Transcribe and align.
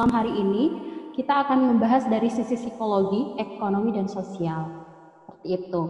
malam 0.00 0.16
hari 0.16 0.32
ini 0.32 0.64
kita 1.12 1.44
akan 1.44 1.76
membahas 1.76 2.08
dari 2.08 2.32
sisi 2.32 2.56
psikologi, 2.56 3.36
ekonomi, 3.36 3.92
dan 3.92 4.08
sosial. 4.08 4.88
Seperti 5.20 5.60
itu. 5.60 5.82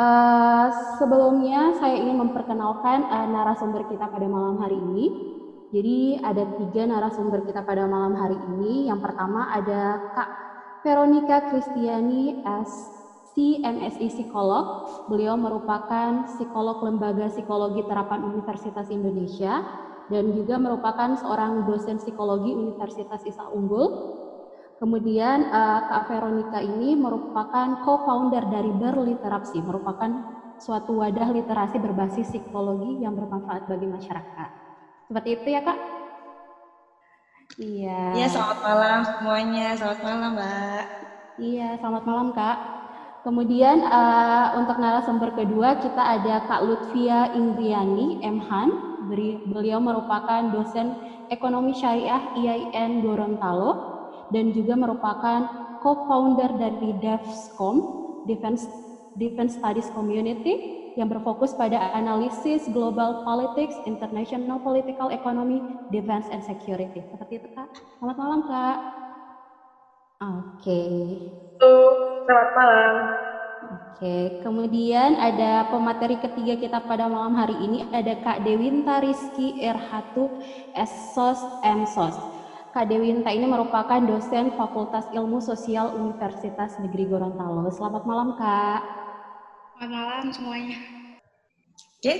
Uh, 0.00 0.72
sebelumnya 0.96 1.76
saya 1.76 2.00
ingin 2.00 2.16
memperkenalkan 2.16 3.04
uh, 3.04 3.28
narasumber 3.28 3.84
kita 3.92 4.08
pada 4.08 4.24
malam 4.24 4.56
hari 4.56 4.80
ini. 4.80 5.36
Jadi 5.68 6.16
ada 6.24 6.48
tiga 6.64 6.88
narasumber 6.88 7.44
kita 7.44 7.60
pada 7.60 7.84
malam 7.84 8.16
hari 8.16 8.40
ini. 8.56 8.88
Yang 8.88 9.04
pertama 9.04 9.52
ada 9.52 10.00
Kak 10.16 10.30
Veronica 10.80 11.52
Kristiani 11.52 12.40
S. 12.64 12.96
MSI 13.40 14.12
Psikolog. 14.12 14.84
Beliau 15.08 15.32
merupakan 15.32 16.28
psikolog 16.28 16.84
lembaga 16.84 17.28
psikologi 17.32 17.80
terapan 17.88 18.20
Universitas 18.36 18.92
Indonesia 18.92 19.64
dan 20.10 20.34
juga 20.34 20.58
merupakan 20.58 21.14
seorang 21.14 21.62
dosen 21.64 21.96
psikologi 22.02 22.52
Universitas 22.58 23.22
Isa 23.22 23.46
Unggul. 23.54 23.86
Kemudian 24.82 25.46
uh, 25.46 25.80
Kak 25.86 26.10
Veronica 26.10 26.58
ini 26.58 26.98
merupakan 26.98 27.68
co-founder 27.84 28.48
dari 28.48 28.72
Berliterapsi, 28.74 29.62
merupakan 29.62 30.10
suatu 30.58 31.00
wadah 31.00 31.28
literasi 31.30 31.78
berbasis 31.78 32.26
psikologi 32.28 32.98
yang 32.98 33.14
bermanfaat 33.14 33.64
bagi 33.70 33.86
masyarakat. 33.86 34.50
Seperti 35.06 35.28
itu 35.36 35.48
ya 35.52 35.60
Kak? 35.62 35.78
Iya. 37.60 38.00
Iya, 38.16 38.26
selamat 38.32 38.58
malam 38.64 38.98
semuanya. 39.04 39.66
Selamat 39.76 40.00
malam, 40.00 40.30
Mbak. 40.32 40.84
Iya, 41.36 41.68
selamat 41.80 42.04
malam 42.08 42.28
Kak. 42.32 42.79
Kemudian 43.20 43.84
uh, 43.84 44.48
untuk 44.56 44.80
narasumber 44.80 45.28
kedua 45.36 45.76
kita 45.76 46.00
ada 46.00 46.40
Kak 46.40 46.64
Lutfia 46.64 47.28
Ingriani 47.36 48.16
Mhan 48.24 48.72
Beliau 49.44 49.80
merupakan 49.80 50.44
dosen 50.44 50.92
ekonomi 51.32 51.72
syariah 51.72 52.20
IAIN 52.36 53.00
Gorontalo 53.00 53.80
dan 54.28 54.52
juga 54.52 54.76
merupakan 54.76 55.48
co-founder 55.80 56.52
dari 56.52 56.92
DEVSCOM, 56.92 57.80
Defense, 58.20 58.68
Defense 59.16 59.56
Studies 59.56 59.88
Community, 59.88 60.52
yang 60.92 61.08
berfokus 61.08 61.56
pada 61.56 61.96
analisis 61.96 62.68
global 62.68 63.16
politics, 63.24 63.80
international 63.88 64.60
political 64.60 65.08
economy, 65.08 65.64
defense 65.88 66.28
and 66.28 66.44
security. 66.44 67.08
Seperti 67.08 67.40
itu, 67.40 67.48
Kak. 67.56 67.72
Selamat 67.96 68.16
malam, 68.20 68.40
Kak. 68.44 68.99
Oke. 70.20 70.68
Okay. 70.68 71.00
Selamat 72.28 72.50
malam. 72.52 72.94
Oke, 73.70 74.44
kemudian 74.44 75.16
ada 75.16 75.64
pemateri 75.72 76.20
ketiga 76.20 76.60
kita 76.60 76.78
pada 76.84 77.08
malam 77.08 77.32
hari 77.40 77.56
ini 77.64 77.88
ada 77.88 78.20
Kak 78.20 78.44
Dewinta 78.44 79.00
Rizky 79.00 79.56
Erhatu 79.64 80.28
Esos 80.76 81.40
Emsos. 81.64 82.20
Kak 82.76 82.92
Dewinta 82.92 83.32
ini 83.32 83.48
merupakan 83.48 83.96
dosen 84.04 84.52
Fakultas 84.60 85.08
Ilmu 85.16 85.40
Sosial 85.40 85.96
Universitas 85.96 86.76
Negeri 86.76 87.08
Gorontalo. 87.08 87.64
Selamat 87.72 88.04
malam, 88.04 88.36
Kak. 88.36 88.80
Selamat 89.80 89.88
malam 89.88 90.24
semuanya. 90.36 90.76
Oke, 91.96 92.14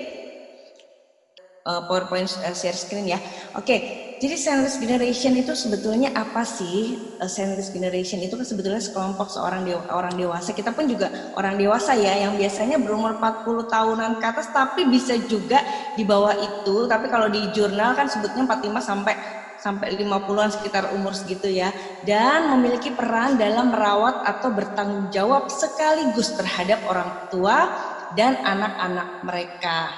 uh, 1.69 1.85
PowerPoint 1.85 2.33
uh, 2.49 2.57
share 2.57 2.77
screen 2.77 3.13
ya. 3.13 3.21
Oke, 3.61 4.10
jadi 4.21 4.37
sandwich 4.37 4.77
generation 4.77 5.33
itu 5.33 5.57
sebetulnya 5.57 6.13
apa 6.13 6.45
sih? 6.45 7.01
Uh, 7.17 7.25
sandwich 7.25 7.73
generation 7.73 8.21
itu 8.21 8.37
kan 8.37 8.45
sebetulnya 8.45 8.77
sekelompok 8.77 9.33
seorang 9.33 9.65
dewa, 9.65 9.81
orang 9.97 10.13
dewasa. 10.13 10.53
Kita 10.53 10.77
pun 10.77 10.85
juga 10.93 11.09
orang 11.41 11.57
dewasa 11.57 11.97
ya 11.97 12.29
yang 12.29 12.37
biasanya 12.37 12.77
berumur 12.77 13.17
40 13.17 13.73
tahunan 13.73 14.21
ke 14.21 14.27
atas 14.29 14.53
tapi 14.53 14.85
bisa 14.93 15.17
juga 15.25 15.65
di 15.97 16.05
bawah 16.05 16.37
itu. 16.37 16.85
Tapi 16.85 17.09
kalau 17.09 17.33
di 17.33 17.49
jurnal 17.57 17.97
kan 17.97 18.13
sebutnya 18.13 18.45
45 18.45 18.85
sampai 18.85 19.15
sampai 19.57 19.97
50-an 19.97 20.53
sekitar 20.53 20.93
umur 20.93 21.17
segitu 21.17 21.49
ya. 21.49 21.73
Dan 22.05 22.53
memiliki 22.53 22.93
peran 22.93 23.41
dalam 23.41 23.73
merawat 23.73 24.21
atau 24.29 24.53
bertanggung 24.53 25.09
jawab 25.09 25.49
sekaligus 25.49 26.37
terhadap 26.37 26.85
orang 26.93 27.09
tua 27.33 27.73
dan 28.13 28.37
anak-anak 28.37 29.25
mereka. 29.25 29.89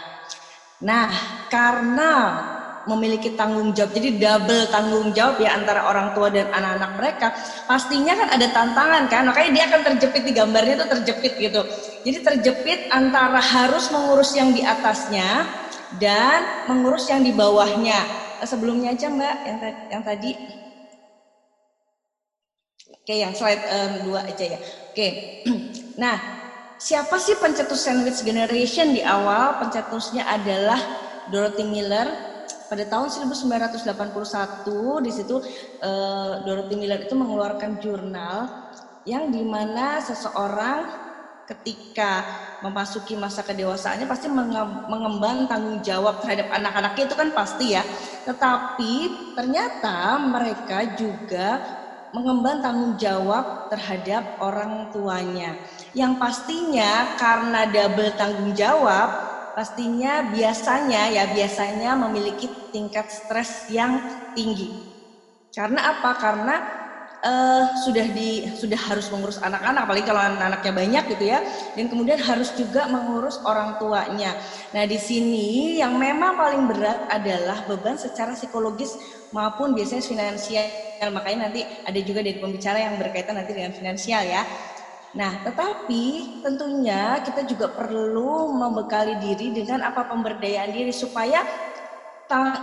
Nah, 0.79 1.11
karena 1.51 2.13
memiliki 2.87 3.35
tanggung 3.39 3.71
jawab. 3.77 3.95
Jadi 3.95 4.19
double 4.19 4.67
tanggung 4.69 5.15
jawab 5.15 5.39
ya 5.39 5.55
antara 5.55 5.87
orang 5.87 6.15
tua 6.17 6.29
dan 6.31 6.51
anak-anak 6.51 6.93
mereka. 6.99 7.27
Pastinya 7.67 8.15
kan 8.19 8.29
ada 8.35 8.47
tantangan 8.51 9.03
kan, 9.07 9.23
makanya 9.29 9.51
dia 9.55 9.65
akan 9.71 9.81
terjepit 9.95 10.23
di 10.27 10.33
gambarnya 10.35 10.75
itu 10.83 10.87
terjepit 10.99 11.33
gitu. 11.39 11.61
Jadi 12.03 12.19
terjepit 12.23 12.81
antara 12.91 13.39
harus 13.39 13.91
mengurus 13.95 14.35
yang 14.35 14.51
di 14.51 14.67
atasnya 14.67 15.47
dan 16.03 16.67
mengurus 16.67 17.07
yang 17.07 17.23
di 17.23 17.31
bawahnya. 17.31 18.01
Eh, 18.43 18.49
sebelumnya 18.49 18.95
aja 18.97 19.07
Mbak 19.07 19.37
yang 19.47 19.59
yang 19.93 20.03
tadi. 20.03 20.33
Oke, 23.03 23.19
yang 23.19 23.35
slide 23.35 23.63
um, 23.67 23.93
dua 24.07 24.31
aja 24.31 24.45
ya. 24.57 24.59
Oke. 24.91 25.09
Nah, 25.93 26.17
siapa 26.81 27.21
sih 27.21 27.37
pencetus 27.37 27.85
sandwich 27.85 28.25
generation 28.25 28.97
di 28.97 29.05
awal? 29.05 29.61
Pencetusnya 29.61 30.25
adalah 30.25 30.81
Dorothy 31.29 31.69
Miller 31.69 32.32
pada 32.73 32.89
tahun 32.89 33.13
1981 33.29 33.85
di 35.05 35.13
situ 35.13 35.45
uh, 35.85 36.41
Dorothy 36.41 36.81
Miller 36.81 37.05
itu 37.05 37.13
mengeluarkan 37.13 37.77
jurnal 37.85 38.49
yang 39.05 39.29
di 39.29 39.45
mana 39.45 40.01
seseorang 40.01 40.89
ketika 41.45 42.25
memasuki 42.65 43.13
masa 43.13 43.45
kedewasaannya 43.45 44.09
pasti 44.09 44.33
mengemban 44.89 45.45
tanggung 45.53 45.85
jawab 45.85 46.25
terhadap 46.25 46.49
anak-anaknya 46.49 47.05
itu 47.13 47.17
kan 47.19 47.29
pasti 47.37 47.77
ya. 47.77 47.85
Tetapi 48.25 48.93
ternyata 49.37 50.17
mereka 50.33 50.97
juga 50.97 51.61
mengemban 52.17 52.65
tanggung 52.65 52.97
jawab 52.97 53.69
terhadap 53.69 54.41
orang 54.41 54.89
tuanya. 54.97 55.61
Yang 55.93 56.13
pastinya 56.17 57.21
karena 57.21 57.69
double 57.69 58.13
tanggung 58.17 58.53
jawab, 58.57 59.32
pastinya 59.53 60.33
biasanya 60.33 61.13
ya 61.13 61.25
biasanya 61.33 61.97
memiliki 61.97 62.51
tingkat 62.73 63.09
stres 63.13 63.69
yang 63.69 64.01
tinggi. 64.33 64.73
Karena 65.53 65.97
apa? 65.97 66.11
Karena 66.17 66.57
uh, 67.23 67.65
sudah 67.85 68.07
di 68.11 68.45
sudah 68.53 68.77
harus 68.77 69.09
mengurus 69.09 69.39
anak-anak, 69.41 69.87
apalagi 69.87 70.07
kalau 70.09 70.21
anak-anaknya 70.21 70.73
banyak 70.73 71.05
gitu 71.17 71.25
ya, 71.31 71.39
dan 71.79 71.85
kemudian 71.89 72.19
harus 72.19 72.51
juga 72.59 72.91
mengurus 72.91 73.39
orang 73.47 73.79
tuanya. 73.79 74.37
Nah 74.75 74.85
di 74.85 74.99
sini 74.99 75.79
yang 75.79 75.97
memang 75.97 76.37
paling 76.37 76.67
berat 76.69 77.07
adalah 77.09 77.65
beban 77.71 77.97
secara 77.97 78.35
psikologis 78.35 78.99
maupun 79.31 79.73
biasanya 79.73 80.05
finansial. 80.05 80.67
Makanya 81.03 81.51
nanti 81.51 81.67
ada 81.67 82.01
juga 82.03 82.23
dari 82.23 82.39
pembicara 82.39 82.79
yang 82.79 82.95
berkaitan 82.95 83.35
nanti 83.35 83.53
dengan 83.55 83.75
finansial 83.75 84.23
ya. 84.23 84.47
Nah, 85.13 85.45
tetapi 85.45 86.05
tentunya 86.41 87.21
kita 87.21 87.45
juga 87.45 87.69
perlu 87.69 88.49
membekali 88.57 89.21
diri 89.21 89.53
dengan 89.53 89.85
apa 89.85 90.09
pemberdayaan 90.09 90.73
diri 90.73 90.93
supaya 90.93 91.45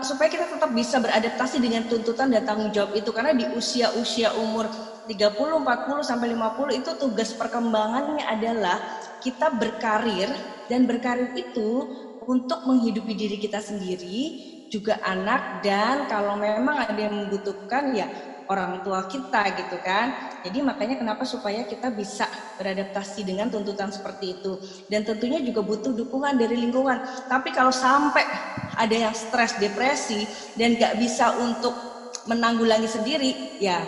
supaya 0.02 0.34
kita 0.34 0.50
tetap 0.50 0.74
bisa 0.74 0.98
beradaptasi 0.98 1.62
dengan 1.62 1.86
tuntutan 1.86 2.34
dan 2.34 2.42
tanggung 2.42 2.74
jawab 2.74 2.98
itu. 2.98 3.14
Karena 3.14 3.38
di 3.38 3.46
usia-usia 3.54 4.34
umur 4.34 4.66
30, 5.06 5.62
40 5.62 6.02
sampai 6.02 6.34
50 6.34 6.74
itu 6.74 6.92
tugas 6.98 7.38
perkembangannya 7.38 8.26
adalah 8.26 8.82
kita 9.22 9.54
berkarir 9.54 10.34
dan 10.66 10.90
berkarir 10.90 11.30
itu 11.38 11.86
untuk 12.26 12.66
menghidupi 12.66 13.14
diri 13.14 13.38
kita 13.38 13.62
sendiri 13.62 14.38
juga 14.70 15.02
anak 15.02 15.66
dan 15.66 16.06
kalau 16.06 16.38
memang 16.38 16.86
ada 16.86 16.98
yang 16.98 17.26
membutuhkan 17.26 17.90
ya 17.98 18.06
orang 18.50 18.82
tua 18.82 19.06
kita 19.06 19.54
gitu 19.56 19.78
kan. 19.86 20.34
Jadi 20.42 20.66
makanya 20.66 20.98
kenapa 20.98 21.22
supaya 21.24 21.64
kita 21.70 21.94
bisa 21.94 22.26
beradaptasi 22.58 23.22
dengan 23.22 23.54
tuntutan 23.54 23.94
seperti 23.94 24.42
itu. 24.42 24.58
Dan 24.90 25.06
tentunya 25.06 25.38
juga 25.40 25.62
butuh 25.62 25.94
dukungan 25.94 26.36
dari 26.36 26.58
lingkungan. 26.58 27.30
Tapi 27.30 27.54
kalau 27.54 27.70
sampai 27.70 28.26
ada 28.74 28.96
yang 28.96 29.14
stres, 29.14 29.56
depresi 29.62 30.26
dan 30.58 30.76
gak 30.76 30.98
bisa 30.98 31.38
untuk 31.38 31.78
menanggulangi 32.26 32.90
sendiri, 32.90 33.62
ya 33.62 33.80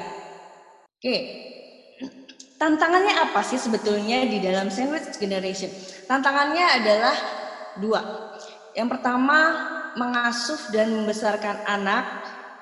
oke. 0.98 1.18
Tantangannya 2.62 3.18
apa 3.18 3.42
sih 3.42 3.58
sebetulnya 3.58 4.22
di 4.30 4.38
dalam 4.38 4.70
sandwich 4.70 5.18
generation? 5.18 5.74
Tantangannya 6.06 6.66
adalah 6.78 7.16
dua. 7.82 8.02
Yang 8.78 8.98
pertama, 8.98 9.40
mengasuh 9.98 10.70
dan 10.70 10.94
membesarkan 10.94 11.66
anak 11.66 12.21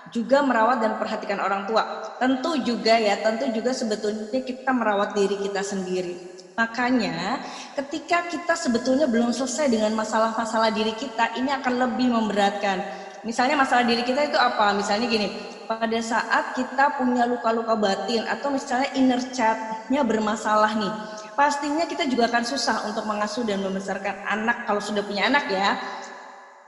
juga 0.09 0.41
merawat 0.41 0.81
dan 0.81 0.97
perhatikan 0.97 1.39
orang 1.41 1.65
tua. 1.69 2.15
Tentu 2.17 2.59
juga 2.61 2.97
ya, 2.97 3.17
tentu 3.21 3.49
juga 3.53 3.71
sebetulnya 3.73 4.41
kita 4.41 4.69
merawat 4.73 5.15
diri 5.15 5.37
kita 5.39 5.61
sendiri. 5.61 6.39
Makanya 6.59 7.39
ketika 7.79 8.27
kita 8.27 8.53
sebetulnya 8.59 9.07
belum 9.07 9.31
selesai 9.31 9.71
dengan 9.71 9.95
masalah-masalah 9.95 10.75
diri 10.75 10.91
kita, 10.91 11.39
ini 11.39 11.55
akan 11.55 11.73
lebih 11.87 12.11
memberatkan. 12.11 12.83
Misalnya 13.23 13.55
masalah 13.55 13.87
diri 13.87 14.03
kita 14.03 14.27
itu 14.27 14.35
apa? 14.35 14.75
Misalnya 14.75 15.07
gini, 15.07 15.27
pada 15.69 15.99
saat 16.03 16.57
kita 16.57 16.99
punya 16.99 17.23
luka-luka 17.29 17.77
batin 17.77 18.25
atau 18.27 18.51
misalnya 18.51 18.91
inner 18.97 19.21
child-nya 19.31 20.01
bermasalah 20.01 20.75
nih, 20.75 20.93
pastinya 21.37 21.87
kita 21.87 22.09
juga 22.11 22.27
akan 22.27 22.43
susah 22.43 22.89
untuk 22.91 23.07
mengasuh 23.07 23.47
dan 23.47 23.63
membesarkan 23.63 24.27
anak 24.27 24.67
kalau 24.67 24.83
sudah 24.83 25.05
punya 25.05 25.31
anak 25.31 25.47
ya 25.47 25.79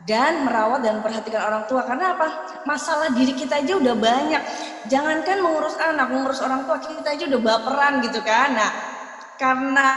dan 0.05 0.45
merawat 0.47 0.81
dan 0.81 0.99
memperhatikan 0.99 1.41
orang 1.45 1.63
tua. 1.69 1.85
Karena 1.85 2.17
apa? 2.17 2.27
Masalah 2.65 3.13
diri 3.13 3.33
kita 3.37 3.61
aja 3.61 3.77
udah 3.77 3.95
banyak. 3.97 4.41
Jangankan 4.89 5.37
mengurus 5.45 5.77
anak 5.77 6.07
mengurus 6.09 6.41
orang 6.41 6.65
tua 6.65 6.81
kita 6.81 7.13
aja 7.13 7.23
udah 7.29 7.41
baperan 7.41 7.93
gitu 8.05 8.19
kan. 8.25 8.49
Nah 8.57 8.71
karena 9.37 9.87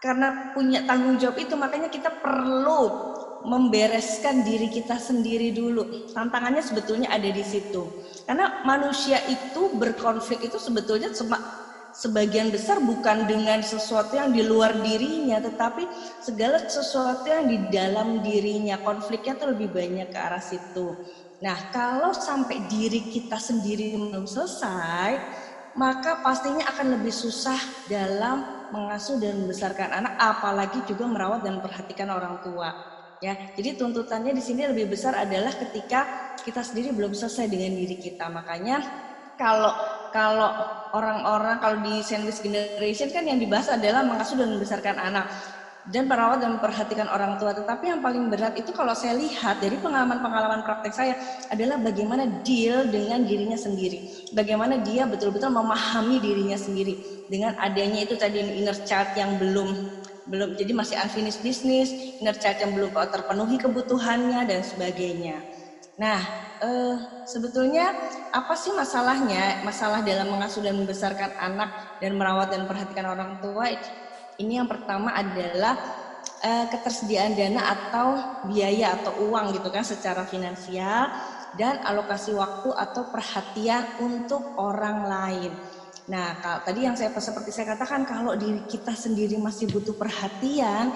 karena 0.00 0.28
punya 0.56 0.82
tanggung 0.88 1.20
jawab 1.20 1.36
itu 1.38 1.54
makanya 1.54 1.92
kita 1.92 2.08
perlu 2.08 3.12
membereskan 3.44 4.44
diri 4.44 4.68
kita 4.68 4.96
sendiri 5.00 5.52
dulu. 5.52 6.12
Tantangannya 6.12 6.60
sebetulnya 6.60 7.12
ada 7.12 7.28
di 7.28 7.44
situ. 7.44 7.88
Karena 8.24 8.64
manusia 8.64 9.20
itu 9.28 9.72
berkonflik 9.76 10.44
itu 10.44 10.60
sebetulnya 10.60 11.12
sebagian 11.94 12.50
besar 12.54 12.78
bukan 12.82 13.26
dengan 13.26 13.60
sesuatu 13.60 14.14
yang 14.14 14.30
di 14.30 14.42
luar 14.46 14.78
dirinya, 14.78 15.42
tetapi 15.42 15.86
segala 16.22 16.62
sesuatu 16.64 17.26
yang 17.26 17.46
di 17.50 17.58
dalam 17.70 18.22
dirinya. 18.22 18.78
Konfliknya 18.80 19.38
tuh 19.38 19.54
lebih 19.54 19.70
banyak 19.74 20.08
ke 20.10 20.18
arah 20.18 20.42
situ. 20.42 20.94
Nah, 21.40 21.72
kalau 21.72 22.12
sampai 22.12 22.68
diri 22.68 23.08
kita 23.08 23.40
sendiri 23.40 23.96
belum 23.96 24.28
selesai, 24.28 25.16
maka 25.78 26.20
pastinya 26.20 26.68
akan 26.68 27.00
lebih 27.00 27.14
susah 27.14 27.58
dalam 27.88 28.68
mengasuh 28.70 29.18
dan 29.18 29.40
membesarkan 29.44 29.88
anak, 29.90 30.14
apalagi 30.20 30.84
juga 30.86 31.08
merawat 31.08 31.42
dan 31.42 31.58
memperhatikan 31.58 32.08
orang 32.12 32.38
tua. 32.44 32.70
Ya, 33.20 33.36
jadi 33.52 33.76
tuntutannya 33.76 34.32
di 34.32 34.40
sini 34.40 34.64
lebih 34.64 34.88
besar 34.88 35.12
adalah 35.12 35.52
ketika 35.52 36.32
kita 36.40 36.64
sendiri 36.64 36.96
belum 36.96 37.12
selesai 37.12 37.52
dengan 37.52 37.76
diri 37.76 38.00
kita. 38.00 38.32
Makanya 38.32 38.80
kalau 39.40 39.72
kalau 40.12 40.52
orang-orang 40.92 41.56
kalau 41.62 41.78
di 41.80 42.04
sandwich 42.04 42.44
generation 42.44 43.08
kan 43.08 43.24
yang 43.24 43.40
dibahas 43.40 43.72
adalah 43.72 44.04
mengasuh 44.04 44.36
dan 44.36 44.52
membesarkan 44.52 44.96
anak 45.00 45.24
dan 45.80 46.04
perawat 46.04 46.44
dan 46.44 46.60
memperhatikan 46.60 47.08
orang 47.08 47.40
tua. 47.40 47.56
Tetapi 47.56 47.88
yang 47.88 48.00
paling 48.04 48.28
berat 48.28 48.52
itu 48.58 48.68
kalau 48.74 48.92
saya 48.92 49.16
lihat 49.16 49.58
dari 49.64 49.80
pengalaman-pengalaman 49.80 50.60
praktek 50.60 50.92
saya 50.92 51.14
adalah 51.48 51.80
bagaimana 51.80 52.28
deal 52.28 52.84
dengan 52.84 53.24
dirinya 53.24 53.56
sendiri. 53.56 54.04
Bagaimana 54.28 54.76
dia 54.76 55.08
betul-betul 55.08 55.48
memahami 55.48 56.20
dirinya 56.20 56.58
sendiri 56.60 57.00
dengan 57.24 57.56
adanya 57.56 58.04
itu 58.04 58.14
tadi 58.18 58.44
inner 58.44 58.76
child 58.76 59.08
yang 59.16 59.40
belum 59.40 59.72
belum 60.28 60.52
jadi 60.54 60.72
masih 60.76 61.00
unfinished 61.00 61.40
business, 61.40 61.96
inner 62.20 62.36
child 62.36 62.60
yang 62.60 62.70
belum 62.76 62.92
terpenuhi 62.92 63.56
kebutuhannya 63.56 64.44
dan 64.44 64.60
sebagainya. 64.60 65.42
Nah, 65.96 66.20
eh, 66.60 66.96
sebetulnya 67.24 67.92
apa 68.30 68.54
sih 68.54 68.70
masalahnya? 68.76 69.64
Masalah 69.64 70.04
dalam 70.04 70.30
mengasuh 70.30 70.60
dan 70.60 70.76
membesarkan 70.76 71.34
anak 71.40 71.98
dan 71.98 72.14
merawat 72.14 72.52
dan 72.52 72.68
perhatikan 72.68 73.10
orang 73.10 73.40
tua. 73.40 73.72
Ini 74.40 74.64
yang 74.64 74.68
pertama 74.68 75.12
adalah 75.12 75.76
eh, 76.44 76.66
ketersediaan 76.68 77.36
dana 77.36 77.60
atau 77.64 78.06
biaya 78.48 79.00
atau 79.00 79.28
uang 79.28 79.56
gitu 79.56 79.68
kan 79.72 79.84
secara 79.84 80.24
finansial 80.28 81.10
dan 81.58 81.82
alokasi 81.82 82.30
waktu 82.36 82.70
atau 82.70 83.10
perhatian 83.10 83.82
untuk 83.98 84.54
orang 84.60 85.08
lain. 85.08 85.52
Nah, 86.10 86.38
kalau, 86.42 86.58
tadi 86.66 86.86
yang 86.86 86.98
saya 86.98 87.14
seperti 87.14 87.54
saya 87.54 87.74
katakan 87.74 88.02
kalau 88.02 88.34
diri 88.34 88.66
kita 88.66 88.94
sendiri 88.94 89.38
masih 89.38 89.70
butuh 89.70 89.94
perhatian, 89.94 90.90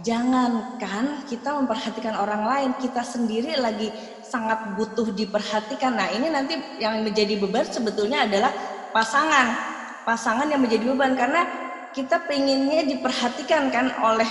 jangankan 0.00 1.22
kita 1.28 1.52
memperhatikan 1.60 2.16
orang 2.16 2.42
lain, 2.48 2.70
kita 2.80 3.04
sendiri 3.04 3.54
lagi 3.60 3.92
sangat 4.34 4.74
butuh 4.74 5.14
diperhatikan. 5.14 5.94
Nah, 5.94 6.10
ini 6.10 6.26
nanti 6.26 6.58
yang 6.82 7.06
menjadi 7.06 7.38
beban 7.38 7.62
sebetulnya 7.70 8.26
adalah 8.26 8.50
pasangan. 8.90 9.54
Pasangan 10.02 10.50
yang 10.50 10.58
menjadi 10.58 10.90
beban 10.90 11.14
karena 11.14 11.46
kita 11.94 12.26
pengennya 12.26 12.82
diperhatikan 12.90 13.70
kan 13.70 13.94
oleh 14.02 14.26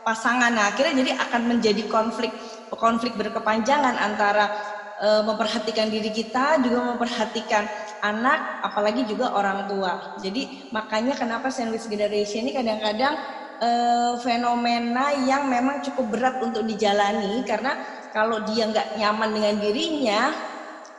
pasangan. 0.00 0.48
Nah, 0.48 0.72
akhirnya 0.72 1.04
jadi 1.04 1.12
akan 1.28 1.42
menjadi 1.44 1.84
konflik 1.92 2.32
konflik 2.74 3.14
berkepanjangan 3.14 3.94
antara 4.00 4.50
e, 4.98 5.08
memperhatikan 5.22 5.86
diri 5.86 6.10
kita 6.10 6.58
juga 6.58 6.96
memperhatikan 6.96 7.68
anak 8.02 8.64
apalagi 8.64 9.04
juga 9.04 9.36
orang 9.36 9.68
tua. 9.68 10.16
Jadi 10.18 10.72
makanya 10.72 11.14
kenapa 11.14 11.52
sandwich 11.52 11.86
generation 11.86 12.48
ini 12.48 12.52
kadang-kadang 12.56 13.14
uh, 13.60 14.12
fenomena 14.20 15.14
yang 15.24 15.46
memang 15.46 15.80
cukup 15.84 16.10
berat 16.10 16.36
untuk 16.42 16.66
dijalani 16.66 17.40
karena 17.46 17.78
kalau 18.14 18.46
dia 18.46 18.70
nggak 18.70 18.94
nyaman 18.94 19.30
dengan 19.34 19.54
dirinya 19.58 20.20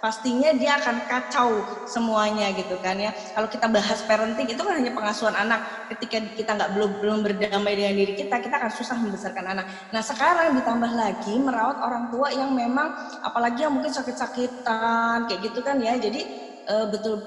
pastinya 0.06 0.54
dia 0.54 0.78
akan 0.78 1.10
kacau 1.10 1.50
semuanya 1.90 2.54
gitu 2.54 2.78
kan 2.78 2.94
ya. 3.02 3.10
Kalau 3.34 3.50
kita 3.50 3.66
bahas 3.66 4.06
parenting 4.06 4.46
itu 4.46 4.62
kan 4.62 4.78
hanya 4.78 4.94
pengasuhan 4.94 5.34
anak. 5.34 5.90
Ketika 5.90 6.22
kita 6.38 6.52
nggak 6.54 6.78
belum 6.78 6.92
belum 7.02 7.18
berdamai 7.26 7.74
dengan 7.74 7.98
diri 7.98 8.14
kita 8.14 8.38
kita 8.38 8.62
akan 8.62 8.70
susah 8.70 9.02
membesarkan 9.02 9.58
anak. 9.58 9.66
Nah 9.90 10.06
sekarang 10.06 10.54
ditambah 10.62 10.92
lagi 10.94 11.34
merawat 11.42 11.82
orang 11.82 12.14
tua 12.14 12.30
yang 12.30 12.54
memang 12.54 12.94
apalagi 13.26 13.66
yang 13.66 13.74
mungkin 13.74 13.90
sakit-sakitan 13.90 15.26
kayak 15.26 15.42
gitu 15.42 15.66
kan 15.66 15.82
ya. 15.82 15.98
Jadi 15.98 16.22
uh, 16.70 16.86
betul. 16.94 17.18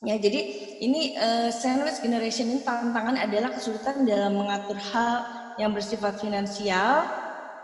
Ya, 0.00 0.16
jadi 0.16 0.40
ini 0.80 1.12
uh, 1.20 1.52
sandwich 1.52 2.00
generation 2.00 2.48
ini 2.48 2.64
tantangan 2.64 3.20
adalah 3.20 3.52
kesulitan 3.52 4.08
dalam 4.08 4.32
mengatur 4.32 4.80
hal 4.80 5.28
yang 5.60 5.76
bersifat 5.76 6.16
finansial 6.24 7.04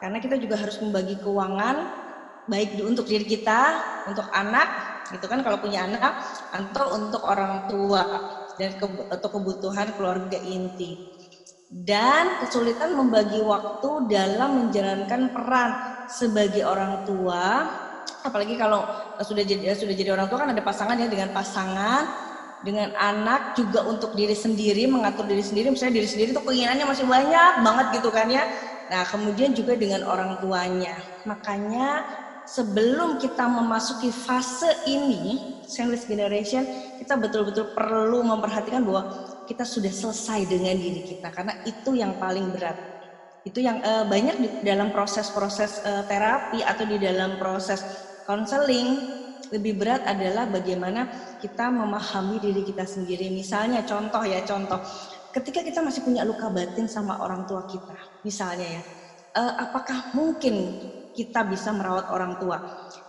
karena 0.02 0.18
kita 0.20 0.36
juga 0.36 0.60
harus 0.60 0.76
membagi 0.80 1.16
keuangan 1.20 2.04
baik 2.46 2.78
untuk 2.78 3.10
diri 3.10 3.26
kita, 3.26 3.62
untuk 4.06 4.26
anak, 4.30 4.68
gitu 5.10 5.26
kan 5.26 5.42
kalau 5.42 5.58
punya 5.58 5.82
anak 5.82 6.14
atau 6.54 6.94
untuk 6.94 7.22
orang 7.26 7.66
tua 7.66 8.02
dan 8.54 8.78
ke, 8.78 8.86
atau 9.10 9.28
kebutuhan 9.28 9.90
keluarga 9.98 10.38
inti. 10.38 10.94
Dan 11.66 12.38
kesulitan 12.46 12.94
membagi 12.94 13.42
waktu 13.42 14.06
dalam 14.06 14.70
menjalankan 14.70 15.34
peran 15.34 15.70
sebagai 16.06 16.62
orang 16.62 17.02
tua 17.02 17.66
apalagi 18.22 18.58
kalau 18.58 18.86
sudah 19.22 19.42
jadi 19.46 19.74
sudah 19.74 19.94
jadi 19.94 20.14
orang 20.14 20.26
tua 20.26 20.42
kan 20.42 20.50
ada 20.50 20.62
pasangan 20.62 20.98
ya 20.98 21.06
dengan 21.06 21.30
pasangan 21.30 22.06
dengan 22.66 22.90
anak 22.98 23.54
juga 23.54 23.86
untuk 23.86 24.18
diri 24.18 24.34
sendiri 24.34 24.90
mengatur 24.90 25.26
diri 25.30 25.42
sendiri 25.42 25.70
misalnya 25.70 26.02
diri 26.02 26.08
sendiri 26.10 26.30
tuh 26.34 26.42
keinginannya 26.42 26.86
masih 26.90 27.06
banyak 27.06 27.52
banget 27.62 27.86
gitu 28.02 28.10
kan 28.10 28.26
ya 28.26 28.42
nah 28.90 29.02
kemudian 29.06 29.52
juga 29.52 29.74
dengan 29.74 30.06
orang 30.06 30.38
tuanya. 30.38 30.94
Makanya 31.26 32.06
sebelum 32.46 33.18
kita 33.18 33.44
memasuki 33.50 34.14
fase 34.14 34.70
ini 34.86 35.58
sandwich 35.66 36.06
generation 36.06 36.62
kita 37.02 37.18
betul-betul 37.18 37.74
perlu 37.74 38.22
memperhatikan 38.22 38.86
bahwa 38.86 39.34
kita 39.50 39.66
sudah 39.66 39.90
selesai 39.90 40.46
dengan 40.46 40.78
diri 40.78 41.02
kita 41.06 41.30
karena 41.34 41.54
itu 41.66 41.98
yang 41.98 42.18
paling 42.18 42.50
berat. 42.54 42.78
Itu 43.46 43.62
yang 43.62 43.78
uh, 43.78 44.06
banyak 44.10 44.36
di 44.42 44.48
dalam 44.66 44.90
proses-proses 44.90 45.82
uh, 45.86 46.02
terapi 46.10 46.66
atau 46.66 46.82
di 46.82 46.98
dalam 46.98 47.38
proses 47.38 47.78
konseling 48.26 48.98
lebih 49.54 49.78
berat 49.78 50.02
adalah 50.02 50.50
bagaimana 50.50 51.06
kita 51.38 51.70
memahami 51.70 52.42
diri 52.42 52.66
kita 52.66 52.82
sendiri. 52.82 53.30
Misalnya 53.30 53.86
contoh 53.86 54.22
ya 54.26 54.42
contoh, 54.42 54.82
ketika 55.36 55.60
kita 55.60 55.84
masih 55.84 56.00
punya 56.00 56.24
luka 56.24 56.48
batin 56.48 56.88
sama 56.88 57.20
orang 57.20 57.44
tua 57.44 57.68
kita, 57.68 57.92
misalnya 58.24 58.80
ya, 58.80 58.82
uh, 59.36 59.52
apakah 59.68 60.16
mungkin 60.16 60.80
kita 61.12 61.44
bisa 61.44 61.76
merawat 61.76 62.08
orang 62.08 62.40
tua? 62.40 62.56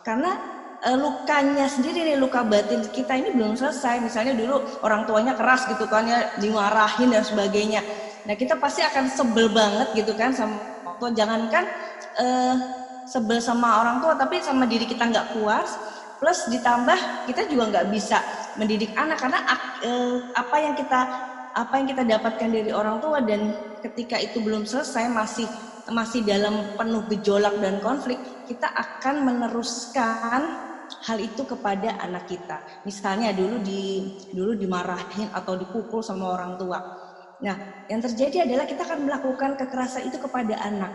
Karena 0.03 0.36
uh, 0.84 0.98
lukanya 1.00 1.72
sendiri 1.72 2.03
nih 2.03 2.19
luka 2.19 2.43
batin 2.43 2.84
kita 2.91 3.15
ini 3.15 3.31
belum 3.31 3.55
selesai. 3.55 4.03
Misalnya 4.03 4.36
dulu 4.36 4.60
orang 4.84 5.07
tuanya 5.07 5.39
keras 5.39 5.72
gitu 5.72 5.88
kan 5.88 6.03
ya, 6.03 6.36
dimarahin 6.36 7.15
dan 7.15 7.24
sebagainya. 7.24 7.79
Nah 8.27 8.36
kita 8.36 8.60
pasti 8.60 8.84
akan 8.84 9.07
sebel 9.07 9.48
banget 9.48 9.96
gitu 9.96 10.12
kan 10.19 10.36
sama 10.36 10.60
tua. 11.00 11.15
Jangankan 11.15 11.63
uh, 12.19 12.55
sebel 13.07 13.39
sama 13.39 13.88
orang 13.88 14.03
tua, 14.03 14.19
tapi 14.19 14.43
sama 14.43 14.67
diri 14.67 14.84
kita 14.84 15.07
nggak 15.07 15.39
puas 15.39 15.79
plus 16.17 16.50
ditambah 16.50 17.29
kita 17.29 17.46
juga 17.46 17.69
nggak 17.69 17.88
bisa 17.93 18.17
mendidik 18.57 18.89
anak 18.98 19.22
karena 19.22 19.38
eh, 19.86 20.17
apa 20.34 20.55
yang 20.57 20.74
kita 20.74 21.00
apa 21.57 21.81
yang 21.81 21.87
kita 21.89 22.03
dapatkan 22.05 22.49
dari 22.53 22.69
orang 22.69 23.01
tua 23.01 23.17
dan 23.25 23.49
ketika 23.81 24.21
itu 24.21 24.37
belum 24.45 24.69
selesai 24.69 25.09
masih 25.09 25.49
masih 25.89 26.21
dalam 26.21 26.77
penuh 26.77 27.01
gejolak 27.09 27.57
dan 27.57 27.81
konflik 27.81 28.21
kita 28.45 28.69
akan 28.69 29.25
meneruskan 29.25 30.41
hal 31.03 31.17
itu 31.19 31.43
kepada 31.43 31.97
anak 31.99 32.29
kita. 32.29 32.61
Misalnya 32.85 33.33
dulu 33.33 33.57
di 33.65 34.05
dulu 34.31 34.53
dimarahin 34.53 35.33
atau 35.33 35.57
dipukul 35.57 36.05
sama 36.05 36.37
orang 36.37 36.61
tua. 36.61 36.79
Nah 37.41 37.87
yang 37.89 38.05
terjadi 38.05 38.45
adalah 38.45 38.69
kita 38.69 38.85
akan 38.85 39.09
melakukan 39.09 39.57
kekerasan 39.57 40.05
itu 40.05 40.21
kepada 40.21 40.61
anak. 40.61 40.93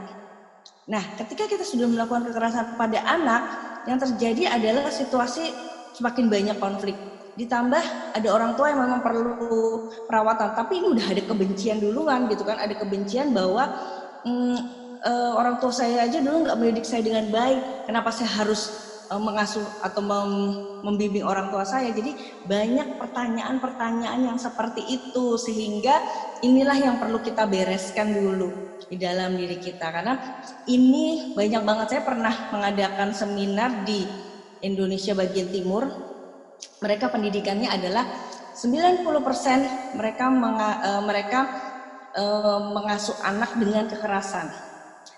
Nah 0.87 1.02
ketika 1.19 1.50
kita 1.50 1.66
sudah 1.66 1.90
melakukan 1.90 2.31
kekerasan 2.31 2.78
kepada 2.78 2.99
anak 3.02 3.42
yang 3.90 3.99
terjadi 3.99 4.54
adalah 4.54 4.95
situasi 4.95 5.50
semakin 5.99 6.31
banyak 6.31 6.57
konflik. 6.62 6.97
Ditambah 7.33 8.12
ada 8.12 8.29
orang 8.29 8.53
tua 8.61 8.73
yang 8.73 8.81
memang 8.85 9.01
perlu 9.01 9.89
perawatan, 10.05 10.53
tapi 10.53 10.85
ini 10.85 10.87
udah 10.93 11.07
ada 11.17 11.23
kebencian 11.25 11.81
duluan 11.81 12.29
gitu 12.29 12.45
kan, 12.45 12.61
ada 12.61 12.77
kebencian 12.77 13.33
bahwa 13.33 13.73
hmm, 14.29 14.59
e, 15.01 15.12
orang 15.33 15.57
tua 15.57 15.73
saya 15.73 16.05
aja 16.05 16.21
dulu 16.21 16.45
nggak 16.45 16.59
mendidik 16.61 16.85
saya 16.85 17.01
dengan 17.01 17.33
baik, 17.33 17.89
kenapa 17.89 18.12
saya 18.12 18.29
harus 18.37 18.69
e, 19.09 19.12
uh, 19.12 19.21
mengasuh 19.21 19.65
atau 19.85 20.01
mem, 20.01 20.33
membimbing 20.81 21.25
orang 21.25 21.53
tua 21.53 21.69
saya. 21.69 21.93
Jadi 21.93 22.17
banyak 22.49 22.97
pertanyaan-pertanyaan 22.97 24.33
yang 24.33 24.39
seperti 24.41 24.81
itu. 24.89 25.37
Sehingga 25.37 26.01
inilah 26.41 26.77
yang 26.81 26.97
perlu 26.97 27.21
kita 27.21 27.45
bereskan 27.45 28.17
dulu 28.17 28.81
di 28.89 28.97
dalam 28.97 29.37
diri 29.37 29.61
kita. 29.61 29.93
Karena 29.93 30.17
ini 30.65 31.37
banyak 31.37 31.62
banget. 31.62 31.87
Saya 31.93 32.03
pernah 32.09 32.33
mengadakan 32.53 33.12
seminar 33.12 33.85
di 33.85 34.09
Indonesia 34.65 35.12
bagian 35.12 35.53
timur 35.53 36.12
mereka 36.83 37.11
pendidikannya 37.11 37.71
adalah 37.71 38.04
90% 38.52 39.97
mereka 39.97 40.25
menga, 40.28 40.71
uh, 40.83 41.02
mereka 41.07 41.40
uh, 42.14 42.61
mengasuh 42.75 43.16
anak 43.25 43.57
dengan 43.57 43.88
kekerasan. 43.88 44.50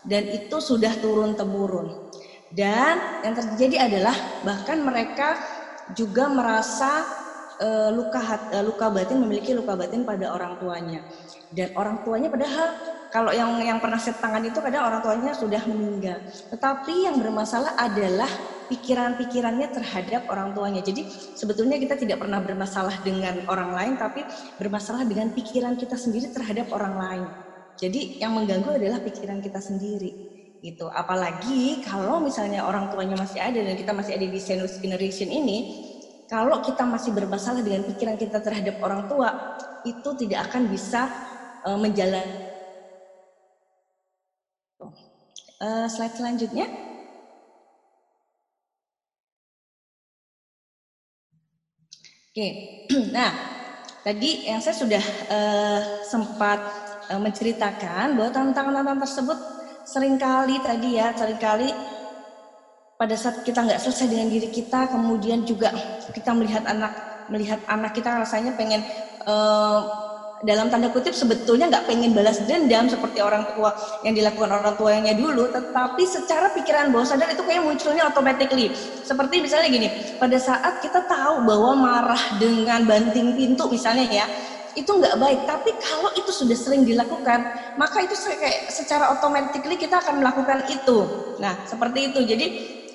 Dan 0.04 0.28
itu 0.28 0.60
sudah 0.60 0.92
turun 1.00 1.32
temurun 1.32 2.12
dan 2.54 3.26
yang 3.26 3.34
terjadi 3.34 3.90
adalah 3.90 4.14
bahkan 4.46 4.78
mereka 4.78 5.34
juga 5.90 6.30
merasa 6.30 7.02
uh, 7.58 7.90
luka 7.90 8.22
uh, 8.54 8.62
luka 8.62 8.94
batin 8.94 9.18
memiliki 9.18 9.50
luka 9.50 9.74
batin 9.74 10.06
pada 10.06 10.30
orang 10.30 10.62
tuanya. 10.62 11.02
Dan 11.50 11.74
orang 11.74 12.06
tuanya 12.06 12.30
padahal 12.30 12.68
kalau 13.10 13.34
yang 13.34 13.58
yang 13.58 13.82
pernah 13.82 13.98
set 13.98 14.22
tangan 14.22 14.42
itu 14.46 14.58
kadang 14.62 14.86
orang 14.86 15.02
tuanya 15.02 15.34
sudah 15.34 15.66
meninggal. 15.66 16.22
Tetapi 16.54 17.10
yang 17.10 17.18
bermasalah 17.18 17.74
adalah 17.74 18.30
pikiran-pikirannya 18.71 19.68
terhadap 19.73 20.28
orang 20.28 20.52
tuanya. 20.56 20.80
Jadi 20.80 21.06
sebetulnya 21.35 21.76
kita 21.76 21.99
tidak 21.99 22.23
pernah 22.23 22.40
bermasalah 22.40 23.00
dengan 23.04 23.44
orang 23.49 23.75
lain, 23.75 23.94
tapi 24.00 24.25
bermasalah 24.56 25.04
dengan 25.04 25.33
pikiran 25.33 25.76
kita 25.76 25.99
sendiri 25.99 26.30
terhadap 26.30 26.71
orang 26.73 26.94
lain. 26.97 27.25
Jadi 27.75 28.23
yang 28.23 28.38
mengganggu 28.38 28.78
adalah 28.78 29.02
pikiran 29.02 29.42
kita 29.42 29.59
sendiri 29.59 30.11
gitu. 30.62 30.88
Apalagi 30.88 31.85
kalau 31.85 32.23
misalnya 32.23 32.64
orang 32.64 32.88
tuanya 32.88 33.21
masih 33.21 33.42
ada 33.42 33.61
dan 33.61 33.75
kita 33.76 33.92
masih 33.92 34.16
ada 34.16 34.26
di 34.26 34.40
sandwich 34.40 34.80
generation 34.80 35.28
ini, 35.28 35.90
kalau 36.30 36.64
kita 36.64 36.87
masih 36.88 37.12
bermasalah 37.12 37.61
dengan 37.61 37.85
pikiran 37.85 38.16
kita 38.16 38.40
terhadap 38.40 38.80
orang 38.80 39.11
tua, 39.11 39.59
itu 39.85 40.09
tidak 40.16 40.49
akan 40.49 40.73
bisa 40.73 41.11
uh, 41.68 41.76
menjalani 41.76 42.44
Uh, 45.64 45.88
slide 45.88 46.12
selanjutnya. 46.12 46.66
Oke, 52.35 52.83
nah 53.14 53.31
tadi 54.03 54.50
yang 54.50 54.59
saya 54.59 54.75
sudah 54.75 54.99
uh, 55.31 56.03
sempat 56.03 56.59
uh, 57.07 57.23
menceritakan 57.23 58.19
bahwa 58.19 58.35
tantangan-tantangan 58.35 59.03
tersebut 59.07 59.38
sering 59.87 60.19
kali 60.19 60.59
tadi 60.59 60.99
ya, 60.99 61.14
sering 61.14 61.38
kali 61.38 61.71
pada 62.99 63.14
saat 63.14 63.47
kita 63.47 63.62
nggak 63.62 63.79
selesai 63.79 64.11
dengan 64.11 64.35
diri 64.35 64.50
kita, 64.50 64.91
kemudian 64.91 65.47
juga 65.47 65.71
kita 66.11 66.35
melihat 66.35 66.67
anak 66.67 66.91
melihat 67.31 67.62
anak 67.71 67.95
kita 67.95 68.11
rasanya 68.11 68.59
pengen 68.59 68.83
uh, 69.31 70.03
dalam 70.44 70.68
tanda 70.68 70.92
kutip 70.92 71.16
sebetulnya 71.16 71.72
nggak 71.72 71.88
pengen 71.88 72.12
balas 72.12 72.44
dendam 72.44 72.84
seperti 72.86 73.24
orang 73.24 73.48
tua 73.56 73.72
yang 74.04 74.12
dilakukan 74.12 74.52
orang 74.52 74.76
tuanya 74.76 75.16
dulu, 75.16 75.48
tetapi 75.48 76.04
secara 76.04 76.52
pikiran 76.52 76.92
bawah 76.92 77.08
sadar 77.08 77.32
itu 77.32 77.40
kayak 77.40 77.64
munculnya 77.64 78.04
automatically. 78.04 78.68
Seperti 79.00 79.40
misalnya 79.40 79.72
gini, 79.72 79.88
pada 80.20 80.36
saat 80.36 80.84
kita 80.84 81.00
tahu 81.08 81.48
bahwa 81.48 81.72
marah 81.72 82.20
dengan 82.36 82.84
banting 82.84 83.32
pintu 83.32 83.66
misalnya 83.72 84.04
ya, 84.04 84.26
itu 84.76 84.90
nggak 84.90 85.16
baik. 85.16 85.40
Tapi 85.48 85.70
kalau 85.80 86.12
itu 86.12 86.30
sudah 86.30 86.54
sering 86.58 86.84
dilakukan, 86.84 87.48
maka 87.80 88.04
itu 88.04 88.14
kayak 88.14 88.68
secara 88.68 89.08
automatically 89.10 89.80
kita 89.80 89.98
akan 90.04 90.20
melakukan 90.20 90.60
itu. 90.68 91.08
Nah, 91.40 91.56
seperti 91.64 92.12
itu. 92.12 92.20
Jadi 92.22 92.46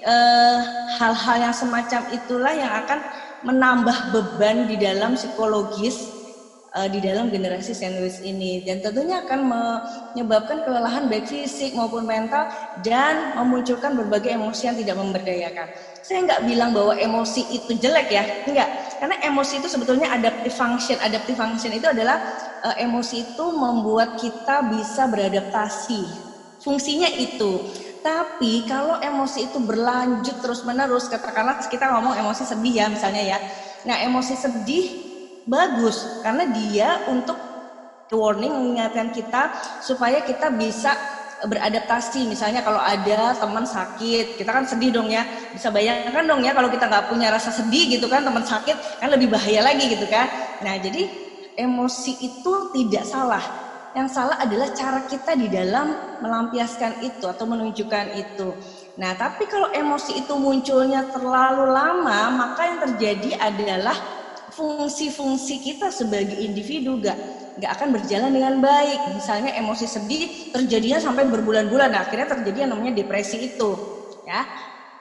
eh, 0.06 0.60
hal-hal 1.02 1.50
yang 1.50 1.56
semacam 1.56 2.02
itulah 2.14 2.54
yang 2.54 2.72
akan 2.78 3.00
menambah 3.44 4.12
beban 4.12 4.68
di 4.68 4.76
dalam 4.76 5.16
psikologis 5.16 6.19
uh, 6.76 6.88
di 6.90 7.00
dalam 7.02 7.34
generasi 7.34 7.74
sandwich 7.74 8.22
ini 8.22 8.62
dan 8.66 8.82
tentunya 8.84 9.26
akan 9.26 9.40
menyebabkan 9.50 10.62
kelelahan 10.66 11.10
baik 11.10 11.26
fisik 11.26 11.74
maupun 11.74 12.06
mental 12.06 12.50
dan 12.86 13.34
memunculkan 13.38 13.98
berbagai 13.98 14.34
emosi 14.34 14.70
yang 14.70 14.78
tidak 14.78 14.96
memberdayakan. 14.98 15.68
Saya 16.06 16.26
nggak 16.26 16.42
bilang 16.46 16.72
bahwa 16.74 16.94
emosi 16.98 17.42
itu 17.54 17.72
jelek 17.78 18.08
ya, 18.10 18.24
enggak. 18.46 18.70
Karena 18.98 19.16
emosi 19.26 19.62
itu 19.62 19.68
sebetulnya 19.70 20.10
adaptive 20.12 20.54
function. 20.54 20.98
Adaptive 21.00 21.38
function 21.38 21.72
itu 21.74 21.88
adalah 21.88 22.18
uh, 22.66 22.76
emosi 22.78 23.34
itu 23.34 23.46
membuat 23.54 24.18
kita 24.18 24.66
bisa 24.70 25.08
beradaptasi. 25.08 26.02
Fungsinya 26.60 27.08
itu. 27.08 27.64
Tapi 28.00 28.64
kalau 28.64 28.96
emosi 29.04 29.52
itu 29.52 29.60
berlanjut 29.60 30.40
terus-menerus, 30.40 31.12
katakanlah 31.12 31.60
kita 31.68 31.92
ngomong 31.92 32.16
emosi 32.16 32.48
sedih 32.48 32.74
ya 32.74 32.86
misalnya 32.88 33.36
ya. 33.36 33.40
Nah, 33.84 34.00
emosi 34.08 34.36
sedih 34.40 35.09
bagus 35.50 36.22
karena 36.22 36.46
dia 36.54 37.10
untuk 37.10 37.36
warning 38.14 38.54
mengingatkan 38.54 39.10
kita 39.14 39.54
supaya 39.82 40.22
kita 40.22 40.54
bisa 40.54 40.94
beradaptasi. 41.46 42.28
Misalnya 42.28 42.66
kalau 42.66 42.82
ada 42.82 43.38
teman 43.38 43.64
sakit 43.64 44.36
kita 44.36 44.50
kan 44.50 44.66
sedih 44.66 44.92
dong 44.92 45.08
ya. 45.08 45.24
Bisa 45.54 45.70
bayangkan 45.70 46.26
dong 46.26 46.42
ya 46.44 46.52
kalau 46.52 46.68
kita 46.74 46.90
nggak 46.90 47.10
punya 47.10 47.32
rasa 47.32 47.54
sedih 47.54 47.98
gitu 47.98 48.10
kan 48.12 48.26
teman 48.26 48.44
sakit 48.44 49.00
kan 49.00 49.10
lebih 49.10 49.30
bahaya 49.32 49.64
lagi 49.64 49.88
gitu 49.88 50.10
kan. 50.10 50.28
Nah 50.66 50.76
jadi 50.82 51.06
emosi 51.58 52.12
itu 52.22 52.54
tidak 52.76 53.06
salah. 53.06 53.44
Yang 53.90 54.10
salah 54.14 54.38
adalah 54.38 54.70
cara 54.78 55.02
kita 55.10 55.34
di 55.34 55.50
dalam 55.50 56.22
melampiaskan 56.22 57.02
itu 57.02 57.26
atau 57.26 57.46
menunjukkan 57.50 58.06
itu. 58.18 58.54
Nah 59.00 59.16
tapi 59.16 59.48
kalau 59.48 59.72
emosi 59.72 60.26
itu 60.26 60.34
munculnya 60.36 61.08
terlalu 61.10 61.72
lama 61.72 62.20
maka 62.36 62.62
yang 62.68 62.80
terjadi 62.86 63.40
adalah 63.40 64.19
fungsi-fungsi 64.60 65.64
kita 65.64 65.88
sebagai 65.88 66.36
individu 66.36 67.00
gak 67.00 67.16
gak 67.60 67.72
akan 67.80 67.96
berjalan 67.96 68.32
dengan 68.36 68.60
baik. 68.60 69.16
Misalnya 69.16 69.56
emosi 69.56 69.88
sedih 69.88 70.52
terjadinya 70.52 71.00
sampai 71.00 71.28
berbulan-bulan, 71.32 71.96
nah, 71.96 72.04
akhirnya 72.04 72.28
terjadi 72.28 72.68
yang 72.68 72.72
namanya 72.76 73.00
depresi 73.00 73.40
itu, 73.40 73.70
ya. 74.28 74.44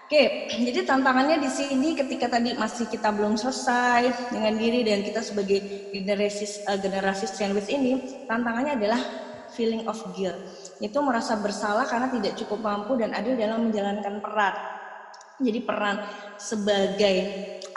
Oke, 0.08 0.48
jadi 0.66 0.88
tantangannya 0.88 1.42
di 1.42 1.50
sini 1.50 1.92
ketika 1.98 2.32
tadi 2.32 2.54
masih 2.56 2.86
kita 2.88 3.12
belum 3.12 3.36
selesai 3.36 4.32
dengan 4.32 4.54
diri 4.56 4.80
dan 4.86 5.02
kita 5.02 5.20
sebagai 5.20 5.90
generasi 5.92 6.66
uh, 6.66 6.78
generasi 6.78 7.26
sandwich 7.28 7.68
ini, 7.70 8.24
tantangannya 8.26 8.78
adalah 8.78 9.00
feeling 9.52 9.84
of 9.86 9.98
guilt. 10.16 10.36
Itu 10.80 11.02
merasa 11.02 11.36
bersalah 11.38 11.86
karena 11.86 12.08
tidak 12.08 12.38
cukup 12.40 12.62
mampu 12.62 12.96
dan 12.96 13.14
adil 13.14 13.36
dalam 13.36 13.68
menjalankan 13.68 14.22
peran. 14.22 14.54
Jadi 15.38 15.60
peran 15.62 16.02
sebagai 16.34 17.16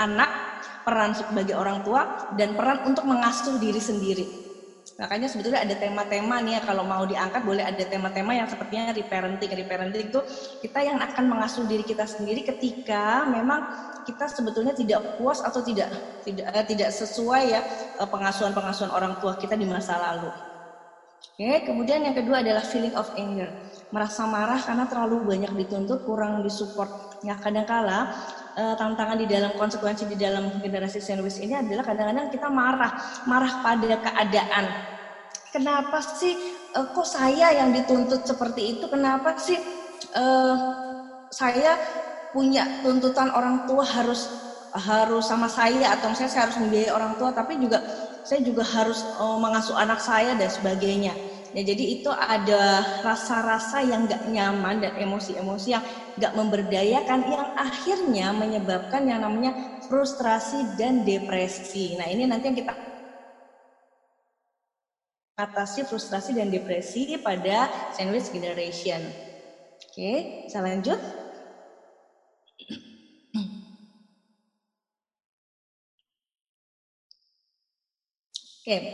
anak 0.01 0.50
peran 0.83 1.15
sebagai 1.15 1.55
orang 1.57 1.85
tua 1.85 2.29
dan 2.38 2.53
peran 2.53 2.85
untuk 2.89 3.05
mengasuh 3.05 3.57
diri 3.57 3.81
sendiri. 3.81 4.25
Makanya 5.01 5.25
sebetulnya 5.31 5.65
ada 5.65 5.73
tema-tema 5.77 6.45
nih 6.45 6.57
ya 6.57 6.61
kalau 6.61 6.85
mau 6.85 7.01
diangkat 7.09 7.41
boleh 7.41 7.65
ada 7.65 7.83
tema-tema 7.89 8.38
yang 8.38 8.45
sepertinya 8.45 8.93
reparenting. 8.93 9.50
Reparenting 9.50 10.13
itu 10.13 10.19
kita 10.61 10.79
yang 10.85 11.01
akan 11.01 11.25
mengasuh 11.25 11.65
diri 11.65 11.81
kita 11.81 12.05
sendiri 12.05 12.45
ketika 12.45 13.25
memang 13.25 13.65
kita 14.05 14.29
sebetulnya 14.29 14.77
tidak 14.77 15.17
puas 15.17 15.41
atau 15.41 15.61
tidak 15.65 15.89
tidak 16.21 16.45
eh, 16.53 16.65
tidak 16.69 16.89
sesuai 16.93 17.43
ya 17.50 17.61
eh, 17.97 18.09
pengasuhan-pengasuhan 18.09 18.93
orang 18.93 19.17
tua 19.17 19.38
kita 19.41 19.57
di 19.57 19.65
masa 19.65 19.97
lalu. 19.97 20.29
Oke, 21.41 21.65
kemudian 21.65 22.05
yang 22.05 22.13
kedua 22.13 22.45
adalah 22.45 22.61
feeling 22.61 22.93
of 22.93 23.09
anger. 23.17 23.50
Merasa 23.89 24.29
marah 24.29 24.61
karena 24.61 24.85
terlalu 24.85 25.25
banyak 25.25 25.53
dituntut, 25.65 26.05
kurang 26.05 26.45
disupport. 26.45 26.89
Ya 27.25 27.38
kadangkala 27.38 28.09
uh, 28.58 28.75
tantangan 28.75 29.17
di 29.20 29.27
dalam 29.27 29.51
konsekuensi 29.55 30.08
di 30.08 30.17
dalam 30.20 30.50
generasi 30.60 31.00
sandwich 31.00 31.39
ini 31.39 31.55
adalah 31.55 31.84
kadang-kadang 31.86 32.27
kita 32.31 32.48
marah, 32.48 32.91
marah 33.27 33.53
pada 33.63 33.96
keadaan. 34.00 34.65
Kenapa 35.51 36.00
sih 36.00 36.34
uh, 36.75 36.91
kok 36.96 37.08
saya 37.08 37.51
yang 37.55 37.75
dituntut 37.75 38.24
seperti 38.24 38.77
itu? 38.77 38.86
Kenapa 38.88 39.36
sih 39.36 39.60
uh, 40.15 40.55
saya 41.31 41.75
punya 42.31 42.84
tuntutan 42.84 43.31
orang 43.31 43.67
tua 43.67 43.84
harus 43.84 44.31
harus 44.72 45.27
sama 45.27 45.51
saya 45.51 46.00
atau 46.00 46.15
saya, 46.15 46.31
saya 46.31 46.48
harus 46.48 46.55
membiayai 46.63 46.96
orang 46.96 47.20
tua 47.20 47.36
tapi 47.36 47.60
juga 47.60 47.84
saya 48.24 48.39
juga 48.39 48.63
harus 48.63 49.03
uh, 49.20 49.36
mengasuh 49.36 49.75
anak 49.75 50.00
saya 50.00 50.31
dan 50.39 50.48
sebagainya. 50.48 51.12
Ya, 51.51 51.62
jadi 51.67 51.84
itu 52.00 52.08
ada 52.15 52.88
rasa-rasa 53.03 53.84
yang 53.84 54.08
gak 54.08 54.24
nyaman 54.24 54.79
dan 54.79 54.91
emosi-emosi 54.96 55.67
yang 55.75 55.84
gak 56.15 56.31
memberdayakan 56.31 57.27
yang 57.27 57.43
akhirnya 57.60 58.31
menyebabkan 58.31 59.03
yang 59.03 59.20
namanya 59.20 59.51
frustrasi 59.84 60.63
dan 60.72 61.03
depresi. 61.03 62.00
Nah 62.00 62.08
ini 62.08 62.24
nanti 62.24 62.48
yang 62.48 62.55
kita 62.55 62.72
atasi 65.43 65.81
frustrasi 65.88 66.31
dan 66.38 66.48
depresi 66.53 67.17
pada 67.20 67.67
sandwich 67.89 68.29
generation. 68.31 69.12
Oke, 69.91 70.27
bisa 70.46 70.60
lanjut. 70.63 71.00
Oke, 78.62 78.89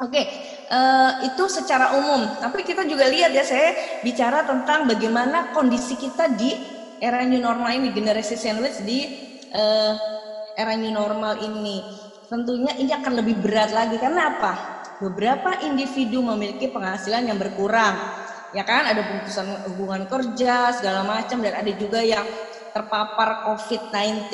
oke. 0.00 0.22
Uh, 0.68 1.24
itu 1.24 1.48
secara 1.48 1.96
umum. 1.96 2.28
Tapi 2.44 2.60
kita 2.60 2.84
juga 2.84 3.08
lihat 3.08 3.32
ya, 3.32 3.40
saya 3.40 4.00
bicara 4.04 4.44
tentang 4.44 4.84
bagaimana 4.84 5.56
kondisi 5.56 5.96
kita 5.96 6.28
di 6.36 6.52
era 7.00 7.24
new 7.24 7.40
normal 7.40 7.72
ini 7.72 7.88
generasi 7.88 8.36
sandwich 8.36 8.84
di 8.84 9.08
uh, 9.56 9.96
era 10.60 10.76
new 10.76 10.92
normal 10.92 11.40
ini. 11.40 11.80
Tentunya 12.28 12.76
ini 12.76 12.92
akan 12.92 13.12
lebih 13.16 13.40
berat 13.40 13.72
lagi. 13.72 13.96
Karena 13.96 14.36
apa? 14.36 14.52
Beberapa 15.00 15.64
individu 15.64 16.20
memiliki 16.20 16.68
penghasilan 16.68 17.32
yang 17.32 17.40
berkurang. 17.40 17.96
Ya 18.52 18.60
kan? 18.68 18.84
Ada 18.84 19.00
pemutusan 19.08 19.46
hubungan 19.72 20.04
kerja 20.04 20.76
segala 20.76 21.00
macam. 21.00 21.40
Dan 21.40 21.56
ada 21.56 21.72
juga 21.72 22.04
yang 22.04 22.28
terpapar 22.76 23.48
COVID-19 23.48 24.28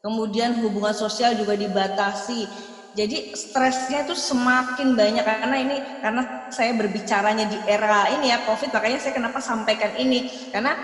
kemudian 0.00 0.56
hubungan 0.64 0.96
sosial 0.96 1.36
juga 1.36 1.52
dibatasi 1.54 2.48
jadi 2.90 3.38
stresnya 3.38 4.02
itu 4.02 4.18
semakin 4.18 4.98
banyak 4.98 5.22
karena 5.22 5.56
ini 5.62 5.76
karena 6.02 6.22
saya 6.50 6.74
berbicaranya 6.74 7.46
di 7.46 7.58
era 7.70 8.10
ini 8.18 8.34
ya 8.34 8.42
COVID 8.42 8.74
makanya 8.74 8.98
saya 8.98 9.14
kenapa 9.14 9.38
sampaikan 9.38 9.94
ini. 9.94 10.26
Karena 10.50 10.74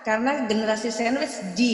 karena 0.00 0.48
generasi 0.48 0.88
sandwich 0.88 1.52
di 1.52 1.72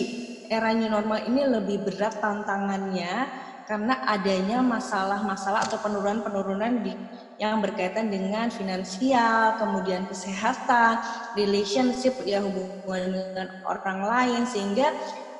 era 0.50 0.74
new 0.74 0.90
normal 0.90 1.22
ini 1.30 1.46
lebih 1.46 1.86
berat 1.86 2.18
tantangannya 2.18 3.30
karena 3.66 3.98
adanya 4.06 4.62
masalah-masalah 4.62 5.66
atau 5.66 5.78
penurunan-penurunan 5.82 6.86
di 6.86 6.94
yang 7.36 7.58
berkaitan 7.58 8.08
dengan 8.08 8.46
finansial, 8.48 9.58
kemudian 9.58 10.06
kesehatan, 10.06 11.02
relationship 11.34 12.14
ya 12.22 12.40
hubungan 12.40 13.10
dengan 13.12 13.46
orang 13.66 14.00
lain 14.06 14.42
sehingga 14.46 14.94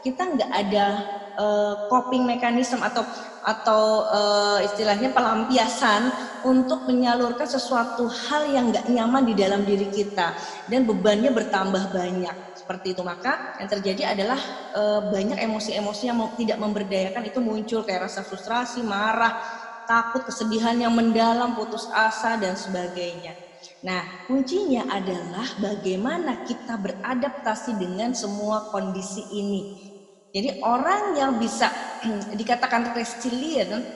kita 0.06 0.22
nggak 0.22 0.50
ada 0.54 0.86
uh, 1.34 1.74
coping 1.90 2.22
mechanism 2.22 2.78
atau 2.78 3.02
atau 3.42 4.06
uh, 4.06 4.58
istilahnya 4.62 5.10
pelampiasan 5.10 6.14
untuk 6.46 6.86
menyalurkan 6.86 7.46
sesuatu 7.46 8.06
hal 8.06 8.54
yang 8.54 8.70
nggak 8.70 8.86
nyaman 8.86 9.26
di 9.26 9.34
dalam 9.34 9.66
diri 9.66 9.90
kita 9.90 10.34
dan 10.70 10.86
bebannya 10.86 11.34
bertambah 11.34 11.90
banyak 11.90 12.54
seperti 12.54 12.94
itu 12.94 13.02
maka 13.02 13.58
yang 13.62 13.70
terjadi 13.70 14.02
adalah 14.14 14.38
uh, 14.74 15.10
banyak 15.10 15.38
emosi-emosi 15.38 16.10
yang 16.10 16.18
tidak 16.38 16.58
memberdayakan 16.58 17.22
itu 17.26 17.38
muncul 17.38 17.86
kayak 17.86 18.10
rasa 18.10 18.26
frustrasi, 18.26 18.82
marah, 18.82 19.38
takut, 19.86 20.26
kesedihan 20.26 20.74
yang 20.74 20.90
mendalam, 20.90 21.54
putus 21.54 21.86
asa 21.94 22.34
dan 22.34 22.58
sebagainya. 22.58 23.38
Nah, 23.86 24.26
kuncinya 24.26 24.90
adalah 24.90 25.46
bagaimana 25.62 26.42
kita 26.42 26.74
beradaptasi 26.74 27.78
dengan 27.78 28.10
semua 28.18 28.66
kondisi 28.74 29.22
ini. 29.30 29.94
Jadi 30.34 30.62
orang 30.62 31.16
yang 31.16 31.38
bisa 31.38 31.70
dikatakan 32.40 32.92
resilient 32.94 33.86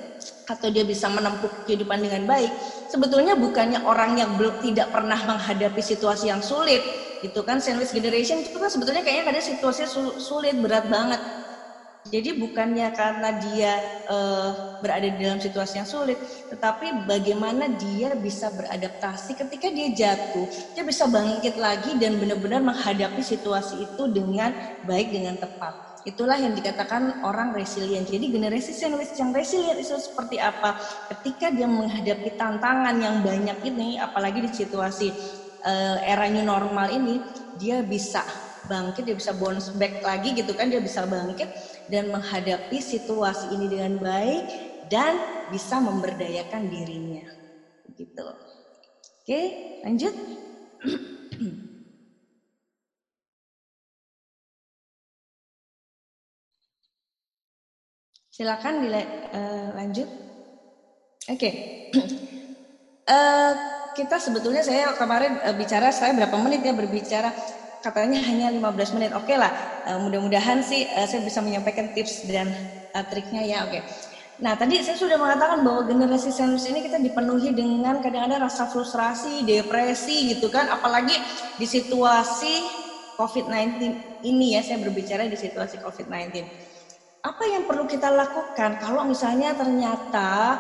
atau 0.49 0.69
dia 0.69 0.83
bisa 0.83 1.07
menempuh 1.07 1.63
kehidupan 1.65 2.03
dengan 2.03 2.27
baik, 2.27 2.51
sebetulnya 2.91 3.39
bukannya 3.39 3.87
orang 3.87 4.19
yang 4.19 4.35
belum 4.35 4.59
tidak 4.59 4.91
pernah 4.91 5.17
menghadapi 5.17 5.79
situasi 5.81 6.29
yang 6.29 6.43
sulit. 6.43 6.83
Itu 7.23 7.45
kan 7.47 7.61
sandwich 7.63 7.93
generation 7.95 8.43
itu 8.43 8.57
kan 8.59 8.67
sebetulnya 8.73 9.05
kayaknya 9.05 9.31
ada 9.31 9.43
situasi 9.45 9.87
sulit, 10.19 10.57
berat 10.59 10.89
banget. 10.91 11.21
Jadi 12.09 12.33
bukannya 12.33 12.89
karena 12.97 13.29
dia 13.37 13.77
uh, 14.09 14.57
berada 14.81 15.05
di 15.05 15.21
dalam 15.21 15.37
situasi 15.37 15.85
yang 15.85 15.89
sulit, 15.89 16.17
tetapi 16.49 17.05
bagaimana 17.05 17.69
dia 17.69 18.17
bisa 18.17 18.49
beradaptasi 18.49 19.37
ketika 19.37 19.69
dia 19.69 19.93
jatuh, 19.93 20.49
dia 20.73 20.81
bisa 20.81 21.05
bangkit 21.05 21.61
lagi 21.61 22.01
dan 22.01 22.17
benar-benar 22.17 22.65
menghadapi 22.65 23.21
situasi 23.21 23.85
itu 23.85 24.09
dengan 24.09 24.57
baik 24.81 25.13
dengan 25.13 25.37
tepat. 25.37 25.90
Itulah 26.01 26.41
yang 26.41 26.57
dikatakan 26.57 27.13
orang 27.25 27.53
resilient. 27.53 28.09
Jadi 28.09 28.33
generasi 28.33 28.73
sandwich 28.73 29.13
yang 29.21 29.31
resilient 29.37 29.77
itu 29.81 29.97
seperti 30.01 30.41
apa? 30.41 30.73
Ketika 31.09 31.53
dia 31.53 31.69
menghadapi 31.69 32.33
tantangan 32.35 32.97
yang 32.97 33.21
banyak 33.21 33.57
ini, 33.69 34.01
apalagi 34.01 34.41
di 34.45 34.51
situasi 34.51 35.13
uh, 35.65 35.99
era 36.01 36.27
new 36.33 36.45
normal 36.45 36.89
ini, 36.89 37.21
dia 37.53 37.85
bisa 37.85 38.25
bangkit, 38.61 39.09
dia 39.09 39.17
bisa 39.17 39.33
bounce 39.33 39.73
back 39.73 40.01
lagi 40.05 40.37
gitu 40.37 40.53
kan, 40.53 40.69
dia 40.69 40.81
bisa 40.81 41.05
bangkit 41.09 41.49
dan 41.89 42.09
menghadapi 42.13 42.81
situasi 42.81 43.53
ini 43.53 43.67
dengan 43.69 43.97
baik 44.01 44.45
dan 44.81 45.21
bisa 45.49 45.81
memberdayakan 45.81 46.69
dirinya. 46.69 47.25
Gitu. 47.93 48.27
Oke, 49.25 49.41
lanjut. 49.85 50.15
Silakan 58.41 58.81
dilanjut. 58.81 60.09
Eh, 60.09 61.29
Oke. 61.29 61.37
Okay. 61.37 61.53
uh, 62.01 62.09
eh, 63.13 63.53
kita 63.93 64.17
sebetulnya 64.17 64.65
saya 64.65 64.97
kemarin 64.97 65.37
uh, 65.45 65.53
bicara 65.53 65.93
saya 65.93 66.17
berapa 66.17 66.33
menit 66.41 66.65
ya 66.65 66.73
berbicara 66.73 67.37
katanya 67.85 68.17
hanya 68.25 68.49
15 68.49 68.97
menit. 68.97 69.13
Oke 69.13 69.29
okay 69.29 69.37
lah. 69.37 69.53
Uh, 69.85 70.09
mudah-mudahan 70.09 70.65
sih 70.65 70.89
uh, 70.89 71.05
saya 71.05 71.21
bisa 71.21 71.45
menyampaikan 71.45 71.93
tips 71.93 72.25
dan 72.33 72.49
uh, 72.97 73.05
triknya 73.13 73.45
ya. 73.45 73.69
Oke. 73.69 73.77
Okay. 73.77 73.83
Nah, 74.41 74.57
tadi 74.57 74.81
saya 74.81 74.97
sudah 74.97 75.21
mengatakan 75.21 75.61
bahwa 75.61 75.85
generasi 75.85 76.33
sandwich 76.33 76.65
ini 76.65 76.81
kita 76.81 76.97
dipenuhi 76.97 77.53
dengan 77.53 78.01
kadang-kadang 78.01 78.41
rasa 78.41 78.73
frustrasi, 78.73 79.45
depresi 79.45 80.33
gitu 80.33 80.49
kan, 80.49 80.65
apalagi 80.73 81.13
di 81.61 81.69
situasi 81.69 82.65
COVID-19 83.21 83.85
ini 84.25 84.57
ya, 84.57 84.65
saya 84.65 84.81
berbicara 84.81 85.29
di 85.29 85.37
situasi 85.37 85.77
COVID-19 85.85 86.70
apa 87.21 87.45
yang 87.45 87.69
perlu 87.69 87.85
kita 87.85 88.09
lakukan 88.09 88.81
kalau 88.81 89.05
misalnya 89.05 89.53
ternyata 89.53 90.57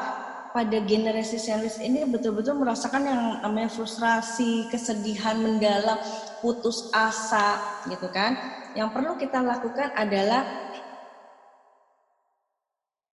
pada 0.51 0.79
generasi 0.83 1.39
sandwich 1.39 1.79
ini 1.79 2.05
betul-betul 2.05 2.59
merasakan 2.59 3.07
yang 3.07 3.23
namanya 3.41 3.71
frustrasi, 3.71 4.67
kesedihan 4.69 5.39
mendalam, 5.39 5.97
putus 6.43 6.91
asa 6.91 7.63
gitu 7.87 8.11
kan. 8.11 8.35
Yang 8.75 8.91
perlu 8.91 9.15
kita 9.15 9.39
lakukan 9.47 9.95
adalah 9.95 10.70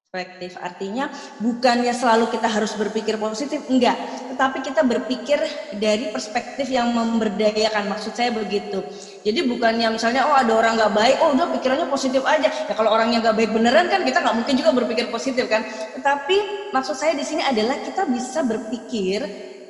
perspektif. 0.07 0.55
Artinya 0.63 1.11
bukannya 1.43 1.91
selalu 1.91 2.31
kita 2.31 2.47
harus 2.47 2.71
berpikir 2.79 3.19
positif, 3.19 3.59
enggak. 3.67 3.99
Tetapi 4.31 4.63
kita 4.63 4.87
berpikir 4.87 5.35
dari 5.75 6.15
perspektif 6.15 6.71
yang 6.71 6.95
memberdayakan. 6.95 7.91
Maksud 7.91 8.15
saya 8.15 8.31
begitu. 8.31 8.87
Jadi 9.27 9.43
bukannya 9.43 9.91
misalnya 9.91 10.31
oh 10.31 10.35
ada 10.39 10.55
orang 10.55 10.79
nggak 10.79 10.95
baik, 10.95 11.15
oh 11.19 11.35
udah 11.35 11.51
pikirannya 11.59 11.91
positif 11.91 12.23
aja. 12.23 12.47
Ya 12.47 12.71
kalau 12.71 12.95
orangnya 12.95 13.19
nggak 13.19 13.35
baik 13.35 13.51
beneran 13.51 13.91
kan 13.91 14.07
kita 14.07 14.23
nggak 14.23 14.35
mungkin 14.39 14.55
juga 14.55 14.71
berpikir 14.79 15.11
positif 15.11 15.43
kan. 15.51 15.67
Tetapi 15.99 16.71
maksud 16.71 16.95
saya 16.95 17.11
di 17.11 17.27
sini 17.27 17.43
adalah 17.43 17.75
kita 17.83 18.07
bisa 18.07 18.47
berpikir 18.47 19.27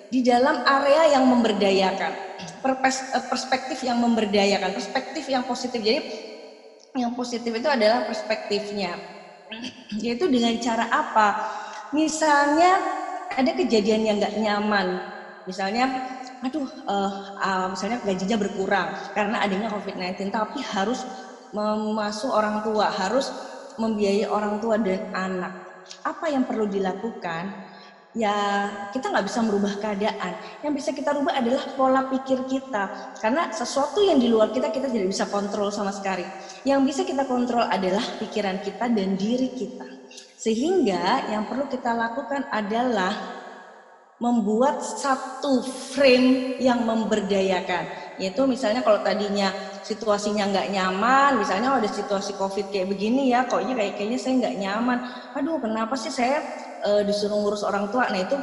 di 0.07 0.21
dalam 0.21 0.61
area 0.69 1.17
yang 1.17 1.25
memberdayakan. 1.25 2.13
Eh, 2.37 3.25
perspektif 3.25 3.81
yang 3.81 3.97
memberdayakan, 4.05 4.69
perspektif 4.77 5.25
yang 5.33 5.41
positif. 5.49 5.81
Jadi 5.81 5.99
yang 6.93 7.17
positif 7.17 7.49
itu 7.49 7.65
adalah 7.65 8.05
perspektifnya 8.05 9.16
yaitu 10.03 10.27
dengan 10.27 10.55
cara 10.59 10.85
apa? 10.91 11.27
Misalnya 11.95 12.79
ada 13.31 13.51
kejadian 13.55 14.01
yang 14.03 14.15
nggak 14.19 14.35
nyaman, 14.39 14.87
misalnya, 15.47 15.87
aduh, 16.43 16.67
uh, 16.87 17.11
uh, 17.39 17.65
misalnya 17.71 18.03
gajinya 18.03 18.37
berkurang 18.39 18.89
karena 19.15 19.39
adanya 19.39 19.71
COVID-19, 19.71 20.33
tapi 20.33 20.59
harus 20.75 21.05
memasuk 21.55 22.27
orang 22.27 22.65
tua, 22.65 22.91
harus 22.91 23.31
membiayai 23.79 24.27
orang 24.27 24.59
tua 24.59 24.75
dan 24.75 24.99
anak. 25.15 25.53
Apa 26.03 26.27
yang 26.27 26.43
perlu 26.43 26.67
dilakukan? 26.67 27.67
ya 28.17 28.35
kita 28.89 29.13
nggak 29.13 29.25
bisa 29.29 29.39
merubah 29.45 29.73
keadaan. 29.77 30.33
Yang 30.65 30.73
bisa 30.81 30.89
kita 30.97 31.13
rubah 31.13 31.37
adalah 31.37 31.63
pola 31.77 32.01
pikir 32.09 32.49
kita. 32.49 33.13
Karena 33.21 33.53
sesuatu 33.53 34.01
yang 34.01 34.17
di 34.17 34.27
luar 34.27 34.49
kita 34.49 34.73
kita 34.73 34.89
tidak 34.89 35.13
bisa 35.13 35.29
kontrol 35.29 35.69
sama 35.69 35.93
sekali. 35.93 36.25
Yang 36.67 36.81
bisa 36.83 37.01
kita 37.07 37.23
kontrol 37.23 37.63
adalah 37.63 38.03
pikiran 38.19 38.59
kita 38.59 38.91
dan 38.91 39.15
diri 39.15 39.55
kita. 39.55 39.87
Sehingga 40.35 41.31
yang 41.31 41.47
perlu 41.47 41.71
kita 41.71 41.95
lakukan 41.95 42.51
adalah 42.51 43.39
membuat 44.19 44.83
satu 44.83 45.63
frame 45.63 46.59
yang 46.59 46.83
memberdayakan. 46.83 48.19
Yaitu 48.19 48.43
misalnya 48.43 48.83
kalau 48.83 48.99
tadinya 48.99 49.53
situasinya 49.85 50.43
nggak 50.51 50.67
nyaman, 50.75 51.39
misalnya 51.39 51.79
ada 51.79 51.87
situasi 51.87 52.35
COVID 52.35 52.73
kayak 52.73 52.91
begini 52.91 53.31
ya, 53.31 53.47
kok 53.47 53.63
kayak 53.63 53.95
kayaknya 53.95 54.19
saya 54.19 54.33
nggak 54.43 54.57
nyaman. 54.59 54.97
Aduh, 55.39 55.61
kenapa 55.63 55.95
sih 55.95 56.11
saya 56.11 56.43
uh, 56.83 57.01
disuruh 57.05 57.37
ngurus 57.41 57.63
orang 57.65 57.89
tua 57.89 58.09
nah 58.11 58.19
itu 58.19 58.37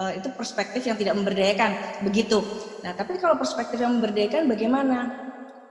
uh, 0.00 0.12
itu 0.14 0.28
perspektif 0.34 0.82
yang 0.86 0.96
tidak 0.98 1.14
memberdayakan 1.18 2.02
begitu 2.02 2.42
nah 2.80 2.96
tapi 2.96 3.20
kalau 3.20 3.36
perspektif 3.36 3.78
yang 3.78 4.00
memberdayakan 4.00 4.48
bagaimana 4.48 4.96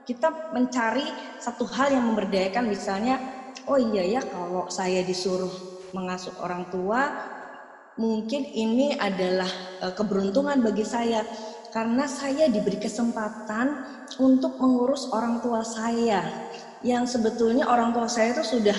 kita 0.04 0.52
mencari 0.52 1.04
satu 1.40 1.64
hal 1.68 1.92
yang 1.92 2.04
memberdayakan. 2.12 2.68
Misalnya 2.68 3.20
oh 3.68 3.76
iya 3.76 4.18
ya 4.18 4.22
kalau 4.24 4.68
saya 4.72 5.04
disuruh 5.04 5.50
mengasuh 5.90 6.34
orang 6.40 6.70
tua 6.70 7.10
mungkin 7.98 8.46
ini 8.48 8.96
adalah 8.96 9.48
uh, 9.84 9.92
keberuntungan 9.92 10.60
bagi 10.64 10.86
saya. 10.86 11.24
Karena 11.70 12.10
saya 12.10 12.50
diberi 12.50 12.82
kesempatan 12.82 13.86
untuk 14.18 14.58
mengurus 14.58 15.06
orang 15.14 15.38
tua 15.38 15.62
saya 15.62 16.50
yang 16.82 17.06
sebetulnya 17.06 17.70
orang 17.70 17.94
tua 17.94 18.10
saya 18.10 18.34
itu 18.34 18.58
sudah 18.58 18.74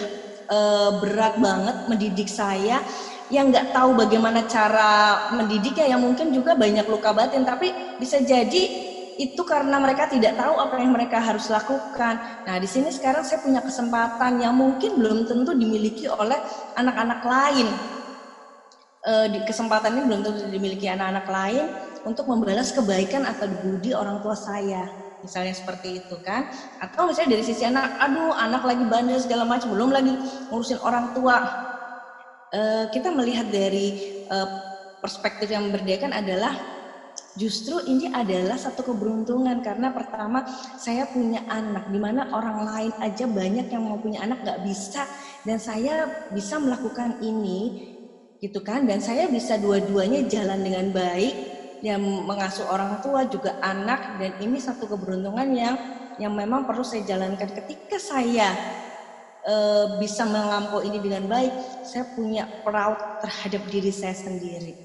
uh, 0.51 0.99
berat 0.99 1.39
banget 1.39 1.87
mendidik 1.87 2.27
saya 2.27 2.83
yang 3.31 3.47
nggak 3.47 3.71
tahu 3.71 3.95
bagaimana 3.95 4.43
cara 4.43 5.31
mendidiknya. 5.39 5.87
Yang 5.87 6.01
mungkin 6.03 6.27
juga 6.35 6.51
banyak 6.51 6.83
luka 6.91 7.15
batin 7.15 7.47
tapi 7.47 7.71
bisa 7.95 8.19
jadi 8.19 8.90
itu 9.21 9.41
karena 9.45 9.77
mereka 9.77 10.09
tidak 10.09 10.33
tahu 10.33 10.57
apa 10.57 10.81
yang 10.81 10.97
mereka 10.97 11.21
harus 11.21 11.45
lakukan. 11.53 12.17
Nah, 12.49 12.55
di 12.57 12.65
sini 12.65 12.89
sekarang 12.89 13.21
saya 13.21 13.37
punya 13.45 13.61
kesempatan 13.61 14.41
yang 14.41 14.57
mungkin 14.57 14.97
belum 14.97 15.29
tentu 15.29 15.53
dimiliki 15.53 16.09
oleh 16.09 16.41
anak-anak 16.73 17.21
lain. 17.21 17.69
E, 19.05 19.13
kesempatan 19.45 19.93
ini 19.93 20.03
belum 20.09 20.21
tentu 20.25 20.41
dimiliki 20.49 20.89
anak-anak 20.89 21.27
lain 21.29 21.65
untuk 22.01 22.25
membalas 22.25 22.73
kebaikan 22.73 23.21
atau 23.29 23.45
budi 23.61 23.93
orang 23.93 24.25
tua 24.25 24.33
saya. 24.33 24.89
Misalnya 25.21 25.53
seperti 25.53 26.01
itu 26.01 26.17
kan. 26.25 26.49
Atau 26.81 27.05
misalnya 27.05 27.37
dari 27.37 27.45
sisi 27.45 27.61
anak, 27.61 28.01
aduh 28.01 28.33
anak 28.33 28.65
lagi 28.65 28.83
bandel 28.89 29.21
segala 29.21 29.45
macam, 29.45 29.69
belum 29.69 29.93
lagi 29.93 30.17
ngurusin 30.49 30.81
orang 30.81 31.13
tua. 31.13 31.37
E, 32.49 32.89
kita 32.89 33.13
melihat 33.13 33.53
dari 33.53 34.17
e, 34.25 34.37
perspektif 34.97 35.53
yang 35.53 35.69
memberdayakan 35.69 36.09
adalah 36.09 36.80
Justru 37.39 37.79
ini 37.87 38.11
adalah 38.11 38.59
satu 38.59 38.83
keberuntungan 38.83 39.63
karena 39.63 39.95
pertama 39.95 40.43
saya 40.75 41.07
punya 41.07 41.39
anak 41.47 41.87
di 41.87 41.95
mana 41.95 42.27
orang 42.35 42.67
lain 42.67 42.93
aja 42.99 43.23
banyak 43.23 43.71
yang 43.71 43.87
mau 43.87 43.95
punya 43.95 44.19
anak 44.27 44.43
nggak 44.43 44.61
bisa. 44.67 45.07
Dan 45.47 45.55
saya 45.55 46.27
bisa 46.35 46.59
melakukan 46.59 47.23
ini 47.23 47.87
gitu 48.43 48.59
kan? 48.59 48.83
Dan 48.83 48.99
saya 48.99 49.31
bisa 49.31 49.55
dua-duanya 49.55 50.27
jalan 50.27 50.59
dengan 50.59 50.91
baik 50.91 51.35
yang 51.79 52.03
mengasuh 52.03 52.67
orang 52.67 52.99
tua 52.99 53.23
juga 53.23 53.55
anak. 53.63 54.19
Dan 54.19 54.31
ini 54.43 54.59
satu 54.59 54.91
keberuntungan 54.91 55.47
yang 55.55 55.75
yang 56.19 56.35
memang 56.35 56.67
perlu 56.67 56.83
saya 56.83 57.07
jalankan. 57.07 57.47
Ketika 57.47 57.95
saya 57.95 58.51
e, 59.47 59.55
bisa 60.03 60.27
melampaui 60.27 60.91
ini 60.91 60.99
dengan 60.99 61.31
baik 61.31 61.53
saya 61.87 62.11
punya 62.11 62.43
proud 62.67 63.23
terhadap 63.23 63.63
diri 63.71 63.91
saya 63.95 64.19
sendiri. 64.19 64.75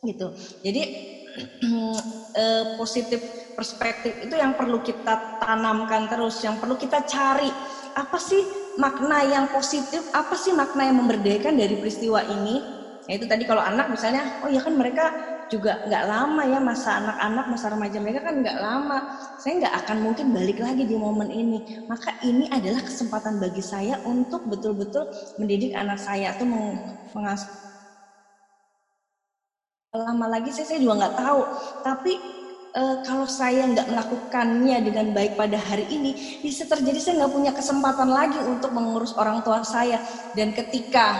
Gitu. 0.00 0.26
Jadi 0.64 0.82
uh, 1.38 2.64
positif 2.80 3.20
perspektif 3.60 4.24
itu 4.24 4.34
yang 4.40 4.56
perlu 4.56 4.80
kita 4.80 5.36
tanamkan 5.36 6.08
terus, 6.08 6.40
yang 6.40 6.56
perlu 6.56 6.80
kita 6.80 7.04
cari 7.04 7.52
apa 7.92 8.16
sih 8.16 8.40
makna 8.80 9.20
yang 9.26 9.52
positif, 9.52 10.08
apa 10.16 10.32
sih 10.38 10.56
makna 10.56 10.88
yang 10.88 10.96
memberdayakan 10.96 11.60
dari 11.60 11.76
peristiwa 11.76 12.24
ini. 12.24 12.56
Ya 13.04 13.20
itu 13.20 13.28
tadi 13.28 13.44
kalau 13.44 13.60
anak 13.60 13.92
misalnya, 13.92 14.40
oh 14.40 14.48
ya 14.48 14.64
kan 14.64 14.72
mereka 14.72 15.12
juga 15.50 15.82
nggak 15.82 16.04
lama 16.06 16.42
ya 16.46 16.62
masa 16.62 17.02
anak-anak 17.02 17.46
masa 17.50 17.66
remaja 17.74 17.98
mereka 17.98 18.20
kan 18.22 18.38
nggak 18.38 18.58
lama. 18.62 18.98
Saya 19.42 19.52
nggak 19.66 19.74
akan 19.84 19.96
mungkin 19.98 20.26
balik 20.30 20.62
lagi 20.62 20.86
di 20.86 20.94
momen 20.94 21.28
ini. 21.28 21.84
Maka 21.90 22.16
ini 22.22 22.46
adalah 22.48 22.80
kesempatan 22.80 23.42
bagi 23.42 23.60
saya 23.60 23.98
untuk 24.06 24.46
betul-betul 24.46 25.10
mendidik 25.36 25.74
anak 25.74 25.98
saya 25.98 26.32
atau 26.32 26.46
mengasuh 27.12 27.50
lama 29.90 30.26
lagi 30.30 30.54
saya, 30.54 30.70
saya 30.70 30.78
juga 30.86 31.02
nggak 31.02 31.16
tahu 31.18 31.40
tapi 31.82 32.12
e, 32.70 32.82
kalau 33.02 33.26
saya 33.26 33.66
nggak 33.66 33.90
melakukannya 33.90 34.78
dengan 34.86 35.10
baik 35.10 35.34
pada 35.34 35.58
hari 35.58 35.82
ini 35.90 36.38
bisa 36.46 36.62
terjadi 36.70 36.98
saya 37.02 37.14
nggak 37.26 37.34
punya 37.34 37.50
kesempatan 37.50 38.06
lagi 38.06 38.38
untuk 38.46 38.70
mengurus 38.70 39.18
orang 39.18 39.42
tua 39.42 39.66
saya 39.66 39.98
dan 40.38 40.54
ketika 40.54 41.18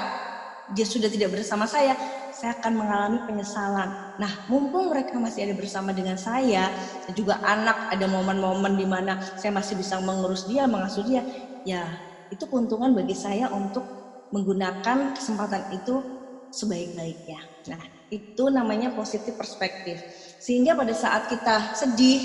dia 0.71 0.87
sudah 0.87 1.11
tidak 1.11 1.35
bersama 1.35 1.67
saya 1.67 1.99
saya 2.31 2.57
akan 2.57 2.73
mengalami 2.73 3.19
penyesalan. 3.29 4.17
Nah, 4.17 4.33
mumpung 4.49 4.89
mereka 4.89 5.19
masih 5.21 5.45
ada 5.45 5.53
bersama 5.53 5.93
dengan 5.93 6.17
saya, 6.17 6.73
dan 7.05 7.13
juga 7.13 7.37
anak 7.45 7.93
ada 7.93 8.07
momen-momen 8.09 8.81
di 8.81 8.87
mana 8.89 9.21
saya 9.37 9.53
masih 9.53 9.77
bisa 9.77 10.01
mengurus 10.01 10.49
dia, 10.49 10.65
mengasuh 10.65 11.05
dia, 11.05 11.21
ya 11.69 11.85
itu 12.33 12.47
keuntungan 12.49 12.97
bagi 12.97 13.13
saya 13.13 13.53
untuk 13.53 13.85
menggunakan 14.33 15.13
kesempatan 15.13 15.69
itu 15.75 16.01
sebaik-baiknya. 16.49 17.45
Nah, 17.69 18.00
itu 18.11 18.51
namanya 18.51 18.91
positif 18.93 19.39
perspektif. 19.39 20.03
Sehingga 20.43 20.75
pada 20.75 20.93
saat 20.93 21.31
kita 21.31 21.79
sedih, 21.79 22.21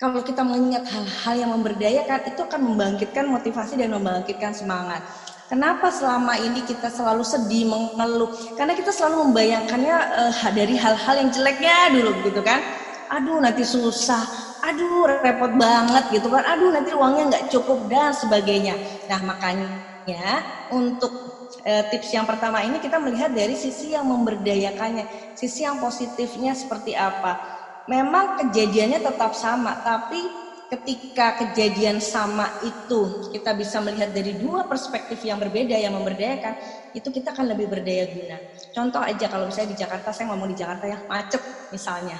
kalau 0.00 0.24
kita 0.24 0.40
mengingat 0.40 0.88
hal-hal 0.88 1.34
yang 1.44 1.50
memberdayakan, 1.52 2.24
itu 2.28 2.40
akan 2.40 2.60
membangkitkan 2.72 3.24
motivasi 3.28 3.76
dan 3.76 3.92
membangkitkan 3.92 4.56
semangat. 4.56 5.04
Kenapa 5.50 5.90
selama 5.90 6.38
ini 6.38 6.62
kita 6.62 6.86
selalu 6.88 7.26
sedih, 7.26 7.66
mengeluh? 7.66 8.30
Karena 8.54 8.72
kita 8.72 8.94
selalu 8.94 9.28
membayangkannya 9.28 9.96
uh, 10.30 10.50
dari 10.54 10.78
hal-hal 10.78 11.14
yang 11.18 11.28
jeleknya 11.34 11.90
dulu 11.90 12.10
gitu 12.22 12.40
kan. 12.40 12.62
Aduh 13.10 13.42
nanti 13.42 13.66
susah, 13.66 14.22
aduh 14.62 15.10
repot 15.10 15.50
banget 15.58 16.06
gitu 16.14 16.30
kan. 16.30 16.46
Aduh 16.46 16.70
nanti 16.70 16.94
uangnya 16.94 17.34
nggak 17.34 17.44
cukup 17.50 17.90
dan 17.90 18.14
sebagainya. 18.14 18.78
Nah 19.10 19.20
makanya 19.26 19.66
untuk 20.70 21.29
e, 21.64 21.72
tips 21.92 22.10
yang 22.12 22.24
pertama 22.24 22.64
ini 22.64 22.80
kita 22.80 22.96
melihat 23.00 23.32
dari 23.32 23.56
sisi 23.56 23.92
yang 23.92 24.08
memberdayakannya, 24.08 25.36
sisi 25.36 25.64
yang 25.64 25.80
positifnya 25.80 26.56
seperti 26.56 26.96
apa. 26.96 27.58
Memang 27.88 28.38
kejadiannya 28.38 29.00
tetap 29.02 29.32
sama, 29.34 29.82
tapi 29.82 30.20
ketika 30.70 31.34
kejadian 31.42 31.98
sama 31.98 32.46
itu 32.62 33.32
kita 33.34 33.50
bisa 33.58 33.82
melihat 33.82 34.14
dari 34.14 34.38
dua 34.38 34.70
perspektif 34.70 35.18
yang 35.26 35.42
berbeda 35.42 35.74
yang 35.74 35.98
memberdayakan, 35.98 36.54
itu 36.94 37.08
kita 37.10 37.34
akan 37.34 37.50
lebih 37.50 37.66
berdaya 37.66 38.06
guna. 38.14 38.38
Contoh 38.70 39.02
aja 39.02 39.26
kalau 39.26 39.50
misalnya 39.50 39.74
di 39.74 39.78
Jakarta, 39.80 40.14
saya 40.14 40.30
ngomong 40.30 40.48
di 40.54 40.56
Jakarta 40.58 40.86
ya, 40.86 40.98
macet 41.10 41.42
misalnya. 41.74 42.18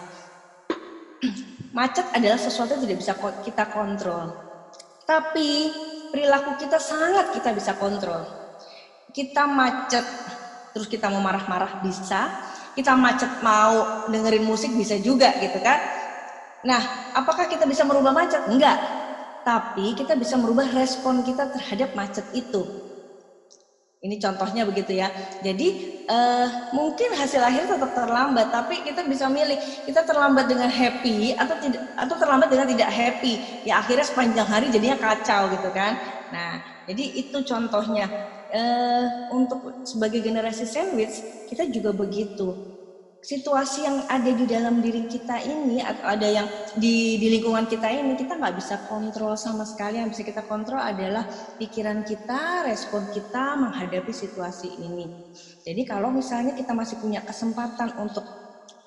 macet 1.78 2.06
adalah 2.10 2.40
sesuatu 2.40 2.74
yang 2.74 2.82
tidak 2.90 2.98
bisa 2.98 3.14
kita 3.46 3.64
kontrol. 3.70 4.34
Tapi 5.06 5.70
perilaku 6.10 6.58
kita 6.58 6.82
sangat 6.82 7.30
kita 7.34 7.54
bisa 7.54 7.78
kontrol 7.78 8.39
kita 9.10 9.46
macet 9.46 10.06
terus 10.70 10.86
kita 10.86 11.10
mau 11.10 11.18
marah-marah 11.18 11.82
bisa 11.82 12.30
kita 12.74 12.94
macet 12.94 13.42
mau 13.42 14.06
dengerin 14.06 14.46
musik 14.46 14.70
bisa 14.72 14.94
juga 15.02 15.34
gitu 15.42 15.58
kan. 15.58 15.78
Nah 16.62 17.12
apakah 17.18 17.50
kita 17.50 17.66
bisa 17.66 17.82
merubah 17.82 18.14
macet? 18.14 18.46
Enggak. 18.46 18.78
Tapi 19.42 19.96
kita 19.96 20.14
bisa 20.14 20.36
merubah 20.38 20.68
respon 20.70 21.26
kita 21.26 21.50
terhadap 21.50 21.96
macet 21.98 22.24
itu. 22.36 22.62
Ini 24.00 24.16
contohnya 24.16 24.64
begitu 24.64 24.96
ya. 24.96 25.12
Jadi 25.44 26.00
uh, 26.08 26.72
mungkin 26.72 27.12
hasil 27.12 27.42
akhir 27.44 27.68
tetap 27.68 27.92
terlambat 27.92 28.48
tapi 28.48 28.80
kita 28.86 29.04
bisa 29.04 29.28
milih. 29.28 29.58
Kita 29.84 30.06
terlambat 30.06 30.48
dengan 30.48 30.70
happy 30.72 31.36
atau 31.36 31.56
tidak 31.60 31.82
atau 31.98 32.16
terlambat 32.16 32.48
dengan 32.48 32.66
tidak 32.70 32.88
happy. 32.88 33.66
Ya 33.66 33.82
akhirnya 33.82 34.06
sepanjang 34.06 34.48
hari 34.48 34.72
jadinya 34.72 34.96
kacau 34.96 35.52
gitu 35.52 35.68
kan. 35.74 36.00
Nah 36.32 36.64
jadi 36.88 37.04
itu 37.18 37.44
contohnya 37.44 38.08
uh, 38.50 39.30
untuk 39.34 39.86
sebagai 39.86 40.20
generasi 40.20 40.66
sandwich 40.66 41.46
kita 41.48 41.66
juga 41.70 41.94
begitu. 41.94 42.70
Situasi 43.20 43.84
yang 43.84 44.08
ada 44.08 44.32
di 44.32 44.48
dalam 44.48 44.80
diri 44.80 45.04
kita 45.04 45.44
ini 45.44 45.84
atau 45.84 46.08
ada 46.08 46.24
yang 46.24 46.48
di, 46.80 47.20
di 47.20 47.36
lingkungan 47.36 47.68
kita 47.68 47.84
ini 47.92 48.16
kita 48.16 48.40
nggak 48.40 48.56
bisa 48.56 48.80
kontrol 48.88 49.36
sama 49.36 49.68
sekali. 49.68 50.00
Yang 50.00 50.16
bisa 50.16 50.22
kita 50.32 50.42
kontrol 50.48 50.80
adalah 50.80 51.28
pikiran 51.60 52.00
kita 52.00 52.64
respon 52.64 53.12
kita 53.12 53.60
menghadapi 53.60 54.08
situasi 54.08 54.72
ini. 54.80 55.36
Jadi 55.60 55.84
kalau 55.84 56.08
misalnya 56.08 56.56
kita 56.56 56.72
masih 56.72 56.96
punya 56.96 57.20
kesempatan 57.20 57.92
untuk 58.00 58.24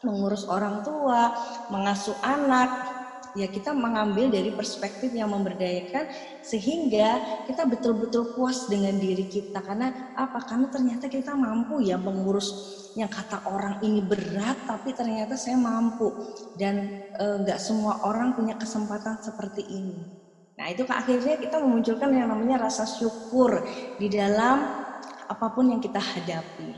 mengurus 0.04 0.50
orang 0.52 0.84
tua 0.84 1.32
mengasuh 1.72 2.18
anak 2.22 2.93
ya 3.34 3.50
kita 3.50 3.74
mengambil 3.74 4.30
dari 4.30 4.54
perspektif 4.54 5.10
yang 5.14 5.34
memberdayakan 5.34 6.06
sehingga 6.46 7.44
kita 7.50 7.66
betul-betul 7.66 8.34
puas 8.38 8.70
dengan 8.70 8.94
diri 8.98 9.26
kita. 9.26 9.62
Karena 9.62 9.90
apa? 10.14 10.40
Karena 10.46 10.68
ternyata 10.70 11.10
kita 11.10 11.34
mampu 11.34 11.82
ya 11.82 11.98
mengurus 11.98 12.54
yang 12.94 13.10
kata 13.10 13.50
orang 13.50 13.82
ini 13.82 14.06
berat 14.06 14.70
tapi 14.70 14.94
ternyata 14.94 15.34
saya 15.34 15.58
mampu. 15.58 16.14
Dan 16.54 17.10
nggak 17.18 17.60
e, 17.60 17.64
semua 17.64 18.06
orang 18.06 18.38
punya 18.38 18.54
kesempatan 18.54 19.18
seperti 19.22 19.66
ini. 19.66 20.06
Nah 20.54 20.70
itu 20.70 20.86
akhirnya 20.86 21.42
kita 21.42 21.58
memunculkan 21.58 22.14
yang 22.14 22.30
namanya 22.30 22.70
rasa 22.70 22.86
syukur 22.86 23.66
di 23.98 24.06
dalam 24.14 24.86
apa 25.26 25.48
pun 25.50 25.74
yang 25.74 25.82
kita 25.82 25.98
hadapi. 25.98 26.78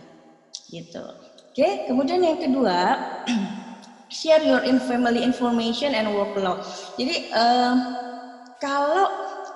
Gitu. 0.72 1.06
Oke 1.52 1.88
kemudian 1.88 2.20
yang 2.24 2.40
kedua 2.40 2.80
share 4.10 4.44
your 4.44 4.62
in 4.66 4.78
family 4.84 5.26
information 5.26 5.94
and 5.98 6.10
workload. 6.12 6.62
Jadi 7.00 7.32
uh, 7.34 7.76
kalau 8.62 9.08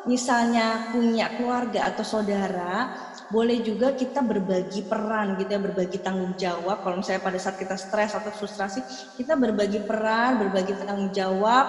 misalnya 0.07 0.89
punya 0.95 1.33
keluarga 1.38 1.91
atau 1.91 2.05
saudara, 2.05 2.93
boleh 3.29 3.62
juga 3.62 3.93
kita 3.93 4.25
berbagi 4.25 4.89
peran 4.89 5.38
gitu 5.38 5.53
ya, 5.53 5.62
berbagi 5.62 6.01
tanggung 6.01 6.33
jawab. 6.39 6.81
Kalau 6.81 6.95
misalnya 6.99 7.21
pada 7.21 7.39
saat 7.39 7.57
kita 7.62 7.77
stres 7.77 8.17
atau 8.17 8.31
frustrasi, 8.33 8.81
kita 9.19 9.38
berbagi 9.38 9.85
peran, 9.85 10.41
berbagi 10.41 10.73
tanggung 10.81 11.13
jawab 11.13 11.67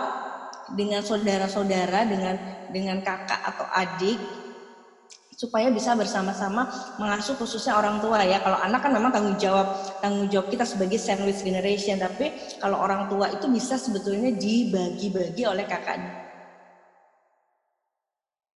dengan 0.72 1.02
saudara-saudara, 1.02 2.06
dengan 2.06 2.34
dengan 2.70 3.02
kakak 3.02 3.40
atau 3.44 3.66
adik 3.74 4.39
supaya 5.40 5.68
bisa 5.72 5.96
bersama-sama 5.96 6.62
mengasuh 7.00 7.34
khususnya 7.40 7.72
orang 7.80 7.96
tua 8.04 8.20
ya. 8.28 8.38
Kalau 8.44 8.58
anak 8.60 8.80
kan 8.84 8.92
memang 8.92 9.10
tanggung 9.14 9.36
jawab 9.40 9.66
tanggung 10.02 10.28
jawab 10.32 10.46
kita 10.52 10.64
sebagai 10.68 10.98
sandwich 11.00 11.40
generation, 11.46 11.96
tapi 11.96 12.26
kalau 12.60 12.76
orang 12.84 13.08
tua 13.10 13.26
itu 13.32 13.46
bisa 13.48 13.74
sebetulnya 13.80 14.30
dibagi-bagi 14.36 15.42
oleh 15.48 15.64
kakak. 15.64 15.96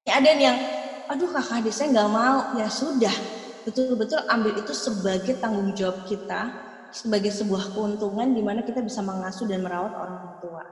Ada 0.04 0.30
yang, 0.36 0.56
aduh 1.08 1.28
kakak 1.32 1.64
adik 1.64 1.74
saya 1.76 1.88
nggak 1.92 2.10
mau, 2.12 2.38
ya 2.52 2.68
sudah, 2.68 3.14
betul-betul 3.64 4.20
ambil 4.28 4.52
itu 4.60 4.72
sebagai 4.76 5.34
tanggung 5.40 5.72
jawab 5.72 5.96
kita, 6.04 6.52
sebagai 6.92 7.32
sebuah 7.32 7.72
keuntungan 7.72 8.28
di 8.36 8.42
mana 8.44 8.60
kita 8.60 8.84
bisa 8.84 9.00
mengasuh 9.00 9.48
dan 9.48 9.60
merawat 9.64 9.92
orang 9.96 10.36
tua. 10.40 10.64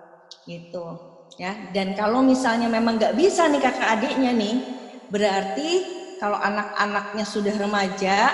gitu 0.48 0.98
ya 1.40 1.56
dan 1.74 1.92
kalau 1.96 2.20
misalnya 2.22 2.68
memang 2.70 2.98
nggak 3.00 3.14
bisa 3.18 3.48
nih 3.50 3.62
kakak 3.62 3.88
adiknya 3.98 4.32
nih 4.36 4.62
berarti 5.10 5.84
kalau 6.22 6.38
anak-anaknya 6.38 7.26
sudah 7.26 7.54
remaja 7.58 8.30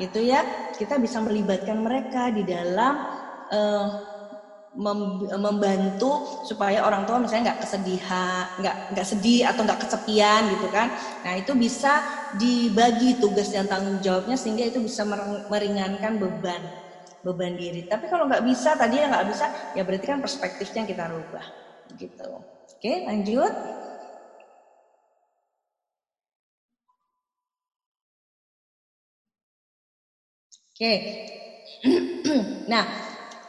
gitu 0.00 0.24
ya 0.24 0.40
kita 0.72 0.96
bisa 0.96 1.20
melibatkan 1.20 1.76
mereka 1.76 2.32
di 2.32 2.48
dalam 2.48 2.96
uh, 3.52 3.88
membantu 5.36 6.46
supaya 6.46 6.86
orang 6.86 7.02
tua 7.02 7.18
misalnya 7.18 7.52
nggak 7.52 7.66
kesedihan, 7.66 8.46
nggak 8.62 8.76
nggak 8.94 9.06
sedih 9.06 9.42
atau 9.50 9.66
nggak 9.66 9.82
kesepian 9.82 10.46
gitu 10.54 10.70
kan. 10.70 10.94
Nah 11.26 11.34
itu 11.34 11.52
bisa 11.58 11.98
dibagi 12.38 13.18
tugas 13.18 13.50
dan 13.50 13.66
tanggung 13.66 13.98
jawabnya 13.98 14.38
sehingga 14.38 14.70
itu 14.70 14.78
bisa 14.78 15.02
meringankan 15.50 16.22
beban 16.22 16.62
beban 17.26 17.58
diri. 17.58 17.90
Tapi 17.90 18.06
kalau 18.06 18.30
nggak 18.30 18.46
bisa 18.46 18.78
tadi 18.78 19.02
ya 19.02 19.10
nggak 19.10 19.26
bisa 19.26 19.46
ya 19.74 19.82
berarti 19.82 20.06
kan 20.06 20.22
perspektifnya 20.22 20.86
kita 20.86 21.04
rubah 21.10 21.44
gitu. 21.98 22.30
Oke 22.78 23.10
lanjut. 23.10 23.79
Oke. 30.80 31.04
nah, 32.72 32.88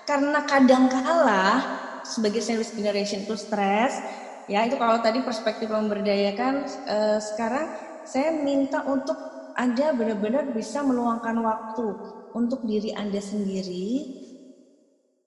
karena 0.03 0.39
kadang 0.43 0.91
kala 0.91 1.63
sebagai 2.03 2.43
service 2.43 2.75
generation 2.75 3.23
itu 3.23 3.35
stres, 3.39 4.03
ya 4.49 4.67
itu 4.67 4.75
kalau 4.75 4.99
tadi 4.99 5.23
perspektif 5.23 5.71
memberdayakan, 5.71 6.67
eh, 6.67 7.19
sekarang 7.23 7.71
saya 8.03 8.35
minta 8.35 8.83
untuk 8.83 9.15
Anda 9.55 9.95
benar-benar 9.95 10.51
bisa 10.51 10.83
meluangkan 10.83 11.39
waktu 11.39 11.87
untuk 12.35 12.59
diri 12.67 12.91
Anda 12.95 13.23
sendiri 13.23 14.11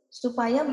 supaya 0.08 0.64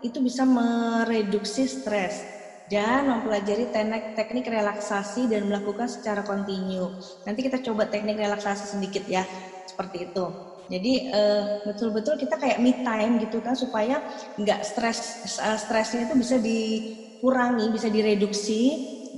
itu 0.00 0.18
bisa 0.24 0.42
mereduksi 0.48 1.68
stres 1.68 2.24
dan 2.64 3.04
mempelajari 3.10 3.68
teknik, 3.68 4.04
teknik 4.16 4.46
relaksasi 4.48 5.28
dan 5.28 5.44
melakukan 5.48 5.86
secara 5.90 6.22
kontinu. 6.24 6.88
Nanti 7.26 7.40
kita 7.44 7.58
coba 7.60 7.84
teknik 7.90 8.16
relaksasi 8.16 8.64
sedikit 8.70 9.04
ya, 9.06 9.26
seperti 9.66 10.08
itu. 10.08 10.49
Jadi 10.70 11.10
uh, 11.10 11.66
betul-betul 11.66 12.14
kita 12.14 12.38
kayak 12.38 12.62
me 12.62 12.86
time 12.86 13.18
gitu 13.18 13.42
kan 13.42 13.58
supaya 13.58 13.98
nggak 14.38 14.62
stres 14.62 14.98
uh, 15.42 15.58
stresnya 15.58 16.06
itu 16.06 16.14
bisa 16.14 16.38
dikurangi, 16.38 17.66
bisa 17.74 17.90
direduksi 17.90 18.62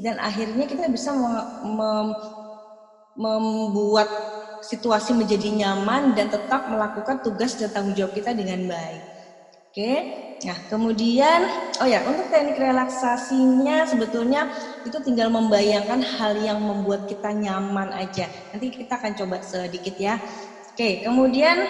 dan 0.01 0.17
akhirnya 0.17 0.65
kita 0.65 0.89
bisa 0.89 1.13
mem 1.61 2.09
membuat 3.13 4.09
situasi 4.65 5.13
menjadi 5.13 5.53
nyaman 5.53 6.17
dan 6.17 6.33
tetap 6.33 6.73
melakukan 6.73 7.21
tugas 7.21 7.53
dan 7.61 7.69
tanggung 7.69 7.93
jawab 7.93 8.17
kita 8.17 8.33
dengan 8.33 8.65
baik. 8.65 9.05
Oke, 9.73 9.93
nah 10.45 10.59
kemudian, 10.69 11.49
oh 11.81 11.89
ya 11.89 12.05
untuk 12.05 12.29
teknik 12.29 12.61
relaksasinya 12.61 13.89
sebetulnya 13.89 14.45
itu 14.85 15.01
tinggal 15.01 15.33
membayangkan 15.33 16.05
hal 16.05 16.37
yang 16.37 16.61
membuat 16.61 17.09
kita 17.09 17.33
nyaman 17.33 17.89
aja. 17.97 18.29
Nanti 18.53 18.69
kita 18.69 19.01
akan 19.01 19.13
coba 19.17 19.41
sedikit 19.41 19.97
ya. 19.97 20.21
Oke, 20.83 21.07
kemudian 21.07 21.63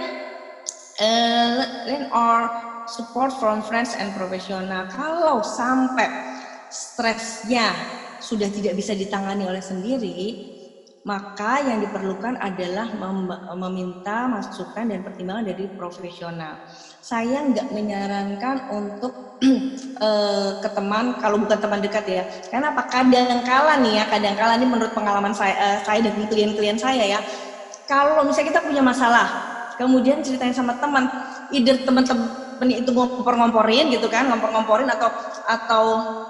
uh, 0.96 1.60
learn 1.84 2.08
or 2.16 2.48
support 2.88 3.28
from 3.36 3.60
friends 3.60 3.92
and 3.92 4.08
professional. 4.16 4.88
Kalau 4.88 5.44
sampai 5.44 6.08
stresnya 6.72 7.76
sudah 8.24 8.48
tidak 8.48 8.72
bisa 8.72 8.96
ditangani 8.96 9.44
oleh 9.44 9.60
sendiri, 9.60 10.48
maka 11.04 11.60
yang 11.60 11.84
diperlukan 11.84 12.40
adalah 12.40 12.88
mem 12.88 13.28
meminta 13.60 14.32
masukan 14.32 14.88
dan 14.88 15.04
pertimbangan 15.04 15.44
dari 15.44 15.68
profesional. 15.76 16.64
Saya 17.04 17.44
nggak 17.52 17.68
menyarankan 17.68 18.72
untuk 18.72 19.12
uh, 20.00 20.56
ke 20.64 20.68
teman 20.72 21.20
kalau 21.20 21.36
bukan 21.36 21.60
teman 21.60 21.84
dekat 21.84 22.08
ya. 22.08 22.24
Karena 22.48 22.72
apa? 22.72 22.88
Kadang 22.88 23.44
kala 23.44 23.76
nih 23.76 23.92
ya, 24.00 24.04
kadang 24.08 24.40
kala 24.40 24.56
ini 24.56 24.72
menurut 24.72 24.96
pengalaman 24.96 25.36
saya, 25.36 25.52
uh, 25.60 25.78
saya 25.84 26.00
dan 26.00 26.16
klien-klien 26.32 26.80
saya 26.80 27.20
ya, 27.20 27.20
kalau 27.86 28.22
misalnya 28.26 28.54
kita 28.54 28.60
punya 28.64 28.82
masalah, 28.84 29.26
kemudian 29.76 30.22
ceritain 30.22 30.54
sama 30.54 30.78
teman, 30.78 31.08
either 31.50 31.82
teman-teman 31.82 32.68
itu 32.70 32.90
ngompor-ngomporin 32.94 33.90
gitu 33.90 34.06
kan, 34.06 34.30
ngompor-ngomporin 34.30 34.88
atau 34.90 35.08
atau 35.48 35.84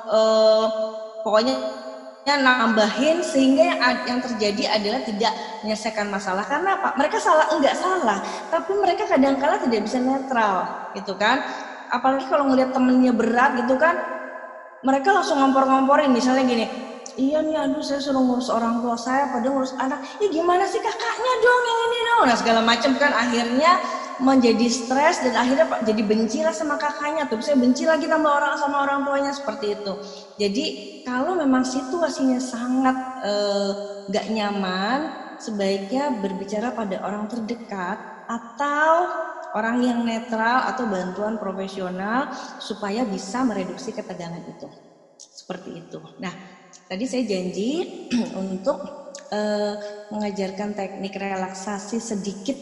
uh, 0.08 0.66
pokoknya 1.20 1.54
ya 2.22 2.38
nambahin 2.38 3.18
sehingga 3.18 3.62
yang, 3.66 3.80
yang 4.06 4.18
terjadi 4.22 4.78
adalah 4.78 5.00
tidak 5.02 5.32
menyelesaikan 5.66 6.06
masalah. 6.08 6.46
Karena 6.46 6.78
apa? 6.78 6.88
Mereka 6.94 7.18
salah 7.18 7.50
enggak 7.50 7.74
salah. 7.74 8.18
Tapi 8.50 8.72
mereka 8.78 9.10
kadang-kala 9.10 9.58
tidak 9.58 9.80
bisa 9.86 9.98
netral 9.98 10.88
gitu 10.94 11.18
kan? 11.18 11.42
Apalagi 11.92 12.24
kalau 12.30 12.48
ngelihat 12.48 12.72
temennya 12.72 13.12
berat 13.12 13.58
gitu 13.60 13.76
kan 13.76 13.98
mereka 14.82 15.14
langsung 15.14 15.38
ngompor-ngomporin. 15.42 16.10
Misalnya 16.14 16.46
gini 16.46 16.66
iya 17.16 17.44
nih 17.44 17.56
aduh 17.56 17.84
saya 17.84 18.00
suruh 18.00 18.22
ngurus 18.22 18.48
orang 18.48 18.80
tua 18.80 18.96
saya 18.96 19.28
pada 19.32 19.48
ngurus 19.48 19.74
anak. 19.76 20.00
Ya 20.18 20.28
gimana 20.30 20.64
sih 20.68 20.80
kakaknya 20.80 21.32
dong 21.42 21.62
yang 21.64 21.80
ini 21.88 21.98
dong? 22.06 22.22
Nah 22.28 22.36
segala 22.36 22.60
macam 22.64 22.92
kan 22.96 23.12
akhirnya 23.12 23.72
menjadi 24.22 24.66
stres 24.70 25.24
dan 25.26 25.34
akhirnya 25.34 25.66
jadi 25.82 26.02
benci 26.06 26.38
lah 26.44 26.54
sama 26.54 26.78
kakaknya. 26.78 27.26
Tuh 27.26 27.42
saya 27.42 27.58
benci 27.58 27.88
lagi 27.88 28.06
sama 28.06 28.28
orang 28.38 28.54
sama 28.60 28.76
orang 28.86 29.02
tuanya 29.02 29.32
seperti 29.34 29.66
itu. 29.74 29.92
Jadi 30.38 30.64
kalau 31.02 31.34
memang 31.34 31.66
situasinya 31.66 32.38
sangat 32.38 32.96
eh, 33.26 33.70
nggak 34.08 34.26
eh, 34.28 34.32
nyaman 34.32 34.98
sebaiknya 35.42 36.22
berbicara 36.22 36.70
pada 36.70 37.02
orang 37.02 37.26
terdekat 37.26 37.98
atau 38.30 39.10
orang 39.58 39.82
yang 39.84 40.00
netral 40.06 40.70
atau 40.70 40.88
bantuan 40.88 41.36
profesional 41.36 42.30
supaya 42.62 43.02
bisa 43.04 43.42
mereduksi 43.42 43.90
ketegangan 43.92 44.44
itu. 44.46 44.68
Seperti 45.18 45.82
itu. 45.82 46.00
Nah 46.22 46.61
Tadi 46.72 47.04
saya 47.08 47.24
janji 47.24 47.70
untuk 48.42 48.78
uh, 49.32 49.74
mengajarkan 50.12 50.76
teknik 50.76 51.16
relaksasi 51.16 51.96
sedikit. 52.00 52.56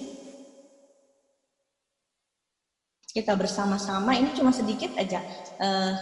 Kita 3.11 3.35
bersama-sama, 3.35 4.15
ini 4.15 4.31
cuma 4.39 4.55
sedikit 4.55 4.95
aja, 4.95 5.19
uh, 5.59 5.93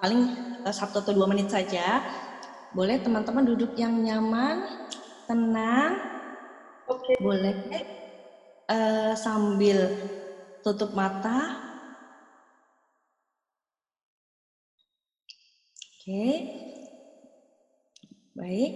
paling 0.00 0.20
uh, 0.64 0.72
satu 0.72 1.04
atau 1.04 1.12
dua 1.12 1.28
menit 1.28 1.52
saja. 1.52 2.00
Boleh 2.72 2.96
teman-teman 3.02 3.44
duduk 3.44 3.76
yang 3.76 3.92
nyaman, 3.92 4.64
tenang. 5.28 6.00
Oke. 6.88 7.12
Okay. 7.12 7.16
Boleh 7.20 7.54
uh, 8.72 9.12
sambil 9.18 9.90
tutup 10.64 10.96
mata. 10.96 11.60
Oke. 16.00 16.08
Okay. 16.08 16.69
Baik, 18.40 18.72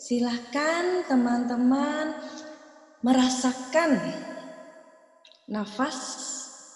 silahkan 0.00 1.04
teman-teman 1.04 2.16
merasakan 3.04 4.00
nafas, 5.44 5.98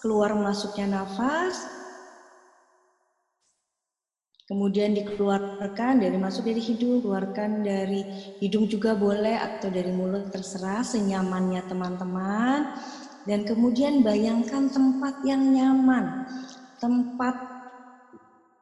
keluar 0.04 0.36
masuknya 0.36 1.00
nafas, 1.00 1.64
kemudian 4.44 4.92
dikeluarkan 4.92 6.04
dari 6.04 6.20
masuk 6.20 6.44
dari 6.44 6.60
hidung, 6.60 7.00
keluarkan 7.00 7.64
dari 7.64 8.04
hidung 8.44 8.68
juga 8.68 8.92
boleh 8.92 9.40
atau 9.40 9.72
dari 9.72 9.88
mulut 9.88 10.28
terserah 10.28 10.84
senyamannya 10.84 11.64
teman-teman. 11.64 12.76
Dan 13.24 13.48
kemudian 13.48 14.04
bayangkan 14.04 14.68
tempat 14.68 15.24
yang 15.24 15.48
nyaman, 15.48 16.28
tempat 16.76 17.36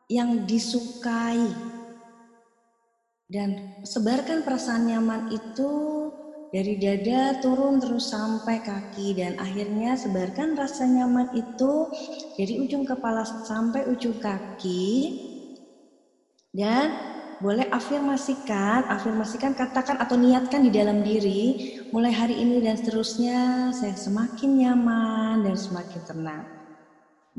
yang 0.06 0.46
disukai, 0.46 1.50
dan 3.26 3.82
sebarkan 3.82 4.46
perasaan 4.46 4.86
nyaman 4.86 5.34
itu 5.34 5.70
dari 6.54 6.78
dada 6.78 7.42
turun 7.42 7.82
terus 7.82 8.14
sampai 8.14 8.62
kaki 8.62 9.18
dan 9.18 9.34
akhirnya 9.42 9.98
sebarkan 9.98 10.54
rasa 10.54 10.86
nyaman 10.86 11.34
itu 11.34 11.90
dari 12.38 12.62
ujung 12.62 12.86
kepala 12.86 13.26
sampai 13.26 13.90
ujung 13.90 14.16
kaki 14.22 14.86
dan 16.54 16.88
boleh 17.36 17.68
afirmasikan, 17.68 18.88
afirmasikan 18.88 19.52
katakan 19.52 20.00
atau 20.00 20.16
niatkan 20.16 20.64
di 20.64 20.72
dalam 20.72 21.04
diri 21.04 21.76
mulai 21.92 22.08
hari 22.08 22.40
ini 22.40 22.64
dan 22.64 22.80
seterusnya 22.80 23.68
saya 23.76 23.92
semakin 23.92 24.64
nyaman 24.64 25.44
dan 25.44 25.52
semakin 25.52 26.00
tenang. 26.08 26.55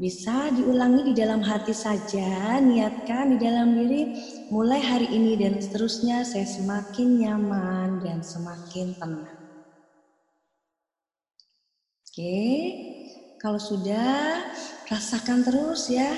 Bisa 0.03 0.38
diulangi 0.57 1.01
di 1.10 1.13
dalam 1.21 1.41
hati 1.49 1.73
saja, 1.86 2.29
niatkan 2.67 3.25
di 3.33 3.38
dalam 3.45 3.67
diri, 3.79 4.01
mulai 4.55 4.79
hari 4.89 5.07
ini 5.17 5.31
dan 5.41 5.53
seterusnya 5.63 6.17
saya 6.31 6.47
semakin 6.55 7.07
nyaman 7.21 7.89
dan 8.03 8.19
semakin 8.31 8.88
tenang. 8.99 9.39
Oke, 12.07 12.73
kalau 13.41 13.62
sudah 13.62 14.41
rasakan 14.89 15.39
terus 15.47 15.81
ya, 15.91 16.12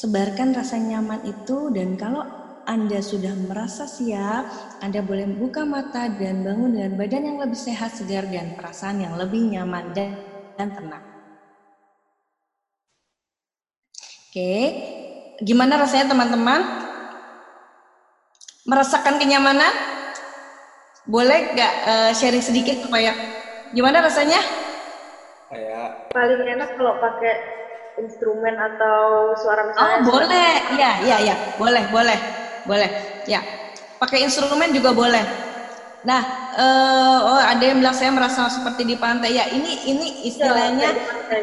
sebarkan 0.00 0.50
rasa 0.58 0.76
nyaman 0.90 1.20
itu 1.34 1.58
dan 1.76 1.90
kalau 2.02 2.22
anda 2.74 3.00
sudah 3.00 3.32
merasa 3.48 3.84
siap, 3.88 4.44
Anda 4.84 5.00
boleh 5.00 5.24
buka 5.40 5.64
mata 5.64 6.12
dan 6.12 6.44
bangun 6.46 6.76
dengan 6.76 6.92
badan 7.00 7.24
yang 7.32 7.38
lebih 7.40 7.56
sehat, 7.56 7.96
segar, 7.96 8.28
dan 8.28 8.52
perasaan 8.52 9.00
yang 9.04 9.16
lebih 9.16 9.40
nyaman 9.48 9.88
dan 9.96 10.68
tenang. 10.76 11.07
Oke, 14.38 14.70
gimana 15.42 15.74
rasanya 15.74 16.14
teman-teman? 16.14 16.62
Merasakan 18.70 19.18
kenyamanan? 19.18 19.74
Boleh 21.02 21.50
nggak 21.58 21.72
uh, 21.82 22.10
sharing 22.14 22.38
sedikit 22.38 22.78
supaya 22.78 23.18
gimana 23.74 23.98
rasanya? 23.98 24.38
Kayak 25.50 26.06
paling 26.14 26.54
enak 26.54 26.70
kalau 26.78 26.94
pakai 27.02 27.34
instrumen 27.98 28.54
atau 28.54 29.34
suara 29.42 29.66
misalnya. 29.66 30.06
Oh 30.06 30.06
boleh, 30.06 30.50
iya 30.78 30.90
iya 31.02 31.16
iya, 31.18 31.34
boleh 31.58 31.90
boleh 31.90 32.18
boleh, 32.62 32.90
ya. 33.26 33.42
Pakai 33.98 34.22
instrumen 34.22 34.70
juga 34.70 34.94
boleh. 34.94 35.26
Nah, 36.06 36.22
uh, 36.54 37.18
oh 37.26 37.42
ada 37.42 37.74
yang 37.74 37.82
bilang 37.82 37.90
saya 37.90 38.14
merasa 38.14 38.46
seperti 38.46 38.86
di 38.86 38.94
pantai. 38.94 39.34
Ya 39.34 39.50
ini 39.50 39.82
ini 39.82 40.06
istilahnya. 40.30 40.94
Ya, 40.94 41.42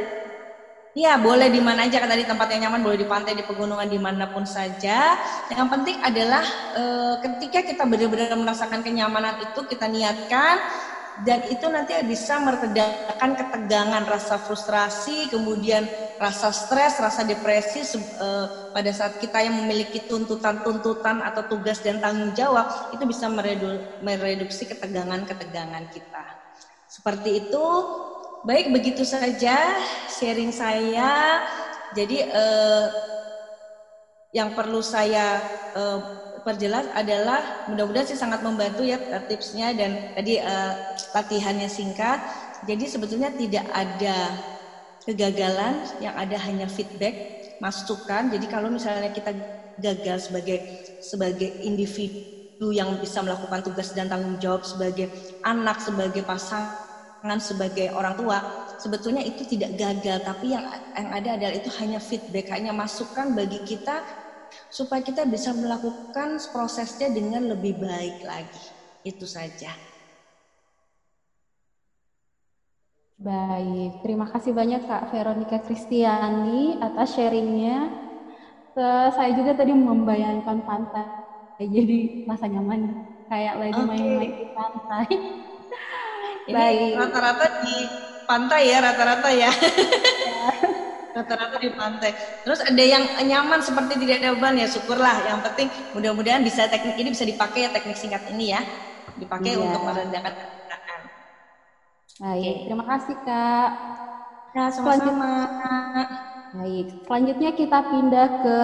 Iya, 0.95 1.19
boleh 1.19 1.51
di 1.51 1.59
mana 1.59 1.83
aja 1.83 1.99
kan 1.99 2.07
tadi 2.07 2.23
tempat 2.23 2.47
yang 2.55 2.71
nyaman, 2.71 2.79
boleh 2.79 2.95
di 2.95 3.03
pantai, 3.03 3.35
di 3.35 3.43
pegunungan, 3.43 3.83
di 3.83 3.99
mana 3.99 4.31
pun 4.31 4.47
saja. 4.47 5.19
Yang 5.51 5.67
penting 5.67 5.97
adalah 5.99 6.45
e, 6.71 6.83
ketika 7.19 7.59
kita 7.67 7.83
benar-benar 7.83 8.31
merasakan 8.39 8.79
kenyamanan 8.79 9.35
itu 9.43 9.59
kita 9.67 9.91
niatkan 9.91 10.55
dan 11.19 11.43
itu 11.51 11.67
nanti 11.67 11.99
bisa 12.07 12.39
meredakan 12.39 13.35
ketegangan, 13.35 14.03
rasa 14.07 14.39
frustrasi, 14.39 15.27
kemudian 15.27 15.83
rasa 16.15 16.55
stres, 16.55 16.95
rasa 16.95 17.27
depresi 17.27 17.83
e, 17.99 18.27
pada 18.71 18.91
saat 18.95 19.19
kita 19.19 19.43
yang 19.43 19.59
memiliki 19.59 20.07
tuntutan-tuntutan 20.07 21.19
atau 21.27 21.43
tugas 21.43 21.83
dan 21.83 21.99
tanggung 21.99 22.31
jawab 22.31 22.71
itu 22.95 23.03
bisa 23.03 23.27
meredu, 23.27 23.83
mereduksi 23.99 24.63
ketegangan-ketegangan 24.63 25.91
kita. 25.91 26.23
Seperti 26.87 27.43
itu 27.51 27.65
Baik, 28.45 28.69
begitu 28.69 29.01
saja 29.01 29.73
sharing 30.05 30.53
saya. 30.53 31.41
Jadi 31.97 32.21
eh, 32.21 32.85
yang 34.37 34.53
perlu 34.53 34.85
saya 34.85 35.41
eh, 35.73 35.99
perjelas 36.45 36.85
adalah 36.93 37.65
mudah-mudahan 37.73 38.05
sih 38.05 38.13
sangat 38.13 38.45
membantu 38.45 38.85
ya 38.85 39.01
eh, 39.01 39.23
tipsnya 39.25 39.73
dan 39.73 40.13
tadi 40.13 40.37
eh, 40.37 40.73
latihannya 41.17 41.65
singkat. 41.65 42.21
Jadi 42.69 42.85
sebetulnya 42.85 43.33
tidak 43.33 43.65
ada 43.73 44.37
kegagalan, 45.09 45.81
yang 45.97 46.13
ada 46.13 46.37
hanya 46.45 46.69
feedback, 46.69 47.17
masukan. 47.57 48.29
Jadi 48.29 48.45
kalau 48.45 48.69
misalnya 48.69 49.09
kita 49.09 49.33
gagal 49.81 50.29
sebagai 50.29 50.61
sebagai 51.01 51.49
individu 51.65 52.69
yang 52.69 52.93
bisa 53.01 53.25
melakukan 53.25 53.65
tugas 53.65 53.89
dan 53.97 54.05
tanggung 54.05 54.37
jawab 54.37 54.61
sebagai 54.61 55.09
anak, 55.41 55.81
sebagai 55.81 56.21
pasangan 56.21 56.84
sebagai 57.41 57.89
orang 57.97 58.13
tua 58.13 58.37
sebetulnya 58.77 59.25
itu 59.25 59.41
tidak 59.47 59.73
gagal 59.73 60.21
tapi 60.21 60.53
yang 60.53 60.65
yang 60.93 61.09
ada 61.09 61.29
adalah 61.39 61.55
itu 61.57 61.69
hanya 61.81 61.97
feedback 61.97 62.53
hanya 62.53 62.69
masukan 62.69 63.33
bagi 63.33 63.59
kita 63.65 64.05
supaya 64.69 65.01
kita 65.01 65.25
bisa 65.25 65.51
melakukan 65.51 66.37
prosesnya 66.53 67.09
dengan 67.09 67.49
lebih 67.49 67.81
baik 67.81 68.21
lagi 68.23 68.63
itu 69.01 69.25
saja 69.25 69.73
Baik, 73.15 74.03
terima 74.03 74.27
kasih 74.27 74.51
banyak 74.51 74.91
Kak 74.91 75.07
Veronica 75.07 75.63
Kristiani 75.63 76.75
atas 76.83 77.15
sharingnya. 77.15 77.87
Saya 79.15 79.31
juga 79.31 79.55
tadi 79.55 79.71
membayangkan 79.71 80.59
pantai, 80.67 81.63
jadi 81.63 82.27
rasa 82.27 82.51
nyaman 82.51 83.07
kayak 83.31 83.55
lagi 83.55 83.81
main-main 83.87 84.19
okay. 84.19 84.35
di 84.35 84.45
pantai. 84.51 85.07
Ini 86.45 86.93
rata-rata 86.93 87.65
di 87.65 87.75
pantai 88.29 88.69
ya, 88.69 88.77
rata-rata 88.81 89.29
ya. 89.33 89.51
Rata-rata 91.15 91.57
di 91.63 91.71
pantai. 91.71 92.11
Terus 92.43 92.59
ada 92.59 92.83
yang 92.83 93.07
nyaman 93.23 93.63
seperti 93.63 93.95
tidak 94.03 94.19
ada 94.19 94.35
beban 94.35 94.59
ya, 94.59 94.67
syukurlah. 94.67 95.15
Yang 95.23 95.39
penting 95.47 95.67
mudah-mudahan 95.95 96.43
bisa 96.43 96.67
teknik 96.67 96.99
ini 96.99 97.15
bisa 97.15 97.23
dipakai 97.23 97.65
ya 97.65 97.69
teknik 97.71 97.95
singkat 97.95 98.27
ini 98.35 98.51
ya, 98.51 98.59
dipakai 99.15 99.55
iya. 99.55 99.63
untuk 99.63 99.81
merendahkan 99.87 100.33
ketegangan. 100.35 101.01
Baik, 102.19 102.55
terima 102.67 102.85
kasih 102.85 103.15
kak. 103.23 103.69
Ya, 104.55 104.65
sama-sama. 104.71 105.31
Baik, 106.55 106.87
selanjutnya 107.07 107.51
kita 107.55 107.79
pindah 107.91 108.27
ke 108.43 108.59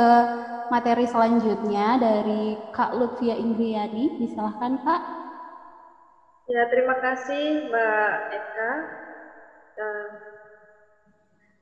materi 0.71 1.03
selanjutnya 1.03 1.99
dari 1.99 2.55
Kak 2.71 2.95
Lutfia 2.95 3.35
Ingriyadi. 3.35 4.23
Disilahkan 4.23 4.79
Kak. 4.87 5.20
Ya, 6.53 6.61
terima 6.71 6.95
kasih 7.03 7.43
Mbak 7.67 8.11
Eka. 8.37 8.69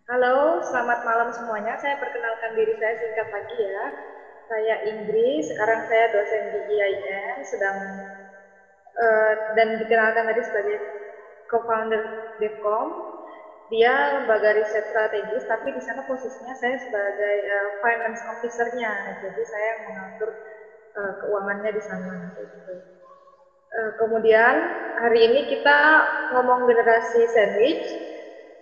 Halo, 0.10 0.66
selamat 0.66 1.00
malam 1.06 1.30
semuanya. 1.38 1.74
Saya 1.78 1.96
perkenalkan 2.02 2.52
diri 2.58 2.74
saya 2.82 2.94
singkat 2.98 3.28
lagi 3.30 3.58
ya. 3.70 3.84
Saya 4.50 4.76
Inggris, 4.92 5.46
sekarang 5.54 5.86
saya 5.86 6.06
dosen 6.10 6.44
di 6.54 6.60
IAIN, 6.74 7.38
sedang 7.46 7.78
uh, 9.06 9.34
dan 9.54 9.78
dikenalkan 9.78 10.26
tadi 10.26 10.42
sebagai 10.50 10.78
co-founder 11.50 12.02
Devcom. 12.42 12.88
Dia 13.70 13.94
lembaga 14.18 14.50
riset 14.58 14.86
strategis, 14.90 15.46
tapi 15.46 15.70
di 15.78 15.82
sana 15.86 16.02
posisinya 16.02 16.58
saya 16.58 16.76
sebagai 16.82 17.36
uh, 17.46 17.70
finance 17.78 18.22
officer-nya. 18.34 18.94
Jadi 19.22 19.42
saya 19.54 19.72
mengatur 19.86 20.30
uh, 20.98 21.14
keuangannya 21.22 21.72
di 21.78 21.84
sana. 21.86 22.14
Gitu. 22.34 22.99
Uh, 23.70 23.92
kemudian 24.02 24.66
hari 24.98 25.30
ini 25.30 25.46
kita 25.46 26.06
ngomong 26.34 26.66
generasi 26.66 27.22
sandwich. 27.30 27.86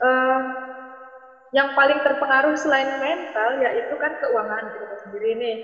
Uh, 0.04 0.44
yang 1.56 1.72
paling 1.72 2.04
terpengaruh 2.04 2.60
selain 2.60 2.92
mental 3.00 3.56
yaitu 3.64 3.96
kan 3.96 4.12
keuangan 4.20 4.68
kita 4.68 4.96
sendiri 5.08 5.32
nih. 5.40 5.58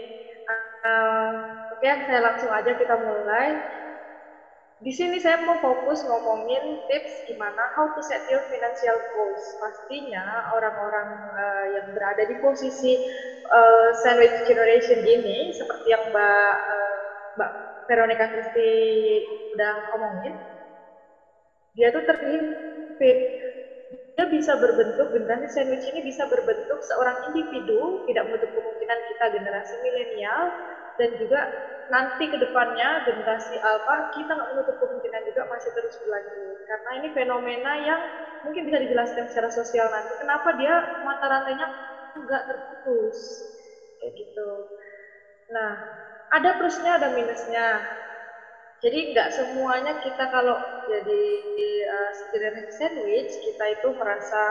Uh, 0.84 1.44
Oke, 1.76 1.90
okay, 1.90 2.08
saya 2.08 2.20
langsung 2.24 2.52
aja 2.56 2.72
kita 2.72 2.96
mulai. 2.96 3.60
Di 4.84 4.92
sini 4.92 5.16
saya 5.20 5.40
mau 5.40 5.56
fokus 5.60 6.04
ngomongin 6.04 6.84
tips 6.88 7.24
gimana 7.24 7.72
how 7.76 7.88
to 7.96 8.00
set 8.04 8.24
your 8.32 8.44
financial 8.52 9.00
goals. 9.12 9.44
Pastinya 9.60 10.52
orang-orang 10.56 11.08
uh, 11.36 11.66
yang 11.76 11.88
berada 11.96 12.24
di 12.28 12.36
posisi 12.40 12.96
uh, 13.48 13.90
sandwich 13.96 14.36
generation 14.48 15.00
ini, 15.04 15.52
seperti 15.56 15.88
yang 15.92 16.04
Mbak 16.12 16.56
uh, 16.68 17.00
Mbak 17.40 17.52
Veronica 17.88 18.26
Kristi 18.32 18.68
udah 19.54 19.74
omongin, 19.96 20.34
dia 21.76 21.88
tuh 21.94 22.04
terhimpit. 22.06 23.18
Dia 24.14 24.26
bisa 24.30 24.54
berbentuk, 24.62 25.10
generasi 25.10 25.50
sandwich 25.50 25.86
ini 25.90 26.00
bisa 26.06 26.30
berbentuk 26.30 26.80
seorang 26.86 27.18
individu, 27.26 27.98
tidak 28.06 28.30
menutup 28.30 28.50
kemungkinan 28.54 29.00
kita 29.10 29.26
generasi 29.34 29.74
milenial, 29.82 30.54
dan 31.02 31.10
juga 31.18 31.50
nanti 31.90 32.30
ke 32.30 32.38
depannya 32.38 33.02
generasi 33.02 33.58
alpha, 33.58 34.06
kita 34.14 34.38
nggak 34.38 34.50
menutup 34.54 34.76
kemungkinan 34.78 35.22
juga 35.26 35.42
masih 35.50 35.70
terus 35.74 35.98
berlanjut. 35.98 36.58
Karena 36.62 36.90
ini 37.02 37.08
fenomena 37.10 37.72
yang 37.82 38.02
mungkin 38.46 38.64
bisa 38.70 38.78
dijelaskan 38.82 39.26
secara 39.30 39.50
sosial 39.50 39.90
nanti. 39.90 40.14
Kenapa 40.18 40.54
dia 40.54 40.78
mata 41.02 41.26
rantainya 41.34 41.66
nggak 42.14 42.44
terputus, 42.50 43.50
kayak 43.98 44.14
gitu. 44.14 44.70
Nah, 45.52 45.76
ada 46.34 46.50
plusnya 46.58 46.98
ada 46.98 47.08
minusnya. 47.14 47.78
Jadi 48.82 49.16
nggak 49.16 49.30
semuanya 49.32 49.94
kita 50.02 50.28
kalau 50.28 50.58
jadi 50.90 51.24
uh, 51.88 52.12
sandwich 52.74 53.32
kita 53.40 53.66
itu 53.72 53.88
merasa 53.96 54.42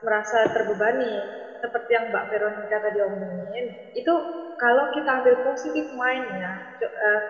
merasa 0.00 0.46
terbebani. 0.48 1.12
Seperti 1.60 1.92
yang 1.92 2.08
Mbak 2.08 2.24
Veronica 2.32 2.76
tadi 2.80 2.98
omongin 3.04 3.66
itu 3.92 4.14
kalau 4.56 4.88
kita 4.96 5.20
ambil 5.20 5.36
positif 5.44 5.84
mindnya 5.92 6.56
uh, 6.80 7.20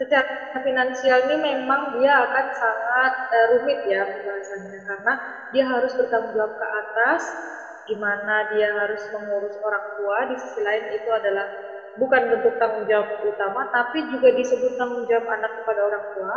secara 0.00 0.24
finansial 0.64 1.20
ini 1.28 1.36
memang 1.52 2.00
dia 2.00 2.16
akan 2.24 2.46
sangat 2.48 3.12
uh, 3.28 3.46
rumit 3.52 3.84
ya 3.84 4.08
pembahasannya. 4.08 4.80
Karena 4.88 5.12
dia 5.52 5.64
harus 5.68 5.92
bertanggung 6.00 6.32
jawab 6.32 6.54
ke 6.56 6.66
atas 6.80 7.22
gimana 7.88 8.44
dia 8.52 8.68
harus 8.72 9.00
mengurus 9.12 9.56
orang 9.64 9.84
tua 9.96 10.28
di 10.28 10.36
sisi 10.36 10.60
lain 10.60 10.92
itu 10.92 11.08
adalah 11.08 11.48
bukan 12.00 12.22
bentuk 12.32 12.54
tanggung 12.60 12.86
jawab 12.86 13.08
utama, 13.20 13.66
tapi 13.74 14.06
juga 14.06 14.30
disebut 14.30 14.72
tanggung 14.78 15.04
jawab 15.10 15.26
anak 15.34 15.50
kepada 15.58 15.80
orang 15.88 16.04
tua. 16.14 16.32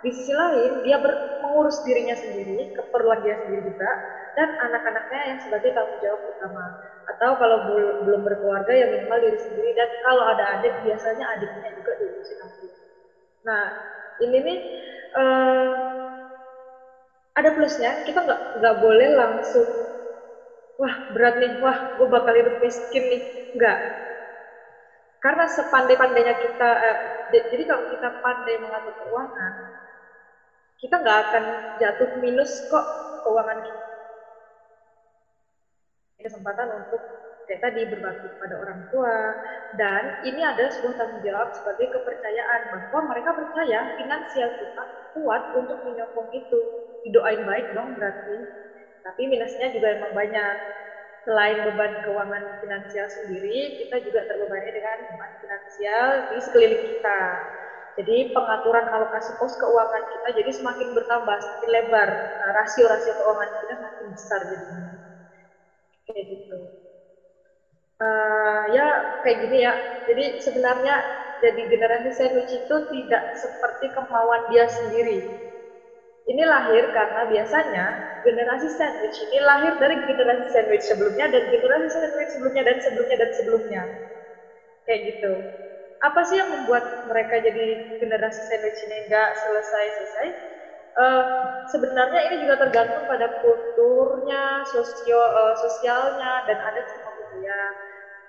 Di 0.00 0.10
sisi 0.16 0.32
lain, 0.32 0.80
dia 0.80 0.96
ber, 1.02 1.12
mengurus 1.42 1.82
dirinya 1.84 2.16
sendiri, 2.16 2.70
keperluan 2.72 3.20
dia 3.20 3.36
sendiri 3.42 3.60
juga, 3.68 3.90
dan 4.38 4.48
anak-anaknya 4.56 5.20
yang 5.34 5.38
sebagai 5.44 5.70
tanggung 5.76 5.98
jawab 6.00 6.22
utama. 6.24 6.72
Atau 7.10 7.36
kalau 7.36 7.58
belum 8.00 8.22
berkeluarga, 8.24 8.72
ya 8.72 8.86
minimal 8.88 9.18
diri 9.20 9.36
sendiri, 9.36 9.70
dan 9.76 9.88
kalau 10.00 10.24
ada 10.24 10.44
adik, 10.56 10.78
biasanya 10.80 11.26
adiknya 11.36 11.68
juga 11.76 11.92
diurusin 12.00 12.38
nanti. 12.40 12.66
Nah, 13.44 13.68
ini 14.24 14.36
nih, 14.46 14.58
uh, 15.18 15.74
ada 17.38 17.50
plusnya, 17.56 18.00
kita 18.06 18.18
nggak 18.26 18.40
nggak 18.56 18.76
boleh 18.80 19.08
langsung, 19.12 19.68
wah 20.80 20.94
berat 21.12 21.36
nih, 21.42 21.52
wah 21.60 21.78
gue 21.96 22.06
bakal 22.08 22.32
hidup 22.40 22.56
miskin 22.64 23.04
nih, 23.12 23.22
nggak 23.56 23.78
karena 25.20 25.44
sepandai-pandainya 25.46 26.34
kita, 26.40 26.68
eh, 26.88 26.98
jadi 27.52 27.62
kalau 27.68 27.84
kita 27.84 28.08
pandai 28.24 28.56
mengatur 28.56 28.96
keuangan, 28.96 29.52
kita 30.80 30.94
nggak 30.96 31.18
akan 31.28 31.44
jatuh 31.76 32.10
minus 32.16 32.64
kok 32.64 32.88
keuangan 33.20 33.60
kita. 33.60 33.84
Kesempatan 36.20 36.68
untuk 36.72 37.00
kayak 37.48 37.60
tadi 37.66 37.82
berbakti 37.88 38.30
kepada 38.30 38.54
orang 38.62 38.80
tua 38.92 39.34
dan 39.74 40.14
ini 40.22 40.44
adalah 40.44 40.70
sebuah 40.70 40.94
tanggung 40.94 41.18
jawab 41.24 41.50
sebagai 41.50 41.90
kepercayaan 41.90 42.70
bahwa 42.70 42.98
mereka 43.10 43.34
percaya 43.34 43.90
finansial 43.98 44.54
kita 44.54 44.82
kuat 45.16 45.42
untuk 45.50 45.82
menyokong 45.82 46.30
itu 46.30 46.60
didoain 47.02 47.42
baik 47.42 47.66
dong 47.74 47.96
berarti 47.98 48.46
tapi 49.02 49.26
minusnya 49.26 49.72
juga 49.74 49.90
emang 49.96 50.12
banyak 50.14 50.54
selain 51.24 51.58
beban 51.64 51.92
keuangan 52.04 52.44
finansial 52.60 53.06
sendiri 53.12 53.76
kita 53.76 54.00
juga 54.04 54.24
terbebani 54.28 54.68
dengan 54.72 54.98
beban 55.08 55.32
finansial 55.40 56.24
di 56.28 56.36
sekeliling 56.40 56.82
kita 56.86 57.20
jadi 57.98 58.32
pengaturan 58.32 58.86
alokasi 58.88 59.36
pos 59.36 59.54
keuangan 59.60 60.04
kita 60.12 60.28
jadi 60.32 60.50
semakin 60.54 60.88
bertambah 60.96 61.36
semakin 61.44 61.68
lebar 61.70 62.08
nah, 62.38 62.50
rasio-rasio 62.56 63.12
keuangan 63.18 63.50
kita 63.60 63.72
semakin 63.76 64.06
besar 64.14 64.40
jadinya 64.48 64.88
kayak 66.08 66.24
gitu 66.32 66.70
uh, 68.00 68.62
ya 68.72 68.86
kayak 69.22 69.38
gini 69.44 69.58
ya. 69.68 69.72
Jadi 70.08 70.40
sebenarnya 70.40 71.04
jadi 71.40 71.62
generasi 71.68 72.10
sandwich 72.12 72.52
itu 72.56 72.76
tidak 72.88 73.22
seperti 73.36 73.92
kemauan 73.92 74.48
dia 74.48 74.66
sendiri. 74.66 75.28
Ini 76.28 76.42
lahir 76.44 76.88
karena 76.92 77.24
biasanya 77.24 77.96
generasi 78.20 78.68
sandwich 78.68 79.16
ini 79.24 79.40
lahir 79.40 79.72
dari 79.80 79.96
generasi 80.04 80.48
sandwich 80.52 80.84
sebelumnya 80.84 81.26
dan 81.32 81.48
generasi 81.48 81.88
sandwich 81.88 82.30
sebelumnya 82.32 82.62
dan 82.68 82.76
sebelumnya 82.80 83.16
dan 83.16 83.30
sebelumnya. 83.32 83.82
Kayak 84.84 85.00
gitu. 85.16 85.32
Apa 86.00 86.20
sih 86.24 86.36
yang 86.40 86.48
membuat 86.52 86.84
mereka 87.04 87.40
jadi 87.40 87.80
generasi 88.00 88.40
sandwich 88.44 88.80
ini 88.84 89.08
nggak 89.08 89.36
selesai-selesai? 89.36 90.26
Uh, 90.98 91.22
sebenarnya 91.70 92.26
ini 92.26 92.42
juga 92.42 92.58
tergantung 92.58 93.06
pada 93.06 93.30
kulturnya, 93.38 94.66
sosio, 94.66 95.16
uh, 95.22 95.54
sosialnya, 95.54 96.42
dan 96.48 96.58
adat 96.60 96.86
semua 96.90 97.14
budaya 97.14 97.54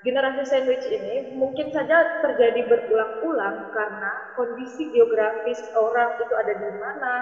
generasi 0.02 0.44
sandwich 0.50 0.86
ini 0.90 1.26
mungkin 1.30 1.70
saja 1.70 2.10
terjadi 2.24 2.66
berulang-ulang 2.66 3.70
karena 3.70 4.10
kondisi 4.34 4.90
geografis 4.90 5.70
orang 5.78 6.10
itu 6.18 6.34
ada 6.34 6.54
di 6.58 6.70
mana, 6.74 7.22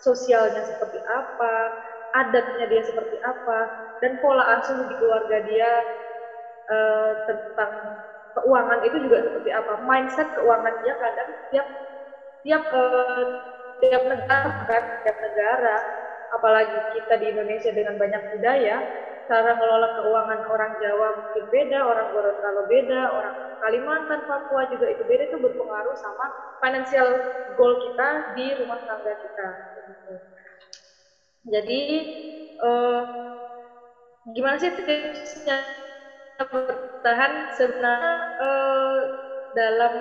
sosialnya 0.00 0.62
seperti 0.64 0.98
apa, 1.04 1.72
adatnya 2.12 2.64
dia 2.66 2.82
seperti 2.82 3.16
apa, 3.22 3.68
dan 4.02 4.16
pola 4.18 4.44
asuh 4.56 4.82
di 4.88 4.94
keluarga 4.98 5.38
dia 5.44 5.84
uh, 6.70 7.12
tentang 7.28 7.72
keuangan 8.36 8.80
itu 8.86 8.96
juga 9.04 9.22
seperti 9.26 9.50
apa. 9.52 9.76
Mindset 9.80 10.28
keuangan 10.34 10.74
dia 10.82 10.94
kadang 10.98 11.28
tiap 11.50 11.66
tiap 12.44 12.64
uh, 12.72 13.24
tiap 13.80 14.02
negara 14.08 14.50
kan, 14.68 14.82
tiap 15.04 15.16
negara, 15.20 15.76
apalagi 16.32 16.84
kita 16.92 17.16
di 17.20 17.32
Indonesia 17.32 17.70
dengan 17.72 17.96
banyak 17.96 18.22
budaya, 18.28 18.84
cara 19.28 19.50
mengelola 19.56 19.88
keuangan 19.96 20.40
orang 20.46 20.72
Jawa 20.80 21.16
mungkin 21.16 21.44
beda, 21.48 21.84
orang 21.86 22.08
Gorontalo 22.12 22.62
beda, 22.68 23.12
orang 23.12 23.34
Kalimantan, 23.60 24.24
Papua 24.24 24.64
juga 24.72 24.88
itu 24.88 25.04
beda 25.04 25.28
itu 25.28 25.36
berpengaruh 25.36 25.92
sama 25.96 26.24
financial 26.60 27.20
goal 27.52 27.76
kita 27.76 28.24
di 28.32 28.56
rumah 28.56 28.80
tangga 28.88 29.12
kita. 29.20 29.48
Jadi 31.44 32.04
uh, 32.60 33.00
gimana 34.34 34.56
sih 34.60 34.72
tipsnya 34.76 35.64
bertahan 36.36 37.32
sebenarnya 37.56 38.12
uh, 38.40 38.98
dalam 39.52 39.94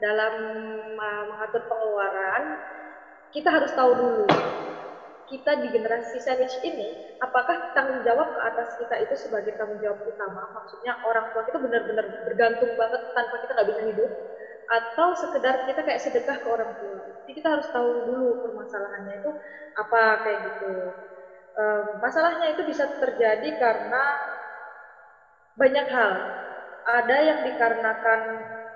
dalam 0.00 0.34
uh, 0.96 1.24
mengatur 1.28 1.62
pengeluaran 1.68 2.44
kita 3.34 3.48
harus 3.52 3.72
tahu 3.76 3.92
dulu 3.96 4.26
kita 5.28 5.60
di 5.60 5.68
generasi 5.68 6.18
sandwich 6.24 6.56
ini, 6.64 6.96
apakah 7.20 7.60
tanggung 7.76 8.00
jawab 8.00 8.32
ke 8.32 8.40
atas 8.48 8.72
kita 8.80 8.96
itu 9.04 9.12
sebagai 9.12 9.52
tanggung 9.60 9.76
jawab 9.76 10.00
utama? 10.08 10.40
Maksudnya 10.56 10.96
orang 11.04 11.28
tua 11.32 11.44
kita 11.44 11.60
benar-benar 11.60 12.08
bergantung 12.24 12.72
banget 12.72 13.00
tanpa 13.12 13.36
kita 13.36 13.52
nggak 13.52 13.68
bisa 13.68 13.82
hidup, 13.84 14.10
atau 14.68 15.08
sekedar 15.18 15.60
kita 15.68 15.80
kayak 15.84 16.00
sedekah 16.00 16.36
ke 16.40 16.48
orang 16.48 16.72
tua. 16.80 16.97
Jadi 17.28 17.44
kita 17.44 17.60
harus 17.60 17.68
tahu 17.68 18.00
dulu 18.08 18.40
permasalahannya 18.40 19.20
itu 19.20 19.30
apa 19.76 20.16
kayak 20.24 20.38
gitu. 20.48 20.96
Um, 21.52 22.00
masalahnya 22.00 22.48
itu 22.56 22.64
bisa 22.64 22.88
terjadi 22.88 23.52
karena 23.52 24.00
banyak 25.60 25.86
hal. 25.92 26.14
Ada 26.88 27.16
yang 27.28 27.40
dikarenakan 27.44 28.20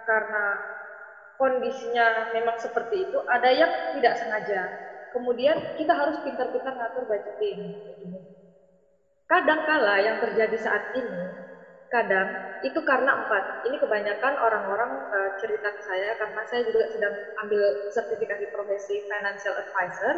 karena 0.04 0.44
kondisinya 1.40 2.28
memang 2.36 2.56
seperti 2.60 3.08
itu, 3.08 3.18
ada 3.24 3.48
yang 3.52 3.72
tidak 3.94 4.14
sengaja 4.20 4.68
Kemudian 5.12 5.56
kita 5.76 5.92
harus 5.92 6.16
pintar-pintar 6.24 6.72
ngatur 6.72 7.04
budgeting. 7.04 7.68
Kadang 9.30 9.60
kala 9.68 9.96
yang 10.06 10.16
terjadi 10.22 10.56
saat 10.66 10.84
ini, 11.00 11.26
kadang 11.92 12.28
itu 12.64 12.80
karena 12.90 13.12
empat. 13.20 13.44
Ini 13.66 13.76
kebanyakan 13.82 14.34
orang-orang 14.40 14.90
uh, 15.12 15.30
cerita 15.40 15.68
ke 15.76 15.80
saya 15.84 16.14
karena 16.20 16.42
saya 16.50 16.62
juga 16.68 16.86
sedang 16.94 17.14
ambil 17.42 17.60
sertifikasi 17.90 18.46
profesi 18.54 18.94
financial 19.10 19.54
advisor. 19.58 20.14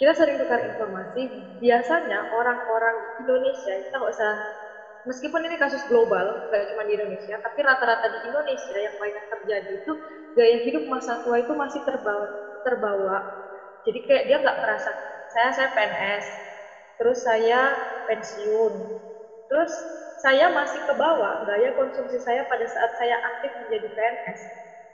Kita 0.00 0.12
sering 0.18 0.36
tukar 0.40 0.60
informasi. 0.64 1.30
Biasanya 1.62 2.26
orang-orang 2.32 2.96
Indonesia 3.22 3.74
kita 3.86 3.96
nggak 4.00 4.14
usah 4.16 4.32
meskipun 5.08 5.42
ini 5.46 5.56
kasus 5.58 5.82
global, 5.90 6.38
gak 6.50 6.70
cuma 6.70 6.82
di 6.86 6.94
Indonesia, 6.98 7.34
tapi 7.42 7.60
rata-rata 7.66 8.06
di 8.12 8.22
Indonesia 8.28 8.76
yang 8.78 8.94
banyak 8.98 9.24
terjadi 9.32 9.70
itu 9.80 9.92
gaya 10.36 10.58
hidup 10.62 10.84
masa 10.88 11.18
tua 11.22 11.42
itu 11.42 11.52
masih 11.54 11.82
terbawa, 11.86 12.26
terbawa 12.64 13.18
jadi 13.86 13.98
kayak 14.06 14.24
dia 14.28 14.36
nggak 14.42 14.58
merasa 14.62 14.90
saya 15.30 15.50
saya 15.56 15.68
PNS 15.74 16.24
terus 16.98 17.18
saya 17.26 17.74
pensiun 18.06 18.72
terus 19.50 19.72
saya 20.22 20.46
masih 20.54 20.80
ke 20.86 20.94
bawah. 20.94 21.42
Gaya 21.42 21.74
konsumsi 21.74 22.22
saya 22.22 22.46
pada 22.46 22.62
saat 22.70 22.94
saya 22.94 23.18
aktif 23.34 23.50
menjadi 23.58 23.90
PNS 23.90 24.40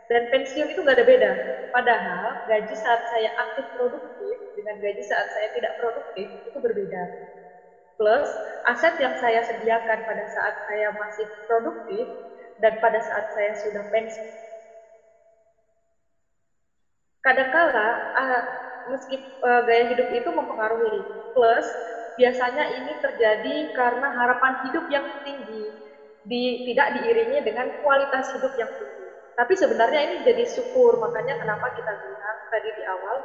dan 0.09 0.33
pensiun 0.33 0.73
itu 0.73 0.81
nggak 0.81 0.97
ada 0.97 1.07
beda. 1.07 1.33
Padahal 1.69 2.41
gaji 2.49 2.73
saat 2.73 3.05
saya 3.13 3.29
aktif 3.37 3.69
produktif 3.77 4.37
dengan 4.57 4.81
gaji 4.81 5.05
saat 5.05 5.29
saya 5.29 5.53
tidak 5.53 5.77
produktif 5.77 6.33
itu 6.33 6.59
berbeda. 6.59 7.13
Plus 8.01 8.31
aset 8.65 8.97
yang 8.97 9.13
saya 9.21 9.45
sediakan 9.45 10.01
pada 10.09 10.25
saat 10.25 10.57
saya 10.65 10.89
masih 10.97 11.29
produktif 11.45 12.09
dan 12.57 12.81
pada 12.81 12.97
saat 13.05 13.29
saya 13.37 13.53
sudah 13.53 13.85
pensiun. 13.93 14.33
Kadangkala 17.21 18.01
uh, 18.17 18.43
meski 18.89 19.29
uh, 19.45 19.61
gaya 19.69 19.85
hidup 19.85 20.09
itu 20.09 20.31
mempengaruhi. 20.33 21.05
Plus, 21.37 21.69
biasanya 22.19 22.65
ini 22.79 22.93
terjadi 23.05 23.57
karena 23.79 24.09
harapan 24.19 24.55
hidup 24.65 24.85
yang 24.91 25.07
tinggi 25.25 25.71
di, 26.31 26.61
tidak 26.67 26.89
diiringi 26.97 27.39
dengan 27.47 27.71
kualitas 27.81 28.29
hidup 28.35 28.53
yang 28.59 28.71
tinggi. 28.77 29.09
Tapi 29.39 29.55
sebenarnya 29.55 30.01
ini 30.07 30.17
jadi 30.21 30.43
syukur, 30.45 30.99
makanya 30.99 31.35
kenapa 31.41 31.71
kita 31.71 31.95
bilang 32.03 32.37
tadi 32.53 32.69
di 32.75 32.83
awal, 32.85 33.23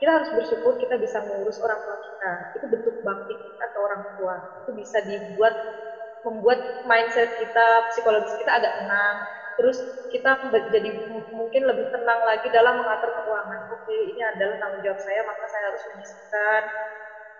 kita 0.00 0.10
harus 0.20 0.28
bersyukur 0.32 0.76
kita 0.76 1.00
bisa 1.00 1.18
mengurus 1.24 1.56
orang 1.64 1.80
tua 1.84 1.96
kita. 2.00 2.32
Itu 2.56 2.66
bentuk 2.68 2.94
bakti 3.00 3.34
kita 3.40 3.64
ke 3.72 3.78
orang 3.80 4.02
tua. 4.16 4.36
Itu 4.60 4.70
bisa 4.76 5.00
dibuat 5.00 5.56
membuat 6.26 6.58
mindset 6.82 7.30
kita, 7.36 7.86
psikologis 7.88 8.34
kita 8.34 8.50
agak 8.58 8.74
tenang, 8.78 9.24
terus 9.56 9.86
kita 10.10 10.38
jadi 10.70 10.90
mungkin 11.30 11.62
lebih 11.66 11.86
tenang 11.90 12.22
lagi 12.26 12.46
dalam 12.50 12.74
mengatur 12.78 13.10
keuangan. 13.14 13.62
Oke, 13.70 13.94
ini 14.10 14.20
adalah 14.22 14.54
tanggung 14.58 14.82
jawab 14.82 14.98
saya, 15.02 15.22
maka 15.26 15.44
saya 15.50 15.70
harus 15.70 15.82
menyisihkan 15.90 16.62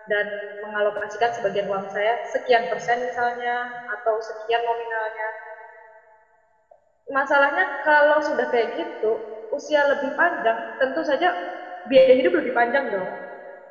dan 0.09 0.25
mengalokasikan 0.63 1.29
sebagian 1.35 1.69
uang 1.69 1.85
saya 1.91 2.17
sekian 2.25 2.65
persen 2.65 3.03
misalnya 3.05 3.69
atau 3.99 4.17
sekian 4.23 4.63
nominalnya. 4.65 5.27
Masalahnya 7.07 7.63
kalau 7.79 8.19
sudah 8.19 8.49
kayak 8.51 8.75
gitu, 8.75 9.23
usia 9.53 9.85
lebih 9.87 10.11
panjang, 10.17 10.59
tentu 10.75 11.07
saja 11.07 11.31
biaya 11.87 12.11
hidup 12.19 12.35
lebih 12.35 12.51
panjang 12.51 12.91
dong. 12.91 13.15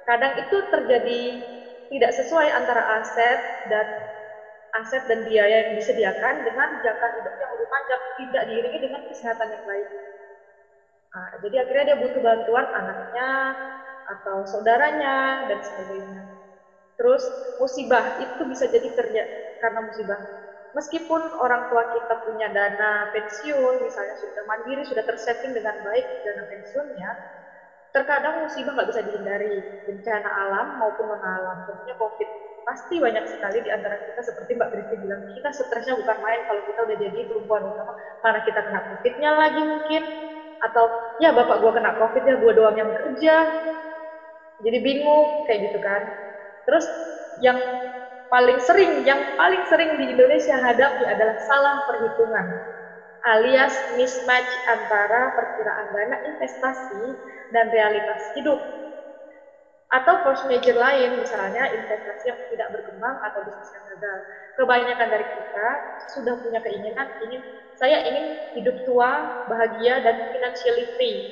Kadang 0.08 0.32
itu 0.40 0.56
terjadi 0.72 1.44
tidak 1.92 2.12
sesuai 2.16 2.48
antara 2.54 2.82
aset 2.96 3.40
dan 3.66 3.86
aset 4.72 5.04
dan 5.08 5.24
biaya 5.24 5.64
yang 5.66 5.72
disediakan 5.76 6.44
dengan 6.46 6.68
jangka 6.80 7.08
hidup 7.16 7.34
yang 7.36 7.50
lebih 7.56 7.68
panjang, 7.68 8.00
tidak 8.16 8.42
diiringi 8.48 8.78
dengan 8.80 9.02
kesehatan 9.08 9.48
yang 9.52 9.64
baik. 9.64 9.88
Nah, 11.12 11.30
jadi 11.40 11.56
akhirnya 11.64 11.84
dia 11.92 11.98
butuh 11.98 12.20
bantuan 12.20 12.66
anaknya 12.72 13.56
atau 14.06 14.46
saudaranya 14.46 15.42
dan 15.48 15.60
sebagainya. 15.62 16.26
Terus 16.98 17.28
musibah 17.60 18.12
itu 18.20 18.42
bisa 18.48 18.66
jadi 18.68 18.88
kerja 18.92 19.24
karena 19.60 19.80
musibah. 19.84 20.20
Meskipun 20.76 21.32
orang 21.40 21.64
tua 21.70 21.88
kita 21.88 22.20
punya 22.20 22.52
dana 22.52 23.08
pensiun, 23.08 23.80
misalnya 23.80 24.14
sudah 24.20 24.44
mandiri, 24.44 24.84
sudah 24.84 25.02
tersetting 25.06 25.56
dengan 25.56 25.80
baik 25.80 26.04
dana 26.20 26.44
pensiunnya, 26.44 27.10
terkadang 27.94 28.36
musibah 28.42 28.76
nggak 28.76 28.88
bisa 28.92 29.00
dihindari, 29.00 29.64
bencana 29.86 30.28
alam 30.44 30.76
maupun 30.76 31.08
non 31.16 31.22
alam, 31.24 31.56
contohnya 31.64 31.96
COVID. 31.96 32.28
Pasti 32.66 32.98
banyak 32.98 33.24
sekali 33.30 33.62
di 33.62 33.70
antara 33.70 33.96
kita 34.02 34.20
seperti 34.26 34.58
Mbak 34.58 34.68
Kristi 34.74 34.94
bilang 34.98 35.22
kita 35.30 35.54
stresnya 35.54 35.94
bukan 35.94 36.18
main 36.18 36.42
kalau 36.44 36.60
kita 36.66 36.82
udah 36.82 36.96
jadi 36.98 37.18
perempuan 37.30 37.62
utama. 37.70 37.94
Karena 38.20 38.40
kita 38.42 38.60
kena 38.66 38.80
covidnya 38.84 39.30
lagi 39.38 39.62
mungkin? 39.64 40.02
Atau 40.60 40.90
ya 41.20 41.30
bapak 41.36 41.56
gua 41.62 41.72
kena 41.76 41.92
covid 41.96 42.22
ya 42.26 42.34
gua 42.36 42.52
doang 42.56 42.76
yang 42.76 42.90
kerja 42.92 43.46
jadi 44.60 44.78
bingung 44.80 45.32
kayak 45.44 45.70
gitu 45.70 45.78
kan 45.82 46.08
terus 46.66 46.86
yang 47.36 47.60
paling 48.26 48.58
sering, 48.58 49.06
yang 49.06 49.22
paling 49.38 49.62
sering 49.70 49.94
di 49.94 50.10
Indonesia 50.10 50.58
hadapi 50.58 51.06
adalah 51.06 51.36
salah 51.38 51.78
perhitungan 51.86 52.58
alias 53.26 53.82
mismatch 53.90 54.54
antara 54.66 55.34
perkiraan 55.34 55.90
dana 55.90 56.14
investasi 56.22 57.18
dan 57.50 57.70
realitas 57.74 58.30
hidup. 58.34 58.62
Atau 59.86 60.18
force 60.18 60.42
major 60.46 60.74
lain, 60.74 61.14
misalnya 61.14 61.70
investasi 61.70 62.34
yang 62.34 62.38
tidak 62.50 62.68
berkembang 62.74 63.14
atau 63.22 63.42
bisnis 63.46 63.70
yang 63.70 63.86
gagal. 63.94 64.18
Kebanyakan 64.58 65.08
dari 65.10 65.26
kita 65.30 65.66
sudah 66.10 66.34
punya 66.42 66.58
keinginan, 66.58 67.06
ingin 67.22 67.46
saya 67.70 68.02
ingin 68.02 68.34
hidup 68.50 68.74
tua, 68.82 69.30
bahagia, 69.46 70.02
dan 70.02 70.26
financially 70.34 70.90
free. 70.98 71.22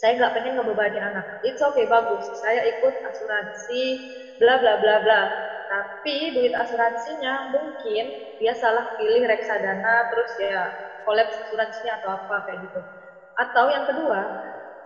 Saya 0.00 0.12
nggak 0.18 0.32
pengen 0.36 0.52
ngebebani 0.56 0.98
anak. 1.00 1.24
It's 1.40 1.60
okay, 1.60 1.84
bagus. 1.88 2.28
Saya 2.36 2.64
ikut 2.68 2.94
asuransi, 3.08 4.04
bla 4.40 4.60
bla 4.60 4.76
bla 4.76 5.00
bla. 5.04 5.22
Tapi 5.66 6.30
duit 6.36 6.52
asuransinya 6.54 7.48
mungkin 7.50 8.12
dia 8.40 8.52
salah 8.54 8.84
pilih 8.96 9.24
reksadana, 9.26 10.04
terus 10.12 10.36
ya 10.38 10.70
kolaps 11.04 11.40
asuransinya 11.48 11.96
atau 11.98 12.10
apa 12.12 12.44
kayak 12.44 12.68
gitu. 12.68 12.80
Atau 13.36 13.72
yang 13.72 13.84
kedua, 13.88 14.28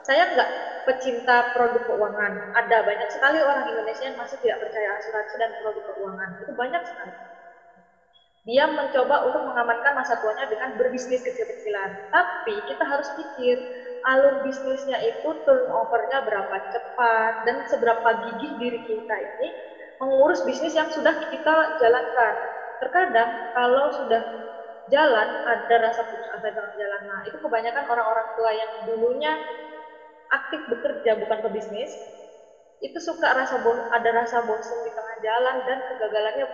saya 0.07 0.31
nggak 0.33 0.51
pecinta 0.87 1.45
produk 1.55 1.83
keuangan. 1.85 2.33
Ada 2.55 2.79
banyak 2.87 3.09
sekali 3.15 3.39
orang 3.43 3.67
Indonesia 3.69 4.05
yang 4.09 4.19
masih 4.19 4.39
tidak 4.43 4.59
percaya 4.63 4.97
asuransi 4.99 5.35
dan 5.43 5.51
produk 5.59 5.83
keuangan. 5.91 6.31
Itu 6.43 6.53
banyak 6.57 6.83
sekali. 6.87 7.15
Dia 8.49 8.65
mencoba 8.65 9.21
untuk 9.29 9.45
mengamankan 9.45 9.93
masa 9.93 10.17
tuanya 10.17 10.49
dengan 10.49 10.73
berbisnis 10.73 11.21
kecil-kecilan. 11.21 11.93
Tapi 12.09 12.65
kita 12.65 12.89
harus 12.89 13.13
pikir, 13.13 13.61
alur 14.05 14.41
bisnisnya 14.41 14.99
itu 15.05 15.29
turnovernya 15.45 16.25
berapa 16.25 16.57
cepat 16.73 17.39
dan 17.45 17.63
seberapa 17.69 18.09
gigih 18.17 18.57
diri 18.57 18.81
kita 18.85 19.17
ini 19.21 19.49
mengurus 20.01 20.41
bisnis 20.45 20.73
yang 20.77 20.89
sudah 20.89 21.17
kita 21.29 21.73
jalankan. 21.77 22.35
Terkadang 22.81 23.37
kalau 23.53 23.93
sudah 23.93 24.25
jalan 24.89 25.29
ada 25.45 25.77
rasa 25.81 26.03
putus 26.09 26.27
asa 26.33 26.49
dalam 26.51 26.73
jalan. 26.77 27.03
Nah, 27.07 27.21
itu 27.29 27.37
kebanyakan 27.39 27.85
orang-orang 27.87 28.27
tua 28.37 28.51
yang 28.57 28.73
dulunya 28.83 29.37
aktif 30.31 30.63
bekerja 30.67 31.19
bukan 31.19 31.39
pebisnis, 31.43 31.99
itu 32.81 32.99
suka 33.03 33.33
rasa 33.37 33.57
ada 33.93 34.11
rasa 34.15 34.41
bosan 34.41 34.81
di 34.87 34.91
tengah 34.95 35.17
jalan 35.21 35.57
dan 35.67 35.79
kegagalannya 35.89 36.47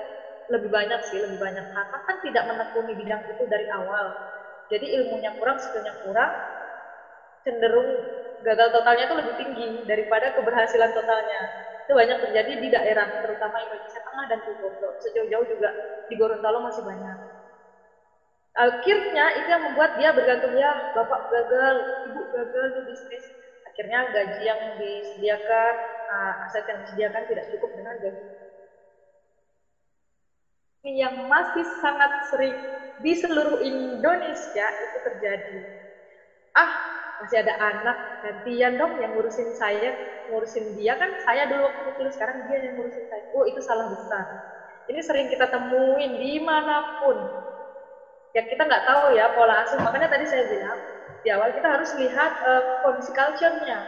lebih 0.51 0.71
banyak 0.71 1.01
sih, 1.07 1.19
lebih 1.23 1.39
banyak 1.39 1.65
karena 1.71 1.99
kan 2.07 2.17
tidak 2.23 2.45
menekuni 2.51 2.93
bidang 2.99 3.23
itu 3.31 3.43
dari 3.47 3.67
awal. 3.71 4.15
Jadi 4.71 4.95
ilmunya 4.99 5.31
kurang, 5.39 5.59
skillnya 5.63 5.95
kurang, 6.03 6.33
cenderung 7.47 8.03
gagal 8.43 8.69
totalnya 8.75 9.07
itu 9.07 9.15
lebih 9.15 9.35
tinggi 9.39 9.69
daripada 9.87 10.35
keberhasilan 10.35 10.91
totalnya. 10.91 11.41
Itu 11.87 11.95
banyak 11.95 12.19
terjadi 12.19 12.53
di 12.59 12.69
daerah, 12.75 13.07
terutama 13.23 13.63
Indonesia 13.63 14.03
Tengah 14.03 14.27
dan 14.27 14.41
Timur. 14.43 14.75
Sejauh-jauh 14.99 15.47
juga 15.47 15.71
di 16.11 16.15
Gorontalo 16.19 16.59
masih 16.59 16.83
banyak 16.83 17.17
akhirnya 18.57 19.37
itu 19.37 19.53
yang 19.53 19.69
membuat 19.69 19.93
dia 20.01 20.17
bergantung 20.17 20.57
ya 20.57 20.73
bapak 20.97 21.29
gagal 21.29 21.85
ibu 22.09 22.25
gagal 22.33 22.73
di 22.73 22.81
bisnis 22.89 23.29
akhirnya 23.69 24.09
gaji 24.09 24.49
yang 24.49 24.61
disediakan 24.81 25.77
uh, 26.09 26.35
aset 26.49 26.65
yang 26.65 26.81
disediakan 26.81 27.29
tidak 27.29 27.45
cukup 27.53 27.77
dengan 27.77 28.01
gaji 28.01 28.25
ini 30.89 31.05
yang 31.05 31.21
masih 31.29 31.69
sangat 31.69 32.17
sering 32.25 32.57
di 32.97 33.13
seluruh 33.13 33.61
Indonesia 33.61 34.73
itu 34.81 34.99
terjadi 35.05 35.61
ah 36.57 36.73
masih 37.23 37.43
ada 37.43 37.55
anak 37.61 37.97
gantian 38.23 38.75
dong 38.81 38.97
yang 39.01 39.13
ngurusin 39.15 39.53
saya 39.55 39.93
ngurusin 40.27 40.75
dia. 40.75 40.99
Kan 40.99 41.15
saya 41.23 41.47
dulu 41.47 41.71
waktu 41.71 41.83
kecil 41.95 42.07
sekarang 42.13 42.45
dia 42.47 42.59
yang 42.63 42.75
ngurusin 42.77 43.05
saya. 43.07 43.23
Oh 43.33 43.47
itu 43.47 43.63
salah 43.63 43.87
besar. 43.87 44.27
Ini 44.87 45.01
sering 45.03 45.27
kita 45.31 45.47
temuin 45.51 46.19
di 46.19 46.39
mana 46.43 46.83
pun. 46.99 47.27
Ya 48.35 48.43
kita 48.45 48.67
nggak 48.69 48.85
tahu 48.87 49.15
ya 49.15 49.31
pola 49.33 49.63
asuh. 49.65 49.79
Makanya 49.81 50.11
tadi 50.13 50.27
saya 50.29 50.45
bilang 50.47 50.79
di 51.23 51.29
awal 51.33 51.51
kita 51.55 51.67
harus 51.71 51.91
lihat 51.97 52.33
uh, 52.43 52.63
kondisi 52.83 53.11
culture-nya. 53.15 53.87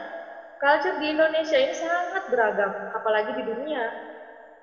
Culture 0.59 0.97
di 0.99 1.14
Indonesia 1.14 1.59
ini 1.59 1.70
sangat 1.74 2.26
beragam 2.26 2.74
apalagi 2.91 3.31
di 3.31 3.47
dunia 3.47 3.95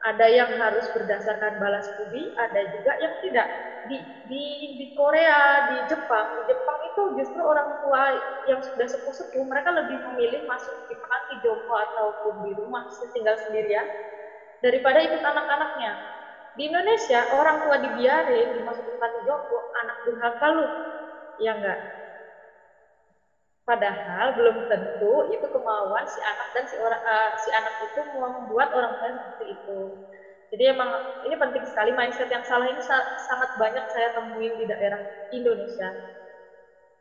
ada 0.04 0.28
yang 0.30 0.50
harus 0.56 0.88
berdasarkan 0.92 1.56
balas 1.62 1.88
budi 1.96 2.32
ada 2.36 2.66
juga 2.72 2.96
yang 3.00 3.14
tidak 3.24 3.48
di 3.86 4.02
di 4.26 4.74
di 4.80 4.88
Korea 4.98 5.62
di 5.70 5.86
Jepang 5.86 6.34
di 6.36 6.44
Jepang 6.50 6.78
itu 6.90 7.14
justru 7.18 7.42
orang 7.46 7.70
tua 7.78 8.18
yang 8.44 8.60
sudah 8.66 8.90
sepuh-sepuh 8.90 9.44
mereka 9.46 9.70
lebih 9.74 10.02
memilih 10.02 10.42
masuk 10.50 10.74
di 10.90 10.98
panti 10.98 11.38
jompo 11.44 11.74
ataupun 11.78 12.42
di 12.42 12.58
rumah 12.58 12.82
tinggal 13.14 13.38
sendirian 13.38 13.86
daripada 14.64 15.00
ikut 15.06 15.22
anak-anaknya 15.22 16.02
di 16.56 16.72
Indonesia 16.72 17.28
orang 17.36 17.60
tua 17.64 17.76
dibiarin 17.80 18.56
dimasukin 18.56 18.96
panti 19.00 19.20
jompo, 19.28 19.68
anak 19.82 19.98
durhaka 20.08 20.48
lu. 20.56 20.68
Ya 21.40 21.52
enggak? 21.58 21.80
Padahal 23.66 24.38
belum 24.38 24.70
tentu 24.70 25.26
itu 25.34 25.46
kemauan 25.50 26.06
si 26.06 26.22
anak 26.22 26.48
dan 26.54 26.64
si 26.70 26.78
orang 26.78 27.02
uh, 27.02 27.34
si 27.34 27.50
anak 27.50 27.74
itu 27.82 28.00
membuat 28.14 28.70
orang 28.78 28.94
tua 28.98 29.10
seperti 29.18 29.58
itu. 29.58 29.98
Jadi 30.54 30.64
emang 30.70 30.90
ini 31.26 31.34
penting 31.34 31.66
sekali 31.66 31.90
mindset 31.90 32.30
yang 32.30 32.46
salah 32.46 32.70
ini 32.70 32.78
sangat 33.18 33.50
banyak 33.58 33.86
saya 33.90 34.14
temuin 34.14 34.54
di 34.54 34.70
daerah 34.70 35.02
Indonesia. 35.34 35.90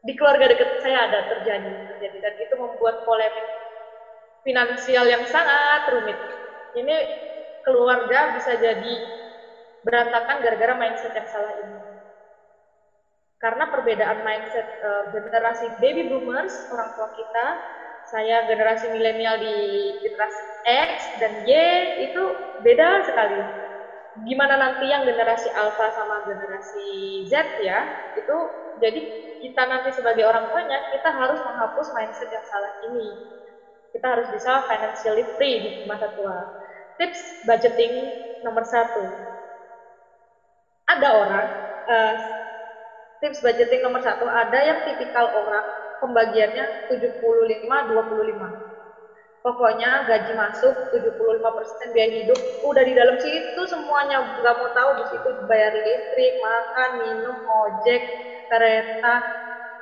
Di 0.05 0.13
keluarga 0.17 0.49
dekat 0.53 0.69
saya 0.81 1.05
ada 1.09 1.21
terjadi, 1.25 1.81
terjadi 1.89 2.17
dan 2.21 2.35
itu 2.41 2.55
membuat 2.57 3.05
polemik 3.05 3.45
finansial 4.45 5.05
yang 5.09 5.25
sangat 5.29 5.85
rumit. 5.93 6.21
Ini 6.77 7.09
keluarga 7.65 8.33
bisa 8.33 8.57
jadi 8.57 8.95
berantakan 9.85 10.41
gara-gara 10.45 10.73
mindset 10.77 11.13
yang 11.13 11.29
salah 11.29 11.53
ini. 11.61 11.94
Karena 13.43 13.69
perbedaan 13.69 14.23
mindset 14.25 14.67
uh, 14.81 15.05
generasi 15.11 15.75
baby 15.77 16.07
boomers, 16.07 16.65
orang 16.73 16.95
tua 16.97 17.11
kita, 17.13 17.59
saya 18.05 18.45
generasi 18.45 18.89
milenial 18.93 19.37
di 19.41 19.57
generasi 20.01 20.43
X 20.65 21.13
dan 21.17 21.41
Y 21.45 21.51
itu 21.99 22.23
beda 22.61 23.05
sekali. 23.05 23.49
Gimana 24.15 24.55
nanti 24.55 24.89
yang 24.93 25.03
generasi 25.05 25.51
alpha 25.51 25.91
sama 25.91 26.23
generasi 26.23 27.21
Z 27.27 27.59
ya, 27.59 27.85
itu 28.15 28.37
jadi 28.79 29.03
kita 29.43 29.63
nanti 29.67 29.91
sebagai 29.93 30.25
orang 30.25 30.47
tuanya, 30.49 30.79
kita 30.89 31.11
harus 31.11 31.43
menghapus 31.43 31.91
mindset 31.93 32.31
yang 32.31 32.45
salah 32.47 32.71
ini. 32.81 33.19
Kita 33.93 34.07
harus 34.15 34.29
bisa 34.31 34.63
financially 34.71 35.27
free 35.35 35.57
di 35.65 35.71
masa 35.87 36.07
tua. 36.15 36.47
Tips 36.99 37.35
budgeting 37.43 38.15
nomor 38.43 38.63
satu, 38.67 39.19
ada 40.87 41.09
orang 41.17 41.47
uh, 41.89 42.15
tips 43.25 43.41
budgeting 43.41 43.81
nomor 43.81 44.05
satu 44.05 44.29
ada 44.29 44.61
yang 44.61 44.85
tipikal 44.85 45.33
orang 45.33 45.65
pembagiannya 45.97 46.69
75 46.93 47.65
25 47.65 48.65
pokoknya 49.45 50.09
gaji 50.09 50.33
masuk 50.33 50.89
75% 50.89 51.93
biaya 51.93 52.13
hidup 52.13 52.41
udah 52.65 52.81
di 52.81 52.97
dalam 52.97 53.21
situ 53.21 53.61
semuanya. 53.69 54.25
Nggak 54.25 54.55
mau 54.57 54.73
tahu 54.73 54.91
di 54.97 55.05
situ 55.05 55.29
bayar 55.45 55.77
listrik 55.77 56.33
makan 56.41 56.97
minum 56.97 57.37
ojek 57.69 58.01
kereta 58.49 59.21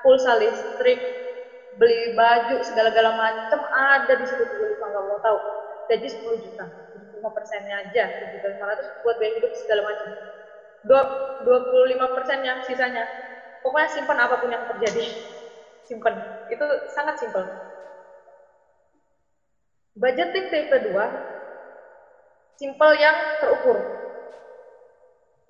pulsa 0.02 0.34
listrik 0.34 0.98
beli 1.70 2.10
baju 2.12 2.58
segala-gala 2.66 3.14
macam 3.14 3.62
ada 3.70 4.12
di 4.18 4.26
situ 4.26 4.42
75 4.50 4.82
nggak 4.82 5.04
mau 5.06 5.18
tahu. 5.22 5.38
Gaji 5.86 6.08
10 6.10 6.42
juta 6.42 6.64
75 6.94 7.36
persennya 7.36 7.74
aja 7.86 8.04
7 8.18 8.34
juta 8.34 8.46
500 8.50 9.02
buat 9.02 9.14
biaya 9.18 9.32
hidup 9.38 9.52
segala 9.54 9.82
macam 9.86 10.10
25 10.82 12.14
persen 12.14 12.38
yang 12.42 12.58
sisanya 12.66 13.06
pokoknya 13.62 13.88
simpan 13.88 14.18
apa 14.20 14.34
pun 14.36 14.50
yang 14.50 14.64
terjadi 14.66 15.06
simpan 15.86 16.14
itu 16.50 16.66
sangat 16.90 17.16
simpel. 17.18 17.46
Budgeting 19.92 20.48
tipe 20.48 20.66
kedua 20.72 21.04
simple 22.56 22.92
yang 22.96 23.16
terukur. 23.42 23.82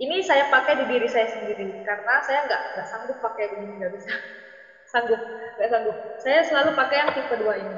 Ini 0.03 0.19
saya 0.25 0.49
pakai 0.51 0.75
di 0.83 0.85
diri 0.89 1.07
saya 1.07 1.29
sendiri 1.31 1.79
karena 1.87 2.19
saya 2.27 2.43
nggak 2.49 2.63
nggak 2.75 2.87
sanggup 2.89 3.17
pakai 3.23 3.55
ini 3.55 3.79
nggak 3.79 3.93
bisa. 3.93 4.11
Sanggup 4.93 5.21
nggak 5.57 5.69
sanggup. 5.73 5.97
Saya 6.19 6.41
selalu 6.43 6.71
pakai 6.75 6.97
yang 7.07 7.11
tipe 7.15 7.35
dua 7.39 7.55
ini. 7.61 7.77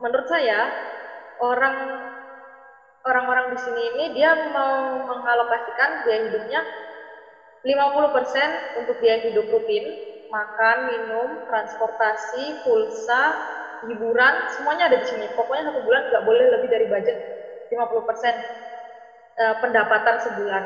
Menurut 0.00 0.26
saya 0.26 0.72
orang 1.38 1.76
orang-orang 3.04 3.52
di 3.52 3.58
sini 3.60 3.80
ini 3.92 4.04
dia 4.16 4.32
mau 4.34 4.96
mengalokasikan 5.04 6.00
biaya 6.02 6.22
hidupnya 6.24 6.60
50% 7.64 8.76
untuk 8.76 9.00
biaya 9.00 9.18
hidup 9.24 9.48
rutin, 9.48 9.96
makan, 10.28 10.84
minum, 10.84 11.40
transportasi, 11.48 12.60
pulsa, 12.60 13.40
hiburan, 13.80 14.44
semuanya 14.52 14.92
ada 14.92 15.00
di 15.00 15.06
sini. 15.08 15.26
Pokoknya 15.32 15.72
satu 15.72 15.80
bulan 15.80 16.04
nggak 16.12 16.24
boleh 16.24 16.46
lebih 16.52 16.68
dari 16.68 16.84
budget 16.84 17.16
50% 17.72 18.36
eh, 19.40 19.54
pendapatan 19.62 20.16
sebulan. 20.20 20.64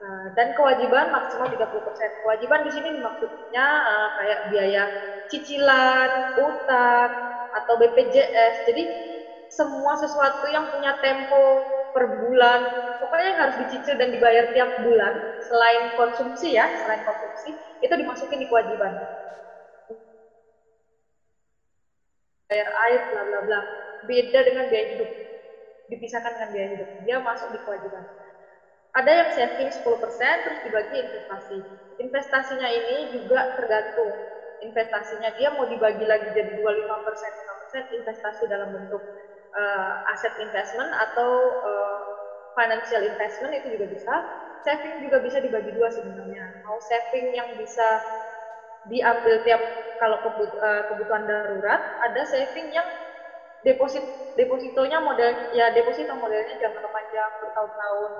Nah, 0.00 0.26
dan 0.36 0.52
kewajiban 0.56 1.08
maksimal 1.12 1.48
30%. 1.48 2.10
Kewajiban 2.20 2.60
di 2.66 2.70
sini 2.74 2.90
maksudnya 2.98 3.66
uh, 3.84 4.08
kayak 4.18 4.40
biaya 4.50 4.84
cicilan, 5.30 6.10
utang, 6.36 7.14
atau 7.54 7.74
BPJS. 7.78 8.66
Jadi 8.66 8.90
semua 9.48 9.94
sesuatu 9.96 10.50
yang 10.50 10.66
punya 10.68 10.92
tempo 10.98 11.64
per 11.94 12.04
bulan, 12.22 12.60
pokoknya 13.00 13.26
yang 13.32 13.40
harus 13.42 13.56
dicicil 13.62 13.94
dan 14.00 14.08
dibayar 14.14 14.44
tiap 14.54 14.70
bulan, 14.84 15.14
selain 15.48 15.82
konsumsi 15.98 16.48
ya, 16.58 16.66
selain 16.80 17.02
konsumsi, 17.08 17.48
itu 17.84 17.94
dimasukin 18.00 18.38
di 18.42 18.48
kewajiban. 18.50 18.92
Bayar 22.48 22.68
air, 22.88 23.00
bla 23.10 23.22
bla 23.28 23.40
bla. 23.46 23.60
Beda 24.08 24.40
dengan 24.48 24.64
biaya 24.70 24.86
hidup. 24.92 25.08
Dipisahkan 25.90 26.32
dengan 26.36 26.50
biaya 26.54 26.68
hidup. 26.74 26.88
Dia 27.04 27.16
masuk 27.28 27.48
di 27.54 27.58
kewajiban. 27.64 28.04
Ada 28.94 29.12
yang 29.24 29.30
saving 29.36 29.70
10% 29.74 30.44
terus 30.44 30.60
dibagi 30.64 30.96
investasi. 31.04 31.58
Investasinya 32.04 32.68
ini 32.70 33.10
juga 33.14 33.40
tergantung. 33.58 34.12
Investasinya 34.62 35.30
dia 35.34 35.50
mau 35.56 35.66
dibagi 35.66 36.04
lagi 36.06 36.30
jadi 36.30 36.50
25% 36.54 37.32
5% 37.40 37.84
investasi 37.98 38.44
dalam 38.48 38.70
bentuk 38.72 39.02
uh, 39.54 39.92
aset 40.12 40.34
investment 40.38 40.90
atau 40.98 41.56
uh, 41.62 42.04
financial 42.54 43.02
investment 43.02 43.54
itu 43.58 43.74
juga 43.74 43.86
bisa. 43.90 44.14
Saving 44.64 44.96
juga 45.04 45.20
bisa 45.20 45.38
dibagi 45.44 45.74
dua 45.76 45.92
sebenarnya. 45.92 46.40
Mau 46.64 46.80
saving 46.80 47.36
yang 47.36 47.52
bisa 47.52 48.00
diambil 48.84 49.36
tiap 49.44 49.60
kalau 50.00 50.18
eh, 50.20 50.82
kebutuhan 50.88 51.22
darurat, 51.28 51.80
ada 52.00 52.22
saving 52.26 52.72
yang 52.72 52.88
deposit 53.62 54.02
depositonya 54.34 54.98
model 54.98 55.30
ya 55.54 55.70
deposito 55.70 56.12
modelnya 56.18 56.58
jangka 56.58 56.90
panjang 56.90 57.30
bertahun-tahun 57.38 58.10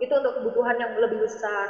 itu 0.00 0.12
untuk 0.14 0.32
kebutuhan 0.40 0.76
yang 0.80 0.92
lebih 0.96 1.20
besar. 1.20 1.68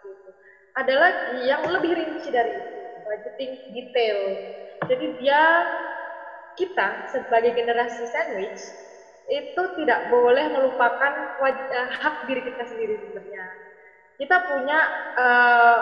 Gitu. 0.00 0.30
Ada 0.72 0.94
lagi 0.96 1.38
yang 1.50 1.60
lebih 1.66 1.92
rinci 1.98 2.30
dari 2.30 2.62
itu, 2.62 2.78
budgeting 3.02 3.58
detail. 3.68 4.38
Jadi 4.86 5.06
dia 5.18 5.66
kita 6.58 7.02
sebagai 7.08 7.52
generasi 7.54 8.04
sandwich 8.08 8.74
itu 9.30 9.62
tidak 9.78 10.10
boleh 10.10 10.50
melupakan 10.50 11.12
wajah, 11.38 11.86
hak 11.86 12.26
diri 12.26 12.42
kita 12.42 12.66
sendiri 12.66 12.98
sebenarnya. 12.98 13.44
Kita 14.18 14.42
punya 14.44 14.78
uh, 15.16 15.80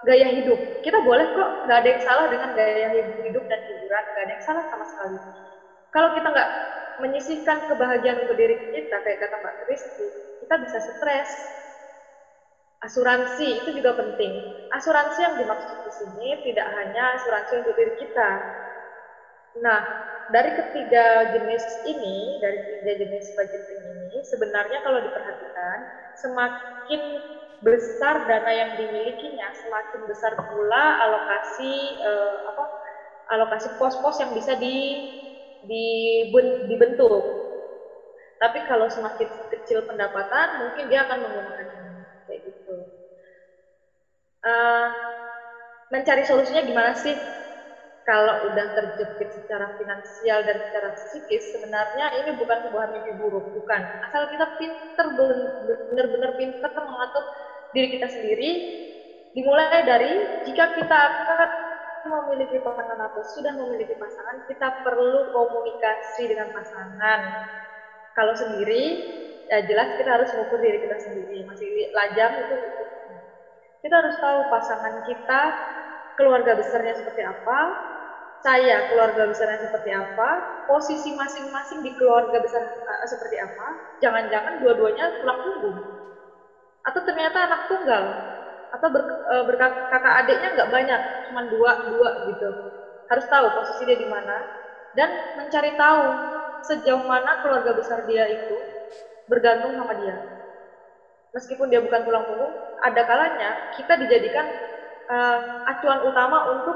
gaya 0.00 0.28
hidup. 0.30 0.64
Kita 0.80 1.02
boleh 1.02 1.28
kok, 1.34 1.66
nggak 1.66 1.78
ada 1.82 1.88
yang 1.92 2.02
salah 2.02 2.26
dengan 2.30 2.50
gaya 2.56 2.88
hidup 2.94 3.44
dan 3.50 3.60
hiburan, 3.68 4.04
nggak 4.14 4.22
ada 4.24 4.32
yang 4.32 4.44
salah 4.44 4.64
sama 4.70 4.84
sekali. 4.88 5.18
Kalau 5.92 6.14
kita 6.14 6.30
nggak 6.30 6.50
menyisihkan 7.00 7.66
kebahagiaan 7.66 8.22
untuk 8.22 8.36
diri 8.38 8.60
kita, 8.70 9.02
kayak 9.02 9.18
kata 9.18 9.36
Mbak 9.40 9.54
Kristi, 9.66 10.06
kita 10.40 10.54
bisa 10.62 10.78
stres. 10.80 11.50
Asuransi 12.80 13.60
itu 13.60 13.70
juga 13.76 13.92
penting. 13.92 14.40
Asuransi 14.72 15.20
yang 15.26 15.34
dimaksud 15.36 15.82
di 15.84 15.92
sini 15.92 16.38
tidak 16.40 16.64
hanya 16.80 17.18
asuransi 17.18 17.60
untuk 17.60 17.74
diri 17.76 17.92
kita. 17.92 18.40
Nah, 19.58 19.82
dari 20.30 20.54
ketiga 20.54 21.26
jenis 21.26 21.82
ini, 21.82 22.38
dari 22.38 22.62
tiga 22.62 22.94
jenis 22.94 23.34
budgeting 23.34 23.82
ini, 23.82 24.22
sebenarnya 24.22 24.78
kalau 24.78 25.02
diperhatikan, 25.02 25.82
semakin 26.14 27.18
besar 27.60 28.22
dana 28.24 28.54
yang 28.54 28.72
dimilikinya, 28.78 29.50
semakin 29.58 30.06
besar 30.06 30.32
pula 30.48 30.96
alokasi 31.02 31.98
eh, 31.98 32.36
apa 32.48 32.64
alokasi 33.30 33.68
pos-pos 33.78 34.16
yang 34.22 34.32
bisa 34.34 34.54
di, 34.58 35.02
di 35.60 35.84
dibentuk. 36.70 37.24
Tapi 38.40 38.64
kalau 38.64 38.88
semakin 38.88 39.28
kecil 39.52 39.84
pendapatan, 39.84 40.56
mungkin 40.56 40.88
dia 40.88 41.04
akan 41.04 41.18
menggunakan 41.20 41.66
kayak 42.24 42.40
gitu. 42.48 42.88
Uh, 44.40 44.88
mencari 45.92 46.22
solusinya 46.24 46.62
gimana 46.64 46.92
sih? 46.96 47.16
Kalau 48.10 48.34
udah 48.42 48.66
terjepit 48.74 49.30
secara 49.30 49.70
finansial 49.78 50.42
dan 50.42 50.58
secara 50.66 50.90
psikis, 50.98 51.46
sebenarnya 51.54 52.10
ini 52.18 52.34
bukan 52.34 52.58
sebuah 52.66 52.90
mimpi 52.90 53.14
buruk, 53.14 53.46
bukan. 53.54 53.86
Asal 54.02 54.26
kita 54.26 54.50
pinter, 54.58 55.06
benar-benar 55.86 56.34
pinter 56.34 56.70
mengatur 56.82 57.22
diri 57.70 57.86
kita 57.94 58.10
sendiri, 58.10 58.66
dimulai 59.30 59.86
dari 59.86 60.26
jika 60.42 60.74
kita 60.74 60.98
akan 61.14 61.48
memiliki 62.10 62.58
pasangan 62.58 62.98
atau 62.98 63.22
sudah 63.22 63.54
memiliki 63.54 63.94
pasangan, 63.94 64.42
kita 64.42 64.74
perlu 64.82 65.30
komunikasi 65.30 66.34
dengan 66.34 66.50
pasangan. 66.50 67.30
Kalau 68.10 68.34
sendiri, 68.34 69.06
ya 69.46 69.62
jelas 69.62 69.94
kita 69.94 70.18
harus 70.18 70.30
mengukur 70.34 70.58
diri 70.62 70.78
kita 70.82 70.98
sendiri 70.98 71.42
masih 71.42 71.90
lajang 71.90 72.38
itu 72.38 72.54
kita 73.82 73.94
harus 73.98 74.14
tahu 74.22 74.46
pasangan 74.46 74.94
kita 75.02 75.58
keluarga 76.14 76.54
besarnya 76.54 76.94
seperti 76.94 77.26
apa 77.26 77.74
saya 78.40 78.88
keluarga 78.88 79.28
besarnya 79.28 79.60
seperti 79.60 79.90
apa 79.92 80.28
posisi 80.64 81.12
masing-masing 81.12 81.84
di 81.84 81.92
keluarga 81.96 82.40
besar 82.40 82.62
uh, 82.64 83.06
seperti 83.08 83.36
apa 83.36 83.66
jangan-jangan 84.00 84.64
dua-duanya 84.64 85.04
tulang 85.20 85.38
punggung 85.44 85.78
atau 86.80 87.00
ternyata 87.04 87.38
anak 87.44 87.60
tunggal 87.68 88.04
atau 88.70 88.88
ber, 88.88 89.02
uh, 89.04 89.44
berkakak 89.44 90.14
adiknya 90.24 90.48
nggak 90.56 90.70
banyak 90.72 91.00
cuma 91.28 91.40
dua 91.52 91.70
dua 91.92 92.08
gitu 92.32 92.48
harus 93.10 93.26
tahu 93.28 93.46
posisi 93.52 93.82
dia 93.84 93.98
di 93.98 94.08
mana 94.08 94.36
dan 94.94 95.10
mencari 95.38 95.74
tahu 95.78 96.30
sejauh 96.64 97.04
mana 97.06 97.40
keluarga 97.40 97.72
besar 97.72 98.04
dia 98.04 98.26
itu 98.28 98.56
bergantung 99.30 99.72
sama 99.78 99.94
dia. 100.02 100.18
Meskipun 101.30 101.70
dia 101.70 101.78
bukan 101.78 102.02
tulang 102.02 102.26
punggung, 102.26 102.50
ada 102.82 103.02
kalanya 103.06 103.54
kita 103.78 103.94
dijadikan 103.94 104.50
uh, 105.06 105.38
acuan 105.70 106.02
utama 106.02 106.50
untuk 106.50 106.74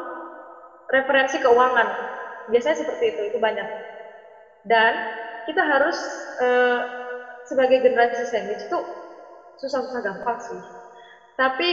referensi 0.91 1.37
keuangan. 1.41 1.89
Biasanya 2.49 2.77
seperti 2.77 3.05
itu, 3.17 3.21
itu 3.29 3.39
banyak. 3.41 3.69
Dan 4.65 5.01
kita 5.45 5.61
harus 5.65 6.29
uh, 6.41 6.81
sebagai 7.45 7.85
generasi 7.85 8.25
sandwich 8.25 8.65
itu 8.65 8.79
susah-susah 9.61 10.01
gampang 10.01 10.41
sih. 10.41 10.61
Tapi 11.37 11.69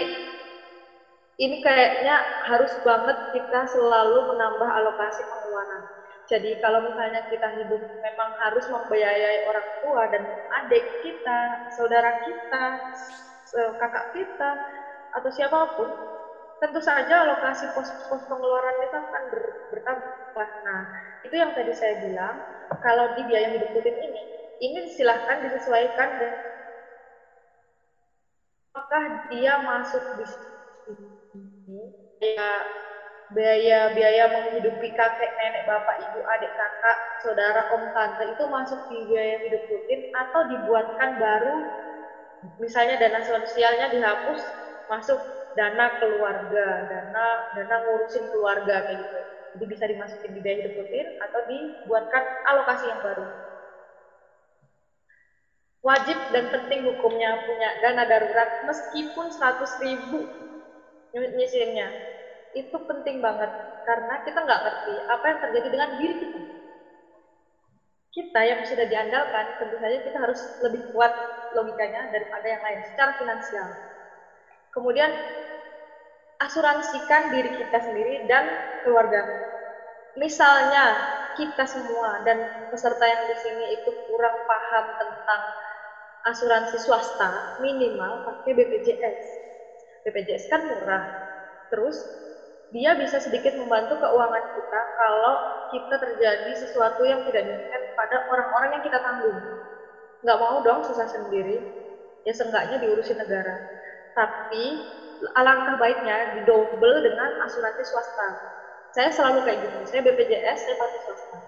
ini 1.39 1.57
kayaknya 1.63 2.21
harus 2.43 2.75
banget 2.83 3.17
kita 3.31 3.65
selalu 3.71 4.27
menambah 4.29 4.67
alokasi 4.67 5.23
pengeluaran 5.25 5.83
jadi 6.31 6.55
kalau 6.63 6.79
misalnya 6.85 7.19
kita 7.27 7.49
hidup 7.59 7.81
memang 7.99 8.29
harus 8.39 8.63
membiayai 8.71 9.43
orang 9.43 9.67
tua 9.83 10.07
dan 10.07 10.23
adik 10.63 10.87
kita, 11.03 11.59
saudara 11.67 12.15
kita, 12.23 12.79
kakak 13.75 14.05
kita, 14.15 14.55
atau 15.11 15.29
siapa 15.33 15.67
pun, 15.75 15.91
tentu 16.61 16.79
saja 16.89 17.25
alokasi 17.25 17.65
pos-pos 17.73 18.21
pengeluaran 18.29 18.75
kita 18.81 18.97
akan 19.05 19.23
ber, 19.31 19.41
bertambah. 19.71 20.49
Nah, 20.65 20.81
itu 21.25 21.35
yang 21.41 21.51
tadi 21.57 21.73
saya 21.73 21.95
bilang, 21.97 22.35
kalau 22.85 23.05
di 23.15 23.21
biaya 23.27 23.49
hidup 23.49 23.69
rutin 23.73 23.97
ini, 23.97 24.21
ini 24.61 24.79
silahkan 24.85 25.41
disesuaikan 25.41 26.09
dan 26.21 26.33
apakah 28.71 29.03
dia 29.27 29.59
masuk 29.59 30.03
di 30.15 30.25
sini 30.27 31.91
ya 32.21 32.63
biaya-biaya 33.31 34.27
menghidupi 34.27 34.91
kakek, 34.91 35.31
nenek, 35.39 35.63
bapak, 35.63 35.95
ibu, 36.03 36.19
adik, 36.35 36.51
kakak, 36.51 36.97
saudara, 37.15 37.63
om, 37.71 37.87
tante 37.95 38.27
itu 38.27 38.43
masuk 38.47 38.79
di 38.91 39.07
biaya 39.07 39.39
hidup 39.39 39.63
rutin 39.71 40.03
atau 40.11 40.43
dibuatkan 40.43 41.15
baru 41.15 41.63
misalnya 42.59 42.95
dana 42.99 43.21
sosialnya 43.23 43.87
dihapus 43.87 44.41
masuk 44.89 45.23
dana 45.57 45.85
keluarga, 45.99 46.67
dana 46.91 47.25
dana 47.55 47.75
ngurusin 47.83 48.25
keluarga 48.31 48.75
kayak 48.85 48.99
gitu. 49.05 49.19
Jadi 49.55 49.65
bisa 49.67 49.83
dimasukin 49.91 50.31
di 50.35 50.39
biaya 50.43 50.57
hidup 50.63 50.73
rutin 50.79 51.07
atau 51.25 51.39
dibuatkan 51.49 52.23
alokasi 52.49 52.85
yang 52.91 53.01
baru. 53.03 53.27
Wajib 55.87 56.17
dan 56.33 56.45
penting 56.53 56.81
hukumnya 56.89 57.29
punya 57.45 57.69
dana 57.83 58.03
darurat 58.11 58.49
meskipun 58.61 59.25
100 59.35 59.71
ribu 59.83 60.17
nyisirnya 61.37 61.87
itu 62.61 62.77
penting 62.89 63.17
banget 63.25 63.51
karena 63.87 64.15
kita 64.25 64.39
nggak 64.45 64.61
ngerti 64.65 64.93
apa 65.13 65.25
yang 65.31 65.39
terjadi 65.43 65.67
dengan 65.73 65.89
diri 65.99 66.15
kita. 66.21 66.39
Kita 68.15 68.41
yang 68.51 68.61
sudah 68.69 68.85
diandalkan 68.91 69.45
tentu 69.59 69.75
saja 69.81 69.97
kita 70.05 70.17
harus 70.23 70.39
lebih 70.63 70.83
kuat 70.91 71.11
logikanya 71.55 72.01
daripada 72.13 72.47
yang 72.53 72.61
lain 72.63 72.79
secara 72.87 73.11
finansial. 73.19 73.69
Kemudian 74.71 75.11
asuransikan 76.41 77.29
diri 77.29 77.51
kita 77.53 77.77
sendiri 77.83 78.25
dan 78.25 78.49
keluarga. 78.81 79.29
Misalnya 80.17 80.99
kita 81.37 81.63
semua 81.69 82.19
dan 82.25 82.43
peserta 82.67 83.05
yang 83.07 83.23
di 83.29 83.35
sini 83.37 83.65
itu 83.77 83.91
kurang 84.07 84.35
paham 84.49 84.85
tentang 84.99 85.41
asuransi 86.27 86.77
swasta, 86.81 87.55
minimal 87.61 88.21
pakai 88.25 88.51
BPJS. 88.57 89.21
BPJS 90.03 90.43
kan 90.51 90.61
murah. 90.67 91.05
Terus 91.71 91.97
dia 92.71 92.95
bisa 92.95 93.19
sedikit 93.19 93.53
membantu 93.59 93.99
keuangan 94.01 94.43
kita 94.55 94.81
kalau 94.97 95.35
kita 95.71 95.95
terjadi 95.99 96.51
sesuatu 96.55 97.03
yang 97.07 97.23
tidak 97.23 97.47
diinginkan 97.47 97.81
pada 97.95 98.17
orang-orang 98.27 98.79
yang 98.79 98.83
kita 98.83 98.99
tanggung. 98.99 99.39
Nggak 100.23 100.39
mau 100.39 100.57
dong 100.61 100.81
susah 100.83 101.07
sendiri, 101.07 101.63
ya 102.27 102.33
seenggaknya 102.35 102.77
diurusin 102.81 103.17
negara. 103.19 103.55
Tapi 104.15 104.83
alangkah 105.37 105.77
baiknya 105.77 106.29
didouble 106.33 107.01
dengan 107.05 107.29
asuransi 107.45 107.83
swasta. 107.85 108.37
Saya 108.91 109.09
selalu 109.13 109.39
kayak 109.45 109.59
gitu, 109.71 109.79
saya 109.87 110.03
BPJS, 110.03 110.67
saya 110.67 110.75
pakai 110.75 110.99
swasta. 110.99 111.39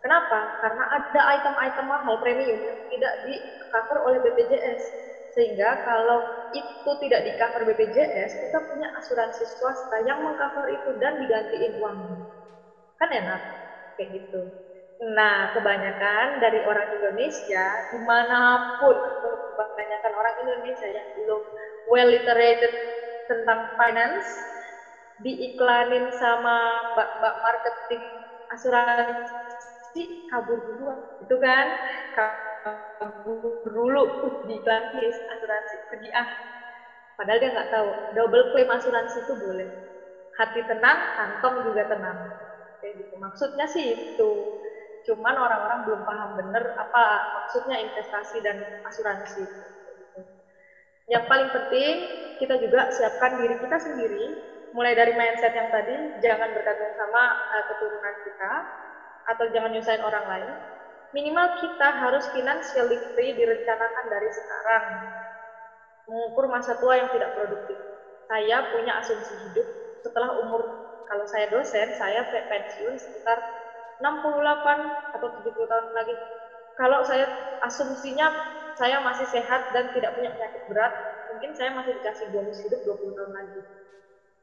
Kenapa? 0.00 0.52
Karena 0.60 0.84
ada 0.90 1.20
item-item 1.36 1.86
mahal 1.88 2.16
premium 2.20 2.60
yang 2.60 2.78
tidak 2.88 3.14
di 3.24 3.40
cover 3.72 4.00
oleh 4.04 4.18
BPJS. 4.20 4.96
Sehingga 5.32 5.78
kalau 5.84 6.26
itu 6.50 6.90
tidak 6.98 7.22
di 7.22 7.32
cover 7.36 7.62
BPJS, 7.68 8.36
kita 8.42 8.58
punya 8.66 8.90
asuransi 8.98 9.46
swasta 9.46 10.02
yang 10.02 10.18
mengcover 10.24 10.66
itu 10.72 10.90
dan 10.98 11.16
digantiin 11.20 11.72
uangnya. 11.78 12.18
Kan 12.98 13.10
enak, 13.14 13.40
kayak 13.96 14.08
gitu. 14.20 14.50
Nah, 15.00 15.48
kebanyakan 15.54 16.36
dari 16.42 16.60
orang 16.60 16.84
Indonesia, 16.92 17.64
di 17.88 17.96
mana 18.02 18.60
pun, 18.76 18.96
kebanyakan 19.48 20.12
orang 20.12 20.34
Indonesia 20.42 20.88
yang 20.90 21.08
belum 21.16 21.40
well 21.90 22.06
literated 22.14 22.70
tentang 23.26 23.66
finance, 23.74 24.46
diiklanin 25.18 26.10
sama 26.14 26.86
mbak-mbak 26.94 27.34
marketing 27.42 28.02
asuransi 28.54 30.04
kabur 30.30 30.58
duluan. 30.66 30.98
Itu 31.22 31.36
kan 31.42 31.66
kabur 32.14 33.58
dulu. 33.66 34.04
Di 34.46 34.58
diiklankan 34.62 35.10
asuransi. 35.34 35.76
Pergi 35.90 36.08
ah. 36.14 36.28
Padahal 37.18 37.38
dia 37.42 37.50
nggak 37.54 37.70
tahu. 37.74 37.88
Double 38.16 38.44
claim 38.50 38.70
asuransi 38.70 39.22
itu 39.26 39.34
boleh. 39.36 39.68
Hati 40.38 40.62
tenang 40.64 40.98
kantong 41.18 41.66
juga 41.66 41.82
tenang. 41.90 42.18
Kayak 42.80 42.94
gitu. 43.04 43.14
Maksudnya 43.20 43.66
sih 43.68 43.86
itu. 43.98 44.30
Cuman 45.06 45.36
orang-orang 45.40 45.80
belum 45.86 46.02
paham 46.04 46.30
bener 46.36 46.64
apa 46.76 47.24
maksudnya 47.32 47.80
investasi 47.80 48.44
dan 48.44 48.60
asuransi 48.84 49.48
yang 51.10 51.26
paling 51.26 51.50
penting 51.50 52.06
kita 52.38 52.54
juga 52.56 52.88
siapkan 52.94 53.34
diri 53.36 53.58
kita 53.58 53.76
sendiri. 53.82 54.24
Mulai 54.70 54.94
dari 54.94 55.12
mindset 55.18 55.50
yang 55.50 55.66
tadi 55.66 55.92
jangan 56.22 56.46
bergantung 56.54 56.94
sama 56.94 57.34
uh, 57.34 57.64
keturunan 57.66 58.14
kita 58.22 58.52
atau 59.26 59.44
jangan 59.50 59.70
nyusahin 59.74 60.02
orang 60.06 60.24
lain. 60.30 60.50
Minimal 61.10 61.58
kita 61.58 61.90
harus 61.90 62.30
financially 62.30 63.02
free 63.10 63.34
direncanakan 63.34 64.04
dari 64.06 64.30
sekarang. 64.30 64.84
Mengukur 66.06 66.46
masa 66.46 66.78
tua 66.78 67.02
yang 67.02 67.10
tidak 67.10 67.34
produktif. 67.34 67.74
Saya 68.30 68.62
punya 68.70 68.94
asumsi 69.02 69.34
hidup 69.42 69.66
setelah 70.06 70.38
umur 70.38 70.62
kalau 71.10 71.26
saya 71.26 71.50
dosen 71.50 71.90
saya 71.98 72.22
pensiun 72.30 72.94
sekitar 72.94 73.42
68 73.98 75.18
atau 75.18 75.28
70 75.34 75.66
tahun 75.66 75.86
lagi. 75.90 76.14
Kalau 76.78 77.02
saya 77.02 77.26
asumsinya 77.58 78.30
saya 78.78 78.96
masih 79.02 79.26
sehat 79.28 79.66
dan 79.74 79.90
tidak 79.94 80.12
punya 80.16 80.30
penyakit 80.34 80.62
berat 80.68 80.92
mungkin 81.30 81.54
saya 81.54 81.70
masih 81.74 81.94
dikasih 81.98 82.26
bonus 82.30 82.58
hidup 82.64 82.80
20 82.82 83.14
tahun 83.16 83.32
lagi 83.34 83.62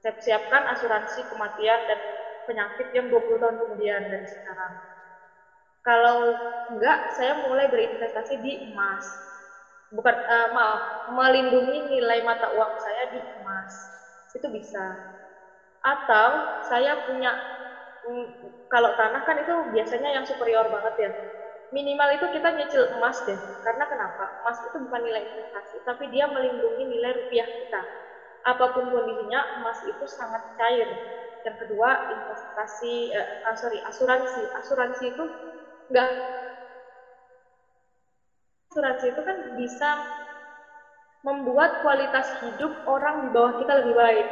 saya 0.01 0.13
siapkan 0.21 0.63
asuransi 0.69 1.25
kematian 1.25 1.82
dan 1.89 1.97
penyakit 2.47 2.88
yang 2.95 3.11
20 3.11 3.41
tahun 3.41 3.57
kemudian 3.59 4.07
dari 4.07 4.23
sekarang. 4.30 4.80
Kalau 5.84 6.39
enggak, 6.69 6.99
saya 7.11 7.34
mulai 7.36 7.65
berinvestasi 7.67 8.34
di 8.39 8.51
emas. 8.63 9.19
Bukan, 9.91 10.15
uh, 10.28 10.49
maaf, 10.51 10.84
melindungi 11.07 11.84
nilai 11.88 12.19
mata 12.23 12.51
uang 12.51 12.71
saya 12.80 13.07
di 13.11 13.19
emas. 13.39 13.91
Itu 14.36 14.47
bisa. 14.51 14.99
Atau 15.84 16.47
saya 16.59 16.99
punya, 16.99 17.36
mm, 18.05 18.28
kalau 18.71 18.91
tanah 18.99 19.21
kan 19.28 19.38
itu 19.43 19.53
biasanya 19.71 20.09
yang 20.15 20.25
superior 20.28 20.67
banget 20.71 20.95
ya. 21.09 21.11
Minimal 21.76 22.09
itu 22.15 22.26
kita 22.32 22.49
nyicil 22.55 22.84
emas 22.95 23.18
deh. 23.28 23.39
Karena 23.63 23.84
kenapa? 23.91 24.32
Emas 24.39 24.57
itu 24.63 24.78
bukan 24.80 25.01
nilai 25.03 25.22
investasi, 25.28 25.84
tapi 25.84 26.07
dia 26.13 26.26
melindungi 26.32 26.84
nilai 26.88 27.11
rupiah 27.20 27.47
kita 27.59 27.84
apa 28.51 28.65
pun 28.72 28.88
kondisinya 28.88 29.39
emas 29.55 29.80
itu 29.84 30.05
sangat 30.07 30.43
cair. 30.55 30.89
Yang 31.45 31.57
kedua 31.68 31.89
investasi, 32.07 33.11
eh, 33.11 33.28
ah, 33.47 33.55
sorry 33.59 33.80
asuransi. 33.84 34.47
Asuransi 34.59 35.03
itu 35.11 35.24
enggak 35.91 36.15
asuransi 38.72 39.05
itu 39.11 39.22
kan 39.28 39.38
bisa 39.59 39.89
membuat 41.28 41.72
kualitas 41.84 42.28
hidup 42.41 42.72
orang 42.88 43.15
di 43.24 43.30
bawah 43.36 43.53
kita 43.59 43.74
lebih 43.80 43.93
baik. 43.97 44.28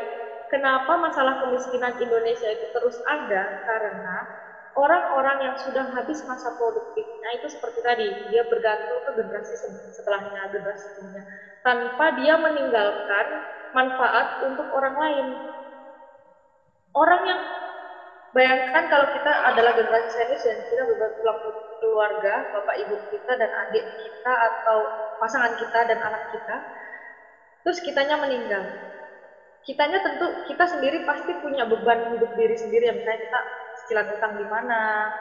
Kenapa 0.52 0.94
masalah 1.06 1.36
kemiskinan 1.42 1.94
Indonesia 1.98 2.48
itu 2.56 2.66
terus 2.76 2.98
ada? 3.04 3.44
Karena 3.68 4.30
orang-orang 4.76 5.48
yang 5.48 5.56
sudah 5.56 5.88
habis 5.96 6.22
masa 6.28 6.52
produktifnya 6.60 7.30
itu 7.40 7.48
seperti 7.48 7.80
tadi, 7.80 8.08
dia 8.28 8.44
bergantung 8.44 9.00
ke 9.02 9.12
generasi 9.16 9.56
setelahnya, 9.92 10.52
generasi 10.52 10.92
sebelumnya, 10.92 11.24
tanpa 11.64 12.12
dia 12.14 12.36
meninggalkan 12.36 13.26
manfaat 13.72 14.36
untuk 14.44 14.68
orang 14.72 14.96
lain. 15.00 15.28
Orang 16.96 17.28
yang 17.28 17.40
bayangkan 18.36 18.88
kalau 18.92 19.08
kita 19.12 19.32
adalah 19.48 19.72
generasi 19.76 20.12
senior 20.12 20.40
dan 20.44 20.60
kita 20.68 20.86
pulang 21.20 21.40
keluarga, 21.80 22.34
bapak 22.52 22.76
ibu 22.80 22.96
kita 23.12 23.36
dan 23.40 23.52
adik 23.68 23.84
kita 24.00 24.34
atau 24.52 24.92
pasangan 25.20 25.56
kita 25.56 25.88
dan 25.88 26.00
anak 26.04 26.24
kita, 26.32 26.56
terus 27.64 27.80
kitanya 27.80 28.20
meninggal. 28.20 28.76
Kitanya 29.64 29.98
tentu 30.04 30.40
kita 30.46 30.68
sendiri 30.70 31.02
pasti 31.08 31.36
punya 31.42 31.66
beban 31.66 32.06
hidup 32.12 32.32
diri 32.36 32.54
sendiri, 32.60 32.92
yang 32.92 33.00
misalnya 33.00 33.24
kita 33.24 33.40
cicilan 33.86 34.10
utang 34.10 34.34
di 34.34 34.46
mana 34.50 35.14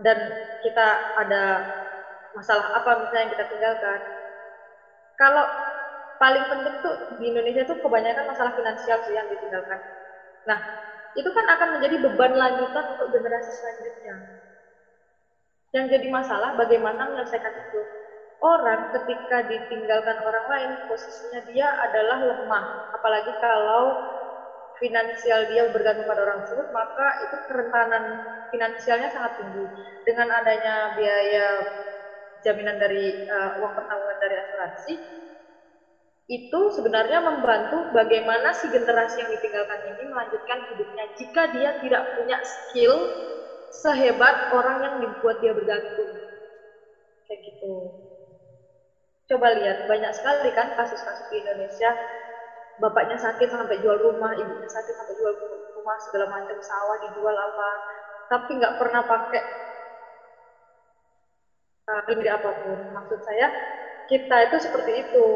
dan 0.00 0.32
kita 0.64 0.96
ada 1.12 1.68
masalah 2.32 2.72
apa 2.72 2.96
misalnya 2.96 3.28
yang 3.28 3.32
kita 3.36 3.44
tinggalkan. 3.52 4.00
Kalau 5.20 5.44
paling 6.16 6.48
penting 6.48 6.74
tuh 6.80 6.96
di 7.20 7.28
Indonesia 7.28 7.68
tuh 7.68 7.76
kebanyakan 7.76 8.24
masalah 8.24 8.56
finansial 8.56 8.96
sih 9.04 9.12
yang 9.12 9.28
ditinggalkan. 9.28 9.76
Nah, 10.48 10.58
itu 11.12 11.28
kan 11.28 11.44
akan 11.44 11.68
menjadi 11.76 12.00
beban 12.00 12.32
lanjutan 12.32 12.84
untuk 12.88 13.12
generasi 13.12 13.52
selanjutnya. 13.52 14.14
Yang 15.76 15.84
jadi 15.98 16.06
masalah 16.08 16.56
bagaimana 16.56 17.12
menyelesaikan 17.12 17.52
itu. 17.60 17.80
Orang 18.42 18.90
ketika 18.90 19.46
ditinggalkan 19.46 20.18
orang 20.18 20.46
lain, 20.50 20.70
posisinya 20.88 21.44
dia 21.46 21.70
adalah 21.78 22.18
lemah. 22.18 22.66
Apalagi 22.90 23.30
kalau 23.38 24.02
finansial 24.82 25.46
dia 25.46 25.62
bergantung 25.70 26.02
pada 26.02 26.26
orang 26.26 26.42
tersebut, 26.42 26.66
maka 26.74 27.06
itu 27.22 27.38
kerentanan 27.46 28.18
finansialnya 28.50 29.06
sangat 29.14 29.38
tinggi. 29.38 29.70
Dengan 30.02 30.34
adanya 30.34 30.90
biaya 30.90 31.62
jaminan 32.42 32.74
dari 32.74 33.14
uh, 33.30 33.54
uang 33.54 33.72
pertanggungan 33.78 34.18
dari 34.18 34.34
asuransi, 34.42 34.92
itu 36.26 36.60
sebenarnya 36.74 37.22
membantu 37.22 37.86
bagaimana 37.90 38.50
si 38.54 38.66
generasi 38.70 39.22
yang 39.22 39.30
ditinggalkan 39.30 39.78
ini 39.86 40.02
melanjutkan 40.06 40.66
hidupnya 40.66 41.04
jika 41.18 41.46
dia 41.50 41.70
tidak 41.78 42.02
punya 42.14 42.38
skill 42.42 43.10
sehebat 43.70 44.36
orang 44.50 44.82
yang 44.82 44.94
dibuat 44.98 45.38
dia 45.38 45.54
bergantung. 45.54 46.10
Kayak 47.26 47.40
gitu. 47.46 47.94
Coba 49.30 49.48
lihat, 49.56 49.86
banyak 49.88 50.12
sekali 50.12 50.50
kan 50.52 50.76
kasus-kasus 50.76 51.24
di 51.30 51.40
Indonesia 51.40 51.94
bapaknya 52.78 53.16
sakit 53.20 53.48
sampai 53.52 53.76
jual 53.82 53.96
rumah, 54.00 54.32
ibunya 54.36 54.68
sakit 54.68 54.94
sampai 54.96 55.14
jual 55.18 55.32
rumah, 55.76 55.96
segala 56.00 56.26
macam 56.28 56.56
sawah 56.60 56.96
dijual 57.04 57.34
apa, 57.36 57.68
tapi 58.30 58.50
nggak 58.60 58.76
pernah 58.80 59.02
pakai 59.04 59.42
uh, 61.90 62.02
ini 62.12 62.26
apa 62.30 62.50
pun. 62.62 62.78
Maksud 62.90 63.20
saya 63.22 63.46
kita 64.10 64.36
itu 64.48 64.56
seperti 64.62 64.92
itu. 65.08 65.26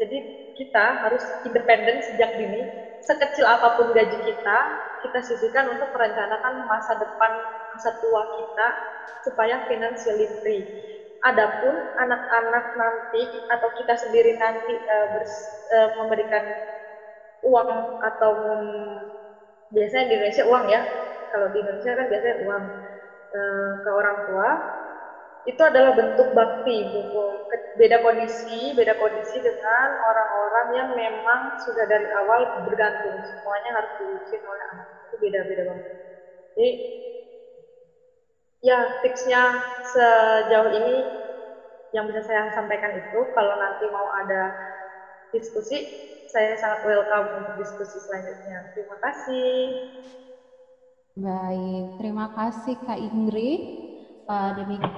Jadi 0.00 0.16
kita 0.56 1.00
harus 1.02 1.22
independen 1.46 2.00
sejak 2.04 2.34
dini. 2.36 2.68
Sekecil 3.02 3.44
apa 3.46 3.74
pun 3.74 3.90
gaji 3.90 4.16
kita, 4.22 4.58
kita 5.02 5.18
sisihkan 5.26 5.66
untuk 5.74 5.90
merencanakan 5.90 6.62
masa 6.70 6.94
depan, 6.94 7.32
masa 7.74 7.90
tua 7.98 8.22
kita 8.36 8.68
supaya 9.26 9.58
financially 9.66 10.30
free. 10.38 10.70
Adapun 11.22 11.74
anak-anak 11.94 12.64
nanti 12.74 13.30
atau 13.46 13.68
kita 13.70 13.94
sendiri 13.94 14.34
nanti 14.34 14.74
uh, 14.82 15.06
bers, 15.06 15.54
uh, 15.70 15.88
memberikan 15.94 16.42
uang 17.42 17.70
atau 17.98 18.32
biasanya 19.74 20.04
di 20.08 20.14
Indonesia 20.18 20.44
uang 20.46 20.64
ya. 20.70 20.80
Kalau 21.32 21.46
di 21.52 21.58
Indonesia 21.64 21.92
kan 21.98 22.06
biasanya 22.12 22.36
uang 22.44 22.64
e, 23.34 23.40
ke 23.82 23.90
orang 23.90 24.18
tua. 24.26 24.48
Itu 25.42 25.62
adalah 25.66 25.90
bentuk 25.90 26.30
bakti 26.30 26.86
buku 26.86 27.42
beda 27.74 27.98
kondisi 27.98 28.70
beda 28.78 28.94
kondisi 28.94 29.42
dengan 29.42 29.88
orang-orang 29.98 30.66
yang 30.78 30.88
memang 30.94 31.40
sudah 31.58 31.84
dari 31.90 32.06
awal 32.20 32.46
bergantung. 32.62 33.18
Semuanya 33.26 33.70
harus 33.82 33.90
diurusin 33.98 34.42
oleh 34.46 34.64
anak. 34.76 34.86
Itu 35.10 35.16
beda-beda 35.18 35.62
banget. 35.66 35.84
Jadi 36.54 36.70
ya 38.62 38.94
tipsnya 39.02 39.58
sejauh 39.82 40.70
ini 40.70 41.10
yang 41.92 42.08
bisa 42.08 42.24
saya 42.24 42.48
sampaikan 42.54 42.94
itu 42.96 43.28
kalau 43.36 43.52
nanti 43.58 43.84
mau 43.92 44.08
ada 44.16 44.54
diskusi 45.34 45.84
saya 46.24 46.56
sangat 46.56 46.80
welcome 46.88 47.28
untuk 47.36 47.52
diskusi 47.60 48.00
selanjutnya. 48.00 48.64
Terima 48.72 48.96
kasih. 49.04 49.76
Baik, 51.12 51.92
terima 52.00 52.26
kasih 52.32 52.80
Kak 52.80 52.96
Ingrid. 52.96 53.60
Uh, 54.24 54.48
demikian 54.56 54.88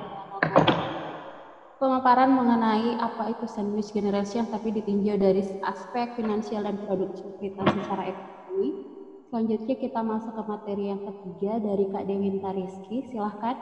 pemaparan 1.80 2.30
mengenai 2.30 2.94
apa 2.94 3.34
itu 3.34 3.50
sandwich 3.50 3.90
generation 3.90 4.46
tapi 4.46 4.70
ditinjau 4.70 5.18
dari 5.18 5.42
aspek 5.66 6.14
finansial 6.14 6.62
dan 6.62 6.78
produktivitas 6.78 7.66
secara 7.74 8.14
ekonomi. 8.14 8.78
Selanjutnya 9.34 9.74
kita 9.74 9.98
masuk 9.98 10.30
ke 10.30 10.42
materi 10.46 10.94
yang 10.94 11.02
ketiga 11.10 11.58
dari 11.58 11.90
Kak 11.90 12.06
Dewinta 12.06 12.54
Rizky. 12.54 13.02
Silahkan. 13.10 13.58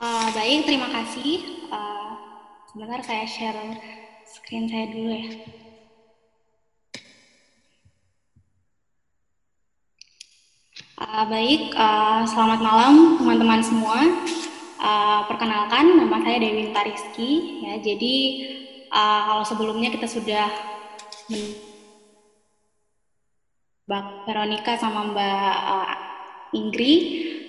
Uh, 0.00 0.32
baik, 0.32 0.64
terima 0.64 0.88
kasih. 0.88 1.68
Uh, 1.68 2.16
sebentar 2.72 3.04
saya 3.04 3.28
share 3.28 3.76
screen 4.24 4.72
saya 4.72 4.88
dulu 4.88 5.12
ya. 5.12 5.36
Uh, 10.96 11.24
baik, 11.28 11.76
uh, 11.76 12.24
selamat 12.24 12.64
malam 12.64 13.20
teman-teman 13.20 13.60
semua. 13.60 14.00
Uh, 14.80 15.28
perkenalkan, 15.28 15.92
nama 15.92 16.24
saya 16.24 16.40
Dewi 16.40 16.72
Tariski. 16.72 17.60
Ya, 17.68 17.84
jadi 17.84 18.16
uh, 18.88 19.20
kalau 19.28 19.44
sebelumnya 19.44 19.92
kita 19.92 20.08
sudah 20.08 20.48
Mbak 23.90 24.22
Veronica 24.22 24.78
sama 24.78 25.02
Mbak 25.10 25.54
uh, 25.66 26.54
Ingri 26.54 26.94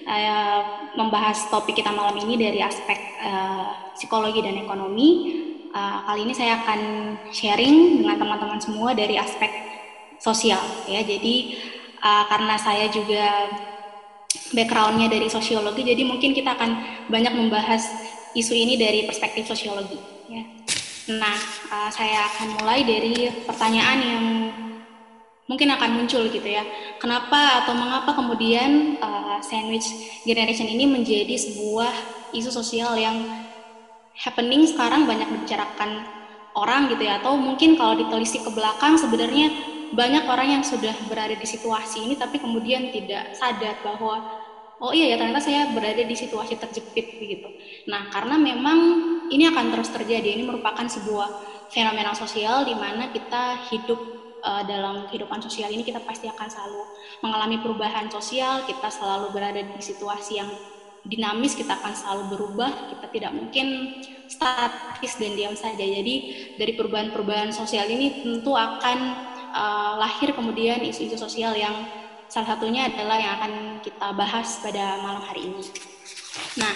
uh, 0.10 0.90
membahas 0.98 1.38
topik 1.54 1.78
kita 1.78 1.94
malam 1.94 2.18
ini 2.18 2.34
dari 2.34 2.58
aspek 2.66 2.98
uh, 3.22 3.94
psikologi 3.94 4.42
dan 4.42 4.58
ekonomi. 4.58 5.38
Uh, 5.70 6.02
kali 6.10 6.26
ini 6.26 6.34
saya 6.34 6.66
akan 6.66 6.82
sharing 7.30 8.02
dengan 8.02 8.18
teman-teman 8.18 8.58
semua 8.58 8.98
dari 8.98 9.22
aspek 9.22 9.54
sosial 10.18 10.58
ya. 10.90 11.06
Jadi 11.06 11.62
uh, 12.02 12.26
karena 12.26 12.58
saya 12.58 12.90
juga 12.90 13.46
backgroundnya 14.50 15.14
dari 15.14 15.30
sosiologi, 15.30 15.86
jadi 15.86 16.02
mungkin 16.10 16.34
kita 16.34 16.58
akan 16.58 16.72
banyak 17.06 17.38
membahas 17.38 17.86
isu 18.34 18.58
ini 18.58 18.82
dari 18.82 19.06
perspektif 19.06 19.46
sosiologi. 19.46 20.02
Ya. 20.26 20.42
Nah, 21.22 21.38
uh, 21.70 21.90
saya 21.94 22.26
akan 22.34 22.58
mulai 22.58 22.82
dari 22.82 23.30
pertanyaan 23.46 24.00
yang 24.02 24.26
mungkin 25.52 25.68
akan 25.76 26.00
muncul 26.00 26.24
gitu 26.32 26.48
ya. 26.48 26.64
Kenapa 26.96 27.68
atau 27.68 27.76
mengapa 27.76 28.16
kemudian 28.16 28.96
uh, 29.04 29.44
sandwich 29.44 29.92
generation 30.24 30.72
ini 30.72 30.88
menjadi 30.88 31.36
sebuah 31.36 31.92
isu 32.32 32.48
sosial 32.48 32.96
yang 32.96 33.20
happening 34.16 34.64
sekarang 34.64 35.04
banyak 35.04 35.28
dibicarakan 35.28 36.08
orang 36.56 36.88
gitu 36.88 37.04
ya 37.04 37.20
atau 37.20 37.36
mungkin 37.36 37.76
kalau 37.76 38.00
ditelisik 38.00 38.48
ke 38.48 38.52
belakang 38.56 38.96
sebenarnya 38.96 39.52
banyak 39.92 40.24
orang 40.24 40.60
yang 40.60 40.64
sudah 40.64 40.96
berada 41.12 41.36
di 41.36 41.48
situasi 41.48 42.08
ini 42.08 42.16
tapi 42.16 42.40
kemudian 42.40 42.96
tidak 42.96 43.36
sadar 43.36 43.76
bahwa 43.84 44.40
oh 44.80 44.92
iya 44.96 45.14
ya 45.14 45.16
ternyata 45.20 45.44
saya 45.44 45.68
berada 45.76 46.00
di 46.00 46.16
situasi 46.16 46.56
terjepit 46.56 47.20
begitu. 47.20 47.48
Nah, 47.92 48.08
karena 48.08 48.40
memang 48.40 48.80
ini 49.30 49.48
akan 49.48 49.72
terus 49.72 49.94
terjadi. 49.94 50.42
Ini 50.42 50.44
merupakan 50.44 50.84
sebuah 50.88 51.28
fenomena 51.72 52.12
sosial 52.18 52.68
di 52.68 52.76
mana 52.76 53.14
kita 53.14 53.68
hidup 53.72 54.21
uh, 54.44 54.64
dalam 54.66 55.08
kehidupan 55.10 55.40
sosial 55.42 55.70
ini 55.70 55.86
kita 55.86 56.02
pasti 56.04 56.28
akan 56.28 56.48
selalu 56.50 56.82
mengalami 57.22 57.58
perubahan 57.62 58.10
sosial, 58.10 58.66
kita 58.66 58.90
selalu 58.90 59.34
berada 59.34 59.62
di 59.62 59.82
situasi 59.82 60.42
yang 60.42 60.52
dinamis, 61.06 61.58
kita 61.58 61.78
akan 61.82 61.94
selalu 61.98 62.24
berubah, 62.38 62.72
kita 62.94 63.06
tidak 63.10 63.32
mungkin 63.34 63.98
statis 64.30 65.18
dan 65.18 65.34
diam 65.34 65.56
saja. 65.58 65.82
Jadi 65.82 66.16
dari 66.62 66.74
perubahan-perubahan 66.78 67.50
sosial 67.50 67.90
ini 67.90 68.22
tentu 68.22 68.54
akan 68.54 68.98
uh, 69.54 69.94
lahir 69.98 70.34
kemudian 70.38 70.82
isu-isu 70.86 71.18
sosial 71.18 71.58
yang 71.58 71.74
salah 72.32 72.56
satunya 72.56 72.88
adalah 72.88 73.18
yang 73.20 73.34
akan 73.42 73.54
kita 73.84 74.08
bahas 74.16 74.62
pada 74.64 75.02
malam 75.04 75.26
hari 75.26 75.52
ini. 75.52 75.64
Nah, 76.62 76.74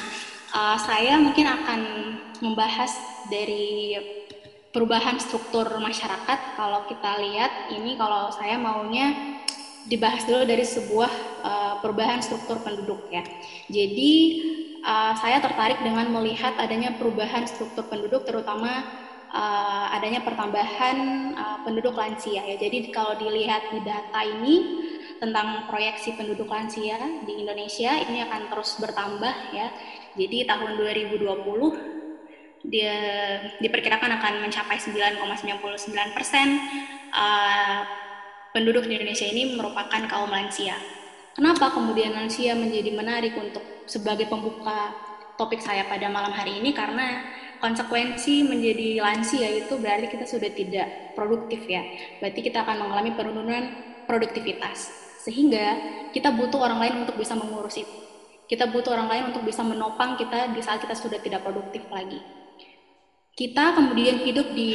uh, 0.51 0.77
saya 0.81 1.15
mungkin 1.21 1.47
akan 1.47 1.81
membahas 2.43 2.91
dari 3.31 3.95
perubahan 4.75 5.15
struktur 5.23 5.63
masyarakat. 5.79 6.59
Kalau 6.59 6.83
kita 6.91 7.23
lihat 7.23 7.71
ini 7.71 7.95
kalau 7.95 8.27
saya 8.35 8.59
maunya 8.59 9.39
dibahas 9.87 10.27
dulu 10.27 10.43
dari 10.43 10.67
sebuah 10.67 11.11
uh, 11.47 11.73
perubahan 11.79 12.19
struktur 12.19 12.59
penduduk 12.59 13.07
ya. 13.07 13.23
Jadi 13.71 14.13
uh, 14.83 15.15
saya 15.15 15.39
tertarik 15.39 15.79
dengan 15.79 16.11
melihat 16.11 16.59
adanya 16.59 16.91
perubahan 16.99 17.47
struktur 17.47 17.87
penduduk 17.87 18.27
terutama 18.27 18.83
uh, 19.31 19.95
adanya 19.95 20.19
pertambahan 20.27 20.97
uh, 21.39 21.57
penduduk 21.63 21.95
lansia 21.95 22.43
ya. 22.43 22.59
Jadi 22.59 22.91
kalau 22.91 23.15
dilihat 23.15 23.71
di 23.71 23.79
data 23.79 24.19
ini 24.27 24.83
tentang 25.23 25.71
proyeksi 25.71 26.19
penduduk 26.19 26.51
lansia 26.51 26.99
di 27.23 27.39
Indonesia 27.39 27.95
ini 27.95 28.27
akan 28.27 28.51
terus 28.51 28.75
bertambah 28.83 29.55
ya. 29.55 29.71
Jadi 30.19 30.43
tahun 30.43 30.75
2020 30.75 31.94
dia 32.69 32.97
diperkirakan 33.61 34.17
akan 34.21 34.33
mencapai 34.45 34.77
9,99 34.81 36.17
persen 36.17 36.57
uh, 37.13 37.85
penduduk 38.55 38.89
di 38.89 38.97
Indonesia 38.97 39.27
ini 39.27 39.53
merupakan 39.53 40.01
kaum 40.07 40.31
lansia. 40.31 40.77
Kenapa 41.35 41.75
kemudian 41.75 42.15
lansia 42.15 42.55
menjadi 42.55 42.95
menarik 42.95 43.35
untuk 43.35 43.61
sebagai 43.85 44.31
pembuka 44.31 44.95
topik 45.35 45.59
saya 45.59 45.83
pada 45.85 46.07
malam 46.07 46.31
hari 46.31 46.63
ini? 46.63 46.71
Karena 46.71 47.21
konsekuensi 47.59 48.47
menjadi 48.47 49.03
lansia 49.03 49.51
itu 49.51 49.75
berarti 49.75 50.07
kita 50.15 50.25
sudah 50.25 50.49
tidak 50.55 51.11
produktif 51.13 51.67
ya. 51.67 51.83
Berarti 52.23 52.39
kita 52.39 52.63
akan 52.63 52.87
mengalami 52.87 53.11
penurunan 53.13 53.63
produktivitas. 54.07 55.03
Sehingga 55.27 55.75
kita 56.15 56.31
butuh 56.31 56.63
orang 56.63 56.79
lain 56.79 56.95
untuk 57.03 57.19
bisa 57.19 57.35
mengurus 57.35 57.75
itu. 57.83 57.95
Kita 58.45 58.69
butuh 58.69 58.95
orang 58.95 59.09
lain 59.09 59.23
untuk 59.33 59.43
bisa 59.43 59.65
menopang 59.65 60.15
kita 60.15 60.53
di 60.53 60.61
saat 60.63 60.79
kita 60.79 60.93
sudah 60.95 61.17
tidak 61.17 61.41
produktif 61.41 61.81
lagi 61.89 62.44
kita 63.35 63.75
kemudian 63.75 64.23
hidup 64.23 64.55
di 64.55 64.71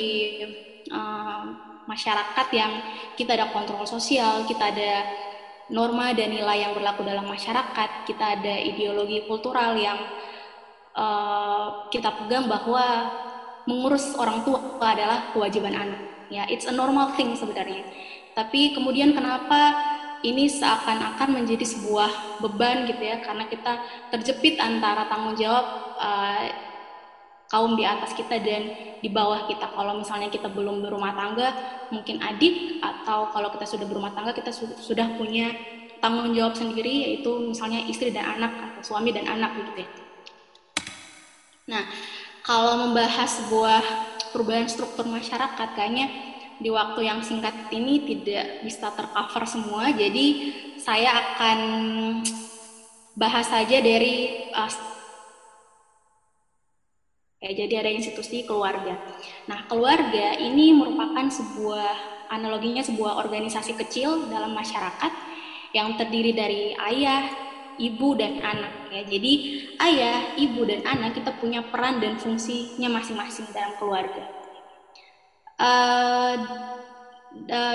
uh, 0.92 1.44
masyarakat 1.88 2.46
yang 2.52 2.72
kita 3.16 3.32
ada 3.32 3.48
kontrol 3.50 3.88
sosial, 3.88 4.44
kita 4.44 4.68
ada 4.68 4.92
norma 5.72 6.12
dan 6.12 6.28
nilai 6.28 6.68
yang 6.68 6.76
berlaku 6.76 7.00
dalam 7.02 7.24
masyarakat, 7.24 8.04
kita 8.04 8.36
ada 8.36 8.54
ideologi 8.60 9.24
kultural 9.24 9.74
yang 9.80 9.96
uh, 10.92 11.88
kita 11.88 12.12
pegang 12.20 12.52
bahwa 12.52 13.08
mengurus 13.64 14.12
orang 14.20 14.44
tua 14.44 14.60
adalah 14.84 15.32
kewajiban 15.32 15.72
anak. 15.72 16.00
Ya, 16.30 16.46
it's 16.46 16.68
a 16.68 16.74
normal 16.74 17.16
thing 17.16 17.34
sebenarnya. 17.34 17.82
Tapi 18.36 18.76
kemudian 18.76 19.16
kenapa 19.16 19.74
ini 20.20 20.46
seakan-akan 20.46 21.32
menjadi 21.32 21.64
sebuah 21.64 22.38
beban 22.44 22.84
gitu 22.86 23.02
ya, 23.02 23.24
karena 23.24 23.48
kita 23.48 23.80
terjepit 24.12 24.60
antara 24.60 25.08
tanggung 25.08 25.34
jawab 25.34 25.96
uh, 25.96 26.69
kaum 27.50 27.74
di 27.74 27.82
atas 27.82 28.14
kita 28.14 28.38
dan 28.38 28.94
di 29.02 29.10
bawah 29.10 29.50
kita. 29.50 29.74
Kalau 29.74 29.98
misalnya 29.98 30.30
kita 30.30 30.46
belum 30.46 30.86
berumah 30.86 31.12
tangga, 31.18 31.48
mungkin 31.90 32.22
adik 32.22 32.78
atau 32.78 33.34
kalau 33.34 33.50
kita 33.50 33.66
sudah 33.66 33.86
berumah 33.90 34.14
tangga 34.14 34.30
kita 34.30 34.54
su 34.54 34.70
sudah 34.78 35.18
punya 35.18 35.50
tanggung 35.98 36.30
jawab 36.32 36.54
sendiri 36.54 37.10
yaitu 37.10 37.28
misalnya 37.42 37.84
istri 37.90 38.14
dan 38.14 38.38
anak 38.38 38.54
atau 38.72 38.94
suami 38.94 39.10
dan 39.10 39.26
anak 39.26 39.50
gitu 39.58 39.82
ya. 39.82 39.88
Nah, 41.74 41.84
kalau 42.46 42.88
membahas 42.88 43.44
sebuah 43.44 43.82
perubahan 44.30 44.70
struktur 44.70 45.04
masyarakat 45.10 45.68
kayaknya 45.74 46.06
di 46.60 46.70
waktu 46.70 47.08
yang 47.08 47.20
singkat 47.24 47.72
ini 47.74 48.04
tidak 48.06 48.62
bisa 48.62 48.94
tercover 48.94 49.44
semua. 49.48 49.90
Jadi 49.90 50.54
saya 50.78 51.12
akan 51.14 51.58
bahas 53.18 53.48
saja 53.48 53.82
dari 53.82 54.46
uh, 54.54 54.70
Ya, 57.40 57.56
jadi 57.56 57.80
ada 57.80 57.88
institusi 57.88 58.44
keluarga. 58.44 59.00
Nah, 59.48 59.64
keluarga 59.64 60.36
ini 60.36 60.76
merupakan 60.76 61.24
sebuah 61.24 62.20
analoginya 62.28 62.84
sebuah 62.84 63.16
organisasi 63.16 63.80
kecil 63.80 64.28
dalam 64.28 64.52
masyarakat 64.52 65.12
yang 65.72 65.96
terdiri 65.96 66.36
dari 66.36 66.76
ayah, 66.76 67.32
ibu 67.80 68.12
dan 68.12 68.44
anak 68.44 68.92
ya. 68.92 69.02
Jadi 69.08 69.32
ayah, 69.80 70.36
ibu 70.36 70.68
dan 70.68 70.84
anak 70.84 71.16
kita 71.16 71.32
punya 71.40 71.64
peran 71.64 71.96
dan 72.04 72.20
fungsinya 72.20 72.92
masing-masing 73.00 73.48
dalam 73.56 73.72
keluarga. 73.80 74.24
Uh, 75.56 76.36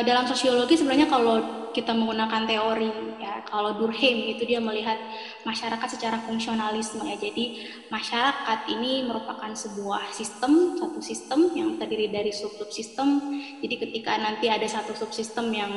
dalam 0.04 0.28
sosiologi 0.28 0.76
sebenarnya 0.76 1.08
kalau 1.08 1.68
kita 1.76 1.92
menggunakan 1.92 2.48
teori 2.48 2.88
ya 3.20 3.44
kalau 3.44 3.76
Durkheim 3.76 4.32
itu 4.32 4.48
dia 4.48 4.64
melihat 4.64 4.96
masyarakat 5.44 5.88
secara 5.92 6.24
fungsionalisme 6.24 7.04
ya. 7.04 7.20
Jadi 7.20 7.68
masyarakat 7.92 8.60
ini 8.72 9.04
merupakan 9.04 9.52
sebuah 9.52 10.12
sistem 10.16 10.80
satu 10.80 11.04
sistem 11.04 11.52
yang 11.52 11.76
terdiri 11.76 12.08
dari 12.08 12.32
sub-subsistem 12.32 13.20
jadi 13.60 13.76
ketika 13.76 14.16
nanti 14.16 14.48
ada 14.48 14.64
satu 14.64 14.96
subsistem 14.96 15.52
yang 15.52 15.72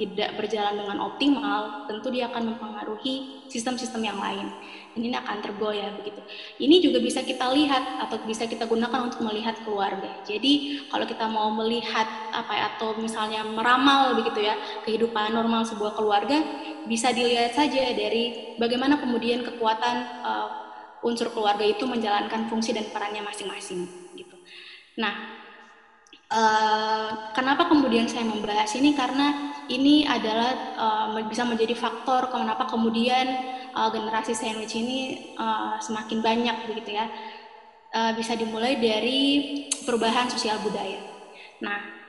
tidak 0.00 0.32
berjalan 0.40 0.80
dengan 0.80 0.98
optimal 1.04 1.84
tentu 1.84 2.08
dia 2.08 2.32
akan 2.32 2.56
mempengaruhi 2.56 3.44
sistem-sistem 3.52 4.00
yang 4.00 4.16
lain 4.16 4.48
ini 4.92 5.16
akan 5.16 5.40
tergoyah 5.40 5.88
begitu. 5.96 6.20
Ini 6.60 6.84
juga 6.84 7.00
bisa 7.00 7.24
kita 7.24 7.48
lihat 7.52 8.04
atau 8.08 8.20
bisa 8.28 8.44
kita 8.44 8.68
gunakan 8.68 9.08
untuk 9.08 9.24
melihat 9.24 9.56
keluarga. 9.64 10.20
Jadi 10.28 10.84
kalau 10.92 11.08
kita 11.08 11.24
mau 11.28 11.48
melihat 11.52 12.04
apa 12.32 12.52
ya 12.52 12.64
atau 12.76 12.96
misalnya 13.00 13.40
meramal 13.44 14.20
begitu 14.20 14.44
ya 14.44 14.56
kehidupan 14.84 15.32
normal 15.32 15.64
sebuah 15.64 15.96
keluarga 15.96 16.36
bisa 16.84 17.08
dilihat 17.14 17.56
saja 17.56 17.94
dari 17.96 18.56
bagaimana 18.60 19.00
kemudian 19.00 19.40
kekuatan 19.40 19.96
uh, 20.24 20.48
unsur 21.02 21.32
keluarga 21.34 21.66
itu 21.66 21.82
menjalankan 21.88 22.46
fungsi 22.46 22.76
dan 22.76 22.86
perannya 22.92 23.24
masing-masing 23.24 23.88
gitu. 24.14 24.36
Nah, 25.00 25.41
Uh, 26.32 27.28
kenapa 27.36 27.68
kemudian 27.68 28.08
saya 28.08 28.24
membahas 28.24 28.72
ini? 28.80 28.96
Karena 28.96 29.52
ini 29.68 30.08
adalah 30.08 30.52
uh, 30.80 31.06
bisa 31.28 31.44
menjadi 31.44 31.76
faktor 31.76 32.32
kenapa 32.32 32.64
kemudian 32.72 33.28
uh, 33.76 33.92
generasi 33.92 34.32
sandwich 34.32 34.72
ini 34.72 35.32
uh, 35.36 35.76
semakin 35.76 36.24
banyak 36.24 36.56
begitu 36.72 36.96
ya. 36.96 37.06
Uh, 37.92 38.16
bisa 38.16 38.32
dimulai 38.32 38.80
dari 38.80 39.20
perubahan 39.84 40.32
sosial 40.32 40.56
budaya. 40.64 41.04
Nah 41.60 42.00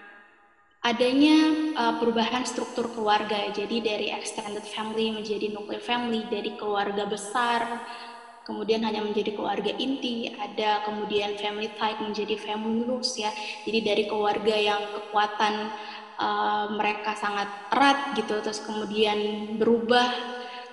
adanya 0.84 1.36
uh, 1.76 1.94
perubahan 2.00 2.48
struktur 2.48 2.92
keluarga. 2.96 3.52
Jadi 3.52 3.84
dari 3.84 4.08
extended 4.08 4.64
family 4.64 5.12
menjadi 5.12 5.52
nuclear 5.52 5.84
family 5.84 6.24
dari 6.32 6.56
keluarga 6.56 7.04
besar 7.08 7.84
kemudian 8.44 8.84
hanya 8.84 9.04
menjadi 9.04 9.36
keluarga 9.36 9.72
inti, 9.76 10.32
ada 10.36 10.84
kemudian 10.88 11.36
family 11.40 11.72
tight 11.80 12.00
menjadi 12.00 12.36
family 12.40 12.84
loose 12.84 13.20
ya. 13.20 13.32
Jadi 13.64 13.80
dari 13.84 14.04
keluarga 14.08 14.56
yang 14.56 14.82
kekuatan 14.92 15.54
uh, 16.20 16.66
mereka 16.76 17.16
sangat 17.16 17.48
erat 17.72 18.16
gitu, 18.20 18.40
terus 18.44 18.64
kemudian 18.64 19.18
berubah 19.58 20.12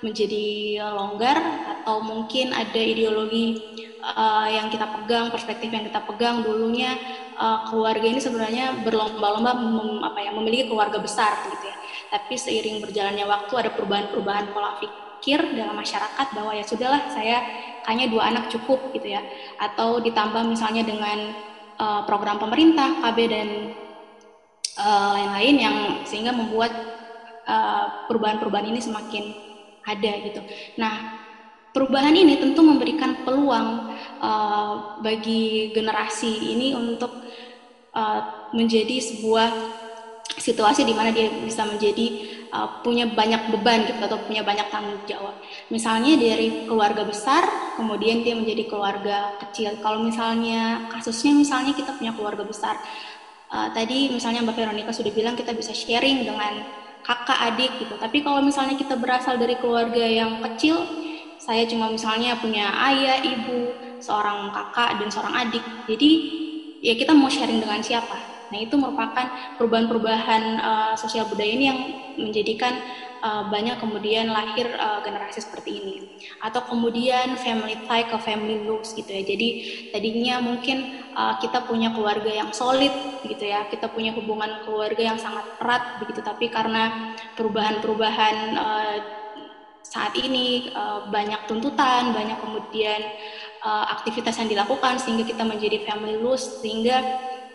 menjadi 0.00 0.80
longgar 0.96 1.36
atau 1.76 2.00
mungkin 2.00 2.56
ada 2.56 2.80
ideologi 2.80 3.60
uh, 4.00 4.48
yang 4.48 4.72
kita 4.72 4.88
pegang, 4.88 5.28
perspektif 5.28 5.68
yang 5.68 5.84
kita 5.84 6.00
pegang 6.08 6.40
dulunya 6.40 6.96
uh, 7.36 7.68
keluarga 7.68 8.08
ini 8.08 8.16
sebenarnya 8.16 8.80
berlomba-lomba 8.80 9.52
mem, 9.60 10.00
ya 10.24 10.32
memiliki 10.32 10.72
keluarga 10.72 10.96
besar 10.96 11.44
gitu 11.52 11.68
ya. 11.68 11.76
Tapi 12.10 12.34
seiring 12.34 12.80
berjalannya 12.80 13.28
waktu 13.28 13.52
ada 13.60 13.70
perubahan-perubahan 13.76 14.56
pola 14.56 14.80
pikir 14.80 14.99
pikir 15.20 15.52
dalam 15.52 15.76
masyarakat 15.76 16.26
bahwa 16.32 16.56
ya 16.56 16.64
sudahlah 16.64 17.12
saya 17.12 17.44
hanya 17.84 18.08
dua 18.08 18.32
anak 18.32 18.48
cukup 18.48 18.88
gitu 18.96 19.12
ya 19.12 19.20
atau 19.60 20.00
ditambah 20.00 20.48
misalnya 20.48 20.80
dengan 20.80 21.36
uh, 21.76 22.08
program 22.08 22.40
pemerintah 22.40 23.04
KB 23.04 23.18
dan 23.28 23.48
uh, 24.80 25.10
lain-lain 25.12 25.54
uh, 25.60 25.62
yang 25.68 25.76
sehingga 26.08 26.32
membuat 26.32 26.72
uh, 27.44 28.08
perubahan-perubahan 28.08 28.72
ini 28.72 28.80
semakin 28.80 29.36
ada 29.84 30.12
gitu. 30.24 30.40
Nah 30.80 31.20
perubahan 31.76 32.16
ini 32.16 32.40
tentu 32.40 32.64
memberikan 32.64 33.20
peluang 33.20 33.92
uh, 34.24 34.96
bagi 35.04 35.76
generasi 35.76 36.56
ini 36.56 36.72
untuk 36.72 37.12
uh, 37.92 38.48
menjadi 38.56 39.04
sebuah 39.04 39.52
situasi 40.40 40.88
di 40.88 40.96
mana 40.96 41.12
dia 41.12 41.28
bisa 41.44 41.68
menjadi 41.68 42.39
uh, 42.52 42.82
punya 42.82 43.08
banyak 43.10 43.50
beban 43.54 43.86
gitu 43.86 43.98
atau 44.02 44.18
punya 44.26 44.42
banyak 44.42 44.66
tanggung 44.68 44.98
jawab. 45.06 45.34
Misalnya 45.70 46.18
dari 46.18 46.66
keluarga 46.66 47.06
besar, 47.06 47.46
kemudian 47.78 48.22
dia 48.26 48.34
menjadi 48.34 48.66
keluarga 48.66 49.38
kecil. 49.42 49.78
Kalau 49.80 50.02
misalnya 50.02 50.90
kasusnya 50.92 51.32
misalnya 51.34 51.72
kita 51.74 51.96
punya 51.96 52.12
keluarga 52.14 52.44
besar, 52.44 52.76
uh, 53.50 53.68
tadi 53.72 54.10
misalnya 54.12 54.44
Mbak 54.44 54.56
Veronica 54.58 54.92
sudah 54.92 55.12
bilang 55.14 55.34
kita 55.38 55.54
bisa 55.54 55.72
sharing 55.72 56.26
dengan 56.26 56.66
kakak 57.02 57.38
adik 57.54 57.72
gitu. 57.80 57.94
Tapi 57.96 58.20
kalau 58.20 58.44
misalnya 58.44 58.76
kita 58.76 58.94
berasal 58.94 59.40
dari 59.40 59.56
keluarga 59.56 60.04
yang 60.04 60.44
kecil, 60.44 60.84
saya 61.40 61.64
cuma 61.64 61.88
misalnya 61.88 62.36
punya 62.36 62.68
ayah, 62.92 63.24
ibu, 63.24 63.72
seorang 63.98 64.52
kakak 64.52 65.00
dan 65.00 65.08
seorang 65.08 65.34
adik. 65.48 65.64
Jadi 65.88 66.10
ya 66.84 66.94
kita 66.96 67.16
mau 67.16 67.32
sharing 67.32 67.58
dengan 67.58 67.80
siapa? 67.80 68.29
Nah, 68.50 68.58
itu 68.58 68.74
merupakan 68.74 69.26
perubahan-perubahan 69.56 70.42
uh, 70.58 70.94
sosial 70.98 71.26
budaya 71.30 71.50
ini 71.50 71.64
yang 71.70 71.80
menjadikan 72.18 72.74
uh, 73.22 73.46
banyak 73.46 73.78
kemudian 73.78 74.28
lahir 74.28 74.66
uh, 74.74 75.00
generasi 75.06 75.40
seperti 75.44 75.70
ini. 75.80 75.94
Atau 76.42 76.66
kemudian 76.66 77.38
family 77.38 77.78
tie 77.86 78.04
ke 78.10 78.18
family 78.18 78.66
loose 78.66 78.92
gitu 78.98 79.08
ya. 79.08 79.22
Jadi 79.22 79.48
tadinya 79.94 80.42
mungkin 80.42 81.06
uh, 81.14 81.38
kita 81.38 81.64
punya 81.70 81.94
keluarga 81.94 82.28
yang 82.28 82.50
solid 82.50 82.92
gitu 83.22 83.44
ya. 83.46 83.70
Kita 83.70 83.88
punya 83.88 84.10
hubungan 84.18 84.66
keluarga 84.66 85.14
yang 85.14 85.18
sangat 85.20 85.46
erat 85.62 86.02
begitu 86.02 86.20
tapi 86.26 86.50
karena 86.50 87.14
perubahan-perubahan 87.38 88.36
uh, 88.58 88.96
saat 89.80 90.14
ini 90.14 90.70
uh, 90.74 91.08
banyak 91.10 91.50
tuntutan, 91.50 92.14
banyak 92.14 92.38
kemudian 92.38 93.00
uh, 93.64 93.90
aktivitas 93.98 94.38
yang 94.38 94.46
dilakukan 94.46 95.00
sehingga 95.02 95.26
kita 95.26 95.42
menjadi 95.42 95.82
family 95.88 96.20
loose 96.20 96.62
sehingga 96.62 97.00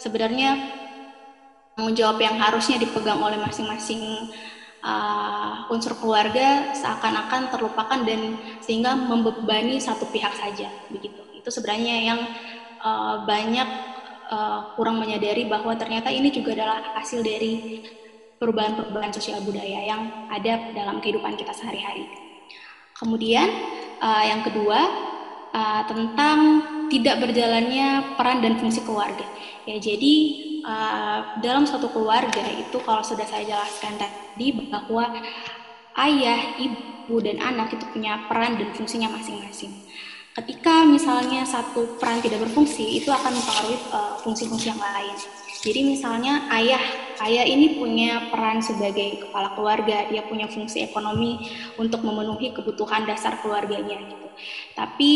sebenarnya 0.02 0.84
tanggung 1.76 1.95
jawab 1.95 2.17
yang 2.23 2.39
harusnya 2.39 2.80
dipegang 2.80 3.19
oleh 3.19 3.36
masing-masing 3.36 4.32
uh, 4.80 5.67
unsur 5.67 5.91
keluarga 5.99 6.71
seakan-akan 6.71 7.51
terlupakan 7.51 7.99
dan 8.07 8.39
sehingga 8.63 8.95
membebani 8.95 9.76
satu 9.84 10.07
pihak 10.07 10.32
saja 10.39 10.71
begitu. 10.88 11.19
Itu 11.36 11.51
sebenarnya 11.51 12.15
yang 12.15 12.19
uh, 12.80 13.28
banyak 13.28 13.69
uh, 14.32 14.71
kurang 14.80 15.03
menyadari 15.03 15.51
bahwa 15.51 15.76
ternyata 15.76 16.07
ini 16.07 16.32
juga 16.32 16.55
adalah 16.55 16.95
hasil 16.95 17.19
dari 17.19 17.84
perubahan-perubahan 18.39 19.11
sosial 19.11 19.43
budaya 19.43 19.84
yang 19.84 20.32
ada 20.32 20.71
dalam 20.71 21.03
kehidupan 21.03 21.36
kita 21.36 21.51
sehari-hari. 21.51 22.07
Kemudian 22.95 23.51
uh, 23.99 24.23
yang 24.23 24.47
kedua 24.47 24.80
uh, 25.51 25.84
tentang 25.91 26.39
tidak 26.92 27.22
berjalannya 27.24 28.18
peran 28.18 28.42
dan 28.42 28.58
fungsi 28.58 28.82
keluarga 28.84 29.26
ya 29.66 29.78
jadi 29.78 30.14
uh, 30.66 31.20
dalam 31.40 31.64
suatu 31.64 31.88
keluarga 31.94 32.42
itu 32.58 32.78
kalau 32.82 33.06
sudah 33.06 33.26
saya 33.30 33.46
jelaskan 33.46 33.96
tadi 34.02 34.52
bahwa 34.68 35.14
ayah, 35.96 36.60
ibu 36.60 37.16
dan 37.24 37.40
anak 37.40 37.78
itu 37.78 37.86
punya 37.94 38.28
peran 38.28 38.60
dan 38.60 38.70
fungsinya 38.76 39.10
masing-masing. 39.16 39.72
Ketika 40.36 40.84
misalnya 40.84 41.48
satu 41.48 41.96
peran 41.96 42.20
tidak 42.20 42.44
berfungsi, 42.44 43.00
itu 43.00 43.08
akan 43.08 43.32
mempengaruhi 43.32 43.78
uh, 43.96 44.20
fungsi-fungsi 44.20 44.68
yang 44.68 44.82
lain. 44.84 45.16
Jadi 45.64 45.82
misalnya 45.82 46.46
ayah, 46.52 46.84
ayah 47.24 47.48
ini 47.48 47.80
punya 47.80 48.28
peran 48.28 48.60
sebagai 48.60 49.24
kepala 49.26 49.56
keluarga, 49.56 50.06
dia 50.12 50.28
punya 50.28 50.52
fungsi 50.52 50.84
ekonomi 50.84 51.48
untuk 51.80 52.04
memenuhi 52.04 52.52
kebutuhan 52.52 53.08
dasar 53.08 53.40
keluarganya 53.40 53.98
gitu. 53.98 54.28
Tapi 54.76 55.12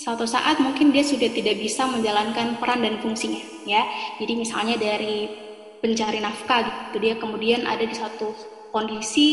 suatu 0.00 0.24
saat 0.24 0.56
mungkin 0.64 0.96
dia 0.96 1.04
sudah 1.04 1.28
tidak 1.28 1.60
bisa 1.60 1.84
menjalankan 1.84 2.56
peran 2.56 2.80
dan 2.80 2.96
fungsinya 3.04 3.44
ya. 3.68 3.84
Jadi 4.16 4.32
misalnya 4.32 4.80
dari 4.80 5.28
pencari 5.84 6.24
nafkah 6.24 6.60
gitu 6.64 6.96
dia 7.00 7.14
kemudian 7.20 7.68
ada 7.68 7.84
di 7.84 7.92
satu 7.92 8.32
kondisi 8.72 9.28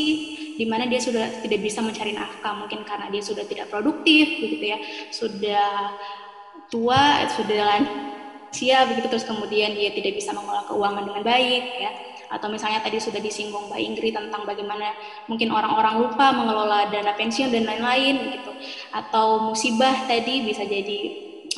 di 0.58 0.66
mana 0.66 0.90
dia 0.90 0.98
sudah 0.98 1.44
tidak 1.46 1.60
bisa 1.62 1.80
mencari 1.84 2.16
nafkah 2.16 2.56
mungkin 2.58 2.82
karena 2.84 3.12
dia 3.14 3.22
sudah 3.22 3.46
tidak 3.46 3.70
produktif 3.70 4.26
begitu 4.42 4.74
ya 4.74 4.80
sudah 5.14 5.94
tua 6.72 7.28
sudah 7.36 7.62
lansia 7.68 8.88
begitu 8.90 9.08
terus 9.12 9.28
kemudian 9.28 9.76
dia 9.78 9.94
tidak 9.94 10.18
bisa 10.18 10.34
mengolah 10.34 10.66
keuangan 10.66 11.04
dengan 11.06 11.24
baik 11.24 11.64
ya 11.78 11.92
atau 12.32 12.48
misalnya 12.48 12.80
tadi 12.80 13.00
sudah 13.00 13.20
disinggung 13.20 13.68
Mbak 13.68 13.82
Ingrid 13.82 14.14
tentang 14.16 14.44
bagaimana 14.48 14.96
mungkin 15.28 15.52
orang-orang 15.52 15.96
lupa 16.04 16.32
mengelola 16.32 16.88
dana 16.88 17.14
pensiun 17.16 17.52
dan 17.52 17.68
lain-lain 17.68 18.16
gitu. 18.40 18.52
Atau 18.96 19.52
musibah 19.52 20.08
tadi 20.08 20.48
bisa 20.48 20.64
jadi 20.64 20.98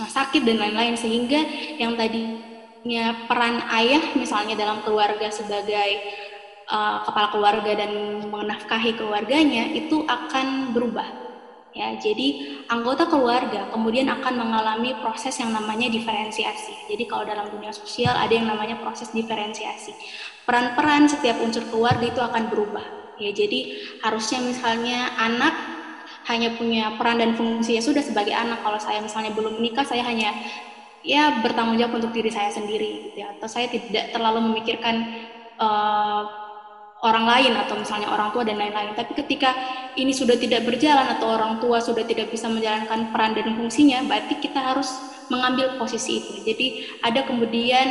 uh, 0.01 0.09
sakit 0.09 0.41
dan 0.45 0.57
lain-lain. 0.57 0.97
Sehingga 0.97 1.41
yang 1.77 1.93
tadinya 1.93 3.29
peran 3.29 3.61
ayah 3.77 4.03
misalnya 4.17 4.57
dalam 4.57 4.81
keluarga 4.81 5.29
sebagai 5.29 5.89
uh, 6.69 7.05
kepala 7.05 7.27
keluarga 7.29 7.71
dan 7.85 8.23
menafkahi 8.29 8.97
keluarganya 8.97 9.69
itu 9.73 10.05
akan 10.05 10.73
berubah 10.73 11.28
ya 11.69 11.93
jadi 12.01 12.59
anggota 12.65 13.05
keluarga 13.05 13.69
kemudian 13.69 14.09
akan 14.09 14.41
mengalami 14.41 14.97
proses 14.97 15.37
yang 15.37 15.53
namanya 15.53 15.89
diferensiasi. 15.89 16.89
Jadi 16.89 17.03
kalau 17.05 17.29
dalam 17.29 17.49
dunia 17.49 17.69
sosial 17.69 18.17
ada 18.17 18.33
yang 18.33 18.49
namanya 18.49 18.81
proses 18.81 19.13
diferensiasi. 19.13 19.93
Peran-peran 20.49 21.05
setiap 21.05 21.37
unsur 21.41 21.61
keluarga 21.69 22.05
itu 22.09 22.21
akan 22.21 22.49
berubah. 22.49 22.85
Ya 23.21 23.29
jadi 23.35 23.77
harusnya 24.01 24.39
misalnya 24.41 25.13
anak 25.19 25.53
hanya 26.25 26.53
punya 26.57 26.93
peran 26.97 27.21
dan 27.21 27.33
fungsi 27.37 27.77
ya 27.77 27.83
sudah 27.85 28.01
sebagai 28.01 28.33
anak. 28.33 28.61
Kalau 28.65 28.79
saya 28.81 29.01
misalnya 29.01 29.33
belum 29.33 29.61
menikah 29.61 29.85
saya 29.85 30.05
hanya 30.05 30.33
ya 31.05 31.41
bertanggung 31.41 31.77
jawab 31.77 32.01
untuk 32.01 32.13
diri 32.13 32.33
saya 32.33 32.49
sendiri 32.49 33.11
gitu 33.11 33.25
ya. 33.25 33.33
Atau 33.37 33.45
saya 33.45 33.69
tidak 33.69 34.09
terlalu 34.13 34.41
memikirkan 34.49 34.95
uh, 35.59 36.38
orang 36.99 37.25
lain 37.25 37.53
atau 37.55 37.79
misalnya 37.79 38.11
orang 38.11 38.35
tua 38.35 38.43
dan 38.43 38.59
lain-lain. 38.59 38.91
Tapi 38.91 39.15
ketika 39.15 39.55
ini 39.95 40.11
sudah 40.11 40.35
tidak 40.35 40.67
berjalan 40.67 41.07
atau 41.15 41.31
orang 41.31 41.63
tua 41.63 41.79
sudah 41.79 42.03
tidak 42.03 42.27
bisa 42.27 42.51
menjalankan 42.51 43.15
peran 43.15 43.31
dan 43.35 43.55
fungsinya, 43.55 44.03
berarti 44.03 44.35
kita 44.43 44.59
harus 44.59 44.91
mengambil 45.31 45.79
posisi 45.79 46.19
itu. 46.19 46.33
Jadi 46.43 46.67
ada 46.99 47.23
kemudian 47.23 47.87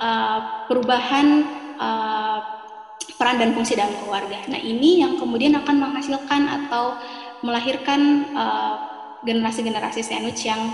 uh, 0.00 0.64
perubahan 0.64 1.44
uh, 1.76 2.38
peran 3.20 3.36
dan 3.36 3.52
fungsi 3.52 3.76
dalam 3.76 3.92
keluarga. 4.00 4.40
Nah 4.48 4.60
ini 4.62 5.04
yang 5.04 5.20
kemudian 5.20 5.52
akan 5.58 5.76
menghasilkan 5.76 6.42
atau 6.48 6.96
melahirkan 7.44 8.32
uh, 8.32 8.74
generasi-generasi 9.26 10.00
sandwich 10.00 10.46
yang 10.46 10.72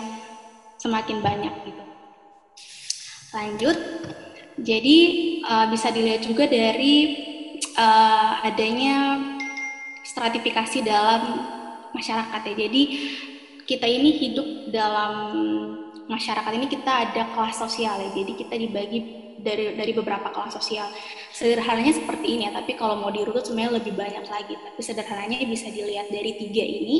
semakin 0.79 1.25
banyak 1.25 1.55
gitu. 1.65 1.85
Lanjut, 3.35 3.77
jadi 4.63 4.99
uh, 5.43 5.67
bisa 5.73 5.91
dilihat 5.91 6.23
juga 6.23 6.47
dari 6.47 7.34
uh, 7.77 8.45
adanya 8.45 9.21
stratifikasi 10.05 10.85
dalam 10.85 11.41
masyarakat 11.97 12.41
ya. 12.53 12.55
Jadi 12.69 12.83
kita 13.65 13.87
ini 13.89 14.11
hidup 14.21 14.49
dalam 14.69 15.13
masyarakat 16.05 16.53
ini 16.53 16.67
kita 16.69 17.09
ada 17.09 17.33
kelas 17.33 17.57
sosial 17.57 17.97
ya. 17.97 18.11
Jadi 18.13 18.33
kita 18.37 18.55
dibagi 18.61 19.01
dari 19.45 19.77
dari 19.77 19.93
beberapa 19.93 20.33
kelas 20.33 20.57
sosial. 20.57 20.89
Sederhananya 21.33 21.93
seperti 21.93 22.27
ini 22.37 22.49
ya, 22.49 22.53
tapi 22.57 22.77
kalau 22.77 23.01
mau 23.01 23.13
dirunut 23.13 23.45
sebenarnya 23.45 23.81
lebih 23.81 23.95
banyak 23.97 24.25
lagi. 24.29 24.55
Tapi 24.57 24.81
sederhananya 24.81 25.45
bisa 25.45 25.69
dilihat 25.69 26.09
dari 26.09 26.33
tiga 26.41 26.65
ini 26.65 26.97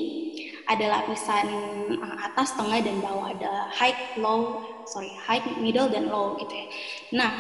ada 0.65 1.01
lapisan 1.01 1.47
uh, 2.01 2.17
atas, 2.25 2.57
tengah 2.57 2.81
dan 2.81 3.01
bawah. 3.01 3.33
Ada 3.37 3.73
high, 3.73 4.21
low, 4.21 4.61
sorry, 4.89 5.13
high, 5.25 5.41
middle 5.61 5.89
dan 5.89 6.09
low 6.09 6.37
gitu 6.41 6.53
ya. 6.53 6.67
Nah, 7.17 7.33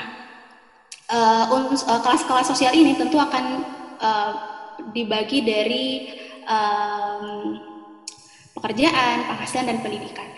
uh, 1.15 1.45
uh, 1.55 2.01
kelas-kelas 2.03 2.47
sosial 2.51 2.75
ini 2.75 2.99
tentu 2.99 3.17
akan 3.23 3.63
uh, 4.03 4.33
dibagi 4.91 5.47
dari 5.47 5.87
um, 6.45 7.57
pekerjaan, 8.59 9.31
penghasilan 9.31 9.71
dan 9.71 9.79
pendidikan. 9.81 10.29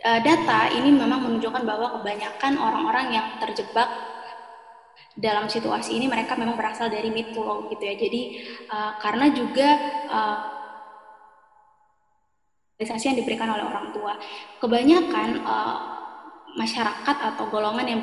Uh, 0.00 0.18
data 0.24 0.72
ini 0.72 0.96
memang 0.96 1.28
menunjukkan 1.28 1.62
bahwa 1.62 2.00
kebanyakan 2.00 2.56
orang-orang 2.56 3.06
yang 3.14 3.26
terjebak 3.38 3.86
dalam 5.20 5.50
situasi 5.52 6.00
ini 6.00 6.08
mereka 6.08 6.32
memang 6.38 6.56
berasal 6.56 6.88
dari 6.88 7.12
mid 7.12 7.36
to 7.36 7.44
low 7.44 7.68
gitu 7.68 7.84
ya. 7.84 7.94
Jadi 7.94 8.22
uh, 8.72 8.92
karena 8.98 9.28
juga 9.30 9.68
uh, 10.08 10.38
yang 12.80 13.12
diberikan 13.12 13.44
oleh 13.52 13.60
orang 13.60 13.92
tua, 13.92 14.16
kebanyakan 14.56 15.44
uh, 15.44 15.99
masyarakat 16.58 17.16
atau 17.34 17.46
golongan 17.46 17.86
yang 17.86 18.00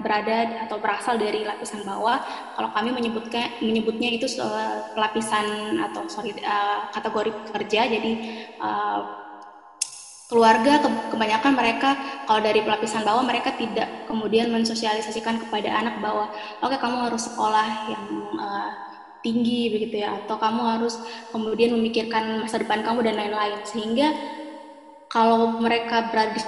berada 0.00 0.64
atau 0.64 0.80
berasal 0.80 1.20
dari 1.20 1.44
lapisan 1.44 1.84
bawah, 1.84 2.20
kalau 2.56 2.72
kami 2.72 2.96
menyebutnya 2.96 3.60
menyebutnya 3.60 4.08
itu 4.16 4.26
lapisan 4.96 5.76
atau 5.90 6.08
sorry 6.08 6.32
uh, 6.40 6.88
kategori 6.92 7.30
pekerja, 7.48 7.90
jadi 7.92 8.12
uh, 8.60 9.00
keluarga 10.30 10.78
kebanyakan 11.10 11.58
mereka 11.58 11.98
kalau 12.22 12.38
dari 12.38 12.62
pelapisan 12.62 13.02
bawah 13.02 13.26
mereka 13.26 13.50
tidak 13.58 14.06
kemudian 14.06 14.46
mensosialisasikan 14.54 15.42
kepada 15.42 15.74
anak 15.74 15.98
bahwa 15.98 16.30
oke 16.62 16.70
okay, 16.70 16.78
kamu 16.78 17.10
harus 17.10 17.26
sekolah 17.26 17.68
yang 17.90 18.04
uh, 18.38 18.70
tinggi 19.26 19.74
begitu 19.74 20.06
ya. 20.06 20.22
Atau 20.22 20.38
kamu 20.40 20.62
harus 20.62 21.02
kemudian 21.34 21.74
memikirkan 21.76 22.40
masa 22.46 22.62
depan 22.62 22.86
kamu 22.86 23.04
dan 23.04 23.18
lain-lain. 23.18 23.60
Sehingga 23.66 24.14
kalau 25.10 25.58
mereka 25.58 26.08
berada 26.14 26.38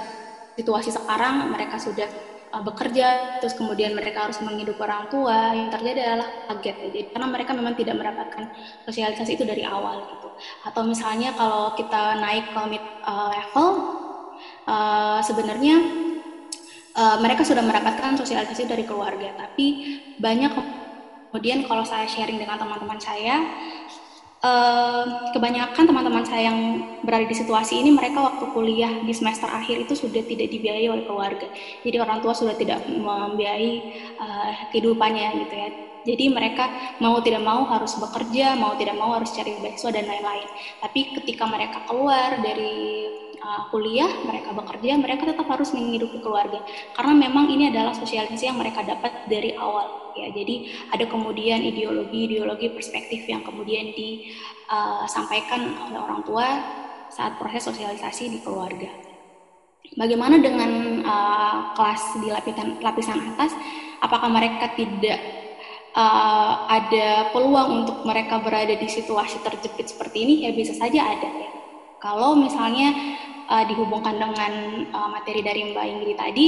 situasi 0.53 0.93
sekarang 0.93 1.49
mereka 1.53 1.81
sudah 1.81 2.07
uh, 2.53 2.63
bekerja 2.63 3.39
terus 3.41 3.57
kemudian 3.57 3.97
mereka 3.97 4.29
harus 4.29 4.37
menghidupi 4.39 4.79
orang 4.81 5.09
tua 5.09 5.53
yang 5.53 5.69
terjadi 5.73 5.99
adalah 6.13 6.29
kaget. 6.53 6.75
Jadi, 6.89 6.99
karena 7.13 7.27
mereka 7.29 7.51
memang 7.57 7.73
tidak 7.73 7.95
mendapatkan 7.97 8.43
sosialisasi 8.85 9.31
itu 9.37 9.45
dari 9.45 9.65
awal 9.65 10.05
gitu 10.09 10.29
atau 10.65 10.81
misalnya 10.81 11.29
kalau 11.37 11.77
kita 11.77 12.17
naik 12.17 12.49
ke 12.57 12.61
mid 12.65 12.83
uh, 13.05 13.29
level 13.29 13.67
uh, 14.65 15.21
sebenarnya 15.21 15.77
mereka 16.93 17.41
sudah 17.41 17.65
mendapatkan 17.65 18.13
sosialisasi 18.21 18.69
dari 18.69 18.85
keluarga 18.85 19.33
tapi 19.33 19.97
banyak 20.21 20.53
kemudian 21.33 21.65
kalau 21.65 21.81
saya 21.81 22.05
sharing 22.05 22.37
dengan 22.37 22.61
teman-teman 22.61 23.01
saya 23.01 23.41
Uh, 24.43 25.31
kebanyakan 25.31 25.87
teman-teman 25.87 26.27
saya 26.27 26.51
yang 26.51 26.83
berada 26.99 27.23
di 27.23 27.31
situasi 27.31 27.79
ini 27.79 27.95
mereka 27.95 28.19
waktu 28.19 28.43
kuliah 28.51 28.91
di 28.99 29.15
semester 29.15 29.47
akhir 29.47 29.87
itu 29.87 29.95
sudah 29.95 30.19
tidak 30.19 30.51
dibiayai 30.51 30.91
oleh 30.91 31.07
keluarga. 31.07 31.47
Jadi 31.79 31.95
orang 31.95 32.19
tua 32.19 32.35
sudah 32.35 32.51
tidak 32.59 32.83
membiayai 32.83 33.71
uh, 34.19 34.51
kehidupannya 34.75 35.47
gitu 35.47 35.55
ya. 35.55 35.69
Jadi 36.03 36.27
mereka 36.27 36.67
mau 36.99 37.23
tidak 37.23 37.39
mau 37.39 37.63
harus 37.63 37.95
bekerja, 37.95 38.59
mau 38.59 38.75
tidak 38.75 38.99
mau 38.99 39.15
harus 39.15 39.31
cari 39.31 39.55
beasiswa 39.63 39.95
dan 39.95 40.11
lain-lain. 40.11 40.47
Tapi 40.83 40.99
ketika 41.23 41.47
mereka 41.47 41.79
keluar 41.87 42.43
dari 42.43 43.07
uh, 43.43 43.67
kuliah, 43.69 44.09
mereka 44.23 44.55
bekerja, 44.55 44.95
mereka 44.95 45.23
tetap 45.27 45.45
harus 45.51 45.75
menghidupi 45.75 46.23
keluarga. 46.23 46.63
Karena 46.95 47.13
memang 47.27 47.51
ini 47.51 47.69
adalah 47.69 47.91
sosialisasi 47.91 48.47
yang 48.47 48.57
mereka 48.57 48.81
dapat 48.87 49.27
dari 49.27 49.53
awal 49.59 50.15
ya. 50.15 50.31
Jadi 50.31 50.71
ada 50.89 51.05
kemudian 51.05 51.59
ideologi-ideologi 51.61 52.71
perspektif 52.71 53.27
yang 53.27 53.43
kemudian 53.43 53.91
disampaikan 53.91 55.61
uh, 55.75 55.85
oleh 55.91 55.99
orang 55.99 56.21
tua 56.23 56.47
saat 57.11 57.37
proses 57.37 57.67
sosialisasi 57.69 58.31
di 58.31 58.39
keluarga. 58.41 58.89
Bagaimana 59.93 60.41
dengan 60.41 61.03
uh, 61.05 61.75
kelas 61.77 62.17
di 62.17 62.33
lapisan 62.33 62.81
lapisan 62.81 63.19
atas? 63.35 63.53
Apakah 64.01 64.25
mereka 64.31 64.73
tidak 64.73 65.21
uh, 65.93 66.65
ada 66.65 67.29
peluang 67.29 67.85
untuk 67.85 68.01
mereka 68.01 68.41
berada 68.41 68.73
di 68.73 68.89
situasi 68.89 69.45
terjepit 69.45 69.93
seperti 69.93 70.25
ini? 70.25 70.33
Ya 70.49 70.51
bisa 70.55 70.73
saja 70.73 71.13
ada 71.13 71.29
ya. 71.29 71.51
Kalau 72.01 72.35
misalnya 72.35 72.91
uh, 73.49 73.63
dihubungkan 73.67 74.15
dengan 74.19 74.53
uh, 74.91 75.09
materi 75.11 75.41
dari 75.43 75.71
Mbak 75.71 75.85
Ingrid 75.85 76.17
tadi, 76.19 76.45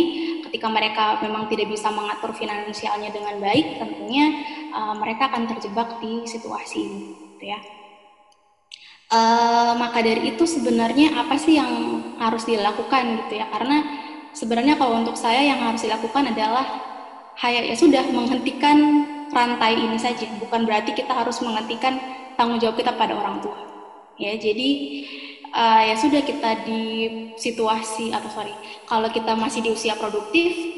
ketika 0.48 0.68
mereka 0.68 1.04
memang 1.24 1.48
tidak 1.52 1.72
bisa 1.72 1.92
mengatur 1.92 2.32
finansialnya 2.36 3.12
dengan 3.12 3.40
baik, 3.40 3.80
tentunya 3.80 4.26
uh, 4.76 4.96
mereka 4.96 5.32
akan 5.32 5.48
terjebak 5.56 6.00
di 6.00 6.28
situasi 6.28 6.78
ini, 6.80 7.02
gitu 7.36 7.46
ya. 7.52 7.60
Uh, 9.06 9.78
maka 9.78 10.02
dari 10.02 10.34
itu 10.34 10.50
sebenarnya 10.50 11.14
apa 11.14 11.38
sih 11.38 11.62
yang 11.62 11.72
harus 12.18 12.44
dilakukan 12.50 13.26
gitu 13.26 13.38
ya? 13.38 13.46
Karena 13.54 13.86
sebenarnya 14.34 14.76
kalau 14.76 14.98
untuk 14.98 15.14
saya 15.16 15.46
yang 15.46 15.62
harus 15.62 15.86
dilakukan 15.86 16.34
adalah 16.34 16.66
ya 17.38 17.76
sudah 17.76 18.02
menghentikan 18.16 18.78
rantai 19.30 19.76
ini 19.76 20.00
saja, 20.00 20.26
bukan 20.40 20.64
berarti 20.64 20.96
kita 20.96 21.12
harus 21.12 21.38
menghentikan 21.44 22.00
tanggung 22.40 22.58
jawab 22.58 22.80
kita 22.80 22.96
pada 22.96 23.14
orang 23.16 23.44
tua. 23.44 23.60
Ya, 24.16 24.32
jadi 24.40 24.70
uh, 25.56 25.82
ya 25.88 25.96
sudah 25.96 26.22
kita 26.22 26.68
di 26.68 26.84
situasi 27.40 28.12
atau 28.12 28.28
sorry 28.28 28.54
kalau 28.86 29.08
kita 29.08 29.34
masih 29.40 29.64
di 29.64 29.72
usia 29.72 29.96
produktif 29.96 30.76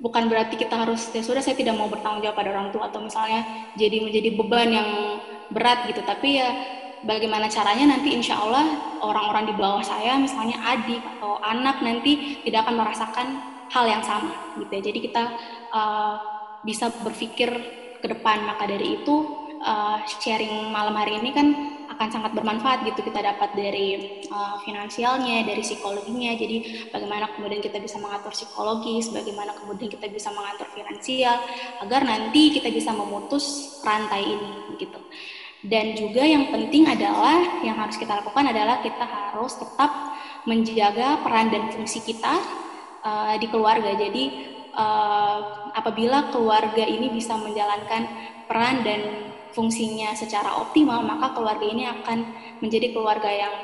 bukan 0.00 0.32
berarti 0.32 0.56
kita 0.56 0.74
harus 0.74 1.12
ya 1.12 1.20
sudah 1.20 1.44
saya 1.44 1.54
tidak 1.54 1.76
mau 1.76 1.86
bertanggung 1.86 2.24
jawab 2.24 2.36
pada 2.40 2.50
orang 2.50 2.72
tua 2.72 2.88
atau 2.88 3.04
misalnya 3.04 3.70
jadi 3.76 4.00
menjadi 4.00 4.28
beban 4.34 4.68
yang 4.72 4.90
berat 5.52 5.84
gitu. 5.92 6.00
Tapi 6.00 6.40
ya 6.40 6.48
bagaimana 7.04 7.46
caranya 7.52 7.96
nanti 7.96 8.16
insya 8.16 8.40
Allah 8.40 8.96
orang-orang 9.04 9.52
di 9.52 9.54
bawah 9.54 9.84
saya 9.84 10.16
misalnya 10.16 10.56
adik 10.64 11.00
atau 11.16 11.36
anak 11.44 11.84
nanti 11.84 12.40
tidak 12.44 12.66
akan 12.66 12.80
merasakan 12.80 13.26
hal 13.70 13.84
yang 13.86 14.02
sama 14.02 14.56
gitu 14.56 14.72
ya. 14.72 14.82
Jadi 14.88 14.98
kita 15.04 15.22
uh, 15.70 16.14
bisa 16.64 16.88
berpikir 17.04 17.52
ke 18.00 18.06
depan. 18.08 18.48
Maka 18.48 18.64
dari 18.64 19.04
itu 19.04 19.14
uh, 19.60 20.00
sharing 20.08 20.72
malam 20.72 20.96
hari 20.96 21.20
ini 21.20 21.30
kan 21.36 21.46
akan 22.00 22.08
sangat 22.16 22.32
bermanfaat 22.32 22.88
gitu 22.88 23.04
kita 23.04 23.20
dapat 23.20 23.52
dari 23.52 24.24
uh, 24.32 24.56
finansialnya, 24.64 25.44
dari 25.44 25.60
psikologinya. 25.60 26.32
Jadi 26.32 26.88
bagaimana 26.88 27.28
kemudian 27.36 27.60
kita 27.60 27.76
bisa 27.76 28.00
mengatur 28.00 28.32
psikologis, 28.32 29.12
bagaimana 29.12 29.52
kemudian 29.52 29.92
kita 29.92 30.08
bisa 30.08 30.32
mengatur 30.32 30.64
finansial 30.72 31.36
agar 31.84 32.00
nanti 32.08 32.56
kita 32.56 32.72
bisa 32.72 32.96
memutus 32.96 33.76
rantai 33.84 34.24
ini 34.24 34.80
gitu. 34.80 34.96
Dan 35.60 35.92
juga 35.92 36.24
yang 36.24 36.48
penting 36.48 36.88
adalah 36.88 37.60
yang 37.60 37.76
harus 37.76 38.00
kita 38.00 38.16
lakukan 38.16 38.48
adalah 38.48 38.80
kita 38.80 39.04
harus 39.04 39.60
tetap 39.60 39.92
menjaga 40.48 41.20
peran 41.20 41.52
dan 41.52 41.68
fungsi 41.68 42.00
kita 42.00 42.40
uh, 43.04 43.36
di 43.36 43.44
keluarga. 43.52 43.92
Jadi 43.92 44.56
uh, 44.72 45.68
apabila 45.76 46.32
keluarga 46.32 46.80
ini 46.80 47.12
bisa 47.12 47.36
menjalankan 47.36 48.08
peran 48.48 48.80
dan 48.88 49.29
fungsinya 49.50 50.14
secara 50.14 50.58
optimal, 50.62 51.02
maka 51.02 51.34
keluarga 51.34 51.66
ini 51.66 51.86
akan 51.86 52.18
menjadi 52.62 52.94
keluarga 52.94 53.30
yang 53.30 53.54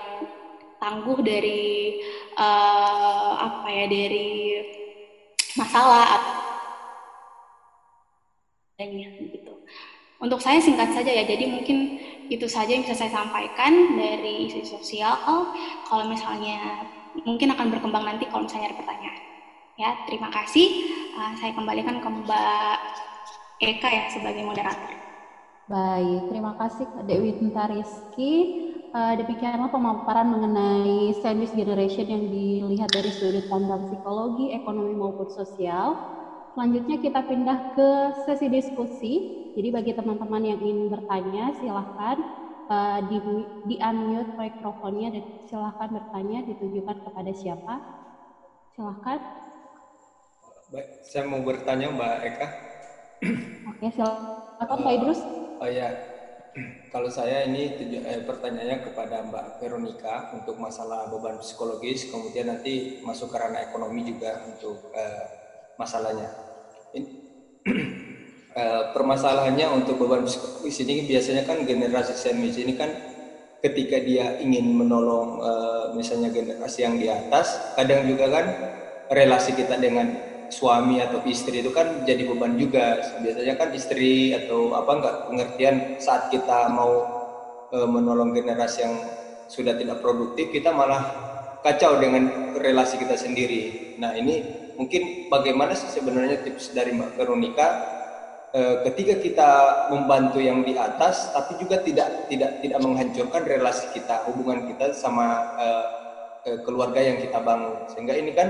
tangguh 0.76 1.18
dari 1.24 1.98
uh, 2.36 3.32
apa 3.40 3.68
ya 3.72 3.86
dari 3.88 4.60
masalah 5.56 6.04
adanya 8.76 9.08
gitu. 9.32 9.56
Untuk 10.20 10.40
saya 10.40 10.60
singkat 10.60 10.92
saja 10.96 11.12
ya, 11.12 11.24
jadi 11.24 11.48
mungkin 11.48 12.00
itu 12.26 12.48
saja 12.48 12.72
yang 12.72 12.84
bisa 12.84 12.96
saya 12.96 13.12
sampaikan 13.12 13.96
dari 13.96 14.48
isu 14.48 14.64
sosial. 14.64 15.16
Kalau 15.86 16.04
misalnya 16.08 16.84
mungkin 17.24 17.52
akan 17.52 17.72
berkembang 17.72 18.04
nanti 18.04 18.28
kalau 18.28 18.44
misalnya 18.44 18.72
ada 18.72 18.80
pertanyaan. 18.80 19.22
Ya, 19.76 19.90
terima 20.08 20.32
kasih. 20.32 20.92
Uh, 21.16 21.32
saya 21.36 21.52
kembalikan 21.52 22.00
ke 22.00 22.08
Mbak 22.08 22.78
Eka 23.60 23.88
ya 23.88 24.04
sebagai 24.12 24.44
moderator. 24.44 25.05
Baik, 25.66 26.30
terima 26.30 26.54
kasih 26.62 26.86
Kak 26.94 27.10
Dewi 27.10 27.42
Tentariski. 27.42 28.34
Uh, 28.94 29.18
demikianlah 29.18 29.66
pemaparan 29.66 30.30
mengenai 30.30 31.10
sandwich 31.18 31.50
generation 31.58 32.06
yang 32.06 32.30
dilihat 32.30 32.86
dari 32.94 33.10
sudut 33.10 33.50
pandang 33.50 33.90
psikologi, 33.90 34.54
ekonomi 34.54 34.94
maupun 34.94 35.26
sosial. 35.26 35.98
Selanjutnya 36.54 37.02
kita 37.02 37.18
pindah 37.26 37.58
ke 37.74 37.88
sesi 38.22 38.46
diskusi. 38.46 39.12
Jadi 39.58 39.68
bagi 39.74 39.90
teman-teman 39.90 40.54
yang 40.54 40.62
ingin 40.62 40.86
bertanya, 40.86 41.50
silahkan 41.58 42.14
uh, 42.70 43.02
di, 43.10 43.18
di 43.66 43.76
unmute 43.82 44.38
mikrofonnya 44.38 45.18
dan 45.18 45.24
silahkan 45.50 45.90
bertanya 45.90 46.46
ditujukan 46.46 46.96
kepada 47.10 47.32
siapa. 47.34 47.74
Silahkan. 48.78 49.18
Baik, 50.70 50.88
saya 51.10 51.26
mau 51.26 51.42
bertanya 51.42 51.90
Mbak 51.90 52.14
Eka. 52.22 52.48
Oke, 53.74 53.86
silakan 53.90 54.78
Pak 54.86 54.94
Idrus. 54.94 55.45
Oh 55.56 55.68
ya, 55.68 55.88
kalau 56.92 57.08
saya 57.08 57.48
ini 57.48 57.80
tuju, 57.80 58.04
eh, 58.04 58.20
pertanyaannya 58.28 58.84
kepada 58.84 59.24
Mbak 59.24 59.46
Veronica 59.60 60.36
untuk 60.36 60.60
masalah 60.60 61.08
beban 61.08 61.40
psikologis, 61.40 62.12
kemudian 62.12 62.52
nanti 62.52 63.00
masuk 63.00 63.32
ke 63.32 63.36
ranah 63.40 63.64
ekonomi 63.64 64.04
juga 64.04 64.44
untuk 64.44 64.92
eh, 64.92 65.24
masalahnya. 65.80 66.28
Ini, 66.92 67.08
eh, 68.60 68.82
permasalahannya 68.92 69.80
untuk 69.80 69.96
beban 69.96 70.28
psikologis 70.28 70.76
ini 70.84 71.08
biasanya 71.08 71.48
kan 71.48 71.64
generasi 71.64 72.12
sandwich 72.12 72.60
ini 72.60 72.76
kan 72.76 72.92
ketika 73.64 73.96
dia 73.96 74.36
ingin 74.36 74.76
menolong 74.76 75.40
eh, 75.40 75.86
misalnya 75.96 76.28
generasi 76.28 76.84
yang 76.84 77.00
di 77.00 77.08
atas, 77.08 77.72
kadang 77.80 78.04
juga 78.04 78.28
kan 78.28 78.46
relasi 79.08 79.56
kita 79.56 79.80
dengan 79.80 80.35
suami 80.48 81.02
atau 81.02 81.22
istri 81.26 81.60
itu 81.60 81.70
kan 81.74 82.06
jadi 82.06 82.26
beban 82.26 82.56
juga. 82.58 83.02
Biasanya 83.20 83.54
kan 83.58 83.68
istri 83.74 84.32
atau 84.34 84.74
apa 84.74 84.90
enggak 84.96 85.16
pengertian 85.30 85.76
saat 85.98 86.28
kita 86.30 86.70
mau 86.70 86.92
e, 87.70 87.78
menolong 87.86 88.34
generasi 88.34 88.86
yang 88.86 88.94
sudah 89.46 89.78
tidak 89.78 90.02
produktif 90.02 90.50
kita 90.50 90.74
malah 90.74 91.02
kacau 91.62 91.98
dengan 91.98 92.54
relasi 92.58 92.98
kita 92.98 93.14
sendiri. 93.18 93.94
Nah 93.98 94.14
ini 94.14 94.42
mungkin 94.78 95.30
bagaimana 95.32 95.72
sih 95.74 95.90
sebenarnya 95.90 96.42
tips 96.46 96.74
dari 96.74 96.94
Mbak 96.94 97.18
Veronica 97.18 97.68
e, 98.54 98.60
ketika 98.90 99.14
kita 99.22 99.50
membantu 99.90 100.38
yang 100.38 100.62
di 100.62 100.76
atas 100.78 101.30
tapi 101.34 101.58
juga 101.58 101.80
tidak 101.82 102.28
tidak 102.30 102.62
tidak 102.62 102.78
menghancurkan 102.82 103.42
relasi 103.46 103.90
kita 103.96 104.26
hubungan 104.30 104.68
kita 104.70 104.94
sama 104.94 105.26
e, 105.58 105.66
keluarga 106.62 107.02
yang 107.02 107.18
kita 107.18 107.42
bangun. 107.42 107.90
Sehingga 107.90 108.14
ini 108.14 108.30
kan 108.32 108.48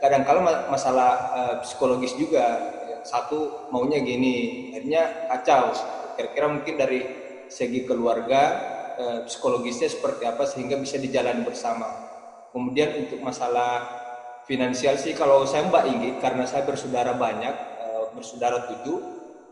kadang-kala 0.00 0.68
masalah 0.72 1.10
uh, 1.32 1.54
psikologis 1.60 2.16
juga. 2.16 2.72
Satu 3.04 3.68
maunya 3.68 4.00
gini 4.00 4.68
akhirnya 4.72 5.28
kacau. 5.28 5.76
Kira-kira 6.16 6.46
mungkin 6.48 6.74
dari 6.80 7.00
segi 7.52 7.84
keluarga 7.84 8.42
uh, 8.96 9.20
psikologisnya 9.28 9.92
seperti 9.92 10.24
apa 10.24 10.48
sehingga 10.48 10.80
bisa 10.80 10.96
dijalani 10.96 11.44
bersama. 11.44 11.84
Kemudian 12.54 13.04
untuk 13.04 13.20
masalah 13.20 13.84
finansial 14.48 14.96
sih 14.96 15.12
kalau 15.12 15.44
saya 15.44 15.68
Mbak 15.68 15.84
Inggi 15.88 16.10
karena 16.20 16.44
saya 16.48 16.64
bersaudara 16.64 17.16
banyak 17.16 17.54
uh, 17.80 18.04
bersaudara 18.16 18.68
tujuh 18.72 18.98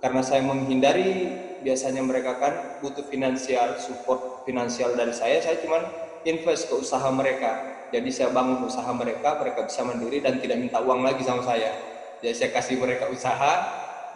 karena 0.00 0.20
saya 0.20 0.44
menghindari 0.44 1.32
biasanya 1.62 2.02
mereka 2.04 2.36
kan 2.36 2.54
butuh 2.82 3.06
finansial 3.06 3.78
support 3.78 4.44
finansial 4.44 4.92
dari 4.98 5.14
saya 5.14 5.38
saya 5.40 5.62
cuman 5.62 5.82
invest 6.26 6.68
ke 6.68 6.74
usaha 6.74 7.06
mereka 7.14 7.71
jadi 7.92 8.08
saya 8.08 8.28
bangun 8.32 8.64
usaha 8.64 8.88
mereka, 8.96 9.36
mereka 9.36 9.68
bisa 9.68 9.84
mandiri 9.84 10.24
dan 10.24 10.40
tidak 10.40 10.56
minta 10.56 10.80
uang 10.80 11.04
lagi 11.04 11.20
sama 11.20 11.44
saya. 11.44 11.76
Jadi 12.24 12.32
saya 12.32 12.50
kasih 12.56 12.80
mereka 12.80 13.12
usaha, 13.12 13.52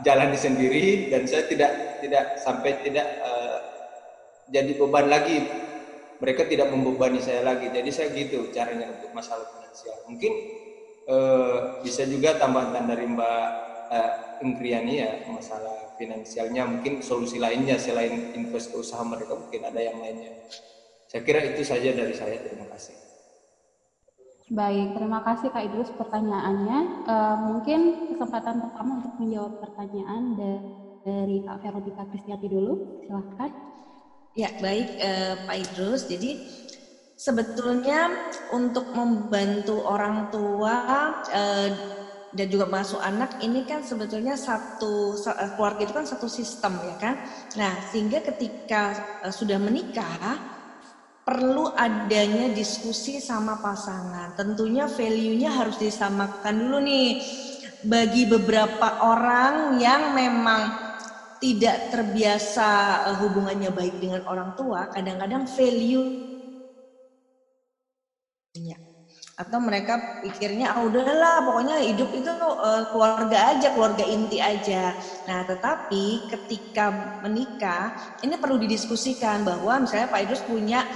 jalan 0.00 0.32
di 0.32 0.38
sendiri 0.40 0.84
dan 1.12 1.28
saya 1.28 1.44
tidak 1.44 2.00
tidak 2.00 2.40
sampai 2.40 2.80
tidak 2.80 3.04
uh, 3.20 3.60
jadi 4.48 4.72
beban 4.80 5.12
lagi. 5.12 5.44
Mereka 6.16 6.48
tidak 6.48 6.72
membebani 6.72 7.20
saya 7.20 7.44
lagi. 7.44 7.68
Jadi 7.68 7.92
saya 7.92 8.08
gitu 8.16 8.48
caranya 8.48 8.88
untuk 8.88 9.12
masalah 9.12 9.44
finansial. 9.52 10.00
Mungkin 10.08 10.32
uh, 11.12 11.84
bisa 11.84 12.08
juga 12.08 12.40
tambahan 12.40 12.88
dari 12.88 13.04
Mbak 13.04 13.44
uh, 13.92 14.12
Ingriani 14.40 14.94
ya 15.04 15.12
masalah 15.28 15.92
finansialnya. 16.00 16.64
Mungkin 16.64 17.04
solusi 17.04 17.36
lainnya 17.36 17.76
selain 17.76 18.32
invest 18.32 18.72
ke 18.72 18.80
usaha 18.80 19.04
mereka 19.04 19.36
mungkin 19.36 19.68
ada 19.68 19.80
yang 19.84 20.00
lainnya. 20.00 20.32
Saya 21.04 21.20
kira 21.20 21.44
itu 21.44 21.60
saja 21.60 21.92
dari 21.92 22.16
saya. 22.16 22.40
Terima 22.40 22.64
kasih. 22.72 23.05
Baik, 24.46 24.94
terima 24.94 25.26
kasih 25.26 25.50
Kak 25.50 25.66
Idrus 25.66 25.90
pertanyaannya. 25.98 26.78
Uh, 27.02 27.36
mungkin 27.50 28.14
kesempatan 28.14 28.62
pertama 28.62 29.02
untuk 29.02 29.18
menjawab 29.18 29.58
pertanyaan 29.58 30.22
dari 31.02 31.42
Kak 31.42 31.66
Veronica 31.66 32.06
Kristiati 32.06 32.46
dulu, 32.46 33.02
silahkan. 33.02 33.50
Ya, 34.38 34.54
baik 34.62 35.02
uh, 35.02 35.34
Pak 35.50 35.56
Idrus. 35.66 36.06
Jadi 36.06 36.46
sebetulnya 37.18 38.30
untuk 38.54 38.86
membantu 38.94 39.82
orang 39.82 40.30
tua 40.30 40.74
uh, 41.26 41.70
dan 42.30 42.46
juga 42.46 42.70
masuk 42.70 43.02
anak 43.02 43.42
ini 43.42 43.66
kan 43.66 43.82
sebetulnya 43.82 44.38
satu 44.38 45.18
keluarga 45.58 45.90
itu 45.90 45.94
kan 45.96 46.06
satu 46.06 46.30
sistem 46.30 46.78
ya 46.86 46.94
kan. 47.02 47.18
Nah, 47.58 47.82
sehingga 47.90 48.22
ketika 48.22 48.94
sudah 49.34 49.58
menikah 49.58 50.54
perlu 51.26 51.74
adanya 51.74 52.54
diskusi 52.54 53.18
sama 53.18 53.58
pasangan. 53.58 54.38
Tentunya 54.38 54.86
value-nya 54.86 55.50
harus 55.50 55.74
disamakan 55.82 56.54
dulu 56.54 56.78
nih. 56.86 57.18
Bagi 57.82 58.30
beberapa 58.30 59.02
orang 59.02 59.82
yang 59.82 60.14
memang 60.14 60.70
tidak 61.42 61.90
terbiasa 61.90 62.70
eh, 63.10 63.16
hubungannya 63.18 63.74
baik 63.74 63.98
dengan 63.98 64.22
orang 64.30 64.54
tua, 64.54 64.86
kadang-kadang 64.94 65.50
value 65.50 66.26
atau 69.36 69.60
mereka 69.60 70.24
pikirnya 70.24 70.72
ah 70.72 70.80
udahlah 70.80 71.44
pokoknya 71.44 71.76
hidup 71.84 72.08
itu 72.16 72.32
uh, 72.32 72.88
keluarga 72.88 73.52
aja 73.52 73.68
keluarga 73.76 74.00
inti 74.08 74.40
aja 74.40 74.96
nah 75.28 75.44
tetapi 75.44 76.24
ketika 76.32 77.20
menikah 77.20 77.92
ini 78.24 78.40
perlu 78.40 78.56
didiskusikan 78.56 79.44
bahwa 79.44 79.84
misalnya 79.84 80.08
Pak 80.08 80.20
Idrus 80.24 80.40
punya 80.40 80.88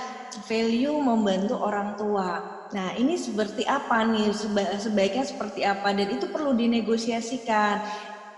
value 0.47 0.97
membantu 1.01 1.59
orang 1.59 1.94
tua. 1.98 2.43
Nah, 2.70 2.94
ini 2.94 3.19
seperti 3.19 3.66
apa 3.66 4.07
nih? 4.07 4.31
Sebaiknya 4.78 5.24
seperti 5.27 5.66
apa? 5.66 5.90
Dan 5.90 6.07
itu 6.15 6.31
perlu 6.31 6.55
dinegosiasikan, 6.55 7.74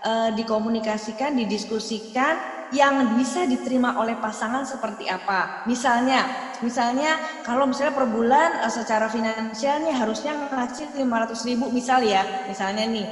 eh, 0.03 0.29
dikomunikasikan, 0.33 1.37
didiskusikan 1.37 2.35
yang 2.73 3.13
bisa 3.13 3.45
diterima 3.45 4.01
oleh 4.01 4.17
pasangan 4.17 4.65
seperti 4.65 5.05
apa. 5.05 5.61
Misalnya, 5.69 6.25
misalnya 6.65 7.21
kalau 7.45 7.69
misalnya 7.69 7.93
per 7.93 8.09
bulan 8.09 8.49
eh, 8.65 8.73
secara 8.73 9.05
finansialnya 9.07 9.93
harusnya 9.93 10.33
ngasih 10.49 10.97
500 10.97 11.45
ribu 11.45 11.69
misal 11.69 12.01
ya, 12.01 12.25
misalnya 12.49 12.85
nih. 12.89 13.07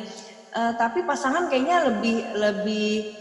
Eh, 0.51 0.73
tapi 0.75 1.07
pasangan 1.07 1.47
kayaknya 1.47 1.87
lebih 1.87 2.17
lebih 2.35 3.20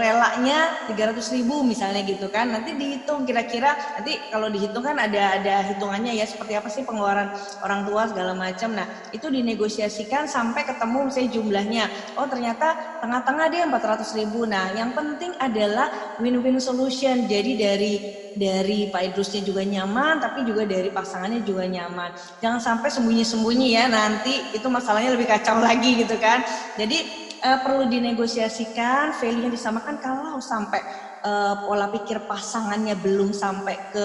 relanya 0.00 0.72
300 0.88 1.28
ribu 1.34 1.60
misalnya 1.66 2.00
gitu 2.00 2.26
kan. 2.32 2.48
Nanti 2.48 2.72
dihitung 2.72 3.28
kira-kira 3.28 3.76
nanti 3.92 4.24
kalau 4.32 4.48
dihitung 4.48 4.80
kan 4.84 4.96
ada 4.96 5.36
ada 5.36 5.60
hitungannya 5.60 6.16
ya 6.16 6.24
seperti 6.24 6.56
apa 6.56 6.68
sih 6.72 6.80
pengeluaran 6.86 7.28
orang 7.60 7.84
tua 7.84 8.08
segala 8.08 8.32
macam. 8.32 8.72
Nah 8.72 8.86
itu 9.12 9.28
dinegosiasikan 9.28 10.24
sampai 10.30 10.64
ketemu 10.64 10.98
misalnya 11.12 11.30
jumlahnya. 11.36 11.84
Oh 12.16 12.24
ternyata 12.24 12.72
tengah-tengah 13.02 13.46
dia 13.52 13.62
400 13.68 14.10
ribu. 14.16 14.48
Nah 14.48 14.72
yang 14.72 14.90
penting 14.96 15.32
adalah 15.36 15.88
win-win 16.16 16.56
solution. 16.62 17.28
Jadi 17.28 17.52
dari 17.58 17.94
dari 18.34 18.90
Pak 18.90 19.14
Idrusnya 19.14 19.40
juga 19.46 19.62
nyaman 19.62 20.18
tapi 20.18 20.42
juga 20.42 20.66
dari 20.66 20.90
pasangannya 20.90 21.38
juga 21.44 21.68
nyaman. 21.70 22.10
Jangan 22.42 22.58
sampai 22.58 22.88
sembunyi-sembunyi 22.90 23.68
ya 23.78 23.86
nanti 23.86 24.42
itu 24.50 24.66
masalahnya 24.66 25.14
lebih 25.14 25.28
kacau 25.30 25.58
lagi 25.62 25.94
gitu 26.02 26.18
kan. 26.18 26.42
Jadi 26.74 27.06
uh, 27.44 27.58
perlu 27.60 27.86
dinegosiasikan, 27.92 29.12
value-nya 29.20 29.52
disamakan 29.52 30.00
kalau 30.00 30.40
sampai 30.40 30.80
uh, 31.22 31.68
pola 31.68 31.92
pikir 31.92 32.24
pasangannya 32.24 32.96
belum 32.96 33.36
sampai 33.36 33.76
ke 33.92 34.04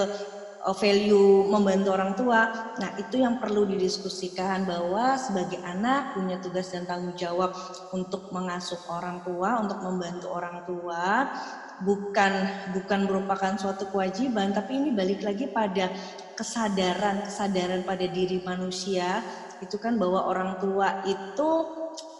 uh, 0.68 0.76
value 0.76 1.48
membantu 1.48 1.88
orang 1.96 2.12
tua. 2.12 2.40
Nah, 2.76 2.90
itu 3.00 3.24
yang 3.24 3.40
perlu 3.40 3.64
didiskusikan 3.64 4.68
bahwa 4.68 5.16
sebagai 5.16 5.58
anak 5.64 6.14
punya 6.14 6.36
tugas 6.38 6.68
dan 6.70 6.84
tanggung 6.84 7.16
jawab 7.16 7.56
untuk 7.96 8.28
mengasuh 8.30 8.78
orang 8.92 9.24
tua, 9.24 9.64
untuk 9.64 9.80
membantu 9.80 10.26
orang 10.28 10.56
tua, 10.68 11.32
bukan 11.80 12.32
bukan 12.76 13.00
merupakan 13.08 13.56
suatu 13.56 13.88
kewajiban, 13.88 14.52
tapi 14.52 14.76
ini 14.76 14.92
balik 14.92 15.24
lagi 15.24 15.48
pada 15.48 15.88
kesadaran, 16.36 17.24
kesadaran 17.24 17.84
pada 17.84 18.04
diri 18.04 18.44
manusia 18.44 19.24
itu 19.60 19.76
kan 19.76 20.00
bahwa 20.00 20.24
orang 20.24 20.56
tua 20.56 21.04
itu 21.04 21.50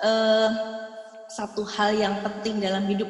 eh, 0.05 0.49
satu 1.31 1.62
hal 1.62 1.94
yang 1.94 2.15
penting 2.27 2.59
dalam 2.59 2.85
hidup 2.90 3.07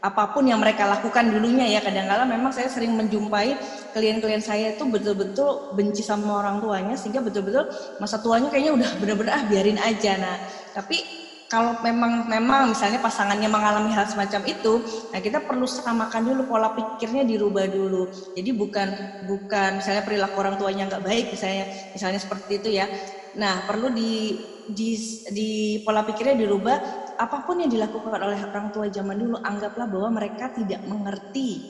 apa 0.00 0.32
pun 0.32 0.48
yang 0.48 0.58
mereka 0.58 0.88
lakukan 0.88 1.28
dulunya 1.28 1.68
ya. 1.68 1.80
Kadang-kala 1.84 2.24
memang 2.24 2.50
saya 2.50 2.72
sering 2.72 2.96
menjumpai 2.96 3.54
klien-klien 3.92 4.40
saya 4.40 4.74
itu 4.74 4.84
betul-betul 4.88 5.76
benci 5.76 6.00
sama 6.00 6.40
orang 6.40 6.58
tuanya 6.64 6.96
sehingga 6.96 7.20
betul-betul 7.20 7.68
masa 8.00 8.16
tuanya 8.18 8.48
kayaknya 8.48 8.80
udah 8.80 8.90
bener-bener 8.96 9.32
ah 9.36 9.44
biarin 9.44 9.78
aja. 9.78 10.16
Nah 10.16 10.36
tapi 10.72 11.04
kalau 11.50 11.82
memang 11.82 12.30
memang 12.30 12.70
misalnya 12.70 13.02
pasangannya 13.02 13.50
mengalami 13.50 13.90
hal 13.90 14.06
semacam 14.06 14.46
itu 14.46 14.86
nah 15.10 15.18
kita 15.18 15.42
perlu 15.42 15.66
samakan 15.66 16.22
dulu 16.22 16.42
pola 16.48 16.72
pikirnya 16.72 17.28
dirubah 17.28 17.68
dulu. 17.68 18.08
Jadi 18.32 18.50
bukan 18.56 18.88
bukan 19.28 19.84
misalnya 19.84 20.02
perilaku 20.06 20.36
orang 20.40 20.56
tuanya 20.56 20.88
nggak 20.88 21.04
baik 21.04 21.26
misalnya 21.36 21.68
misalnya 21.92 22.20
seperti 22.22 22.56
itu 22.56 22.68
ya. 22.72 22.88
Nah 23.36 23.68
perlu 23.68 23.92
di 23.92 24.38
di, 24.70 24.94
di 25.34 25.50
pola 25.82 26.06
pikirnya 26.06 26.38
dirubah 26.38 27.09
apa 27.20 27.44
pun 27.44 27.60
yang 27.60 27.68
dilakukan 27.68 28.16
oleh 28.16 28.40
orang 28.48 28.72
tua 28.72 28.88
zaman 28.88 29.20
dulu 29.20 29.36
anggaplah 29.44 29.84
bahwa 29.84 30.08
mereka 30.24 30.48
tidak 30.48 30.80
mengerti 30.88 31.60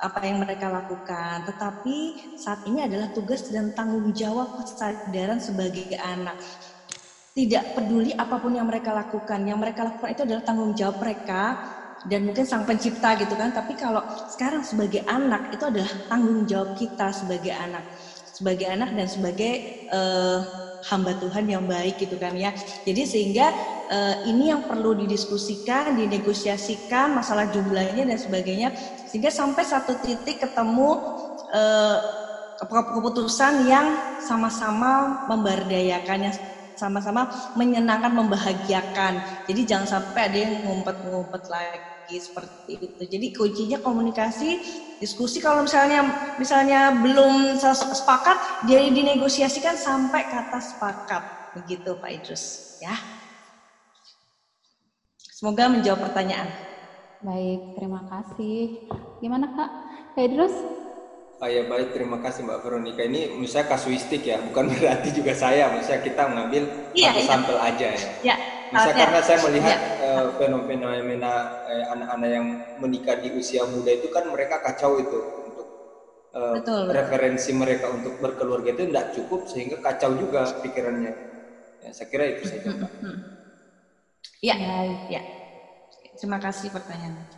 apa 0.00 0.24
yang 0.24 0.40
mereka 0.40 0.68
lakukan. 0.72 1.44
Tetapi 1.44 1.96
saat 2.36 2.60
ini 2.68 2.84
adalah 2.84 3.08
tugas 3.12 3.44
dan 3.48 3.72
tanggung 3.72 4.08
jawab 4.12 4.48
kesadaran 4.56 5.40
sebagai 5.40 5.92
anak. 6.00 6.36
Tidak 7.36 7.76
peduli 7.76 8.16
apa 8.16 8.40
pun 8.40 8.56
yang 8.56 8.64
mereka 8.64 8.96
lakukan. 8.96 9.44
Yang 9.44 9.58
mereka 9.60 9.80
lakukan 9.84 10.10
itu 10.16 10.22
adalah 10.24 10.42
tanggung 10.44 10.72
jawab 10.72 10.96
mereka 10.96 11.60
dan 12.04 12.20
mungkin 12.24 12.44
sang 12.48 12.64
pencipta 12.64 13.12
gitu 13.20 13.36
kan. 13.36 13.52
Tapi 13.52 13.76
kalau 13.76 14.00
sekarang 14.24 14.64
sebagai 14.64 15.04
anak 15.04 15.52
itu 15.52 15.64
adalah 15.68 15.92
tanggung 16.08 16.44
jawab 16.48 16.72
kita 16.72 17.12
sebagai 17.12 17.52
anak. 17.52 17.84
Sebagai 18.24 18.68
anak 18.68 18.92
dan 18.92 19.08
sebagai 19.08 19.64
uh, 19.92 20.44
hamba 20.84 21.16
Tuhan 21.16 21.48
yang 21.48 21.64
baik 21.64 21.96
gitu 21.96 22.20
kan 22.20 22.36
ya. 22.36 22.52
Jadi 22.84 23.02
sehingga 23.08 23.48
uh, 23.88 24.14
ini 24.28 24.52
yang 24.52 24.68
perlu 24.68 24.92
didiskusikan 24.92 25.96
dinegosiasikan 25.96 27.16
masalah 27.16 27.48
jumlahnya 27.48 28.04
dan 28.04 28.18
sebagainya 28.20 28.76
sehingga 29.08 29.32
sampai 29.32 29.64
satu 29.64 29.96
titik 30.04 30.44
ketemu 30.44 30.90
uh, 31.54 31.98
keputusan 32.60 33.68
yang 33.68 34.20
sama-sama 34.20 35.24
memberdayakan 35.28 36.32
yang 36.32 36.34
sama-sama 36.76 37.28
menyenangkan 37.56 38.12
membahagiakan. 38.12 39.44
Jadi 39.48 39.60
jangan 39.64 39.88
sampai 39.88 40.20
ada 40.28 40.36
yang 40.36 40.54
ngumpet-ngumpet 40.64 41.48
lagi 41.48 41.95
lagi 42.06 42.22
seperti 42.22 42.78
itu. 42.78 43.02
Jadi 43.02 43.26
kuncinya 43.34 43.82
komunikasi, 43.82 44.62
diskusi. 45.02 45.42
Kalau 45.42 45.66
misalnya 45.66 46.06
misalnya 46.38 46.94
belum 47.02 47.58
sepakat, 47.58 48.62
dia 48.70 48.78
dinegosiasikan 48.86 49.74
sampai 49.74 50.30
kata 50.30 50.62
sepakat. 50.62 51.22
Begitu 51.58 51.98
Pak 51.98 52.10
Idrus, 52.14 52.78
ya. 52.78 52.94
Semoga 55.34 55.66
menjawab 55.66 56.06
pertanyaan. 56.06 56.46
Baik, 57.26 57.74
terima 57.74 58.06
kasih. 58.06 58.86
Gimana 59.18 59.50
Kak? 59.58 59.70
Kak 60.14 60.22
Idrus? 60.30 60.54
Oh 61.36 61.50
ya 61.50 61.68
baik, 61.68 61.92
terima 61.92 62.22
kasih 62.22 62.46
Mbak 62.46 62.62
Veronica. 62.62 63.02
Ini 63.02 63.34
misalnya 63.34 63.74
kasuistik 63.74 64.22
ya, 64.22 64.38
bukan 64.46 64.70
berarti 64.78 65.10
juga 65.10 65.34
saya. 65.34 65.74
Misalnya 65.74 66.06
kita 66.06 66.22
mengambil 66.30 66.62
iya, 66.94 67.10
satu 67.10 67.18
iya. 67.18 67.26
sampel 67.26 67.56
aja 67.58 67.86
ya. 67.92 68.08
Ya, 68.22 68.36
bisa 68.72 68.90
karena 68.92 69.20
saya 69.22 69.38
melihat 69.46 69.78
ya. 69.78 70.06
uh, 70.06 70.28
fenomena 70.38 71.32
uh, 71.66 71.84
anak-anak 71.94 72.30
yang 72.30 72.46
menikah 72.82 73.16
di 73.20 73.30
usia 73.36 73.62
muda 73.66 73.90
itu 73.94 74.08
kan 74.10 74.26
mereka 74.30 74.62
kacau 74.62 74.98
itu 74.98 75.18
untuk 75.46 75.66
uh, 76.34 76.54
betul, 76.58 76.90
referensi 76.90 77.50
mereka 77.54 77.92
untuk 77.94 78.18
berkeluarga 78.18 78.74
itu 78.74 78.90
tidak 78.90 79.06
cukup 79.14 79.46
sehingga 79.46 79.78
kacau 79.78 80.14
juga 80.18 80.46
pikirannya. 80.62 81.12
Ya, 81.86 81.90
saya 81.94 82.08
kira 82.10 82.24
itu 82.34 82.42
saja 82.50 82.74
Pak. 82.74 82.90
Ya, 84.42 84.56
ya. 85.06 85.22
Terima 86.16 86.40
kasih 86.40 86.72
pertanyaannya. 86.72 87.28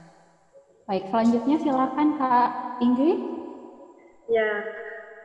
Baik, 0.89 1.05
selanjutnya 1.13 1.57
silakan 1.61 2.09
Kak 2.17 2.51
Ingrid. 2.81 3.21
Ya, 4.33 4.49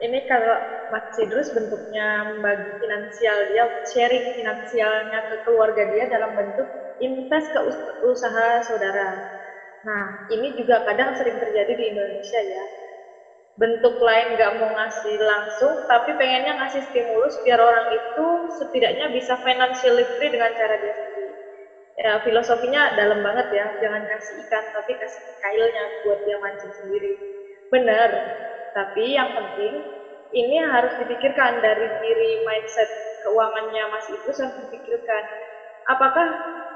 ini 0.06 0.20
kalau 0.32 0.58
Mas 0.92 1.16
Idrus 1.24 1.50
bentuknya 1.58 2.28
membagi 2.30 2.70
finansial 2.82 3.38
dia, 3.50 3.64
sharing 3.92 4.26
finansialnya 4.38 5.20
ke 5.30 5.36
keluarga 5.46 5.84
dia 5.92 6.04
dalam 6.14 6.32
bentuk 6.40 6.68
invest 7.08 7.48
ke 7.56 7.60
usaha 8.12 8.48
saudara. 8.68 9.10
Nah, 9.88 10.06
ini 10.36 10.48
juga 10.60 10.76
kadang 10.88 11.12
sering 11.18 11.38
terjadi 11.44 11.74
di 11.80 11.86
Indonesia 11.94 12.40
ya. 12.44 12.66
Bentuk 13.62 13.96
lain 14.02 14.28
nggak 14.36 14.52
mau 14.58 14.70
ngasih 14.78 15.16
langsung, 15.32 15.74
tapi 15.92 16.10
pengennya 16.20 16.54
ngasih 16.58 16.82
stimulus 16.90 17.38
biar 17.46 17.60
orang 17.70 17.86
itu 18.00 18.26
setidaknya 18.58 19.06
bisa 19.18 19.34
financially 19.46 20.06
free 20.18 20.32
dengan 20.34 20.52
cara 20.60 20.76
dia 20.82 20.94
sendiri. 21.02 21.34
Ya, 22.02 22.12
filosofinya 22.26 22.82
dalam 23.00 23.20
banget 23.28 23.48
ya, 23.60 23.66
jangan 23.82 24.04
kasih 24.10 24.36
ikan, 24.46 24.66
tapi 24.76 24.92
kasih 25.02 25.24
kailnya 25.44 25.84
buat 26.02 26.20
dia 26.26 26.38
mancing 26.42 26.74
sendiri. 26.74 27.14
Benar, 27.74 28.10
tapi 28.76 29.16
yang 29.18 29.30
penting 29.38 29.74
ini 30.34 30.58
harus 30.74 30.94
dipikirkan 30.98 31.62
dari 31.62 31.88
diri 32.02 32.42
mindset 32.46 32.90
keuangannya 33.24 33.84
Mas 33.94 34.08
itu 34.10 34.28
harus 34.34 34.58
dipikirkan 34.60 35.24
apakah 35.88 36.28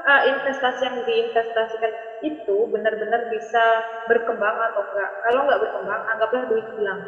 uh, 0.06 0.22
investasi 0.28 0.82
yang 0.88 0.98
diinvestasikan 1.08 1.92
itu 2.22 2.58
benar-benar 2.74 3.30
bisa 3.30 3.86
berkembang 4.10 4.58
atau 4.72 4.82
enggak. 4.90 5.12
Kalau 5.22 5.42
enggak 5.46 5.62
berkembang, 5.70 6.02
anggaplah 6.10 6.44
duit 6.50 6.68
hilang. 6.74 7.02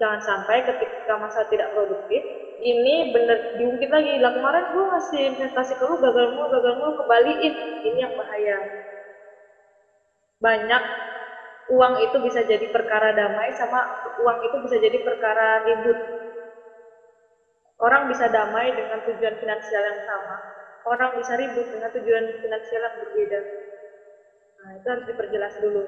Jangan 0.00 0.20
sampai 0.22 0.62
ketika 0.68 1.14
masa 1.18 1.42
tidak 1.48 1.72
produktif, 1.74 2.22
ini 2.60 3.08
benar 3.14 3.38
diungkit 3.56 3.90
lagi. 3.90 4.20
Lah 4.22 4.32
kemarin 4.36 4.68
gue 4.70 4.84
ngasih 4.92 5.20
investasi 5.34 5.72
ke 5.78 5.84
lu, 5.88 5.96
gagal 5.98 6.26
mulu, 6.32 6.46
gagal 6.52 6.74
mulu, 6.78 6.92
kembaliin. 7.00 7.54
Ini 7.82 7.98
yang 8.08 8.14
bahaya. 8.14 8.68
Banyak 10.44 10.82
uang 11.70 11.94
itu 12.02 12.16
bisa 12.22 12.40
jadi 12.46 12.66
perkara 12.70 13.10
damai 13.10 13.50
sama 13.58 13.82
uang 14.22 14.38
itu 14.46 14.56
bisa 14.62 14.76
jadi 14.78 14.98
perkara 15.02 15.62
ribut. 15.66 15.98
Orang 17.76 18.08
bisa 18.08 18.26
damai 18.32 18.72
dengan 18.72 19.04
tujuan 19.04 19.36
finansial 19.36 19.82
yang 19.84 20.00
sama, 20.00 20.36
orang 20.88 21.12
bisa 21.18 21.36
ribut 21.36 21.68
dengan 21.68 21.92
tujuan 21.92 22.24
finansial 22.40 22.80
yang 22.80 22.96
berbeda. 22.96 23.40
Nah, 24.64 24.70
itu 24.80 24.86
harus 24.88 25.04
diperjelas 25.04 25.54
dulu. 25.60 25.84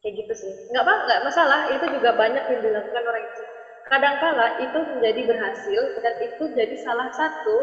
Kayak 0.00 0.14
gitu 0.24 0.34
sih. 0.42 0.52
Nggak 0.72 0.82
apa, 0.86 0.94
nggak 1.04 1.20
masalah. 1.26 1.60
Itu 1.68 1.84
juga 1.92 2.16
banyak 2.16 2.44
yang 2.48 2.60
dilakukan 2.64 3.04
orang 3.04 3.24
itu. 3.28 3.42
Kadangkala 3.86 4.46
itu 4.58 4.78
menjadi 4.90 5.20
berhasil 5.30 5.82
dan 6.02 6.14
itu 6.18 6.42
jadi 6.56 6.74
salah 6.80 7.06
satu 7.14 7.56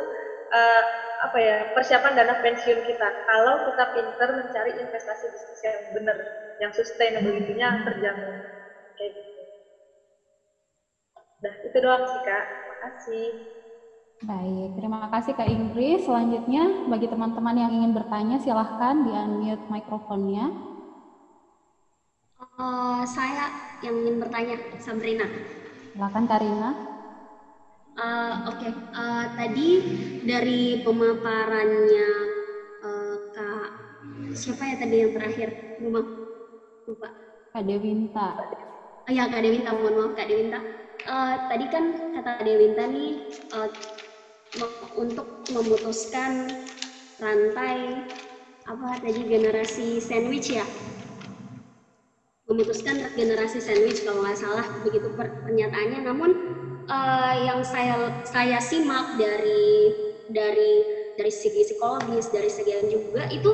uh, 0.54 0.84
apa 1.24 1.38
ya 1.40 1.58
persiapan 1.72 2.14
dana 2.20 2.36
pensiun 2.44 2.84
kita 2.84 3.08
kalau 3.24 3.64
kita 3.72 3.84
pinter 3.96 4.30
mencari 4.36 4.72
investasi 4.84 5.26
bisnis 5.32 5.62
yang 5.64 5.80
benar 5.96 6.18
yang 6.60 6.72
sustainability-nya 6.76 7.80
terjamin 7.88 8.44
kayak 9.00 9.12
gitu. 9.16 9.42
Nah 11.44 11.54
itu 11.64 11.78
doang 11.80 12.04
sih 12.12 12.22
kak. 12.22 12.46
Terima 12.52 12.76
kasih. 12.84 13.28
Baik, 14.24 14.80
terima 14.80 15.04
kasih 15.12 15.36
Kak 15.36 15.52
Inggris. 15.52 16.08
Selanjutnya, 16.08 16.88
bagi 16.88 17.12
teman-teman 17.12 17.60
yang 17.60 17.72
ingin 17.76 17.92
bertanya, 17.92 18.40
silahkan 18.40 18.96
di-unmute 19.04 19.68
mikrofonnya. 19.68 20.48
Uh, 22.56 23.04
saya 23.04 23.52
yang 23.84 24.00
ingin 24.00 24.24
bertanya, 24.24 24.56
Sabrina. 24.80 25.28
Silahkan 25.92 26.24
Karina. 26.24 26.93
Uh, 27.94 28.50
Oke, 28.50 28.66
okay. 28.66 28.72
uh, 28.74 28.98
eh, 28.98 29.26
tadi 29.38 29.70
dari 30.26 30.82
pemaparannya 30.82 32.10
uh, 32.82 33.16
Kak 33.38 33.70
siapa 34.34 34.66
ya 34.66 34.76
tadi 34.82 34.96
yang 35.06 35.14
terakhir? 35.14 35.78
Lupa. 35.78 36.02
Lupa. 36.90 37.10
Kak 37.54 37.64
Dewinta. 37.70 38.34
Oh 39.06 39.12
ya 39.14 39.30
Kak 39.30 39.46
Dewinta, 39.46 39.78
mohon 39.78 39.94
maaf 39.94 40.12
Kak 40.18 40.26
Dewinta. 40.26 40.58
Uh, 41.06 41.36
tadi 41.54 41.66
kan 41.70 41.84
kata 42.18 42.42
Dewinta 42.42 42.84
nih 42.90 43.30
uh, 43.54 43.70
untuk 44.98 45.46
memutuskan 45.54 46.50
rantai 47.22 48.10
apa 48.64 48.98
tadi 49.04 49.22
generasi 49.28 50.00
sandwich 50.00 50.56
ya 50.56 50.66
memutuskan 52.48 53.12
generasi 53.18 53.60
sandwich 53.60 54.06
kalau 54.06 54.24
nggak 54.24 54.40
salah 54.40 54.66
begitu 54.86 55.10
pernyataannya 55.18 56.00
namun 56.06 56.32
uh, 56.88 57.34
yang 57.38 57.62
saya 57.66 58.12
saya 58.24 58.58
simak 58.64 59.12
dari 59.16 59.92
dari 60.28 60.84
dari 61.14 61.32
segi 61.32 61.62
psikologis 61.68 62.32
dari 62.32 62.50
segi 62.50 62.74
juga 62.90 63.28
itu 63.30 63.52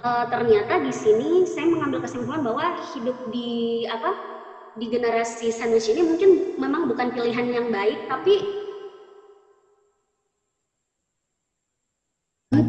uh, 0.00 0.24
ternyata 0.26 0.80
di 0.80 0.90
sini 0.90 1.44
saya 1.46 1.68
mengambil 1.68 2.02
kesimpulan 2.02 2.42
bahwa 2.42 2.74
hidup 2.94 3.16
di 3.28 3.84
apa 3.86 4.16
di 4.74 4.86
generasi 4.86 5.50
sandwich 5.50 5.90
ini 5.90 6.02
mungkin 6.06 6.46
memang 6.54 6.86
bukan 6.86 7.10
pilihan 7.10 7.46
yang 7.50 7.66
baik 7.68 8.06
tapi 8.06 8.60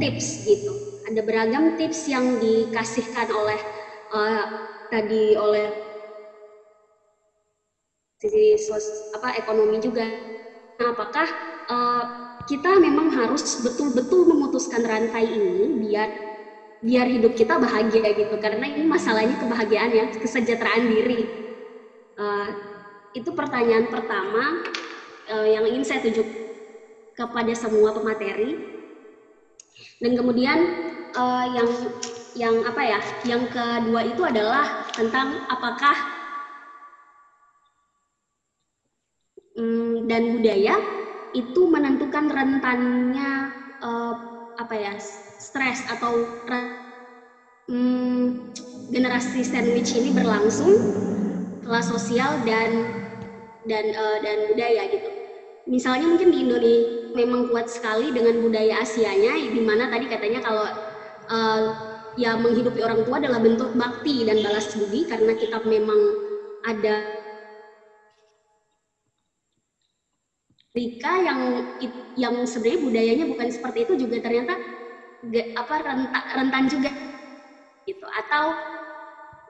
tips 0.02 0.42
gitu. 0.46 0.74
Ada 1.06 1.22
beragam 1.26 1.74
tips 1.78 2.10
yang 2.10 2.38
dikasihkan 2.38 3.30
oleh 3.34 3.58
uh, 4.14 4.46
tadi 4.90 5.34
oleh 5.38 5.74
sisi 8.22 8.54
sos, 8.62 9.10
apa 9.10 9.34
ekonomi 9.34 9.82
juga. 9.82 10.06
Nah, 10.78 10.94
apakah 10.94 11.26
uh, 11.66 12.04
kita 12.46 12.78
memang 12.78 13.10
harus 13.10 13.58
betul-betul 13.58 14.30
memutuskan 14.30 14.86
rantai 14.86 15.26
ini 15.26 15.74
biar 15.74 16.10
biar 16.82 17.10
hidup 17.10 17.34
kita 17.34 17.58
bahagia 17.58 18.14
gitu? 18.14 18.38
Karena 18.38 18.70
ini 18.70 18.86
masalahnya 18.86 19.34
kebahagiaan 19.42 19.90
ya 19.90 20.06
kesejahteraan 20.14 20.86
diri. 20.86 21.26
Uh, 22.14 22.54
itu 23.18 23.34
pertanyaan 23.34 23.90
pertama 23.90 24.62
uh, 25.34 25.48
yang 25.50 25.66
ingin 25.66 25.82
saya 25.82 26.00
tuju 26.06 26.22
kepada 27.18 27.54
semua 27.58 27.90
pemateri. 27.90 28.54
Dan 29.98 30.14
kemudian 30.14 30.60
uh, 31.18 31.46
yang 31.50 31.70
yang 32.38 32.56
apa 32.64 32.82
ya 32.86 33.00
yang 33.28 33.50
kedua 33.50 34.02
itu 34.08 34.22
adalah 34.24 34.64
tentang 34.94 35.42
apakah 35.50 36.21
Hmm, 39.52 40.08
dan 40.08 40.32
budaya 40.32 40.80
itu 41.36 41.62
menentukan 41.68 42.32
rentannya 42.32 43.52
uh, 43.84 44.14
apa 44.56 44.76
ya 44.80 44.94
stres 45.44 45.84
atau 45.92 46.24
um, 47.68 48.32
generasi 48.92 49.44
sandwich 49.44 49.92
ini 49.96 50.16
berlangsung 50.16 50.72
kelas 51.68 51.88
sosial 51.92 52.40
dan 52.48 52.72
dan 53.68 53.92
uh, 53.92 54.18
dan 54.24 54.38
budaya 54.56 54.88
gitu. 54.88 55.10
Misalnya 55.68 56.08
mungkin 56.08 56.32
di 56.32 56.40
Indonesia 56.48 57.12
memang 57.12 57.52
kuat 57.52 57.68
sekali 57.68 58.16
dengan 58.16 58.40
budaya 58.40 58.80
Asianya, 58.80 59.36
di 59.36 59.62
mana 59.62 59.92
tadi 59.92 60.08
katanya 60.08 60.40
kalau 60.40 60.68
uh, 61.28 61.62
ya 62.16 62.40
menghidupi 62.40 62.80
orang 62.84 63.04
tua 63.04 63.20
adalah 63.20 63.40
bentuk 63.40 63.72
bakti 63.76 64.24
dan 64.24 64.40
balas 64.44 64.72
budi 64.76 65.08
karena 65.08 65.36
kita 65.36 65.64
memang 65.64 66.00
ada 66.68 67.21
Rika 70.72 71.20
yang 71.20 71.40
yang 72.16 72.36
sebenarnya 72.48 72.80
budayanya 72.80 73.26
bukan 73.28 73.48
seperti 73.52 73.84
itu 73.88 74.08
juga 74.08 74.20
ternyata 74.24 74.56
apa 75.56 75.76
rentan, 75.84 76.24
rentan 76.36 76.64
juga 76.72 76.90
gitu. 77.88 78.06
Atau 78.08 78.56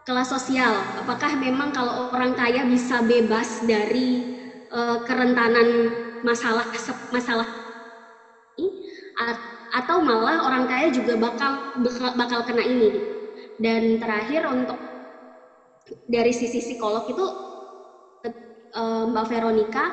kelas 0.01 0.29
sosial 0.33 0.89
apakah 0.97 1.37
memang 1.37 1.69
kalau 1.69 2.09
orang 2.09 2.33
kaya 2.33 2.65
bisa 2.65 3.05
bebas 3.05 3.61
dari 3.61 4.25
uh, 4.73 4.97
kerentanan 5.05 5.93
masalah 6.25 6.65
masalah 7.13 7.45
ini? 8.57 8.69
Atau 9.71 10.03
malah 10.03 10.43
orang 10.43 10.65
kaya 10.67 10.89
juga 10.91 11.15
bakal 11.15 11.61
bakal 12.17 12.41
kena 12.43 12.65
ini? 12.65 12.89
Dan 13.61 14.01
terakhir 14.01 14.49
untuk 14.49 14.77
dari 16.07 16.33
sisi 16.33 16.59
psikolog 16.59 17.05
itu 17.07 17.25
uh, 18.75 19.03
Mbak 19.07 19.25
Veronica 19.29 19.85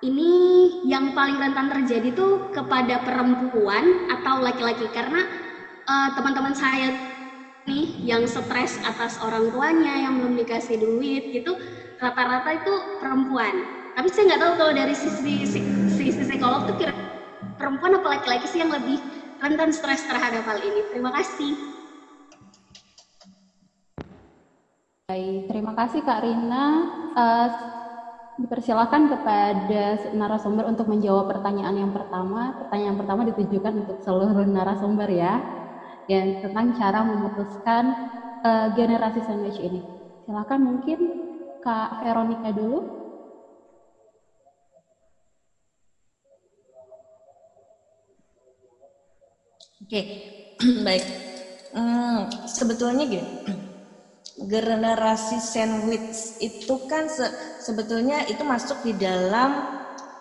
ini 0.00 0.32
yang 0.88 1.12
paling 1.12 1.36
rentan 1.36 1.68
terjadi 1.68 2.16
tuh 2.16 2.48
kepada 2.52 3.04
perempuan 3.04 4.08
atau 4.08 4.40
laki-laki. 4.40 4.88
Karena 4.92 5.20
uh, 5.84 6.08
teman-teman 6.16 6.56
saya 6.56 6.96
nih 7.68 8.00
yang 8.08 8.24
stres 8.24 8.80
atas 8.80 9.20
orang 9.20 9.52
tuanya 9.52 10.08
yang 10.08 10.16
belum 10.16 10.40
dikasih 10.40 10.80
duit 10.80 11.28
gitu 11.36 11.52
rata-rata 12.00 12.56
itu 12.56 12.74
perempuan. 12.96 13.52
Tapi 13.92 14.08
saya 14.08 14.32
nggak 14.32 14.40
tahu 14.40 14.52
kalau 14.56 14.72
dari 14.72 14.94
sisi 14.96 15.44
sisi, 15.44 15.60
sisi 15.92 16.22
psikolog 16.24 16.64
tuh 16.64 16.76
kira 16.80 16.96
perempuan 17.60 18.00
apa 18.00 18.16
laki-laki 18.16 18.48
sih 18.48 18.64
yang 18.64 18.72
lebih 18.72 18.96
rentan 19.44 19.68
stres 19.68 20.08
terhadap 20.08 20.40
hal 20.48 20.56
ini. 20.64 20.80
Terima 20.88 21.12
kasih. 21.12 21.52
Baik, 25.12 25.50
terima 25.50 25.72
kasih 25.76 26.00
Kak 26.06 26.22
Rina. 26.22 26.66
Uh, 27.18 27.48
dipersilakan 28.40 29.12
kepada 29.12 29.82
narasumber 30.16 30.64
untuk 30.72 30.88
menjawab 30.88 31.28
pertanyaan 31.28 31.76
yang 31.76 31.92
pertama. 31.92 32.56
Pertanyaan 32.64 32.96
pertama 32.96 33.22
ditujukan 33.28 33.72
untuk 33.84 33.98
seluruh 34.00 34.48
narasumber 34.48 35.08
ya, 35.12 35.34
yang 36.08 36.40
tentang 36.40 36.72
cara 36.80 37.04
memutuskan 37.04 37.84
uh, 38.40 38.68
generasi 38.72 39.20
sandwich 39.22 39.60
ini. 39.60 39.84
Silakan 40.24 40.60
mungkin 40.64 40.98
Kak 41.60 42.00
Veronica 42.00 42.50
dulu. 42.56 43.00
Oke, 49.84 50.00
baik. 50.86 51.04
Hmm, 51.70 52.26
sebetulnya 52.46 53.06
gini, 53.06 53.26
generasi 54.40 55.38
sandwich 55.42 56.36
itu 56.40 56.80
kan 56.88 57.06
se 57.10 57.28
sebetulnya 57.60 58.24
itu 58.24 58.40
masuk 58.46 58.80
di 58.80 58.96
dalam 58.96 59.60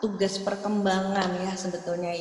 tugas 0.03 0.39
perkembangan 0.39 1.29
ya 1.39 1.53
sebetulnya 1.55 2.11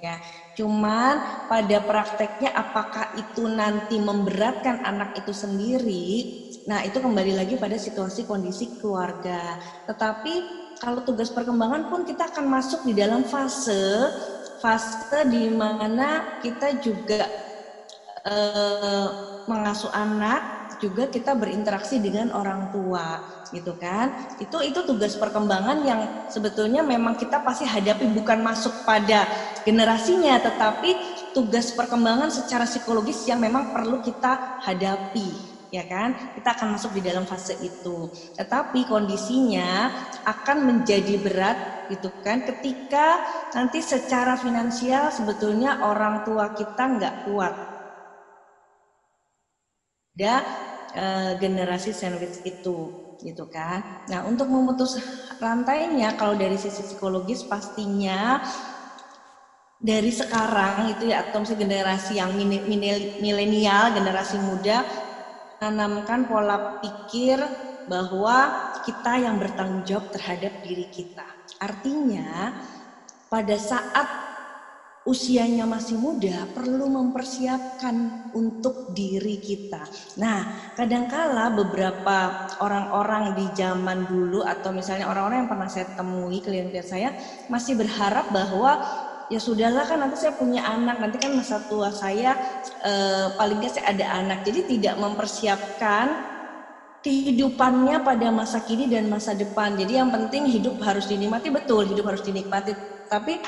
ya. 0.00 0.16
Cuman 0.56 1.20
pada 1.48 1.80
prakteknya 1.80 2.52
apakah 2.52 3.08
itu 3.16 3.48
nanti 3.48 3.96
memberatkan 4.00 4.80
anak 4.84 5.12
itu 5.16 5.32
sendiri? 5.32 6.24
Nah, 6.68 6.82
itu 6.84 6.98
kembali 7.00 7.32
lagi 7.36 7.54
pada 7.56 7.76
situasi 7.80 8.26
kondisi 8.28 8.70
keluarga. 8.76 9.56
Tetapi 9.88 10.34
kalau 10.80 11.00
tugas 11.04 11.32
perkembangan 11.32 11.88
pun 11.88 12.04
kita 12.04 12.28
akan 12.28 12.46
masuk 12.48 12.84
di 12.84 12.92
dalam 12.96 13.24
fase 13.24 14.12
fase 14.60 15.20
di 15.28 15.48
mana 15.52 16.24
kita 16.40 16.76
juga 16.80 17.28
eh, 18.26 19.08
mengasuh 19.46 19.92
anak 19.92 20.55
juga 20.80 21.08
kita 21.08 21.32
berinteraksi 21.36 21.98
dengan 22.00 22.32
orang 22.32 22.70
tua 22.70 23.22
gitu 23.50 23.76
kan? 23.78 24.36
Itu 24.42 24.60
itu 24.62 24.82
tugas 24.84 25.16
perkembangan 25.16 25.78
yang 25.86 26.00
sebetulnya 26.28 26.82
memang 26.82 27.16
kita 27.16 27.42
pasti 27.42 27.64
hadapi 27.64 28.06
bukan 28.12 28.42
masuk 28.42 28.72
pada 28.84 29.26
generasinya 29.62 30.38
tetapi 30.40 30.94
tugas 31.36 31.72
perkembangan 31.74 32.32
secara 32.32 32.64
psikologis 32.64 33.28
yang 33.28 33.42
memang 33.42 33.74
perlu 33.74 34.00
kita 34.00 34.62
hadapi 34.64 35.56
ya 35.74 35.84
kan? 35.84 36.32
Kita 36.32 36.56
akan 36.56 36.78
masuk 36.78 36.96
di 36.96 37.02
dalam 37.04 37.28
fase 37.28 37.58
itu. 37.60 38.08
Tetapi 38.38 38.86
kondisinya 38.86 39.90
akan 40.24 40.56
menjadi 40.64 41.20
berat 41.20 41.58
gitu 41.92 42.08
kan? 42.22 42.46
Ketika 42.46 43.20
nanti 43.52 43.82
secara 43.82 44.38
finansial 44.38 45.10
sebetulnya 45.12 45.84
orang 45.84 46.24
tua 46.24 46.54
kita 46.56 46.82
nggak 46.96 47.14
kuat 47.28 47.75
ada 50.16 50.40
uh, 50.96 51.32
generasi 51.36 51.92
sandwich 51.92 52.40
itu 52.48 53.04
gitu 53.20 53.44
kan. 53.52 54.04
Nah, 54.08 54.24
untuk 54.24 54.48
memutus 54.48 54.96
rantainya 55.36 56.16
kalau 56.16 56.32
dari 56.32 56.56
sisi 56.56 56.80
psikologis 56.80 57.44
pastinya 57.44 58.40
dari 59.76 60.08
sekarang 60.08 60.96
itu 60.96 61.12
ya 61.12 61.28
atau 61.28 61.44
misalnya 61.44 61.68
generasi 61.68 62.16
yang 62.16 62.32
milenial, 63.20 63.92
generasi 63.92 64.40
muda 64.40 64.88
menanamkan 65.60 66.24
pola 66.24 66.80
pikir 66.80 67.36
bahwa 67.84 68.72
kita 68.88 69.20
yang 69.20 69.36
bertanggung 69.36 69.84
jawab 69.84 70.08
terhadap 70.16 70.64
diri 70.64 70.88
kita. 70.88 71.28
Artinya 71.60 72.56
pada 73.28 73.56
saat 73.60 74.25
usianya 75.06 75.62
masih 75.64 75.96
muda 75.96 76.50
perlu 76.50 76.90
mempersiapkan 76.90 78.28
untuk 78.34 78.90
diri 78.90 79.38
kita. 79.38 79.86
Nah, 80.18 80.74
kadangkala 80.74 81.54
beberapa 81.54 82.50
orang-orang 82.58 83.38
di 83.38 83.46
zaman 83.54 84.10
dulu 84.10 84.42
atau 84.42 84.74
misalnya 84.74 85.06
orang-orang 85.06 85.46
yang 85.46 85.50
pernah 85.50 85.70
saya 85.70 85.86
temui 85.94 86.42
klien-klien 86.42 86.82
saya 86.82 87.14
masih 87.46 87.78
berharap 87.78 88.34
bahwa 88.34 88.82
ya 89.30 89.38
sudahlah 89.38 89.86
kan 89.86 90.02
nanti 90.02 90.26
saya 90.26 90.34
punya 90.34 90.62
anak 90.66 90.98
nanti 91.02 91.18
kan 91.18 91.34
masa 91.34 91.62
tua 91.66 91.90
saya 91.94 92.34
eh, 92.82 93.26
paling 93.38 93.62
nggak 93.62 93.72
saya 93.78 93.94
ada 93.94 94.06
anak. 94.10 94.42
Jadi 94.42 94.74
tidak 94.74 94.98
mempersiapkan 94.98 96.34
kehidupannya 97.06 98.02
pada 98.02 98.34
masa 98.34 98.58
kini 98.66 98.90
dan 98.90 99.06
masa 99.06 99.38
depan. 99.38 99.78
Jadi 99.78 100.02
yang 100.02 100.10
penting 100.10 100.50
hidup 100.50 100.82
harus 100.82 101.06
dinikmati 101.06 101.54
betul 101.54 101.86
hidup 101.86 102.10
harus 102.10 102.26
dinikmati. 102.26 102.74
Tapi 103.06 103.38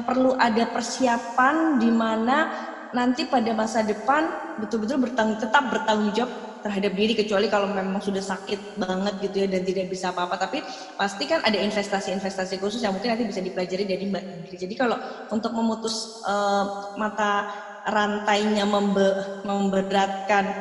perlu 0.00 0.32
ada 0.32 0.64
persiapan 0.64 1.76
di 1.76 1.92
mana 1.92 2.48
nanti 2.96 3.28
pada 3.28 3.52
masa 3.52 3.84
depan 3.84 4.32
betul-betul 4.56 5.00
bertanggung 5.00 5.36
tetap 5.36 5.68
bertanggung 5.68 6.12
jawab 6.12 6.32
terhadap 6.62 6.94
diri 6.94 7.18
kecuali 7.18 7.50
kalau 7.50 7.66
memang 7.66 7.98
sudah 7.98 8.22
sakit 8.22 8.78
banget 8.78 9.18
gitu 9.18 9.42
ya 9.42 9.46
dan 9.50 9.66
tidak 9.66 9.90
bisa 9.90 10.14
apa-apa 10.14 10.38
tapi 10.38 10.62
pasti 10.94 11.26
kan 11.26 11.42
ada 11.42 11.58
investasi-investasi 11.58 12.62
khusus 12.62 12.78
yang 12.78 12.94
mungkin 12.94 13.18
nanti 13.18 13.26
bisa 13.26 13.42
dipelajari 13.42 13.82
dari 13.82 14.06
Mbak 14.06 14.24
Ingrid. 14.30 14.58
Jadi 14.62 14.74
kalau 14.78 14.94
untuk 15.34 15.50
memutus 15.58 16.22
uh, 16.22 16.62
mata 16.94 17.42
rantainya 17.82 18.62
membe 18.62 19.10
memberatkan 19.42 20.54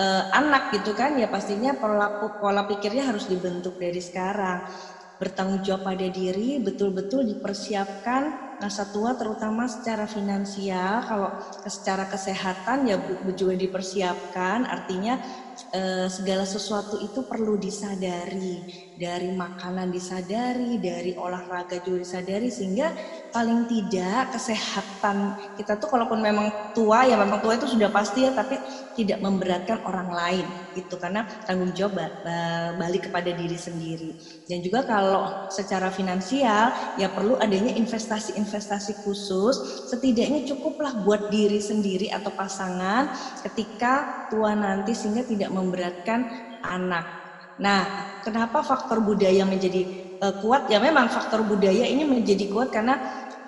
uh, 0.00 0.22
anak 0.32 0.72
gitu 0.72 0.96
kan 0.96 1.12
ya 1.20 1.28
pastinya 1.28 1.76
pola 1.76 2.08
pola 2.16 2.64
pikirnya 2.64 3.04
harus 3.04 3.28
dibentuk 3.28 3.76
dari 3.76 4.00
sekarang 4.00 4.64
bertanggung 5.20 5.60
jawab 5.60 5.92
pada 5.92 6.06
diri 6.08 6.56
betul-betul 6.58 7.22
dipersiapkan 7.28 8.53
masa 8.64 8.88
tua 8.88 9.12
terutama 9.12 9.68
secara 9.68 10.08
finansial. 10.08 11.04
Kalau 11.04 11.30
secara 11.68 12.08
kesehatan 12.08 12.88
ya 12.88 12.96
juga 13.36 13.52
dipersiapkan. 13.52 14.64
Artinya 14.64 15.20
eh, 15.76 16.08
segala 16.08 16.48
sesuatu 16.48 16.96
itu 17.04 17.28
perlu 17.28 17.60
disadari. 17.60 18.64
Dari 18.96 19.36
makanan 19.36 19.92
disadari 19.92 20.80
dari 20.80 21.12
olahraga 21.12 21.84
juga 21.84 22.00
disadari 22.00 22.48
sehingga 22.48 22.94
paling 23.34 23.66
tidak 23.68 24.38
kesehatan 24.38 25.34
kita 25.58 25.76
tuh 25.82 25.90
kalaupun 25.90 26.22
memang 26.22 26.72
tua 26.72 27.02
ya 27.02 27.18
memang 27.18 27.42
tua 27.42 27.58
itu 27.58 27.66
sudah 27.66 27.90
pasti 27.90 28.22
ya 28.22 28.30
tapi 28.30 28.54
tidak 28.94 29.18
memberatkan 29.18 29.82
orang 29.82 30.14
lain 30.14 30.46
itu 30.78 30.94
karena 30.94 31.26
tanggung 31.42 31.74
jawab 31.74 31.98
balik 32.78 33.10
kepada 33.10 33.34
diri 33.34 33.58
sendiri. 33.58 34.14
Dan 34.46 34.62
juga 34.62 34.86
kalau 34.86 35.50
secara 35.50 35.90
finansial 35.90 36.70
ya 36.94 37.10
perlu 37.10 37.34
adanya 37.38 37.74
investasi-investasi 37.74 38.53
khusus 39.04 39.88
setidaknya 39.90 40.44
cukuplah 40.46 41.02
buat 41.02 41.32
diri 41.32 41.58
sendiri 41.58 42.12
atau 42.12 42.30
pasangan 42.34 43.10
ketika 43.46 44.26
tua 44.30 44.52
nanti 44.52 44.92
sehingga 44.92 45.24
tidak 45.26 45.50
memberatkan 45.50 46.26
anak 46.64 47.24
Nah, 47.54 47.86
kenapa 48.26 48.66
faktor 48.66 48.98
budaya 48.98 49.46
menjadi 49.46 49.86
uh, 50.18 50.34
kuat? 50.42 50.66
Ya 50.66 50.82
memang 50.82 51.06
faktor 51.06 51.46
budaya 51.46 51.86
ini 51.86 52.02
menjadi 52.02 52.50
kuat 52.50 52.74
karena 52.74 52.98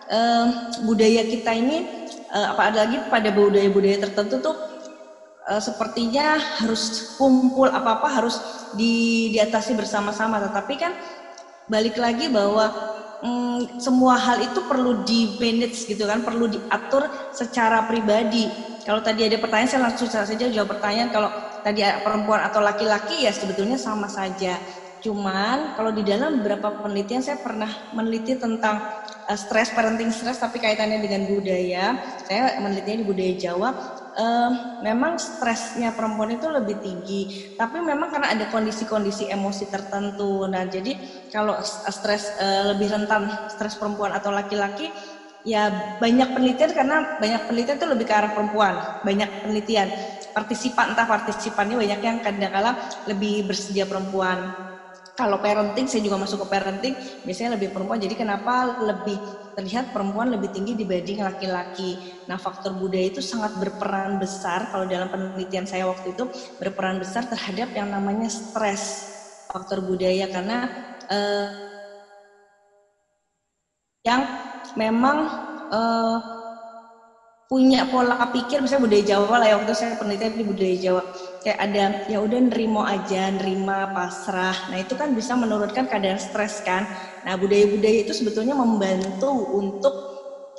uh, 0.07 0.47
budaya 0.87 1.27
kita 1.27 1.51
ini 1.51 2.07
uh, 2.31 2.55
apalagi 2.55 3.11
pada 3.11 3.35
budaya-budaya 3.35 4.07
tertentu 4.07 4.39
tuh 4.39 4.57
uh, 5.51 5.59
sepertinya 5.59 6.39
harus 6.39 7.19
kumpul 7.19 7.67
apa-apa 7.67 8.07
harus 8.07 8.39
di 8.79 9.35
diatasi 9.35 9.75
bersama-sama. 9.75 10.39
Tetapi 10.39 10.75
kan 10.79 10.95
balik 11.67 11.99
lagi 11.99 12.31
bahwa 12.31 12.71
um, 13.23 13.81
semua 13.81 14.17
hal 14.19 14.43
itu 14.43 14.61
perlu 14.65 15.05
di 15.07 15.37
manage 15.41 15.87
gitu 15.89 16.05
kan, 16.05 16.25
perlu 16.25 16.51
diatur 16.51 17.09
secara 17.33 17.85
pribadi. 17.87 18.49
Kalau 18.87 19.03
tadi 19.03 19.27
ada 19.27 19.37
pertanyaan 19.43 19.71
saya 19.71 19.83
langsung 19.91 20.07
saja 20.07 20.47
jawab 20.47 20.79
pertanyaan. 20.79 21.11
Kalau 21.11 21.29
tadi 21.67 21.83
perempuan 22.07 22.47
atau 22.47 22.63
laki-laki 22.63 23.27
ya 23.27 23.35
sebetulnya 23.35 23.75
sama 23.75 24.07
saja. 24.07 24.57
Cuman 25.03 25.75
kalau 25.75 25.91
di 25.91 26.07
dalam 26.07 26.41
beberapa 26.41 26.83
penelitian 26.83 27.23
saya 27.23 27.39
pernah 27.43 27.69
meneliti 27.91 28.39
tentang 28.39 28.79
uh, 29.27 29.39
stres 29.39 29.75
parenting 29.75 30.15
stres 30.15 30.39
tapi 30.39 30.63
kaitannya 30.63 31.03
dengan 31.03 31.27
budaya. 31.27 31.99
Saya 32.31 32.63
menelitinya 32.63 32.99
di 33.03 33.07
budaya 33.07 33.35
Jawa 33.35 33.69
uh, 34.17 34.51
memang 34.81 35.21
stresnya 35.21 35.93
perempuan 35.93 36.35
itu 36.35 36.49
lebih 36.49 36.81
tinggi 36.81 37.29
tapi 37.55 37.79
memang 37.85 38.09
karena 38.09 38.33
ada 38.33 38.45
kondisi-kondisi 38.49 39.29
emosi 39.31 39.65
tertentu. 39.69 40.49
Nah 40.49 40.65
jadi 40.67 40.97
kalau 41.29 41.57
stres 41.65 42.33
uh, 42.41 42.73
lebih 42.75 42.91
rentan 42.91 43.29
stres 43.47 43.77
perempuan 43.77 44.17
atau 44.17 44.33
laki-laki 44.33 44.91
ya 45.47 45.71
banyak 46.03 46.35
penelitian 46.35 46.75
karena 46.75 46.97
banyak 47.23 47.47
penelitian 47.47 47.79
itu 47.79 47.87
lebih 47.87 48.07
ke 48.09 48.15
arah 48.17 48.33
perempuan 48.33 48.83
banyak 49.05 49.31
penelitian. 49.45 49.89
Partisipan 50.35 50.93
entah 50.93 51.09
partisipannya 51.09 51.77
banyak 51.79 52.01
yang 52.03 52.19
kadang-kala 52.21 52.77
lebih 53.09 53.47
bersedia 53.49 53.89
perempuan 53.89 54.53
kalau 55.17 55.41
parenting 55.41 55.89
saya 55.89 56.05
juga 56.05 56.21
masuk 56.21 56.45
ke 56.45 56.47
parenting 56.53 56.95
biasanya 57.25 57.57
lebih 57.57 57.73
perempuan. 57.73 57.97
Jadi 57.97 58.15
kenapa 58.15 58.77
lebih 58.85 59.17
terlihat 59.57 59.89
perempuan 59.91 60.29
lebih 60.29 60.53
tinggi 60.53 60.77
dibanding 60.77 61.25
laki-laki? 61.25 61.97
Nah 62.29 62.37
faktor 62.37 62.77
budaya 62.77 63.09
itu 63.09 63.25
sangat 63.25 63.57
berperan 63.57 64.21
besar. 64.21 64.69
Kalau 64.69 64.85
dalam 64.85 65.09
penelitian 65.09 65.65
saya 65.65 65.89
waktu 65.89 66.13
itu 66.13 66.29
berperan 66.61 67.01
besar 67.01 67.25
terhadap 67.25 67.73
yang 67.73 67.89
namanya 67.89 68.29
stres 68.29 69.09
faktor 69.49 69.81
budaya. 69.81 70.29
Karena 70.29 70.69
eh, 71.09 71.49
yang 74.05 74.23
memang 74.79 75.27
uh, 75.73 76.19
punya 77.47 77.87
pola 77.87 78.27
pikir 78.35 78.59
misalnya 78.59 78.91
budaya 78.91 79.05
Jawa 79.07 79.35
lah 79.39 79.47
ya 79.51 79.55
waktu 79.59 79.75
saya 79.75 79.95
penelitian 79.99 80.35
di 80.35 80.45
budaya 80.47 80.77
Jawa 80.79 81.03
kayak 81.47 81.63
ada 81.63 81.85
ya 82.11 82.19
udah 82.19 82.51
nerimo 82.51 82.83
aja 82.83 83.31
nerima 83.31 83.95
pasrah. 83.95 84.67
Nah 84.67 84.83
itu 84.83 84.99
kan 84.99 85.15
bisa 85.15 85.39
menurunkan 85.39 85.87
kadar 85.87 86.19
stres 86.19 86.59
kan. 86.67 86.83
Nah 87.23 87.39
budaya-budaya 87.39 88.03
itu 88.03 88.11
sebetulnya 88.11 88.59
membantu 88.59 89.31
untuk 89.55 89.95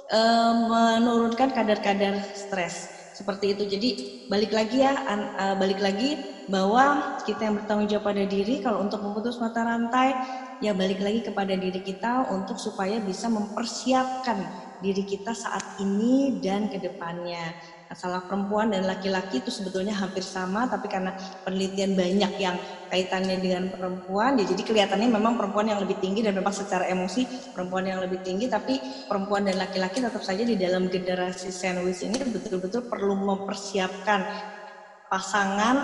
uh, 0.07 0.53
menurunkan 1.03 1.51
kadar-kadar 1.51 2.23
stres. 2.31 2.87
Seperti 3.11 3.51
itu. 3.51 3.63
Jadi 3.67 3.89
balik 4.31 4.55
lagi 4.55 4.79
ya 4.79 4.95
uh, 4.95 5.59
balik 5.59 5.83
lagi 5.83 6.23
bahwa 6.47 7.19
kita 7.27 7.51
yang 7.51 7.59
bertanggung 7.59 7.91
jawab 7.91 8.15
pada 8.15 8.23
diri 8.23 8.63
kalau 8.63 8.79
untuk 8.79 9.03
memutus 9.03 9.35
mata 9.43 9.67
rantai 9.67 10.15
ya 10.63 10.71
balik 10.71 11.03
lagi 11.03 11.19
kepada 11.19 11.51
diri 11.51 11.83
kita 11.83 12.31
untuk 12.31 12.55
supaya 12.55 13.03
bisa 13.03 13.27
mempersiapkan 13.27 14.39
diri 14.79 15.03
kita 15.03 15.35
saat 15.35 15.83
ini 15.83 16.39
dan 16.39 16.71
ke 16.71 16.79
depannya. 16.79 17.75
Masalah 17.87 18.27
perempuan 18.27 18.67
dan 18.67 18.83
laki-laki 18.83 19.39
itu 19.39 19.47
sebetulnya 19.47 19.95
hampir 19.95 20.19
sama, 20.19 20.67
tapi 20.67 20.91
karena 20.91 21.15
penelitian 21.47 21.95
banyak 21.95 22.31
yang 22.35 22.59
kaitannya 22.91 23.39
dengan 23.39 23.71
perempuan, 23.71 24.35
ya 24.35 24.43
jadi 24.43 24.61
kelihatannya 24.67 25.07
memang 25.07 25.39
perempuan 25.39 25.71
yang 25.71 25.79
lebih 25.79 25.95
tinggi 26.03 26.19
dan 26.19 26.35
memang 26.35 26.51
secara 26.51 26.83
emosi 26.91 27.23
perempuan 27.55 27.87
yang 27.87 28.03
lebih 28.03 28.19
tinggi, 28.27 28.51
tapi 28.51 28.75
perempuan 29.07 29.47
dan 29.47 29.55
laki-laki 29.55 30.03
tetap 30.03 30.19
saja 30.19 30.43
di 30.43 30.59
dalam 30.59 30.91
generasi 30.91 31.47
sandwich 31.47 32.03
ini 32.03 32.19
betul-betul 32.27 32.91
perlu 32.91 33.15
mempersiapkan 33.15 34.19
pasangan 35.07 35.75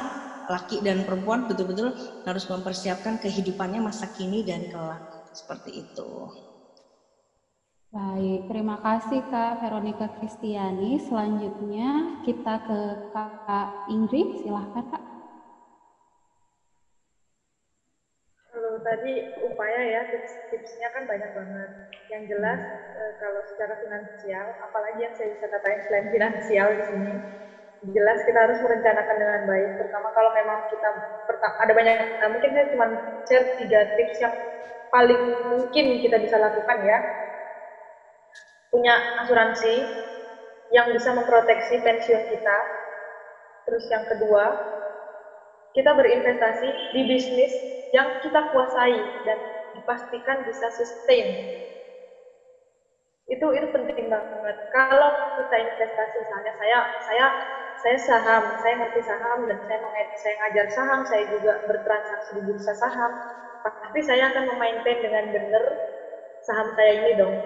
laki 0.52 0.84
dan 0.84 1.08
perempuan 1.08 1.48
betul-betul 1.48 1.96
harus 2.28 2.46
mempersiapkan 2.52 3.16
kehidupannya 3.16 3.80
masa 3.80 4.12
kini 4.12 4.44
dan 4.44 4.68
kelak 4.68 5.00
seperti 5.32 5.88
itu. 5.88 6.28
Baik, 7.94 8.50
terima 8.50 8.76
kasih 8.82 9.22
Kak 9.22 9.62
Veronica 9.62 10.10
Kristiani. 10.10 10.98
Selanjutnya 10.98 12.10
kita 12.26 12.58
ke 12.66 12.98
Kak 13.14 13.70
Ingrid, 13.86 14.34
silahkan 14.42 14.82
Kak. 14.90 15.04
Kalau 18.50 18.82
tadi 18.82 19.14
upaya 19.38 19.82
ya 19.94 20.02
tips-tipsnya 20.10 20.90
kan 20.96 21.04
banyak 21.06 21.30
banget. 21.38 21.70
Yang 22.10 22.24
jelas 22.34 22.62
eh, 22.98 23.14
kalau 23.22 23.42
secara 23.46 23.74
finansial, 23.78 24.48
apalagi 24.66 25.00
yang 25.06 25.14
saya 25.14 25.30
bisa 25.34 25.46
katakan 25.54 25.82
selain 25.86 26.08
finansial 26.10 26.74
di 26.74 26.84
sini, 26.90 27.14
jelas 27.96 28.20
kita 28.24 28.40
harus 28.48 28.60
merencanakan 28.64 29.16
dengan 29.20 29.42
baik 29.44 29.76
terutama 29.76 30.08
kalau 30.16 30.32
memang 30.32 30.64
kita 30.72 30.88
ada 31.60 31.74
banyak 31.76 31.98
nah 32.22 32.30
mungkin 32.32 32.56
saya 32.56 32.66
cuma 32.72 32.88
share 33.28 33.48
tiga 33.60 33.84
tips 33.98 34.24
yang 34.24 34.34
paling 34.88 35.20
mungkin 35.52 36.00
kita 36.00 36.16
bisa 36.24 36.40
lakukan 36.40 36.80
ya 36.80 37.04
punya 38.74 38.96
asuransi 39.22 39.76
yang 40.76 40.88
bisa 40.96 41.10
memproteksi 41.18 41.76
pensiun 41.86 42.24
kita. 42.32 42.58
Terus 43.68 43.86
yang 43.94 44.06
kedua 44.12 44.46
kita 45.76 45.92
berinvestasi 46.00 46.70
di 46.96 47.02
bisnis 47.12 47.54
yang 47.96 48.08
kita 48.24 48.42
kuasai 48.52 48.98
dan 49.28 49.38
dipastikan 49.76 50.38
bisa 50.48 50.68
sustain. 50.78 51.28
Itu 53.34 53.46
itu 53.58 53.68
penting 53.76 54.06
banget. 54.16 54.56
Kalau 54.76 55.12
kita 55.38 55.56
investasi 55.68 56.16
misalnya 56.24 56.54
saya 56.60 56.80
saya 57.08 57.26
saya 57.82 57.98
saham, 58.10 58.44
saya 58.62 58.74
ngerti 58.80 59.02
saham 59.10 59.40
dan 59.50 59.58
saya 59.68 59.80
saya 60.22 60.34
ngajar 60.40 60.68
saham, 60.78 61.02
saya 61.10 61.24
juga 61.34 61.52
bertransaksi 61.70 62.30
di 62.38 62.42
bursa 62.48 62.74
saham, 62.84 63.12
pasti 63.66 64.00
saya 64.10 64.24
akan 64.32 64.44
memaintain 64.52 65.00
dengan 65.06 65.26
benar 65.36 65.64
saham 66.48 66.68
saya 66.78 66.92
ini 67.00 67.12
dong. 67.22 67.38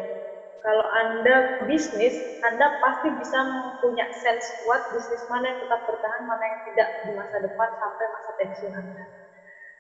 Kalau 0.62 0.86
Anda 0.94 1.46
bisnis, 1.64 2.18
Anda 2.42 2.74
pasti 2.82 3.14
bisa 3.14 3.46
punya 3.78 4.06
sense 4.10 4.58
kuat 4.62 4.82
bisnis 4.90 5.24
mana 5.30 5.54
yang 5.54 5.60
tetap 5.62 5.80
bertahan, 5.86 6.24
mana 6.26 6.44
yang 6.44 6.60
tidak 6.66 6.90
di 7.06 7.12
masa 7.14 7.38
depan 7.40 7.70
sampai 7.78 8.06
masa 8.10 8.30
pensiun 8.36 8.74
Anda. 8.74 9.04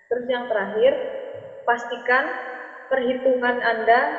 Terus 0.08 0.26
yang 0.30 0.46
terakhir, 0.48 0.94
pastikan 1.66 2.32
perhitungan 2.88 3.60
Anda 3.60 4.16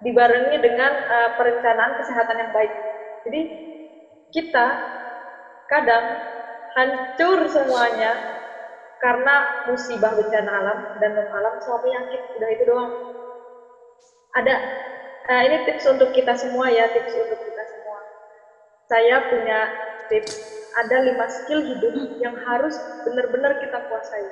dibarengi 0.00 0.56
dengan 0.58 0.96
uh, 0.96 1.30
perencanaan 1.36 1.92
kesehatan 1.94 2.36
yang 2.40 2.50
baik. 2.50 2.72
Jadi 3.28 3.40
kita 4.32 4.80
kadang 5.68 6.18
hancur 6.74 7.46
semuanya 7.46 8.18
karena 9.00 9.48
musibah 9.64 10.12
bencana 10.12 10.50
alam 10.60 10.78
dan 11.00 11.16
non 11.16 11.28
alam 11.32 11.56
sama 11.64 11.80
penyakit 11.80 12.20
udah 12.36 12.48
itu 12.52 12.64
doang 12.68 12.92
ada 14.36 14.60
uh, 15.30 15.42
ini 15.46 15.56
tips 15.62 15.86
untuk 15.86 16.10
kita 16.10 16.34
semua 16.34 16.66
ya 16.74 16.90
tips 16.90 17.14
untuk 17.14 17.38
kita 17.38 17.62
semua. 17.70 17.98
Saya 18.90 19.16
punya 19.30 19.58
tips. 20.10 20.34
Ada 20.70 21.02
lima 21.02 21.26
skill 21.26 21.62
hidup 21.66 21.94
yang 22.22 22.34
harus 22.46 22.74
benar-benar 23.06 23.58
kita 23.62 23.78
kuasai. 23.86 24.26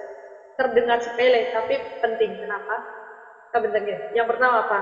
Terdengar 0.59 0.99
sepele 0.99 1.55
tapi 1.55 1.79
penting. 2.03 2.43
Kenapa? 2.43 2.77
Kebentar 3.55 3.83
yang 4.13 4.27
pertama 4.27 4.67
apa? 4.67 4.79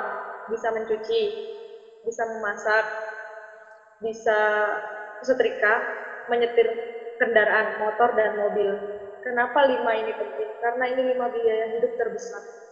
Bisa 0.49 0.73
mencuci 0.73 1.21
bisa 2.07 2.23
memasak 2.23 2.85
bisa 3.99 4.39
setrika 5.25 5.75
menyetir 6.29 6.69
kendaraan 7.17 7.81
motor 7.81 8.13
dan 8.17 8.37
mobil. 8.37 8.73
Kenapa 9.25 9.65
lima 9.67 9.91
ini 9.97 10.13
penting? 10.13 10.51
Karena 10.61 10.85
ini 10.93 11.03
lima 11.17 11.27
biaya 11.33 11.67
hidup 11.79 11.93
terbesar. 11.99 12.66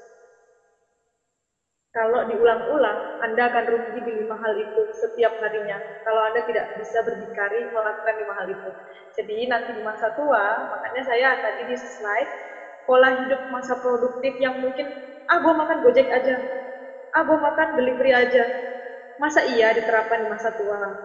Kalau 1.95 2.21
diulang-ulang, 2.27 2.99
Anda 3.23 3.43
akan 3.49 3.65
rugi 3.73 3.99
di 4.03 4.13
lima 4.21 4.35
hal 4.43 4.53
itu 4.59 4.83
setiap 5.01 5.33
harinya. 5.43 5.79
Kalau 6.03 6.21
Anda 6.27 6.41
tidak 6.43 6.67
bisa 6.75 6.99
berdikari 7.07 7.71
melakukan 7.71 8.15
lima 8.19 8.35
hal 8.39 8.47
itu. 8.51 8.71
Jadi 9.17 9.47
nanti 9.47 9.71
di 9.71 9.79
masa 9.89 10.11
tua, 10.11 10.59
makanya 10.67 11.03
saya 11.07 11.29
tadi 11.39 11.63
di 11.63 11.77
slide, 11.79 12.31
pola 12.87 13.15
hidup 13.15 13.41
masa 13.47 13.79
produktif 13.79 14.35
yang 14.43 14.59
mungkin, 14.59 14.91
ah 15.31 15.39
gue 15.39 15.55
makan 15.55 15.79
gojek 15.87 16.09
aja, 16.11 16.43
ah 17.17 17.23
gue 17.29 17.39
makan 17.39 17.69
delivery 17.79 18.13
aja. 18.15 18.45
Masa 19.23 19.41
iya 19.47 19.71
diterapkan 19.79 20.19
di 20.23 20.29
masa 20.29 20.51
tua? 20.55 20.99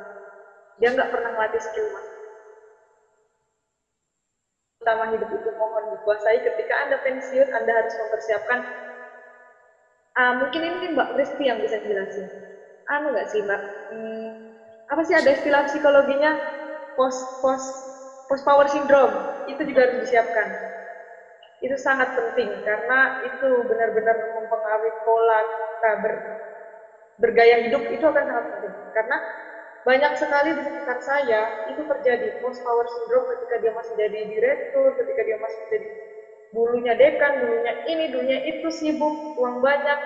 Dia 0.79 0.89
nggak 0.95 1.09
pernah 1.13 1.31
melatih 1.35 1.61
skill 1.61 1.87
mas 1.93 2.05
utama 4.79 5.03
hidup 5.11 5.27
itu 5.27 5.49
mohon 5.59 5.91
dikuasai 5.91 6.39
ketika 6.39 6.79
Anda 6.79 6.95
pensiun, 7.03 7.51
Anda 7.51 7.83
harus 7.83 7.93
mempersiapkan 7.99 8.63
uh, 10.17 10.33
mungkin 10.37 10.61
ini 10.65 10.85
Mbak 10.95 11.09
Kristi 11.13 11.49
yang 11.49 11.59
bisa 11.61 11.77
jelasin. 11.81 12.29
Anu 12.89 13.13
nggak 13.13 13.27
sih 13.29 13.41
Mbak? 13.45 13.61
Hmm, 13.89 14.29
apa 14.89 15.01
sih 15.05 15.15
ada 15.17 15.29
istilah 15.33 15.61
psikologinya 15.65 16.37
post 16.97 17.29
post 17.41 17.85
post 18.25 18.43
power 18.45 18.65
syndrome 18.69 19.21
itu 19.45 19.61
juga 19.65 19.89
harus 19.89 19.97
disiapkan. 20.01 20.53
Itu 21.59 21.75
sangat 21.75 22.15
penting 22.15 22.63
karena 22.63 23.11
itu 23.19 23.65
benar-benar 23.67 24.15
mempengaruhi 24.31 24.95
pola 25.03 25.43
kita 25.43 25.89
ber, 25.99 26.13
bergaya 27.19 27.59
hidup 27.59 27.83
itu 27.91 28.03
akan 28.07 28.23
sangat 28.23 28.45
penting 28.47 28.73
karena 28.95 29.19
banyak 29.83 30.13
sekali 30.19 30.53
di 30.55 30.63
sekitar 30.63 30.99
saya 30.99 31.55
itu 31.65 31.81
terjadi 31.87 32.35
post 32.39 32.59
power 32.63 32.85
syndrome 32.91 33.25
ketika 33.31 33.55
dia 33.57 33.71
masih 33.71 33.95
jadi 33.95 34.19
direktur, 34.27 34.91
ketika 34.99 35.23
dia 35.23 35.37
masih 35.39 35.63
jadi 35.71 35.87
dulunya 36.53 36.93
dekan, 36.97 37.37
dulunya 37.41 37.73
ini, 37.85 38.09
dulunya 38.09 38.39
itu 38.45 38.67
sibuk, 38.73 39.15
uang 39.37 39.61
banyak, 39.61 39.99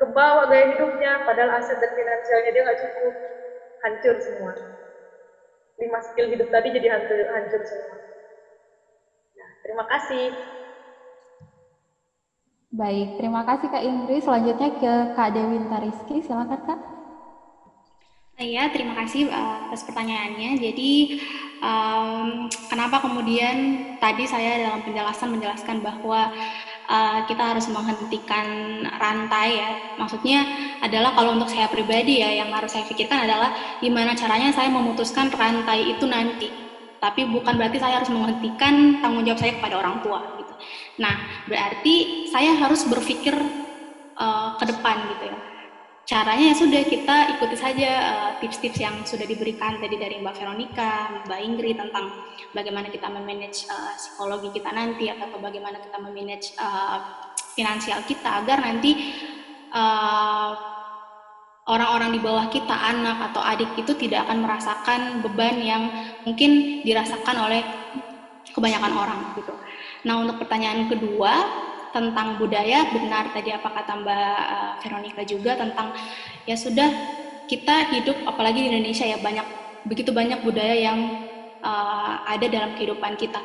kebawa 0.00 0.48
gaya 0.48 0.66
hidupnya, 0.72 1.20
padahal 1.24 1.56
aset 1.60 1.76
dan 1.80 1.92
finansialnya 1.92 2.50
dia 2.52 2.62
nggak 2.64 2.80
cukup, 2.88 3.14
hancur 3.84 4.16
semua. 4.20 4.52
lima 5.76 6.00
skill 6.00 6.32
hidup 6.32 6.48
tadi 6.48 6.72
jadi 6.72 6.88
hancur, 6.88 7.20
hancur 7.36 7.60
semua. 7.68 8.00
Nah, 9.36 9.50
terima 9.60 9.84
kasih. 9.84 10.32
Baik, 12.72 13.12
terima 13.16 13.44
kasih 13.44 13.68
Kak 13.68 13.84
Indri. 13.84 14.20
Selanjutnya 14.24 14.68
ke 14.72 14.92
Kak 15.12 15.28
Dewinta 15.36 15.76
Rizky, 15.80 16.24
silakan 16.24 16.60
Kak. 16.64 16.80
Iya, 18.36 18.68
terima 18.68 18.92
kasih 19.00 19.32
uh, 19.32 19.64
atas 19.72 19.80
pertanyaannya. 19.88 20.60
Jadi, 20.60 21.24
um, 21.64 22.52
kenapa 22.68 23.00
kemudian 23.00 23.56
tadi 23.96 24.28
saya 24.28 24.60
dalam 24.60 24.84
penjelasan 24.84 25.32
menjelaskan 25.32 25.80
bahwa 25.80 26.36
uh, 26.84 27.24
kita 27.24 27.40
harus 27.56 27.64
menghentikan 27.72 28.44
rantai 29.00 29.56
ya. 29.56 29.96
Maksudnya 29.96 30.44
adalah 30.84 31.16
kalau 31.16 31.32
untuk 31.32 31.48
saya 31.48 31.64
pribadi 31.72 32.20
ya, 32.20 32.44
yang 32.44 32.52
harus 32.52 32.76
saya 32.76 32.84
pikirkan 32.84 33.24
adalah 33.24 33.56
gimana 33.80 34.12
caranya 34.12 34.52
saya 34.52 34.68
memutuskan 34.68 35.32
rantai 35.32 35.96
itu 35.96 36.04
nanti. 36.04 36.52
Tapi 37.00 37.24
bukan 37.32 37.56
berarti 37.56 37.80
saya 37.80 38.04
harus 38.04 38.12
menghentikan 38.12 39.00
tanggung 39.00 39.24
jawab 39.24 39.40
saya 39.40 39.56
kepada 39.56 39.80
orang 39.80 40.04
tua 40.04 40.20
gitu. 40.36 40.52
Nah, 41.00 41.16
berarti 41.48 42.28
saya 42.28 42.52
harus 42.52 42.84
berpikir 42.84 43.32
uh, 44.20 44.60
ke 44.60 44.64
depan 44.68 45.08
gitu 45.16 45.24
ya 45.32 45.55
caranya 46.06 46.54
ya 46.54 46.56
sudah 46.56 46.82
kita 46.86 47.16
ikuti 47.34 47.58
saja 47.58 47.90
eh, 47.90 48.32
tips-tips 48.38 48.78
uh, 48.78 48.82
yang 48.86 48.94
sudah 49.02 49.26
diberikan 49.26 49.82
tadi 49.82 49.98
dari 49.98 50.22
Mbak 50.22 50.38
Veronica, 50.38 51.10
Mbak 51.26 51.40
Ingrid 51.42 51.76
tentang 51.82 52.14
bagaimana 52.54 52.86
kita 52.94 53.10
memanage 53.10 53.66
uh, 53.66 53.90
psikologi 53.98 54.54
kita 54.54 54.70
nanti 54.70 55.10
atau 55.10 55.42
bagaimana 55.42 55.82
kita 55.82 55.98
memanage 55.98 56.54
uh, 56.62 57.26
finansial 57.58 58.06
kita 58.06 58.46
agar 58.46 58.62
nanti 58.62 59.18
orang-orang 61.66 62.08
uh, 62.08 62.14
di 62.14 62.20
bawah 62.22 62.46
kita, 62.48 62.72
anak 62.72 63.34
atau 63.34 63.42
adik 63.42 63.74
itu 63.74 63.92
tidak 63.98 64.30
akan 64.30 64.46
merasakan 64.46 65.00
beban 65.26 65.58
yang 65.58 65.82
mungkin 66.22 66.80
dirasakan 66.86 67.50
oleh 67.50 67.60
kebanyakan 68.54 68.94
orang 68.94 69.20
gitu. 69.34 69.52
Nah 70.06 70.22
untuk 70.22 70.38
pertanyaan 70.38 70.86
kedua 70.86 71.65
tentang 71.96 72.36
budaya 72.36 72.84
benar 72.92 73.32
tadi 73.32 73.56
apa 73.56 73.72
kata 73.72 74.04
Mbak 74.04 74.36
uh, 74.52 74.72
Veronica 74.84 75.22
juga 75.24 75.56
tentang 75.56 75.96
ya 76.44 76.52
sudah 76.52 76.92
kita 77.48 77.96
hidup 77.96 78.20
apalagi 78.28 78.60
di 78.60 78.68
Indonesia 78.68 79.08
ya 79.08 79.16
banyak 79.16 79.46
begitu 79.88 80.12
banyak 80.12 80.44
budaya 80.44 80.76
yang 80.76 81.24
uh, 81.64 82.20
ada 82.28 82.44
dalam 82.52 82.76
kehidupan 82.76 83.16
kita 83.16 83.40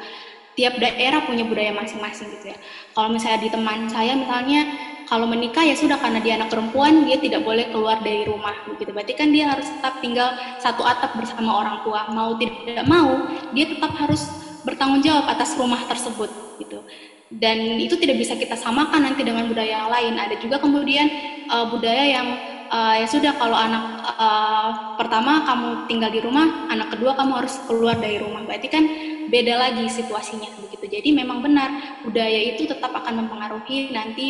tiap 0.52 0.76
daerah 0.84 1.24
punya 1.24 1.48
budaya 1.48 1.72
masing-masing 1.72 2.28
gitu 2.36 2.52
ya. 2.52 2.58
Kalau 2.92 3.08
misalnya 3.08 3.40
di 3.40 3.50
teman 3.56 3.88
saya 3.88 4.20
misalnya 4.20 4.68
kalau 5.08 5.24
menikah 5.24 5.64
ya 5.64 5.80
sudah 5.80 5.96
karena 5.96 6.20
dia 6.20 6.36
anak 6.36 6.52
perempuan 6.52 7.08
dia 7.08 7.16
tidak 7.24 7.48
boleh 7.48 7.72
keluar 7.72 8.04
dari 8.04 8.28
rumah 8.28 8.52
begitu. 8.68 8.92
Berarti 8.92 9.16
kan 9.16 9.32
dia 9.32 9.48
harus 9.48 9.64
tetap 9.64 10.04
tinggal 10.04 10.36
satu 10.60 10.84
atap 10.84 11.16
bersama 11.16 11.56
orang 11.56 11.88
tua. 11.88 12.12
Mau 12.12 12.36
tidak 12.36 12.84
mau 12.84 13.32
dia 13.56 13.66
tetap 13.72 13.96
harus 13.96 14.28
bertanggung 14.68 15.02
jawab 15.02 15.26
atas 15.32 15.56
rumah 15.58 15.82
tersebut 15.90 16.30
gitu 16.62 16.84
dan 17.32 17.80
itu 17.80 17.96
tidak 17.96 18.20
bisa 18.20 18.36
kita 18.36 18.60
samakan 18.60 19.08
nanti 19.08 19.24
dengan 19.24 19.48
budaya 19.48 19.88
yang 19.88 19.92
lain. 19.92 20.14
Ada 20.20 20.36
juga 20.44 20.60
kemudian 20.60 21.08
uh, 21.48 21.72
budaya 21.72 22.04
yang 22.04 22.28
uh, 22.68 22.96
ya 23.00 23.08
sudah 23.08 23.32
kalau 23.40 23.56
anak 23.56 24.04
uh, 24.04 25.00
pertama 25.00 25.48
kamu 25.48 25.70
tinggal 25.88 26.12
di 26.12 26.20
rumah, 26.20 26.68
anak 26.68 26.92
kedua 26.92 27.16
kamu 27.16 27.32
harus 27.40 27.56
keluar 27.64 27.96
dari 27.96 28.20
rumah. 28.20 28.44
Berarti 28.44 28.68
kan 28.68 28.84
beda 29.32 29.54
lagi 29.56 29.88
situasinya 29.88 30.52
begitu. 30.60 30.92
Jadi 30.92 31.10
memang 31.16 31.40
benar 31.40 32.04
budaya 32.04 32.40
itu 32.52 32.68
tetap 32.68 32.92
akan 32.92 33.24
mempengaruhi 33.24 33.96
nanti 33.96 34.28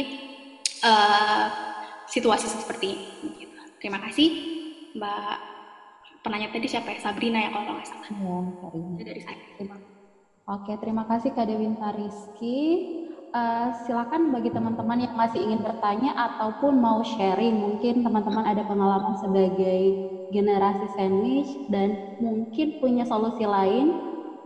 uh, 0.86 1.50
situasi 2.06 2.46
seperti 2.54 2.88
ini. 2.94 3.30
Gitu. 3.46 3.58
Terima 3.82 3.98
kasih 3.98 4.28
Mbak 4.94 5.38
penanya 6.22 6.54
tadi 6.54 6.70
siapa 6.70 6.94
ya 6.94 7.00
Sabrina 7.02 7.42
ya 7.42 7.50
kalau 7.50 7.74
nggak 7.74 7.88
salah. 7.90 8.10
Ya, 9.02 9.04
dari 9.10 9.22
saya. 9.26 9.42
Terima 9.58 9.74
kasih. 9.82 9.91
Oke, 10.52 10.76
terima 10.76 11.08
kasih 11.08 11.32
Kak 11.32 11.48
Dewinta 11.48 11.96
Rizky. 11.96 12.84
Uh, 13.32 13.72
silakan 13.88 14.36
bagi 14.36 14.52
teman-teman 14.52 15.08
yang 15.08 15.16
masih 15.16 15.40
ingin 15.40 15.64
bertanya 15.64 16.12
ataupun 16.12 16.76
mau 16.76 17.00
sharing, 17.00 17.56
mungkin 17.56 18.04
teman-teman 18.04 18.44
ada 18.44 18.60
pengalaman 18.68 19.16
sebagai 19.16 19.96
generasi 20.28 20.92
sandwich 20.92 21.48
dan 21.72 21.96
mungkin 22.20 22.76
punya 22.84 23.08
solusi 23.08 23.48
lain, 23.48 23.96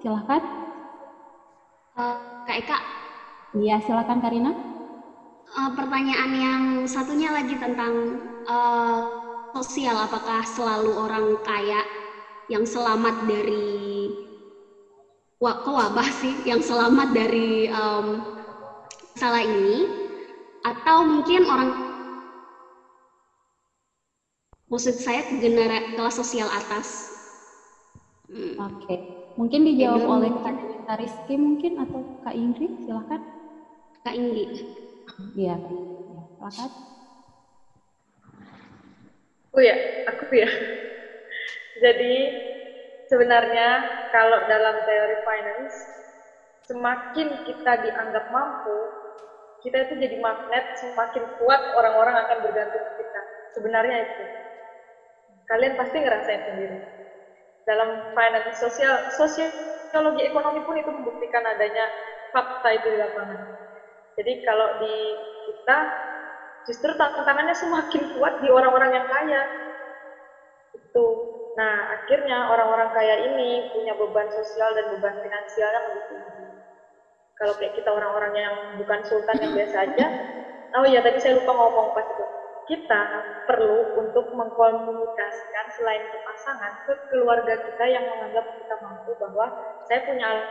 silakan. 0.05 0.45
Uh, 1.97 2.21
Kak 2.45 2.57
Eka. 2.61 2.77
Iya, 3.57 3.81
silakan 3.81 4.21
Karina. 4.21 4.53
Uh, 5.57 5.73
pertanyaan 5.73 6.31
yang 6.37 6.61
satunya 6.85 7.33
lagi 7.33 7.57
tentang 7.57 8.21
uh, 8.45 9.01
sosial, 9.57 9.97
apakah 10.05 10.45
selalu 10.45 10.93
orang 11.01 11.33
kaya 11.41 11.81
yang 12.45 12.61
selamat 12.61 13.25
dari 13.25 14.05
kewabah 15.39 16.09
sih 16.15 16.33
yang 16.47 16.63
selamat 16.63 17.11
dari 17.11 17.67
um, 17.67 18.23
masalah 19.15 19.43
ini 19.43 19.83
atau 20.63 21.05
mungkin 21.05 21.45
orang 21.45 21.69
maksud 24.65 24.97
saya 24.97 25.21
genera 25.29 25.83
kelas 25.93 26.15
sosial 26.17 26.49
atas. 26.49 26.87
Hmm. 28.25 28.57
Oke, 28.57 28.73
okay. 28.81 28.97
mungkin 29.37 29.61
dijawab 29.67 30.01
ya, 30.01 30.07
oleh 30.09 30.31
Kak 30.41 30.97
Rizky 30.97 31.37
mungkin 31.37 31.77
atau 31.77 32.01
Kak 32.25 32.33
Ingrid, 32.33 32.73
silakan. 32.81 33.21
Kak 34.01 34.15
Ingrid. 34.17 34.49
Iya, 35.37 35.61
silakan. 36.35 36.69
Oh 39.53 39.61
ya, 39.61 39.77
aku 40.09 40.33
ya. 40.35 40.49
Jadi 41.79 42.13
sebenarnya 43.09 43.85
kalau 44.09 44.43
dalam 44.47 44.81
teori 44.85 45.17
finance, 45.21 45.89
semakin 46.65 47.37
kita 47.45 47.77
dianggap 47.81 48.25
mampu, 48.29 48.89
kita 49.61 49.85
itu 49.85 49.93
jadi 49.97 50.15
magnet, 50.17 50.65
semakin 50.77 51.25
kuat 51.41 51.61
orang-orang 51.73 52.15
akan 52.21 52.37
bergantung 52.41 52.81
ke 52.85 53.01
kita. 53.01 53.21
Sebenarnya 53.53 54.05
itu. 54.05 54.25
Kalian 55.49 55.73
pasti 55.73 56.01
ngerasain 56.01 56.41
sendiri. 56.45 56.77
Dalam 57.65 58.05
finance 58.13 58.61
sosial, 58.61 59.01
sosiologi 59.09 60.21
ekonomi 60.21 60.61
pun 60.61 60.77
itu 60.77 60.93
membuktikan 60.93 61.41
adanya 61.49 61.89
fakta 62.29 62.77
itu 62.77 62.93
di 62.93 62.97
lapangan. 62.97 63.41
Jadi 64.15 64.33
kalau 64.45 64.69
di 64.77 65.17
kita, 65.49 65.89
justru 66.65 66.93
tantangannya 66.93 67.57
semakin 67.57 68.05
kuat 68.13 68.37
di 68.37 68.53
orang-orang 68.53 69.01
yang 69.01 69.05
kaya. 69.09 69.41
Itu 70.77 71.34
Nah, 71.55 71.87
akhirnya 71.87 72.51
orang-orang 72.51 72.91
kaya 72.91 73.15
ini 73.15 73.63
punya 73.71 73.95
beban 73.95 74.27
sosial 74.27 74.75
dan 74.75 74.91
beban 74.91 75.15
finansialnya 75.23 75.87
lebih 75.87 76.03
tinggi. 76.11 76.51
Kalau 77.35 77.55
kayak 77.55 77.75
kita 77.75 77.91
orang-orang 77.91 78.33
yang 78.35 78.55
bukan 78.75 79.03
sultan 79.07 79.39
yang 79.39 79.51
biasa 79.55 79.87
aja, 79.87 80.05
oh 80.79 80.87
iya 80.87 80.99
tadi 80.99 81.19
saya 81.19 81.35
lupa 81.39 81.55
ngomong 81.55 81.95
pas 81.95 82.03
itu. 82.07 82.23
Kita 82.65 83.23
perlu 83.47 83.87
untuk 83.95 84.27
mengkomunikasikan 84.35 85.65
selain 85.71 86.03
ke 86.11 86.17
pasangan 86.19 86.75
ke 86.83 86.93
keluarga 87.07 87.55
kita 87.61 87.87
yang 87.87 88.03
menganggap 88.07 88.47
kita 88.59 88.75
mampu 88.83 89.15
bahwa 89.15 89.47
saya 89.85 90.01
punya 90.03 90.43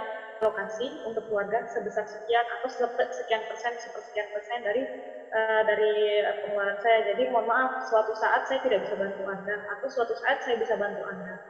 alokasi 0.45 1.01
untuk 1.09 1.25
keluarga 1.25 1.65
sebesar 1.73 2.05
sekian 2.05 2.45
atau 2.53 2.69
sekian 3.09 3.49
persen, 3.49 3.73
sepersekian 3.81 4.29
persen 4.29 4.61
dari 4.61 4.85
uh, 5.33 5.65
dari 5.65 6.21
pengeluaran 6.45 6.77
saya. 6.85 7.01
Jadi 7.09 7.25
mohon 7.33 7.49
maaf, 7.49 7.73
suatu 7.81 8.12
saat 8.12 8.45
saya 8.45 8.61
tidak 8.61 8.85
bisa 8.85 8.93
bantu 9.01 9.25
Anda 9.25 9.57
atau 9.73 9.89
suatu 9.89 10.12
saat 10.12 10.45
saya 10.45 10.61
bisa 10.61 10.77
bantu 10.77 11.01
Anda. 11.09 11.41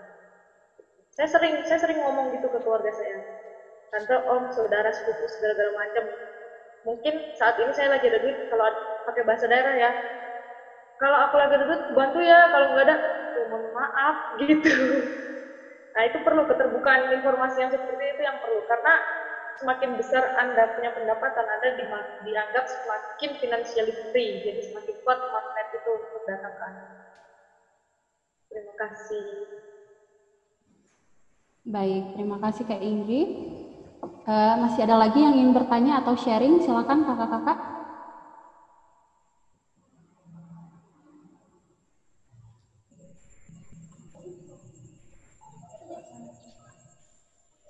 Saya 1.11 1.27
sering 1.27 1.67
saya 1.67 1.83
sering 1.83 1.99
ngomong 1.99 2.31
gitu 2.39 2.47
ke 2.47 2.63
keluarga 2.63 2.95
saya. 2.95 3.19
Tante, 3.91 4.15
om, 4.31 4.51
saudara, 4.55 4.91
sepupu, 4.95 5.27
segala-gala 5.27 5.75
macam. 5.75 6.07
Mungkin 6.87 7.27
saat 7.35 7.59
ini 7.59 7.71
saya 7.75 7.91
lagi 7.91 8.07
ada 8.11 8.19
duit, 8.23 8.39
kalau 8.47 8.71
pakai 9.07 9.23
bahasa 9.27 9.47
daerah 9.51 9.75
ya. 9.75 9.91
Kalau 10.99 11.19
aku 11.27 11.35
lagi 11.39 11.55
ada 11.59 11.67
duit, 11.67 11.83
bantu 11.91 12.19
ya. 12.23 12.47
Kalau 12.51 12.67
nggak 12.71 12.85
ada, 12.91 12.97
mohon 13.51 13.71
maaf 13.75 14.17
gitu. 14.39 15.07
Nah 15.95 16.03
itu 16.11 16.19
perlu 16.19 16.43
keterbukaan 16.43 17.07
informasi 17.15 17.63
yang 17.63 17.71
seperti 17.71 18.19
itu 18.19 18.23
yang 18.27 18.37
perlu 18.43 18.67
karena 18.67 18.99
semakin 19.55 19.95
besar 19.95 20.35
Anda 20.35 20.67
punya 20.75 20.91
pendapatan, 20.91 21.47
Anda 21.47 21.79
di, 21.79 21.87
dianggap 22.27 22.67
semakin 22.67 23.39
financially 23.39 23.95
free, 24.11 24.43
jadi 24.43 24.59
semakin 24.59 24.95
kuat 25.07 25.23
magnet 25.31 25.69
itu 25.71 25.91
untuk 25.95 26.23
datang 26.27 26.51
ke 26.59 26.63
Anda. 26.67 26.91
Terima 28.51 28.75
kasih. 28.75 29.31
Baik, 31.65 32.03
terima 32.13 32.37
kasih 32.43 32.63
Kak 32.67 32.83
Ingrid. 32.83 33.31
Uh, 34.29 34.55
masih 34.61 34.85
ada 34.85 35.01
lagi 35.01 35.25
yang 35.25 35.33
ingin 35.33 35.55
bertanya 35.57 36.03
atau 36.03 36.13
sharing? 36.13 36.61
Silakan 36.61 37.09
kakak-kakak. 37.09 37.74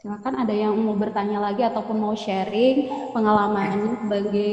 Silakan 0.05 0.45
ada 0.45 0.53
yang 0.53 0.77
mau 0.77 0.93
bertanya 0.93 1.41
lagi 1.41 1.65
ataupun 1.65 1.97
mau 1.97 2.13
sharing 2.13 3.09
pengalamannya 3.17 4.05
sebagai 4.05 4.51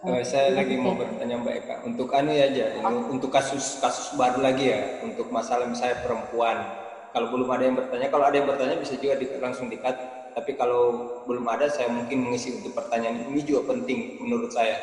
uh, 0.00 0.24
saya 0.24 0.56
lagi 0.56 0.80
mau 0.80 0.96
bertanya 0.96 1.36
Mbak 1.36 1.54
Eka 1.60 1.74
untuk 1.84 2.08
anu 2.16 2.32
ya 2.32 2.48
aja 2.48 2.80
ini 2.80 3.12
untuk 3.12 3.28
kasus 3.28 3.76
kasus 3.76 4.16
baru 4.16 4.40
lagi 4.40 4.72
ya 4.72 5.04
untuk 5.04 5.28
masalah 5.28 5.68
misalnya 5.68 6.00
perempuan 6.00 6.64
kalau 7.08 7.32
belum 7.32 7.48
ada 7.48 7.62
yang 7.64 7.76
bertanya, 7.76 8.06
kalau 8.12 8.24
ada 8.28 8.36
yang 8.36 8.48
bertanya 8.48 8.76
bisa 8.76 8.94
juga 9.00 9.16
di, 9.16 9.26
langsung 9.40 9.72
dikat. 9.72 9.96
Tapi 10.36 10.54
kalau 10.54 10.84
belum 11.24 11.44
ada, 11.48 11.66
saya 11.66 11.90
mungkin 11.90 12.28
mengisi 12.28 12.54
untuk 12.60 12.76
pertanyaan 12.76 13.26
ini 13.32 13.42
juga 13.42 13.74
penting 13.74 14.20
menurut 14.22 14.52
saya. 14.52 14.76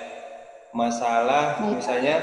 Masalah 0.75 1.63
misalnya 1.71 2.19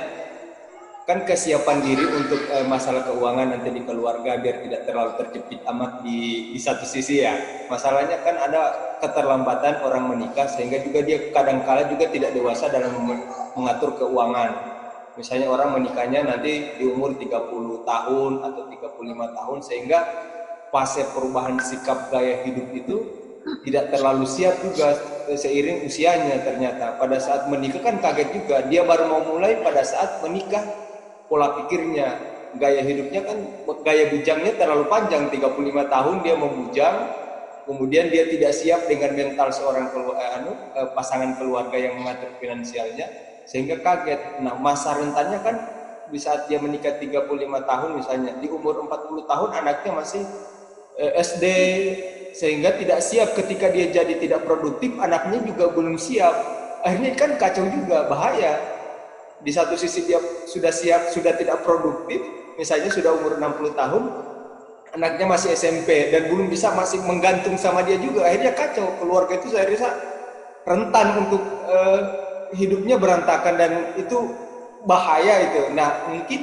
kan 1.02 1.26
kesiapan 1.26 1.82
diri 1.82 2.06
untuk 2.06 2.46
uh, 2.46 2.62
masalah 2.70 3.02
keuangan 3.02 3.58
nanti 3.58 3.74
di 3.74 3.82
keluarga 3.82 4.38
biar 4.38 4.62
tidak 4.62 4.86
terlalu 4.86 5.12
terjepit 5.18 5.60
amat 5.66 6.06
di, 6.06 6.50
di 6.54 6.60
satu 6.62 6.86
sisi 6.86 7.26
ya. 7.26 7.34
Masalahnya 7.66 8.22
kan 8.22 8.38
ada 8.38 8.94
keterlambatan 9.02 9.82
orang 9.82 10.14
menikah 10.14 10.46
sehingga 10.46 10.78
juga 10.78 11.02
dia 11.02 11.34
kadang-kala 11.34 11.90
juga 11.90 12.06
tidak 12.06 12.30
dewasa 12.30 12.70
dalam 12.70 12.94
mengatur 13.58 13.98
keuangan. 13.98 14.54
Misalnya 15.18 15.50
orang 15.50 15.76
menikahnya 15.76 16.24
nanti 16.24 16.78
di 16.78 16.84
umur 16.88 17.18
30 17.18 17.84
tahun 17.84 18.32
atau 18.46 18.62
35 18.70 19.38
tahun 19.38 19.58
sehingga 19.60 19.98
fase 20.72 21.04
perubahan 21.12 21.60
sikap 21.60 22.08
gaya 22.08 22.46
hidup 22.48 22.72
itu 22.72 22.96
tidak 23.66 23.90
terlalu 23.90 24.24
siap 24.24 24.54
juga 24.62 24.96
seiring 25.34 25.84
usianya 25.84 26.40
ternyata. 26.46 26.96
Pada 26.96 27.18
saat 27.18 27.50
menikah 27.50 27.82
kan 27.82 27.98
kaget 27.98 28.28
juga, 28.32 28.62
dia 28.70 28.86
baru 28.86 29.10
mau 29.10 29.22
mulai 29.34 29.58
pada 29.60 29.82
saat 29.82 30.22
menikah 30.22 30.62
pola 31.32 31.56
pikirnya, 31.56 32.20
gaya 32.60 32.84
hidupnya 32.84 33.24
kan 33.24 33.40
gaya 33.80 34.12
bujangnya 34.12 34.52
terlalu 34.60 34.84
panjang 34.92 35.32
35 35.32 35.48
tahun 35.88 36.14
dia 36.20 36.36
membujang 36.36 36.96
kemudian 37.64 38.12
dia 38.12 38.28
tidak 38.28 38.52
siap 38.52 38.84
dengan 38.84 39.16
mental 39.16 39.48
seorang 39.48 39.88
eh, 39.88 40.36
anu, 40.36 40.52
eh, 40.76 40.88
pasangan 40.92 41.40
keluarga 41.40 41.78
yang 41.80 41.96
mengatur 41.96 42.36
finansialnya 42.36 43.08
sehingga 43.48 43.80
kaget. 43.80 44.44
Nah, 44.44 44.60
masa 44.60 44.92
rentannya 44.98 45.40
kan 45.40 45.56
di 46.12 46.18
saat 46.20 46.46
dia 46.52 46.60
menikah 46.60 47.00
35 47.00 47.24
tahun 47.64 47.90
misalnya, 47.96 48.32
di 48.38 48.52
umur 48.52 48.84
40 48.84 49.24
tahun 49.24 49.50
anaknya 49.64 49.90
masih 49.96 50.22
eh, 51.00 51.12
SD 51.22 51.44
sehingga 52.36 52.76
tidak 52.76 53.00
siap 53.00 53.32
ketika 53.36 53.72
dia 53.72 53.88
jadi 53.88 54.20
tidak 54.20 54.44
produktif, 54.44 54.96
anaknya 55.00 55.40
juga 55.44 55.72
belum 55.72 55.96
siap. 55.96 56.34
Akhirnya 56.82 57.14
kan 57.14 57.38
kacau 57.38 57.62
juga, 57.70 58.10
bahaya 58.10 58.71
di 59.42 59.50
satu 59.50 59.74
sisi 59.74 60.06
dia 60.06 60.22
sudah 60.46 60.70
siap, 60.70 61.10
sudah 61.10 61.34
tidak 61.34 61.66
produktif, 61.66 62.22
misalnya 62.54 62.90
sudah 62.94 63.10
umur 63.18 63.38
60 63.38 63.74
tahun, 63.74 64.02
anaknya 64.94 65.26
masih 65.26 65.50
SMP 65.58 66.14
dan 66.14 66.30
belum 66.30 66.46
bisa 66.46 66.70
masih 66.78 67.02
menggantung 67.02 67.58
sama 67.58 67.82
dia 67.82 67.98
juga, 67.98 68.26
akhirnya 68.26 68.54
kacau. 68.54 68.86
Keluarga 69.02 69.34
itu 69.38 69.50
saya 69.50 69.66
rasa 69.66 69.90
rentan 70.62 71.26
untuk 71.26 71.42
uh, 71.66 72.00
hidupnya 72.54 72.96
berantakan 73.00 73.54
dan 73.58 73.72
itu 73.98 74.30
bahaya 74.86 75.50
itu. 75.50 75.74
Nah 75.74 76.06
mungkin 76.06 76.40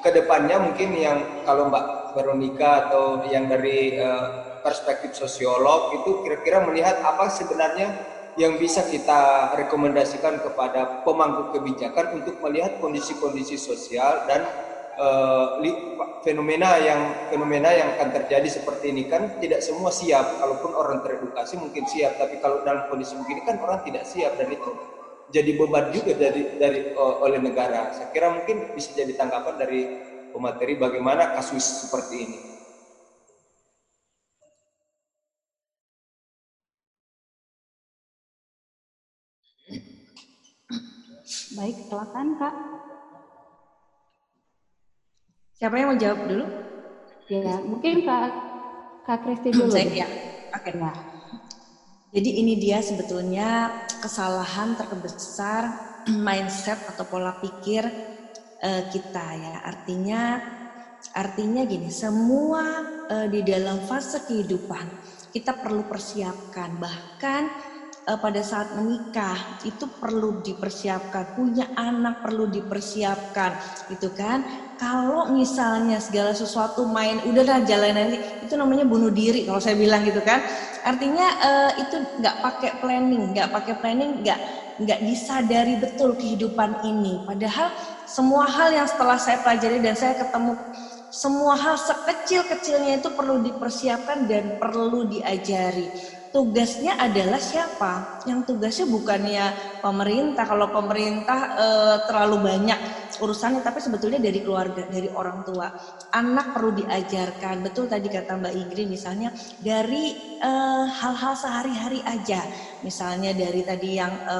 ke 0.00 0.10
depannya 0.14 0.56
mungkin 0.62 0.94
yang 0.94 1.18
kalau 1.42 1.68
Mbak 1.68 2.16
Veronica 2.16 2.88
atau 2.88 3.04
yang 3.28 3.50
dari 3.50 3.98
uh, 3.98 4.60
perspektif 4.62 5.14
sosiolog 5.14 6.00
itu 6.00 6.22
kira-kira 6.24 6.64
melihat 6.64 7.02
apa 7.02 7.28
sebenarnya 7.28 7.92
yang 8.38 8.54
bisa 8.54 8.86
kita 8.86 9.52
rekomendasikan 9.58 10.38
kepada 10.38 11.02
pemangku 11.02 11.50
kebijakan 11.58 12.22
untuk 12.22 12.38
melihat 12.38 12.78
kondisi-kondisi 12.78 13.58
sosial 13.58 14.24
dan 14.30 14.46
uh, 14.94 15.58
fenomena 16.22 16.78
yang 16.78 17.30
fenomena 17.34 17.74
yang 17.74 17.98
akan 17.98 18.14
terjadi 18.14 18.46
seperti 18.46 18.94
ini 18.94 19.10
kan 19.10 19.42
tidak 19.42 19.58
semua 19.58 19.90
siap. 19.90 20.38
Kalaupun 20.38 20.70
orang 20.70 21.02
teredukasi 21.02 21.58
mungkin 21.58 21.82
siap, 21.90 22.14
tapi 22.14 22.38
kalau 22.38 22.62
dalam 22.62 22.86
kondisi 22.86 23.18
begini 23.18 23.42
kan 23.42 23.58
orang 23.58 23.82
tidak 23.82 24.06
siap 24.06 24.38
dan 24.38 24.54
itu 24.54 24.70
jadi 25.28 25.58
beban 25.58 25.92
juga 25.92 26.14
dari 26.14 26.42
dari 26.56 26.94
uh, 26.94 27.18
oleh 27.26 27.42
negara. 27.42 27.90
Saya 27.90 28.14
kira 28.14 28.30
mungkin 28.32 28.70
bisa 28.72 28.94
jadi 28.94 29.18
tanggapan 29.18 29.54
dari 29.58 29.80
pemateri 30.30 30.78
bagaimana 30.78 31.34
kasus 31.34 31.90
seperti 31.90 32.16
ini. 32.22 32.57
Baik, 41.28 41.76
silakan 41.88 42.40
Kak. 42.40 42.54
Siapa 45.58 45.74
yang 45.76 45.88
mau 45.92 45.98
jawab 46.00 46.20
dulu? 46.24 46.44
Ya, 47.28 47.60
mungkin 47.60 48.08
Kak 48.08 48.30
Kak 49.04 49.18
Kristi 49.24 49.52
dulu. 49.52 49.68
Saya 49.68 49.88
ya. 49.92 50.08
Oke. 50.56 50.72
Okay. 50.72 50.80
Ya. 50.80 50.92
Jadi 52.08 52.30
ini 52.40 52.56
dia 52.56 52.80
sebetulnya 52.80 53.48
kesalahan 54.00 54.72
terbesar 54.80 55.62
mindset 56.24 56.80
atau 56.88 57.04
pola 57.04 57.36
pikir 57.36 57.84
uh, 58.64 58.82
kita 58.88 59.26
ya. 59.36 59.56
Artinya 59.68 60.20
artinya 61.12 61.62
gini, 61.68 61.92
semua 61.92 62.64
uh, 63.12 63.26
di 63.28 63.44
dalam 63.44 63.84
fase 63.84 64.24
kehidupan 64.24 64.86
kita 65.32 65.60
perlu 65.60 65.84
persiapkan 65.84 66.80
bahkan 66.80 67.52
uh, 68.08 68.16
pada 68.16 68.40
saat 68.40 68.72
menikah 68.72 69.60
itu 69.68 69.84
perlu 70.00 70.40
dipersiapkan, 70.40 71.36
punya 71.36 71.68
anak 71.76 72.24
perlu 72.24 72.48
dipersiapkan, 72.48 73.54
gitu 73.92 74.08
kan? 74.16 74.42
Kalau 74.80 75.28
misalnya 75.28 76.00
segala 76.00 76.32
sesuatu 76.32 76.88
main, 76.88 77.20
udahlah 77.28 77.68
jalan 77.68 77.92
nanti, 77.92 78.16
itu 78.48 78.54
namanya 78.56 78.88
bunuh 78.88 79.12
diri 79.12 79.44
kalau 79.44 79.60
saya 79.60 79.76
bilang 79.76 80.08
gitu 80.08 80.24
kan. 80.24 80.40
Artinya 80.88 81.26
uh, 81.44 81.70
itu 81.76 81.96
nggak 82.24 82.36
pakai 82.40 82.70
planning, 82.80 83.36
nggak 83.36 83.52
pakai 83.52 83.74
planning, 83.84 84.24
nggak 84.24 84.40
nggak 84.78 85.00
disadari 85.04 85.74
betul 85.76 86.14
kehidupan 86.16 86.86
ini. 86.86 87.20
Padahal 87.26 87.74
semua 88.08 88.46
hal 88.46 88.72
yang 88.72 88.88
setelah 88.88 89.18
saya 89.20 89.42
pelajari 89.42 89.82
dan 89.82 89.98
saya 89.98 90.14
ketemu 90.16 90.54
semua 91.08 91.56
hal 91.56 91.74
sekecil-kecilnya 91.80 93.00
itu 93.00 93.08
perlu 93.16 93.40
dipersiapkan 93.40 94.28
dan 94.28 94.60
perlu 94.60 95.08
diajari 95.08 96.17
tugasnya 96.30 97.00
adalah 97.00 97.40
siapa? 97.40 98.22
Yang 98.28 98.54
tugasnya 98.54 98.86
bukannya 98.88 99.44
pemerintah. 99.80 100.44
Kalau 100.44 100.68
pemerintah 100.70 101.40
e, 101.56 101.66
terlalu 102.08 102.36
banyak 102.44 102.78
urusannya, 103.18 103.60
tapi 103.66 103.82
sebetulnya 103.82 104.22
dari 104.22 104.40
keluarga, 104.44 104.86
dari 104.86 105.10
orang 105.10 105.42
tua. 105.42 105.68
Anak 106.14 106.54
perlu 106.54 106.76
diajarkan. 106.84 107.64
Betul 107.66 107.90
tadi 107.90 108.06
kata 108.06 108.38
Mbak 108.38 108.54
Igri 108.54 108.84
misalnya 108.86 109.34
dari 109.58 110.38
eh, 110.38 110.84
hal-hal 110.86 111.34
sehari-hari 111.34 112.00
aja. 112.06 112.46
Misalnya 112.86 113.34
dari 113.34 113.66
tadi 113.66 113.98
yang 113.98 114.12
e, 114.22 114.36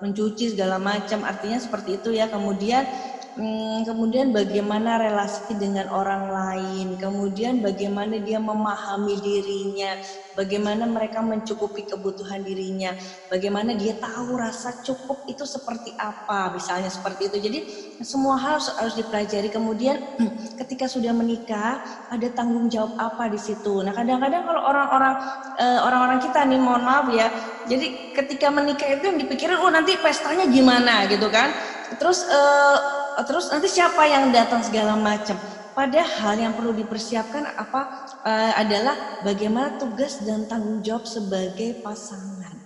mencuci 0.00 0.56
segala 0.56 0.76
macam, 0.80 1.24
artinya 1.24 1.60
seperti 1.60 2.00
itu 2.00 2.12
ya. 2.12 2.28
Kemudian 2.28 2.84
Hmm, 3.30 3.86
kemudian 3.86 4.34
bagaimana 4.34 4.98
relasi 4.98 5.54
dengan 5.54 5.86
orang 5.86 6.26
lain, 6.34 6.98
kemudian 6.98 7.62
bagaimana 7.62 8.18
dia 8.18 8.42
memahami 8.42 9.22
dirinya, 9.22 9.94
bagaimana 10.34 10.82
mereka 10.90 11.22
mencukupi 11.22 11.86
kebutuhan 11.86 12.42
dirinya, 12.42 12.90
bagaimana 13.30 13.78
dia 13.78 13.94
tahu 13.94 14.34
rasa 14.34 14.74
cukup 14.82 15.22
itu 15.30 15.46
seperti 15.46 15.94
apa, 15.94 16.50
misalnya 16.50 16.90
seperti 16.90 17.30
itu. 17.30 17.38
Jadi 17.38 17.58
semua 18.02 18.34
hal 18.34 18.58
harus 18.74 18.98
dipelajari. 18.98 19.46
Kemudian 19.46 19.94
ketika 20.58 20.90
sudah 20.90 21.14
menikah, 21.14 21.78
ada 22.10 22.28
tanggung 22.34 22.66
jawab 22.66 22.90
apa 22.98 23.30
di 23.30 23.38
situ. 23.38 23.78
Nah 23.86 23.94
kadang-kadang 23.94 24.42
kalau 24.42 24.58
orang-orang 24.66 25.14
eh, 25.54 25.78
orang-orang 25.78 26.18
kita 26.18 26.42
nih, 26.50 26.58
mohon 26.58 26.82
maaf 26.82 27.06
ya, 27.06 27.30
jadi 27.62 27.94
ketika 28.10 28.50
menikah 28.50 28.90
itu 28.90 29.06
yang 29.06 29.18
dipikirin, 29.22 29.54
oh 29.62 29.70
nanti 29.70 29.94
pestanya 30.02 30.50
gimana 30.50 31.06
gitu 31.06 31.30
kan. 31.30 31.54
Terus 31.94 32.26
Oh, 32.30 32.78
terus 33.24 33.48
nanti 33.50 33.68
siapa 33.70 34.06
yang 34.06 34.28
datang 34.30 34.60
segala 34.64 34.94
macam. 34.94 35.38
Padahal 35.70 36.34
yang 36.36 36.52
perlu 36.52 36.74
dipersiapkan 36.74 37.54
apa 37.54 37.86
uh, 38.26 38.52
adalah 38.58 38.98
bagaimana 39.22 39.70
tugas 39.78 40.18
dan 40.20 40.44
tanggung 40.44 40.82
jawab 40.82 41.06
sebagai 41.06 41.78
pasangan. 41.80 42.58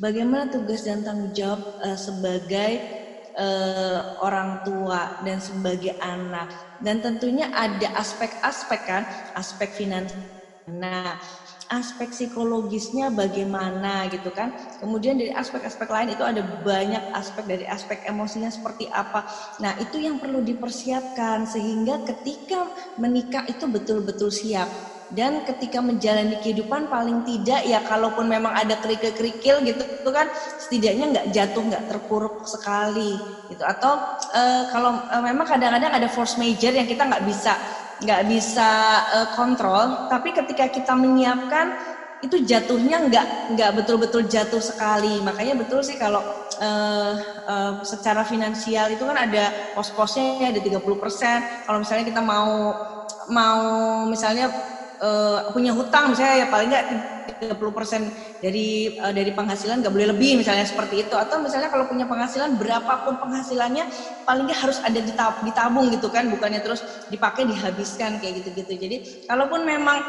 Bagaimana 0.00 0.50
tugas 0.50 0.82
dan 0.82 1.00
tanggung 1.06 1.30
jawab 1.30 1.62
uh, 1.80 1.96
sebagai 1.96 2.82
uh, 3.38 4.00
orang 4.24 4.60
tua 4.66 5.14
dan 5.22 5.38
sebagai 5.38 5.94
anak. 6.02 6.50
Dan 6.80 6.98
tentunya 7.04 7.46
ada 7.52 7.92
aspek-aspek 7.94 8.80
kan, 8.82 9.02
aspek 9.36 9.70
finansial. 9.70 10.26
Nah, 10.70 11.18
aspek 11.70 12.10
psikologisnya 12.10 13.14
bagaimana 13.14 14.10
gitu 14.10 14.34
kan. 14.34 14.50
Kemudian 14.82 15.14
dari 15.14 15.30
aspek-aspek 15.30 15.86
lain 15.86 16.12
itu 16.12 16.26
ada 16.26 16.42
banyak 16.42 17.04
aspek 17.14 17.46
dari 17.46 17.64
aspek 17.70 18.02
emosinya 18.10 18.50
seperti 18.50 18.90
apa. 18.90 19.22
Nah, 19.62 19.78
itu 19.78 20.02
yang 20.02 20.18
perlu 20.18 20.42
dipersiapkan 20.42 21.46
sehingga 21.46 22.02
ketika 22.02 22.66
menikah 22.98 23.46
itu 23.46 23.70
betul-betul 23.70 24.34
siap. 24.34 24.68
Dan 25.10 25.42
ketika 25.42 25.82
menjalani 25.82 26.38
kehidupan 26.38 26.86
paling 26.86 27.26
tidak 27.26 27.66
ya 27.66 27.82
kalaupun 27.82 28.30
memang 28.30 28.54
ada 28.54 28.78
kerikil-kerikil 28.78 29.58
gitu 29.66 29.82
itu 29.82 30.10
kan 30.14 30.30
setidaknya 30.62 31.04
nggak 31.10 31.26
jatuh 31.34 31.62
nggak 31.66 31.84
terpuruk 31.90 32.46
sekali 32.46 33.18
gitu 33.50 33.66
atau 33.66 33.98
e, 34.30 34.42
kalau 34.70 35.02
e, 35.10 35.16
memang 35.18 35.42
kadang-kadang 35.50 35.98
ada 35.98 36.06
force 36.06 36.38
major 36.38 36.70
yang 36.70 36.86
kita 36.86 37.02
nggak 37.10 37.26
bisa 37.26 37.58
nggak 38.00 38.22
bisa 38.28 39.00
uh, 39.12 39.28
kontrol 39.36 40.08
tapi 40.08 40.32
ketika 40.32 40.66
kita 40.72 40.92
menyiapkan 40.96 41.72
itu 42.20 42.36
jatuhnya 42.44 43.00
nggak 43.08 43.26
nggak 43.56 43.70
betul-betul 43.80 44.28
jatuh 44.28 44.60
sekali. 44.60 45.24
Makanya 45.24 45.56
betul 45.56 45.80
sih 45.80 45.96
kalau 45.96 46.20
uh, 46.60 47.12
uh, 47.48 47.72
secara 47.80 48.22
finansial 48.28 48.92
itu 48.92 49.02
kan 49.08 49.16
ada 49.16 49.48
pos-posnya 49.72 50.52
ada 50.52 50.60
30% 50.60 51.64
kalau 51.64 51.78
misalnya 51.80 52.04
kita 52.04 52.20
mau 52.20 52.76
mau 53.28 53.60
misalnya 54.08 54.52
uh, 55.00 55.50
punya 55.50 55.72
hutang 55.72 56.12
misalnya 56.12 56.44
ya 56.44 56.46
paling 56.52 56.68
nggak 56.68 56.86
30% 57.40 58.44
dari 58.44 59.00
uh, 59.00 59.12
dari 59.12 59.32
penghasilan 59.32 59.80
nggak 59.80 59.92
boleh 59.92 60.08
lebih 60.12 60.40
misalnya 60.40 60.68
seperti 60.68 61.08
itu. 61.08 61.14
Atau 61.16 61.40
misalnya 61.40 61.72
kalau 61.72 61.88
punya 61.88 62.04
penghasilan 62.04 62.60
berapapun 62.60 63.16
penghasilannya 63.18 63.88
paling 64.28 64.44
nggak 64.46 64.60
harus 64.60 64.78
ada 64.84 65.00
ditabung 65.00 65.88
gitu 65.90 66.12
kan 66.12 66.28
bukannya 66.28 66.60
terus 66.60 66.84
dipakai 67.08 67.48
dihabiskan 67.48 68.20
kayak 68.20 68.44
gitu-gitu. 68.44 68.72
Jadi 68.76 68.96
kalaupun 69.26 69.64
memang 69.64 70.04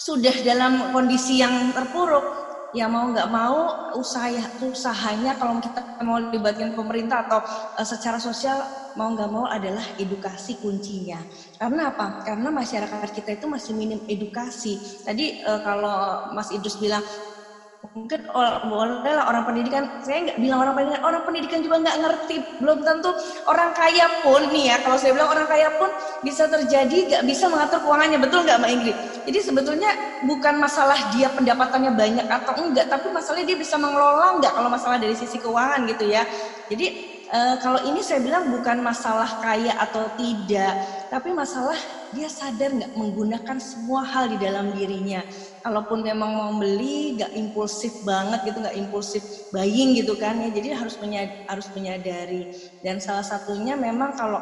sudah 0.00 0.34
dalam 0.42 0.90
kondisi 0.90 1.38
yang 1.38 1.70
terpuruk 1.70 2.24
ya 2.72 2.88
mau 2.88 3.12
nggak 3.12 3.28
mau 3.28 3.92
usaha 4.00 4.32
usahanya 4.64 5.36
kalau 5.36 5.60
kita 5.60 5.80
mau 6.00 6.16
libatkan 6.16 6.72
pemerintah 6.72 7.28
atau 7.28 7.44
uh, 7.76 7.86
secara 7.86 8.16
sosial 8.16 8.81
mau 8.96 9.12
nggak 9.12 9.30
mau 9.30 9.46
adalah 9.48 9.84
edukasi 9.96 10.58
kuncinya. 10.60 11.20
Karena 11.56 11.92
apa? 11.92 12.26
Karena 12.26 12.48
masyarakat 12.52 13.10
kita 13.12 13.40
itu 13.40 13.46
masih 13.48 13.72
minim 13.76 14.00
edukasi. 14.08 14.78
Tadi 15.04 15.42
uh, 15.44 15.60
kalau 15.64 16.30
Mas 16.36 16.50
Idrus 16.52 16.76
bilang 16.78 17.02
mungkin 17.92 18.24
boleh 18.70 19.12
lah 19.12 19.26
orang 19.26 19.42
pendidikan. 19.42 20.00
Saya 20.06 20.30
nggak 20.30 20.38
bilang 20.38 20.62
orang 20.62 20.74
pendidikan 20.78 21.02
orang 21.02 21.22
pendidikan 21.26 21.60
juga 21.60 21.76
nggak 21.82 21.98
ngerti. 21.98 22.36
Belum 22.62 22.78
tentu 22.86 23.10
orang 23.50 23.70
kaya 23.74 24.06
pun 24.22 24.42
nih 24.54 24.64
ya 24.72 24.76
kalau 24.80 24.96
saya 24.96 25.12
bilang 25.18 25.30
orang 25.34 25.46
kaya 25.50 25.68
pun 25.76 25.90
bisa 26.22 26.46
terjadi 26.46 26.98
nggak 27.10 27.22
bisa 27.26 27.50
mengatur 27.50 27.82
keuangannya. 27.82 28.18
Betul 28.22 28.46
nggak 28.46 28.58
Mbak 28.62 28.70
Ingrid? 28.70 28.96
Jadi 29.26 29.38
sebetulnya 29.42 29.90
bukan 30.24 30.54
masalah 30.62 30.98
dia 31.10 31.28
pendapatannya 31.34 31.92
banyak 31.98 32.26
atau 32.30 32.52
enggak 32.62 32.86
tapi 32.86 33.10
masalahnya 33.10 33.46
dia 33.50 33.58
bisa 33.58 33.74
mengelola 33.76 34.38
nggak 34.38 34.52
kalau 34.54 34.70
masalah 34.70 34.96
dari 35.02 35.18
sisi 35.18 35.36
keuangan 35.42 35.82
gitu 35.90 36.06
ya. 36.06 36.22
Jadi 36.70 37.11
e, 37.32 37.40
kalau 37.64 37.80
ini 37.88 38.04
saya 38.04 38.20
bilang 38.20 38.52
bukan 38.52 38.78
masalah 38.84 39.40
kaya 39.40 39.72
atau 39.80 40.12
tidak 40.12 40.76
tapi 41.08 41.32
masalah 41.32 41.76
dia 42.12 42.28
sadar 42.28 42.72
nggak 42.76 42.92
menggunakan 42.92 43.56
semua 43.56 44.04
hal 44.04 44.28
di 44.28 44.36
dalam 44.36 44.68
dirinya. 44.68 45.24
Kalaupun 45.64 46.04
memang 46.04 46.30
mau 46.36 46.52
beli 46.60 47.16
nggak 47.16 47.32
impulsif 47.32 47.96
banget 48.04 48.44
gitu 48.44 48.60
nggak 48.60 48.76
impulsif 48.76 49.24
buying 49.48 49.96
gitu 49.96 50.12
kan 50.16 50.36
ya 50.40 50.52
jadi 50.52 50.76
harus 50.76 51.00
menyadari, 51.00 51.36
harus 51.48 51.68
menyadari. 51.72 52.42
Dan 52.84 53.00
salah 53.00 53.24
satunya 53.24 53.76
memang 53.80 54.12
kalau 54.12 54.40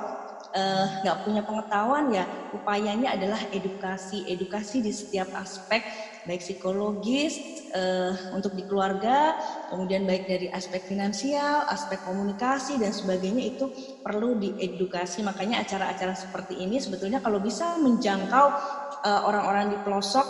eh, 0.51 0.87
nggak 1.07 1.17
uh, 1.19 1.23
punya 1.23 1.43
pengetahuan 1.47 2.11
ya 2.11 2.27
upayanya 2.51 3.15
adalah 3.15 3.39
edukasi. 3.55 4.27
Edukasi 4.27 4.83
di 4.83 4.91
setiap 4.91 5.31
aspek 5.39 5.87
baik 6.27 6.43
psikologis 6.43 7.41
uh, 7.73 8.13
untuk 8.35 8.53
di 8.53 8.65
keluarga 8.67 9.33
kemudian 9.69 10.05
baik 10.05 10.25
dari 10.29 10.47
aspek 10.51 10.85
finansial 10.85 11.65
aspek 11.69 12.01
komunikasi 12.03 12.77
dan 12.81 12.93
sebagainya 12.93 13.49
itu 13.49 13.69
perlu 14.01 14.37
diedukasi 14.37 15.25
makanya 15.25 15.63
acara-acara 15.63 16.13
seperti 16.13 16.61
ini 16.65 16.81
sebetulnya 16.81 17.21
kalau 17.21 17.39
bisa 17.41 17.77
menjangkau 17.81 18.47
eh, 19.05 19.21
orang-orang 19.25 19.69
uh, 19.69 19.71
di 19.73 19.79
pelosok 19.81 20.27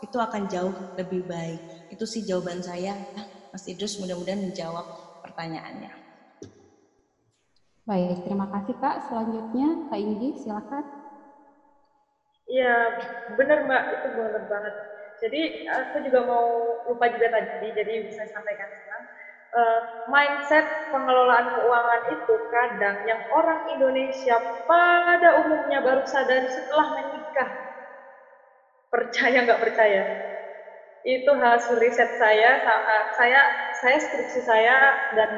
itu 0.00 0.16
akan 0.16 0.48
jauh 0.48 0.74
lebih 0.96 1.28
baik. 1.28 1.60
Itu 1.86 2.08
sih 2.08 2.24
jawaban 2.24 2.64
saya. 2.64 2.96
Mas 3.52 3.68
Idrus 3.68 4.00
mudah-mudahan 4.00 4.40
menjawab 4.40 4.88
pertanyaannya. 5.20 5.92
Baik, 7.84 8.22
terima 8.24 8.46
kasih 8.48 8.74
Kak. 8.80 9.04
Selanjutnya 9.10 9.76
Kak 9.90 9.98
Indi, 10.00 10.32
silakan. 10.38 10.84
Iya, 12.50 12.98
benar 13.38 13.58
Mbak, 13.66 13.82
itu 13.94 14.06
benar 14.14 14.42
banget. 14.50 14.74
Jadi 15.20 15.52
aku 15.68 16.00
juga 16.00 16.20
mau 16.24 16.80
lupa 16.88 17.06
juga 17.12 17.28
tadi, 17.28 17.68
jadi 17.76 18.00
bisa 18.00 18.24
sampaikan 18.28 18.68
sekarang. 18.72 19.04
Uh, 19.50 19.80
mindset 20.06 20.62
pengelolaan 20.94 21.50
keuangan 21.50 22.02
itu 22.06 22.34
kadang 22.46 23.02
yang 23.02 23.18
orang 23.34 23.58
Indonesia 23.66 24.38
pada 24.64 25.34
umumnya 25.42 25.82
baru 25.82 26.06
sadar 26.06 26.46
setelah 26.46 26.86
menikah. 26.94 27.50
Percaya 28.92 29.38
nggak 29.46 29.60
percaya? 29.62 30.02
Itu 31.04 31.32
hasil 31.32 31.76
riset 31.80 32.10
saya 32.16 32.60
saya 33.18 33.40
saya 33.72 33.96
skripsi 34.04 34.40
saya 34.44 34.76
dan 35.16 35.30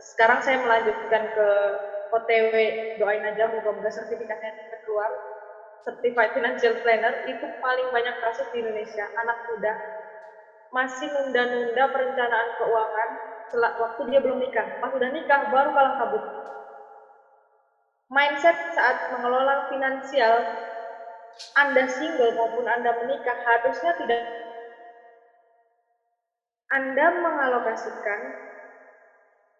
sekarang 0.00 0.40
saya 0.44 0.56
melanjutkan 0.60 1.28
ke 1.32 1.46
OTW 2.12 2.52
doain 3.00 3.24
aja 3.24 3.48
moga-moga 3.48 3.88
sertifikatnya 3.92 4.52
keluar 4.84 5.10
Certified 5.84 6.32
Financial 6.32 6.74
Planner 6.80 7.18
itu 7.26 7.46
paling 7.60 7.88
banyak 7.90 8.14
kasus 8.20 8.46
di 8.52 8.62
Indonesia. 8.62 9.04
Anak 9.20 9.38
muda 9.48 9.74
masih 10.72 11.08
nunda-nunda 11.12 11.88
perencanaan 11.88 12.48
keuangan 12.58 13.08
setelah 13.46 13.70
waktu 13.78 14.00
dia 14.10 14.18
belum 14.20 14.38
nikah. 14.40 14.66
Pas 14.80 14.90
sudah 14.90 15.08
nikah 15.08 15.46
baru 15.48 15.70
kalah 15.70 15.94
kabut. 15.94 16.22
Mindset 18.06 18.54
saat 18.70 19.02
mengelola 19.10 19.66
finansial 19.66 20.46
anda 21.52 21.84
single 21.84 22.32
maupun 22.32 22.64
Anda 22.64 22.96
menikah 22.96 23.36
harusnya 23.44 23.92
tidak 24.00 24.24
Anda 26.72 27.12
mengalokasikan 27.12 28.32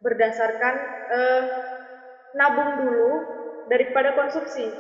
berdasarkan 0.01 0.75
eh, 1.13 1.43
nabung 2.35 2.75
dulu 2.81 3.25
daripada 3.69 4.11
konsumsi. 4.17 4.73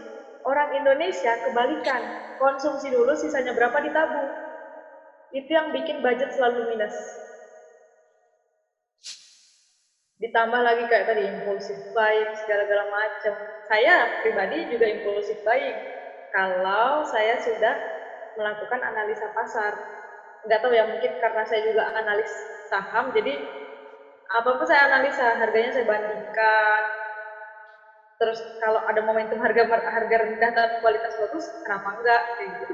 Orang 0.46 0.70
Indonesia 0.78 1.34
kebalikan, 1.42 2.14
konsumsi 2.38 2.86
dulu 2.94 3.18
sisanya 3.18 3.50
berapa 3.50 3.82
ditabung. 3.82 4.30
Itu 5.34 5.50
yang 5.58 5.74
bikin 5.74 5.98
budget 5.98 6.30
selalu 6.38 6.70
minus. 6.70 7.18
Ditambah 10.22 10.60
lagi 10.62 10.86
kayak 10.86 11.10
tadi 11.10 11.26
impulsif 11.28 11.76
buying 11.90 12.30
segala-gala 12.38 12.86
macam. 12.88 13.34
Saya 13.66 14.06
pribadi 14.22 14.70
juga 14.70 14.86
impulsif 14.86 15.36
buying 15.42 15.82
kalau 16.30 17.02
saya 17.02 17.36
sudah 17.42 17.74
melakukan 18.38 18.80
analisa 18.86 19.26
pasar. 19.34 19.82
Nggak 20.46 20.60
tahu 20.62 20.72
ya, 20.78 20.86
mungkin 20.86 21.10
karena 21.18 21.42
saya 21.42 21.60
juga 21.66 21.90
analis 21.90 22.30
saham, 22.62 23.10
jadi 23.10 23.42
apa-apa 24.30 24.62
saya 24.66 24.86
analisa, 24.86 25.34
harganya 25.38 25.74
saya 25.74 25.82
bandingkan. 25.86 26.95
Terus 28.16 28.40
kalau 28.56 28.80
ada 28.88 29.00
momentum 29.04 29.36
harga 29.44 29.68
harga 29.68 30.16
rendah 30.24 30.50
tapi 30.52 30.76
kualitas 30.80 31.12
bagus, 31.20 31.52
kenapa 31.60 31.92
enggak? 32.00 32.22
Kayak 32.36 32.48
gitu. 32.56 32.64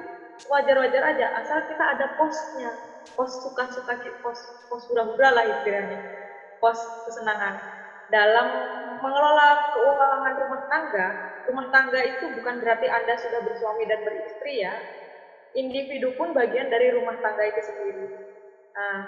Wajar-wajar 0.46 1.02
aja, 1.14 1.26
asal 1.38 1.62
kita 1.66 1.82
ada 1.94 2.06
posnya, 2.14 2.70
pos 3.14 3.42
suka-suka, 3.42 3.98
pos 4.22 4.38
pos 4.70 4.82
hura-hura 4.90 5.34
lah 5.34 5.44
istilahnya, 5.46 5.98
pos 6.62 6.94
kesenangan. 7.06 7.58
Dalam 8.06 8.46
mengelola 9.02 9.58
keuangan 9.70 10.34
rumah 10.38 10.62
tangga, 10.70 11.08
rumah 11.46 11.66
tangga 11.70 12.02
itu 12.06 12.30
bukan 12.30 12.58
berarti 12.62 12.86
Anda 12.90 13.18
sudah 13.18 13.42
bersuami 13.42 13.86
dan 13.86 14.02
beristri 14.06 14.62
ya. 14.62 14.74
Individu 15.58 16.14
pun 16.16 16.32
bagian 16.32 16.70
dari 16.70 16.88
rumah 16.88 17.18
tangga 17.20 17.44
itu 17.44 17.60
sendiri. 17.60 18.08
Nah, 18.72 19.04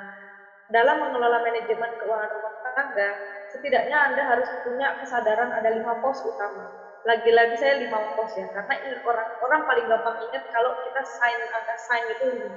dalam 0.69 0.97
mengelola 1.01 1.40
manajemen 1.40 1.93
keuangan 1.97 2.31
rumah 2.32 2.52
tangga, 2.62 3.11
setidaknya 3.55 4.10
Anda 4.10 4.22
harus 4.26 4.51
punya 4.60 4.98
kesadaran 4.98 5.55
ada 5.55 5.70
lima 5.70 5.94
pos 6.02 6.18
utama. 6.26 6.66
Lagi-lagi 7.06 7.55
saya 7.55 7.78
lima 7.78 8.02
pos 8.16 8.35
ya, 8.35 8.51
karena 8.51 8.74
orang 9.06 9.28
orang 9.39 9.60
paling 9.68 9.86
gampang 9.86 10.16
ingat 10.26 10.43
kalau 10.51 10.74
kita 10.82 11.02
sign 11.06 11.39
angka 11.55 11.76
sign 11.78 12.05
itu 12.10 12.24
lima. 12.26 12.55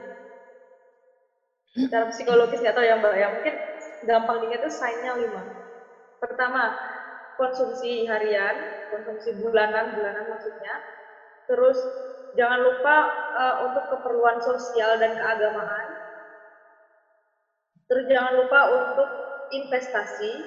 Dalam 1.94 2.10
psikologis 2.10 2.58
nggak 2.64 2.74
tahu 2.74 2.86
ya 2.90 2.96
Mbak 2.98 3.16
ya, 3.22 3.28
mungkin 3.30 3.54
gampang 4.02 4.38
ingat 4.42 4.60
itu 4.66 4.72
signnya 4.74 5.14
lima. 5.14 5.46
Pertama, 6.18 6.74
konsumsi 7.38 8.02
harian, 8.10 8.58
konsumsi 8.90 9.30
bulanan, 9.38 9.94
bulanan 9.94 10.26
maksudnya. 10.26 10.74
Terus 11.46 11.78
jangan 12.34 12.60
lupa 12.66 13.14
uh, 13.38 13.56
untuk 13.62 13.86
keperluan 13.86 14.42
sosial 14.42 14.98
dan 14.98 15.14
keagamaan. 15.14 15.88
Terus 17.88 18.04
jangan 18.10 18.34
lupa 18.36 18.74
untuk 18.74 19.08
investasi, 19.54 20.44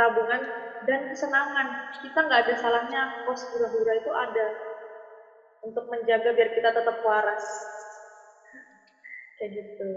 tabungan, 0.00 0.42
dan 0.80 1.04
kesenangan. 1.12 1.76
Kita 2.00 2.24
nggak 2.24 2.40
ada 2.48 2.54
salahnya 2.56 3.00
kos 3.24 3.44
hura-hura 3.52 3.92
itu 4.00 4.10
ada 4.16 4.46
untuk 5.60 5.84
menjaga 5.92 6.32
biar 6.32 6.48
kita 6.56 6.72
tetap 6.72 6.96
waras. 7.04 7.44
Kayak 9.36 9.50
gitu. 9.60 9.90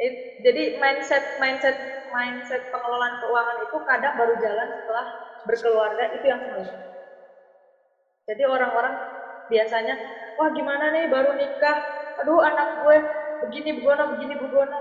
It, 0.00 0.14
jadi 0.40 0.74
mindset 0.82 1.24
mindset 1.38 1.76
mindset 2.10 2.62
pengelolaan 2.74 3.14
keuangan 3.22 3.58
itu 3.62 3.76
kadang 3.86 4.14
baru 4.18 4.34
jalan 4.40 4.68
setelah 4.82 5.06
berkeluarga 5.46 6.04
itu 6.10 6.26
yang 6.26 6.42
salah. 6.42 6.70
Jadi 8.28 8.42
orang-orang 8.46 8.94
biasanya, 9.50 9.94
wah 10.38 10.48
gimana 10.54 10.90
nih 10.94 11.06
baru 11.10 11.34
nikah, 11.34 11.78
aduh 12.20 12.40
anak 12.42 12.68
gue 12.78 12.96
begini 13.42 13.74
begono 13.76 14.06
begini 14.12 14.34
begono, 14.38 14.78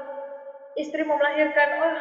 istri 0.78 1.02
mau 1.08 1.18
melahirkan, 1.18 1.70
wah 1.80 1.98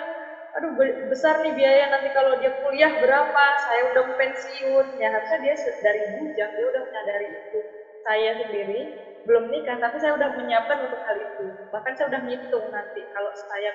aduh 0.59 0.75
besar 1.07 1.39
nih 1.39 1.55
biaya 1.55 1.87
nanti 1.87 2.11
kalau 2.11 2.35
dia 2.35 2.51
kuliah 2.59 2.91
berapa, 2.99 3.45
saya 3.63 3.87
udah 3.87 4.03
pensiun, 4.19 4.99
ya 4.99 5.07
harusnya 5.15 5.39
dia 5.39 5.55
dari 5.79 6.03
bujang 6.11 6.51
dia 6.59 6.67
udah 6.67 6.83
menyadari 6.83 7.39
itu. 7.39 7.59
Saya 8.03 8.35
sendiri 8.35 8.91
belum 9.23 9.47
nikah, 9.55 9.79
tapi 9.79 10.03
saya 10.03 10.19
udah 10.19 10.35
menyiapkan 10.35 10.83
untuk 10.83 10.99
hal 11.07 11.15
itu. 11.23 11.55
Bahkan 11.71 11.93
saya 11.95 12.07
udah 12.11 12.21
ngitung 12.27 12.67
nanti 12.75 13.07
kalau 13.15 13.31
saya 13.39 13.71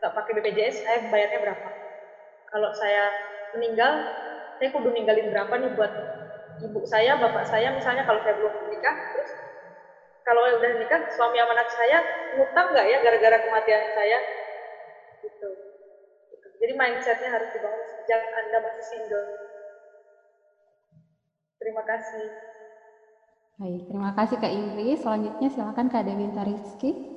nggak 0.00 0.12
pakai 0.12 0.32
BPJS, 0.36 0.76
saya 0.84 0.96
bayarnya 1.08 1.40
berapa. 1.40 1.68
Kalau 2.52 2.70
saya 2.76 3.08
meninggal, 3.56 4.04
saya 4.60 4.68
kudu 4.76 4.92
ninggalin 4.92 5.32
berapa 5.32 5.54
nih 5.56 5.72
buat 5.72 5.92
ibu 6.60 6.84
saya, 6.84 7.16
bapak 7.16 7.48
saya, 7.48 7.72
misalnya 7.72 8.04
kalau 8.04 8.20
saya 8.20 8.36
belum 8.36 8.52
menikah, 8.68 8.92
terus 9.08 9.30
kalau 10.24 10.40
udah 10.52 10.72
nikah 10.76 11.00
suami 11.16 11.40
sama 11.40 11.52
anak 11.56 11.68
saya 11.72 11.98
ngutang 12.32 12.66
nggak 12.76 12.86
ya 12.92 12.98
gara-gara 13.00 13.36
kematian 13.40 13.84
saya. 13.96 14.18
Jadi 16.64 16.80
mindsetnya 16.80 17.28
harus 17.28 17.52
dibangun 17.52 17.84
sejak 17.92 18.24
anda 18.24 18.58
masih 18.64 18.84
single. 18.88 19.28
Terima 21.60 21.84
kasih. 21.84 22.24
Baik, 23.60 23.82
terima 23.84 24.10
kasih 24.16 24.36
Kak 24.40 24.48
Inggris. 24.48 25.04
Selanjutnya 25.04 25.48
silakan 25.52 25.92
Kak 25.92 26.08
Dewinta 26.08 26.40
Rizky. 26.40 27.12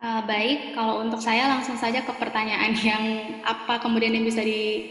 Uh, 0.00 0.24
baik, 0.24 0.72
kalau 0.72 1.04
untuk 1.04 1.20
saya 1.20 1.44
langsung 1.44 1.76
saja 1.76 2.00
ke 2.00 2.12
pertanyaan 2.16 2.72
yang 2.72 3.04
apa 3.44 3.76
kemudian 3.84 4.16
yang 4.16 4.24
bisa 4.24 4.40
di 4.40 4.88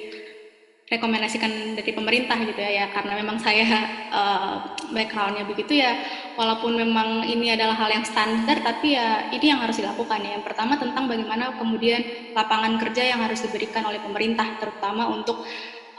rekomendasikan 0.89 1.77
dari 1.77 1.91
pemerintah 1.93 2.33
gitu 2.41 2.57
ya, 2.57 2.83
ya 2.83 2.85
karena 2.89 3.13
memang 3.21 3.37
saya 3.37 3.65
uh, 4.09 4.53
backgroundnya 4.89 5.45
begitu 5.45 5.85
ya 5.85 5.93
walaupun 6.33 6.73
memang 6.73 7.29
ini 7.29 7.53
adalah 7.53 7.77
hal 7.77 7.93
yang 7.93 8.01
standar 8.01 8.57
tapi 8.65 8.97
ya 8.97 9.29
ini 9.29 9.53
yang 9.53 9.61
harus 9.61 9.77
dilakukan 9.77 10.17
ya. 10.25 10.41
Yang 10.41 10.49
pertama 10.49 10.81
tentang 10.81 11.05
bagaimana 11.05 11.53
kemudian 11.61 12.33
lapangan 12.33 12.81
kerja 12.81 13.05
yang 13.05 13.21
harus 13.21 13.37
diberikan 13.45 13.85
oleh 13.85 14.01
pemerintah 14.01 14.57
terutama 14.57 15.13
untuk 15.13 15.45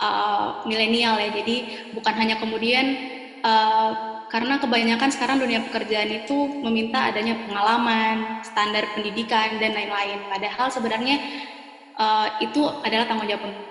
uh, 0.02 0.66
milenial 0.66 1.22
ya. 1.22 1.30
Jadi 1.38 1.56
bukan 1.94 2.14
hanya 2.18 2.42
kemudian 2.42 2.86
uh, 3.46 4.26
karena 4.26 4.58
kebanyakan 4.58 5.10
sekarang 5.14 5.38
dunia 5.38 5.62
pekerjaan 5.70 6.10
itu 6.10 6.34
meminta 6.66 7.14
adanya 7.14 7.38
pengalaman 7.46 8.42
standar 8.42 8.90
pendidikan 8.98 9.54
dan 9.62 9.70
lain-lain. 9.70 10.18
Padahal 10.26 10.66
sebenarnya 10.66 11.16
uh, 11.94 12.42
itu 12.42 12.66
adalah 12.82 13.06
tanggung 13.06 13.30
jawab 13.30 13.69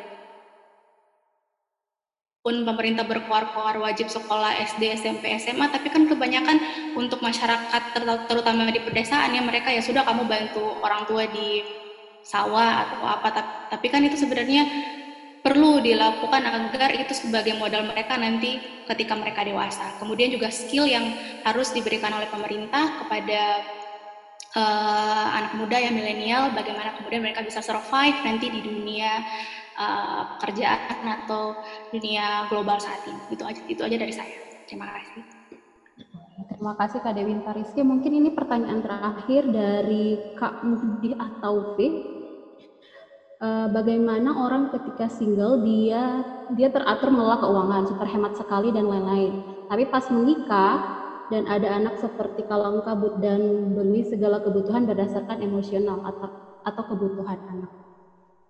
pun 2.39 2.63
pemerintah 2.63 3.03
berkoar-koar 3.03 3.83
wajib 3.83 4.07
sekolah 4.07 4.55
SD, 4.63 4.95
SMP, 4.95 5.27
SMA, 5.43 5.67
tapi 5.67 5.91
kan 5.91 6.07
kebanyakan 6.07 6.57
untuk 6.95 7.19
masyarakat 7.19 7.99
terutama 8.31 8.71
di 8.71 8.79
pedesaan 8.79 9.35
ya 9.35 9.43
mereka 9.43 9.67
ya 9.75 9.83
sudah 9.83 10.07
kamu 10.07 10.23
bantu 10.23 10.79
orang 10.79 11.03
tua 11.03 11.27
di 11.27 11.59
sawah 12.23 12.87
atau 12.87 13.03
apa, 13.03 13.29
tapi 13.67 13.87
kan 13.91 14.03
itu 14.07 14.15
sebenarnya 14.15 14.63
perlu 15.39 15.79
dilakukan 15.79 16.43
agar 16.43 16.95
itu 16.95 17.15
sebagai 17.15 17.55
modal 17.55 17.87
mereka 17.87 18.15
nanti 18.19 18.59
ketika 18.87 19.15
mereka 19.15 19.43
dewasa. 19.43 19.95
Kemudian 19.99 20.31
juga 20.31 20.51
skill 20.51 20.87
yang 20.87 21.15
harus 21.47 21.71
diberikan 21.71 22.11
oleh 22.11 22.27
pemerintah 22.27 23.03
kepada 23.03 23.63
uh, 24.55 25.27
anak 25.39 25.53
muda 25.59 25.77
yang 25.79 25.95
milenial, 25.95 26.51
bagaimana 26.51 26.95
kemudian 26.99 27.23
mereka 27.23 27.43
bisa 27.43 27.63
survive 27.63 28.19
nanti 28.23 28.51
di 28.51 28.59
dunia 28.63 29.23
uh, 29.79 30.21
pekerjaan 30.37 31.23
atau 31.23 31.55
dunia 31.89 32.45
global 32.51 32.77
saat 32.77 33.01
ini. 33.07 33.21
Itu 33.31 33.43
aja 33.47 33.61
itu 33.65 33.81
aja 33.81 33.95
dari 33.95 34.13
saya. 34.13 34.35
Terima 34.67 34.85
kasih. 34.91 35.23
Terima 36.59 36.73
kasih 36.75 36.99
Kak 36.99 37.15
Dewi 37.15 37.39
Rizky. 37.39 37.81
Mungkin 37.87 38.11
ini 38.19 38.29
pertanyaan 38.35 38.83
terakhir 38.83 39.47
dari 39.47 40.35
Kak 40.35 40.67
Mudi 40.67 41.15
atau 41.15 41.79
V. 41.79 41.79
Uh, 43.39 43.71
bagaimana 43.71 44.35
orang 44.35 44.67
ketika 44.67 45.07
single 45.07 45.63
dia 45.63 46.27
dia 46.59 46.67
teratur 46.67 47.07
mengelola 47.07 47.39
keuangan, 47.39 47.87
super 47.87 48.07
hemat 48.11 48.35
sekali 48.35 48.75
dan 48.75 48.91
lain-lain. 48.91 49.39
Tapi 49.71 49.87
pas 49.87 50.03
menikah 50.11 50.99
dan 51.31 51.47
ada 51.47 51.79
anak 51.79 51.95
seperti 52.03 52.43
kalang 52.51 52.83
kabut 52.83 53.23
dan 53.23 53.71
beli 53.71 54.03
segala 54.03 54.43
kebutuhan 54.43 54.83
berdasarkan 54.83 55.39
emosional 55.39 56.03
atau 56.03 56.27
atau 56.67 56.83
kebutuhan 56.91 57.39
anak. 57.47 57.88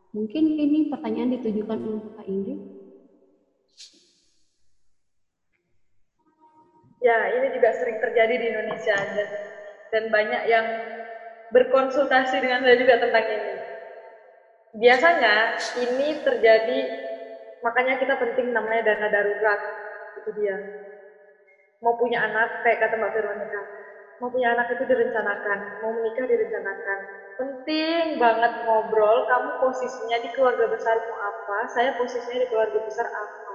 Mungkin 0.10 0.58
ini 0.58 0.90
pertanyaan 0.90 1.30
ditujukan 1.38 1.80
untuk 1.86 2.10
Kak 2.18 2.26
Indi. 2.26 2.58
Ya, 7.00 7.32
ini 7.32 7.48
juga 7.54 7.72
sering 7.78 7.96
terjadi 8.02 8.36
di 8.36 8.46
Indonesia 8.52 8.98
dan, 8.98 9.30
dan 9.94 10.04
banyak 10.12 10.44
yang 10.50 10.66
berkonsultasi 11.54 12.42
dengan 12.42 12.66
saya 12.66 12.76
juga 12.76 13.00
tentang 13.00 13.24
ini. 13.24 13.56
Biasanya 14.76 15.56
ini 15.80 16.18
terjadi, 16.22 16.80
makanya 17.64 17.96
kita 17.98 18.20
penting 18.20 18.52
namanya 18.52 18.94
dana 18.94 19.08
darurat, 19.08 19.60
itu 20.20 20.30
dia. 20.36 20.60
Mau 21.80 21.96
punya 21.96 22.26
anak, 22.26 22.60
kayak 22.66 22.84
kata 22.84 23.00
Mbak 23.00 23.12
Veronica, 23.16 23.62
mau 24.20 24.30
punya 24.34 24.52
anak 24.56 24.68
itu 24.76 24.84
direncanakan, 24.84 25.58
mau 25.82 25.92
menikah 25.96 26.26
direncanakan, 26.28 27.00
penting 27.40 28.20
banget 28.20 28.52
ngobrol 28.64 29.24
kamu 29.30 29.56
posisinya 29.56 30.18
di 30.20 30.28
keluarga 30.36 30.68
besarmu 30.68 31.14
apa 31.16 31.58
saya 31.72 31.90
posisinya 31.96 32.40
di 32.44 32.48
keluarga 32.52 32.80
besar 32.84 33.08
apa. 33.08 33.52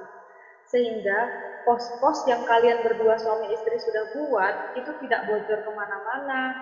Sehingga 0.65 1.29
pos-pos 1.65 2.25
yang 2.29 2.41
kalian 2.45 2.81
berdua 2.85 3.17
suami 3.21 3.53
istri 3.53 3.77
sudah 3.81 4.05
buat 4.13 4.55
itu 4.77 4.91
tidak 5.01 5.25
bocor 5.29 5.59
ke 5.61 5.71
mana-mana. 5.73 6.57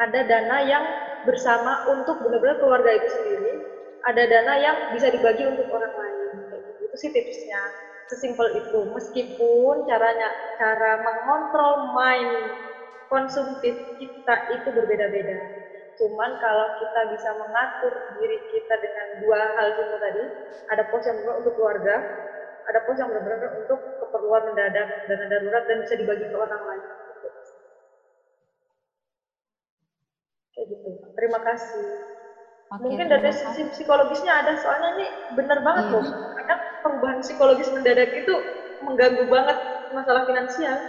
Ada 0.00 0.20
dana 0.24 0.58
yang 0.64 0.84
bersama 1.20 1.76
untuk 1.84 2.16
benar-benar 2.24 2.56
keluarga 2.56 2.90
itu 2.96 3.08
sendiri 3.12 3.60
ada 4.00 4.24
dana 4.24 4.56
yang 4.56 4.76
bisa 4.88 5.12
dibagi 5.12 5.44
untuk 5.44 5.68
orang 5.68 5.92
lain 5.92 6.28
gitu. 6.40 6.56
itu 6.80 6.94
sih 6.96 7.10
tipsnya 7.12 7.60
sesimpel 8.08 8.48
itu. 8.56 8.88
Meskipun 8.88 9.84
caranya 9.84 10.28
cara 10.56 10.96
mengontrol 10.96 11.84
mind 11.92 12.48
konsumtif 13.10 13.74
kita 13.98 14.34
itu 14.54 14.68
berbeda-beda 14.70 15.38
Cuman 16.00 16.40
kalau 16.40 16.72
kita 16.80 17.04
bisa 17.12 17.28
mengatur 17.36 17.92
diri 18.16 18.40
kita 18.48 18.74
dengan 18.80 19.06
dua 19.20 19.52
hal 19.52 19.68
itu 19.76 19.84
tadi, 20.00 20.24
ada 20.72 20.82
pos 20.88 21.04
yang 21.04 21.20
benar 21.20 21.36
untuk 21.44 21.52
keluarga, 21.52 22.00
ada 22.64 22.80
pos 22.80 22.96
yang 22.96 23.12
benar-benar 23.12 23.52
untuk 23.52 23.84
keperluan 24.00 24.48
mendadak, 24.48 24.88
dana 25.04 25.28
darurat 25.28 25.60
dan 25.68 25.84
bisa 25.84 25.94
dibagi 26.00 26.24
ke 26.24 26.36
orang 26.40 26.62
lain. 26.64 26.84
Kayak 30.56 30.66
gitu. 30.72 30.90
Terima 31.16 31.38
kasih. 31.44 31.84
Oke, 32.72 32.80
Mungkin 32.86 33.06
dari 33.12 33.30
sisi 33.34 33.66
psikologisnya 33.68 34.40
ada, 34.40 34.56
soalnya 34.56 34.88
ini 34.96 35.06
benar 35.28 35.60
banget 35.60 35.84
iya. 35.90 35.94
loh. 36.00 36.04
Kadang 36.40 36.60
perubahan 36.80 37.18
psikologis 37.20 37.68
mendadak 37.76 38.08
itu 38.14 38.34
mengganggu 38.80 39.24
banget 39.28 39.56
masalah 39.92 40.22
finansial. 40.24 40.80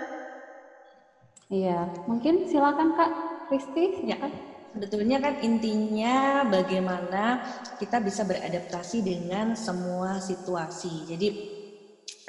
Iya, 1.51 1.91
mungkin 2.07 2.47
silakan 2.47 2.95
Kak 2.95 3.11
Kristi. 3.51 4.07
Ya. 4.07 4.15
Kan? 4.15 4.31
Sebetulnya 4.71 5.19
kan 5.19 5.43
intinya 5.43 6.47
bagaimana 6.47 7.43
kita 7.75 7.99
bisa 7.99 8.23
beradaptasi 8.23 9.03
dengan 9.03 9.51
semua 9.59 10.23
situasi. 10.23 11.11
Jadi 11.11 11.27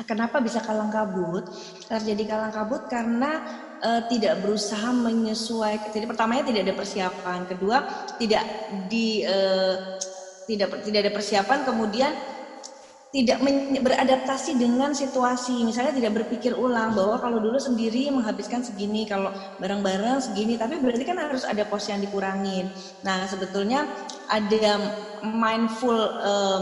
kenapa 0.03 0.43
bisa 0.43 0.59
kalang 0.59 0.90
kabut? 0.90 1.47
Terjadi 1.86 2.35
kalang 2.35 2.51
kabut 2.51 2.90
karena 2.90 3.47
e, 3.78 4.11
tidak 4.11 4.43
berusaha 4.43 4.90
menyesuaikan. 4.90 5.94
Jadi 5.94 6.03
pertamanya 6.11 6.43
tidak 6.51 6.66
ada 6.66 6.74
persiapan, 6.74 7.40
kedua 7.47 7.78
tidak 8.19 8.43
di 8.90 9.23
e, 9.23 9.39
tidak 10.51 10.82
tidak 10.82 10.99
ada 11.07 11.12
persiapan, 11.15 11.59
kemudian 11.62 12.11
tidak 13.12 13.44
beradaptasi 13.84 14.56
dengan 14.56 14.97
situasi. 14.97 15.60
Misalnya 15.68 15.93
tidak 15.93 16.24
berpikir 16.24 16.56
ulang 16.56 16.97
bahwa 16.97 17.20
kalau 17.20 17.39
dulu 17.44 17.60
sendiri 17.60 18.09
menghabiskan 18.09 18.64
segini, 18.64 19.05
kalau 19.05 19.28
bareng-bareng 19.60 20.24
segini, 20.24 20.56
tapi 20.56 20.80
berarti 20.80 21.05
kan 21.05 21.20
harus 21.20 21.44
ada 21.44 21.68
pos 21.68 21.93
yang 21.93 22.01
dikurangin. 22.01 22.72
Nah, 23.05 23.28
sebetulnya 23.28 23.84
ada 24.32 24.80
mindful 25.20 26.01
uh, 26.24 26.60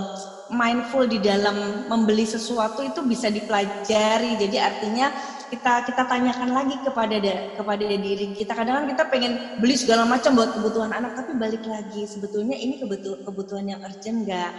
mindful 0.51 1.07
di 1.07 1.23
dalam 1.23 1.87
membeli 1.87 2.27
sesuatu 2.27 2.83
itu 2.83 2.99
bisa 3.07 3.31
dipelajari. 3.31 4.35
Jadi 4.35 4.59
artinya 4.59 5.15
kita 5.51 5.87
kita 5.87 6.03
tanyakan 6.07 6.51
lagi 6.51 6.75
kepada 6.83 7.19
kepada 7.55 7.85
diri 7.87 8.35
kita. 8.35 8.59
Kadang-kadang 8.59 8.91
kita 8.91 9.05
pengen 9.07 9.33
beli 9.63 9.79
segala 9.79 10.03
macam 10.03 10.35
buat 10.35 10.51
kebutuhan 10.59 10.91
anak, 10.91 11.15
tapi 11.15 11.39
balik 11.39 11.63
lagi 11.63 12.07
sebetulnya 12.11 12.59
ini 12.59 12.83
kebutuhan 12.83 13.23
kebutuhan 13.23 13.65
yang 13.71 13.81
urgent 13.87 14.27
enggak? 14.27 14.51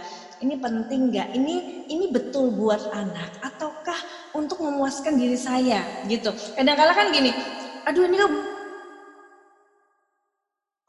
Ini 0.42 0.58
penting 0.58 1.08
enggak? 1.08 1.30
Ini 1.38 1.86
ini 1.86 2.10
betul 2.10 2.50
buat 2.50 2.82
anak 2.90 3.38
ataukah 3.46 3.96
untuk 4.34 4.58
memuaskan 4.58 5.14
diri 5.14 5.38
saya 5.38 5.86
gitu. 6.10 6.34
Kadang-kadang 6.58 6.96
kan 6.98 7.06
gini, 7.14 7.30
aduh 7.86 8.04
ini 8.10 8.18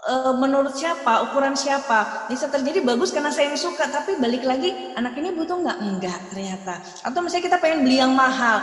uh, 0.09 0.33
menurut 0.35 0.75
siapa, 0.75 1.29
ukuran 1.29 1.55
siapa. 1.55 2.27
Bisa 2.27 2.49
terjadi 2.51 2.83
bagus 2.83 3.13
karena 3.13 3.31
saya 3.31 3.51
yang 3.51 3.59
suka, 3.59 3.87
tapi 3.87 4.19
balik 4.19 4.43
lagi 4.43 4.93
anak 4.97 5.15
ini 5.19 5.31
butuh 5.31 5.59
nggak? 5.59 5.77
Enggak 5.79 6.19
ternyata. 6.31 6.81
Atau 7.05 7.23
misalnya 7.23 7.45
kita 7.53 7.57
pengen 7.61 7.85
beli 7.85 7.97
yang 8.01 8.13
mahal, 8.13 8.57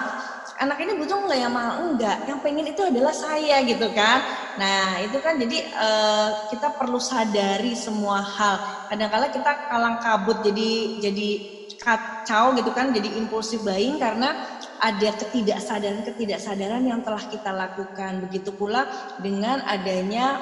anak 0.61 0.77
ini 0.85 0.93
butuh 0.93 1.17
nggak 1.25 1.41
yang 1.41 1.53
mahal. 1.53 1.75
Enggak 1.81 2.21
yang 2.29 2.39
pengen 2.45 2.69
itu 2.69 2.83
adalah 2.85 3.17
saya 3.17 3.65
gitu 3.65 3.89
kan. 3.91 4.21
Nah 4.61 5.01
itu 5.01 5.17
kan 5.25 5.35
jadi 5.41 5.65
uh, 5.81 6.29
kita 6.45 6.69
perlu 6.77 7.01
sadari 7.01 7.73
semua 7.73 8.21
hal. 8.21 8.61
Kadang-kala 8.85 9.27
kita 9.33 9.57
kalang 9.65 9.97
kabut 9.97 10.37
jadi 10.45 10.93
jadi 11.01 11.29
kacau 11.81 12.53
gitu 12.53 12.71
kan 12.77 12.93
jadi 12.93 13.17
impulsif 13.17 13.63
buying 13.65 13.97
karena 13.97 14.37
ada 14.77 15.09
ketidaksadaran-ketidaksadaran 15.17 16.85
yang 16.85 17.01
telah 17.01 17.25
kita 17.25 17.51
lakukan. 17.57 18.21
Begitu 18.21 18.53
pula 18.53 18.85
dengan 19.17 19.65
adanya 19.65 20.37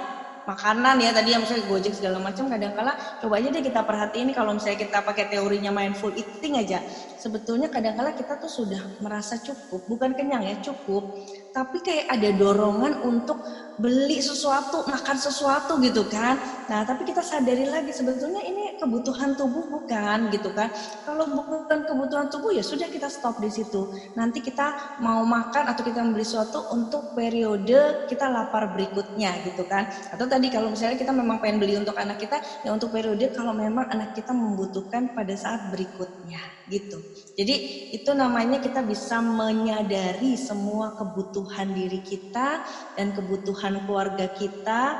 makanan 0.48 0.96
ya 1.04 1.12
tadi 1.12 1.36
yang 1.36 1.44
misalnya 1.44 1.68
gojek 1.68 1.92
segala 1.92 2.16
macam 2.16 2.48
kadang-kala 2.48 2.96
coba 3.20 3.36
aja 3.36 3.52
deh 3.52 3.60
kita 3.60 3.84
perhatiin 3.84 4.32
kalau 4.32 4.56
misalnya 4.56 4.80
kita 4.80 5.04
pakai 5.04 5.28
teorinya 5.28 5.68
mindful 5.68 6.08
eating 6.16 6.56
aja. 6.56 6.80
Sebetulnya 7.20 7.68
kadang-kala 7.68 8.16
kita 8.16 8.40
tuh 8.40 8.48
sudah 8.48 8.80
merasa 9.04 9.36
cukup 9.36 9.84
bukan 9.84 10.16
kenyang 10.16 10.48
ya 10.48 10.56
cukup 10.64 11.04
tapi 11.52 11.80
kayak 11.80 12.06
ada 12.12 12.28
dorongan 12.36 13.02
untuk 13.04 13.40
beli 13.78 14.18
sesuatu 14.18 14.84
makan 14.90 15.16
sesuatu 15.16 15.78
gitu 15.78 16.02
kan. 16.10 16.36
Nah 16.66 16.82
tapi 16.82 17.06
kita 17.06 17.22
sadari 17.22 17.64
lagi 17.64 17.94
sebetulnya 17.94 18.42
ini 18.42 18.74
kebutuhan 18.76 19.38
tubuh 19.38 19.70
bukan 19.70 20.28
gitu 20.34 20.50
kan. 20.52 20.68
Kalau 21.06 21.30
bukan 21.30 21.86
kebutuhan 21.86 22.26
tubuh 22.28 22.50
ya 22.50 22.60
sudah 22.60 22.90
kita 22.90 23.06
stop 23.06 23.38
di 23.38 23.48
situ. 23.48 23.86
Nanti 24.18 24.42
kita 24.42 24.98
mau 25.00 25.22
makan 25.22 25.70
atau 25.70 25.82
kita 25.86 26.02
membeli 26.02 26.26
sesuatu 26.26 26.68
untuk 26.74 27.14
periode 27.14 28.06
kita 28.10 28.26
lapar 28.26 28.74
berikutnya 28.74 29.46
gitu 29.46 29.62
kan. 29.70 29.86
Atau 30.10 30.26
tadi 30.26 30.50
kalau 30.50 30.74
misalnya 30.74 30.98
kita 30.98 31.14
memang 31.14 31.38
pengen 31.38 31.62
beli 31.62 31.78
untuk 31.78 31.94
anak 31.96 32.18
kita 32.18 32.42
ya 32.66 32.74
untuk 32.74 32.90
periode 32.90 33.30
kalau 33.30 33.54
memang 33.54 33.86
anak 33.94 34.12
kita 34.18 34.34
membutuhkan 34.34 35.14
pada 35.14 35.34
saat 35.38 35.70
berikutnya 35.70 36.42
gitu 36.66 36.98
jadi 37.38 37.54
itu 37.94 38.10
namanya 38.18 38.58
kita 38.58 38.82
bisa 38.82 39.22
menyadari 39.22 40.34
semua 40.34 40.98
kebutuhan 40.98 41.70
diri 41.70 42.02
kita 42.02 42.66
dan 42.98 43.14
kebutuhan 43.14 43.78
keluarga 43.86 44.26
kita 44.34 44.98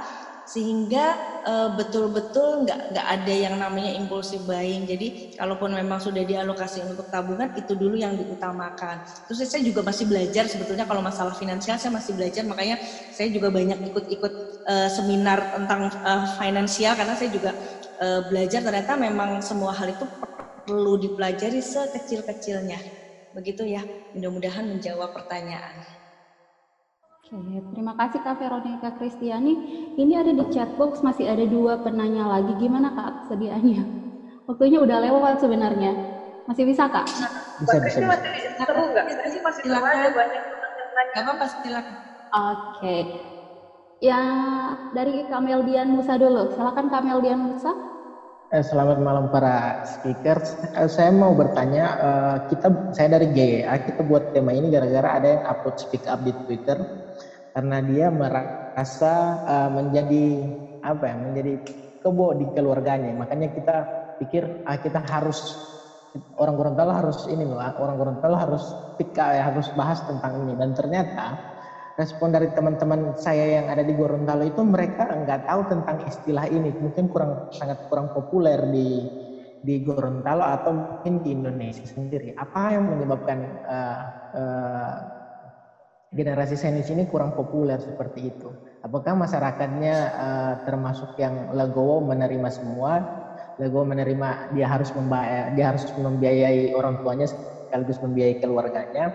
sehingga 0.49 1.13
uh, 1.45 1.77
betul-betul 1.77 2.65
nggak 2.65 2.95
nggak 2.95 3.07
ada 3.21 3.35
yang 3.35 3.61
namanya 3.61 3.93
impulsif 4.01 4.41
buying. 4.49 4.89
Jadi 4.89 5.37
kalaupun 5.37 5.77
memang 5.77 6.01
sudah 6.01 6.25
dialokasi 6.25 6.89
untuk 6.89 7.11
tabungan 7.13 7.53
itu 7.53 7.77
dulu 7.77 7.99
yang 8.01 8.17
diutamakan. 8.17 9.05
Terus 9.29 9.45
saya 9.45 9.61
juga 9.61 9.85
masih 9.85 10.09
belajar 10.09 10.49
sebetulnya 10.49 10.89
kalau 10.89 11.05
masalah 11.05 11.37
finansial 11.37 11.77
saya 11.77 11.93
masih 11.93 12.17
belajar 12.17 12.49
makanya 12.49 12.81
saya 13.13 13.29
juga 13.29 13.53
banyak 13.53 13.93
ikut-ikut 13.93 14.63
uh, 14.65 14.89
seminar 14.89 15.59
tentang 15.59 15.93
uh, 16.07 16.25
finansial 16.41 16.97
karena 16.97 17.13
saya 17.13 17.29
juga 17.29 17.53
uh, 18.01 18.25
belajar 18.33 18.65
ternyata 18.65 18.97
memang 18.97 19.45
semua 19.45 19.77
hal 19.77 19.93
itu 19.93 20.07
perlu 20.69 21.01
dipelajari 21.01 21.65
sekecil-kecilnya. 21.65 22.77
Begitu 23.33 23.65
ya. 23.65 23.81
Mudah-mudahan 24.13 24.69
menjawab 24.69 25.17
pertanyaan. 25.17 25.81
Oke, 27.29 27.41
terima 27.73 27.97
kasih 27.97 28.21
Kak 28.21 28.37
Veronica 28.37 28.93
Kristiani. 29.01 29.53
Ini 29.97 30.13
ada 30.21 30.33
di 30.33 30.45
chat 30.53 30.69
box 30.77 31.01
masih 31.01 31.29
ada 31.29 31.45
dua 31.49 31.81
penanya 31.81 32.29
lagi. 32.29 32.53
Gimana 32.61 32.93
Kak 32.93 33.33
sedianya? 33.33 33.85
Waktunya 34.45 34.81
udah 34.81 34.97
lewat 35.09 35.41
sebenarnya. 35.41 35.93
Masih 36.45 36.65
bisa 36.69 36.89
Kak? 36.89 37.05
Bisa, 37.05 37.77
bisa. 37.81 38.01
bisa. 38.01 38.09
Masih 38.09 38.33
seru 38.57 38.83
nggak? 38.93 39.07
Ini 39.09 39.39
masih 39.45 39.63
silakan. 39.65 39.93
ada 39.93 40.11
banyak 40.13 40.43
penanya. 40.45 40.85
Gak 41.13 41.23
apa-apa, 41.25 41.47
silakan. 41.49 41.95
Oke. 42.29 42.97
Ya, 43.99 44.23
dari 44.97 45.27
Kameldian 45.29 45.89
Musa 45.93 46.17
dulu. 46.17 46.49
Silakan 46.57 46.89
Kameldian 46.89 47.41
Musa. 47.45 47.88
Eh, 48.49 48.65
selamat 48.65 49.05
malam 49.05 49.29
para 49.29 49.85
speakers. 49.85 50.57
Eh, 50.73 50.89
saya 50.89 51.13
mau 51.13 51.37
bertanya, 51.37 51.85
eh, 52.01 52.37
kita 52.49 52.97
saya 52.97 53.21
dari 53.21 53.29
GA, 53.29 53.77
kita 53.77 54.01
buat 54.09 54.33
tema 54.33 54.57
ini 54.57 54.73
gara-gara 54.73 55.21
ada 55.21 55.29
yang 55.37 55.43
upload 55.45 55.77
speak 55.77 56.09
up 56.09 56.25
di 56.25 56.33
Twitter. 56.33 56.81
Karena 57.53 57.85
dia 57.85 58.09
merasa 58.09 59.13
menjadi 59.69 60.27
apa 60.81 61.05
ya 61.11 61.17
menjadi 61.21 61.53
kebo 62.01 62.41
di 62.41 62.49
keluarganya. 62.57 63.13
Makanya 63.21 63.53
kita 63.53 63.77
pikir 64.17 64.65
ah, 64.65 64.81
kita 64.81 65.05
harus 65.05 65.37
orang 66.41 66.57
Gorontalo 66.57 66.93
harus 66.95 67.29
ini 67.29 67.45
lah 67.45 67.77
orang 67.77 68.01
Gorontalo 68.01 68.39
harus 68.39 68.65
pika 68.97 69.37
ya 69.37 69.53
harus 69.53 69.69
bahas 69.77 70.01
tentang 70.09 70.49
ini. 70.49 70.57
Dan 70.57 70.73
ternyata 70.73 71.37
respon 71.99 72.31
dari 72.31 72.47
teman-teman 72.55 73.19
saya 73.19 73.59
yang 73.59 73.67
ada 73.67 73.83
di 73.83 73.91
Gorontalo 73.91 74.47
itu 74.47 74.63
mereka 74.63 75.11
nggak 75.11 75.51
tahu 75.51 75.61
tentang 75.67 76.07
istilah 76.07 76.47
ini 76.47 76.71
mungkin 76.79 77.11
kurang 77.11 77.51
sangat 77.51 77.91
kurang 77.91 78.15
populer 78.15 78.63
di 78.71 79.03
di 79.59 79.83
Gorontalo 79.83 80.47
atau 80.47 80.71
mungkin 80.71 81.27
di 81.27 81.35
Indonesia 81.35 81.83
sendiri 81.83 82.39
apa 82.39 82.79
yang 82.79 82.87
menyebabkan 82.87 83.39
uh, 83.67 84.03
uh, 84.31 84.95
generasi 86.15 86.57
sandwich 86.57 86.89
ini 86.89 87.05
kurang 87.05 87.37
populer 87.37 87.77
seperti 87.77 88.33
itu. 88.33 88.49
Apakah 88.81 89.13
masyarakatnya 89.19 89.97
uh, 90.15 90.55
termasuk 90.65 91.19
yang 91.21 91.53
legowo 91.53 92.01
menerima 92.01 92.49
semua, 92.49 93.03
legowo 93.61 93.85
menerima 93.85 94.55
dia 94.57 94.67
harus 94.71 94.89
membayar, 94.97 95.53
dia 95.53 95.75
harus 95.75 95.85
membiayai 95.93 96.73
orang 96.73 97.03
tuanya 97.05 97.27
sekaligus 97.29 98.01
membiayai 98.01 98.41
keluarganya. 98.41 99.13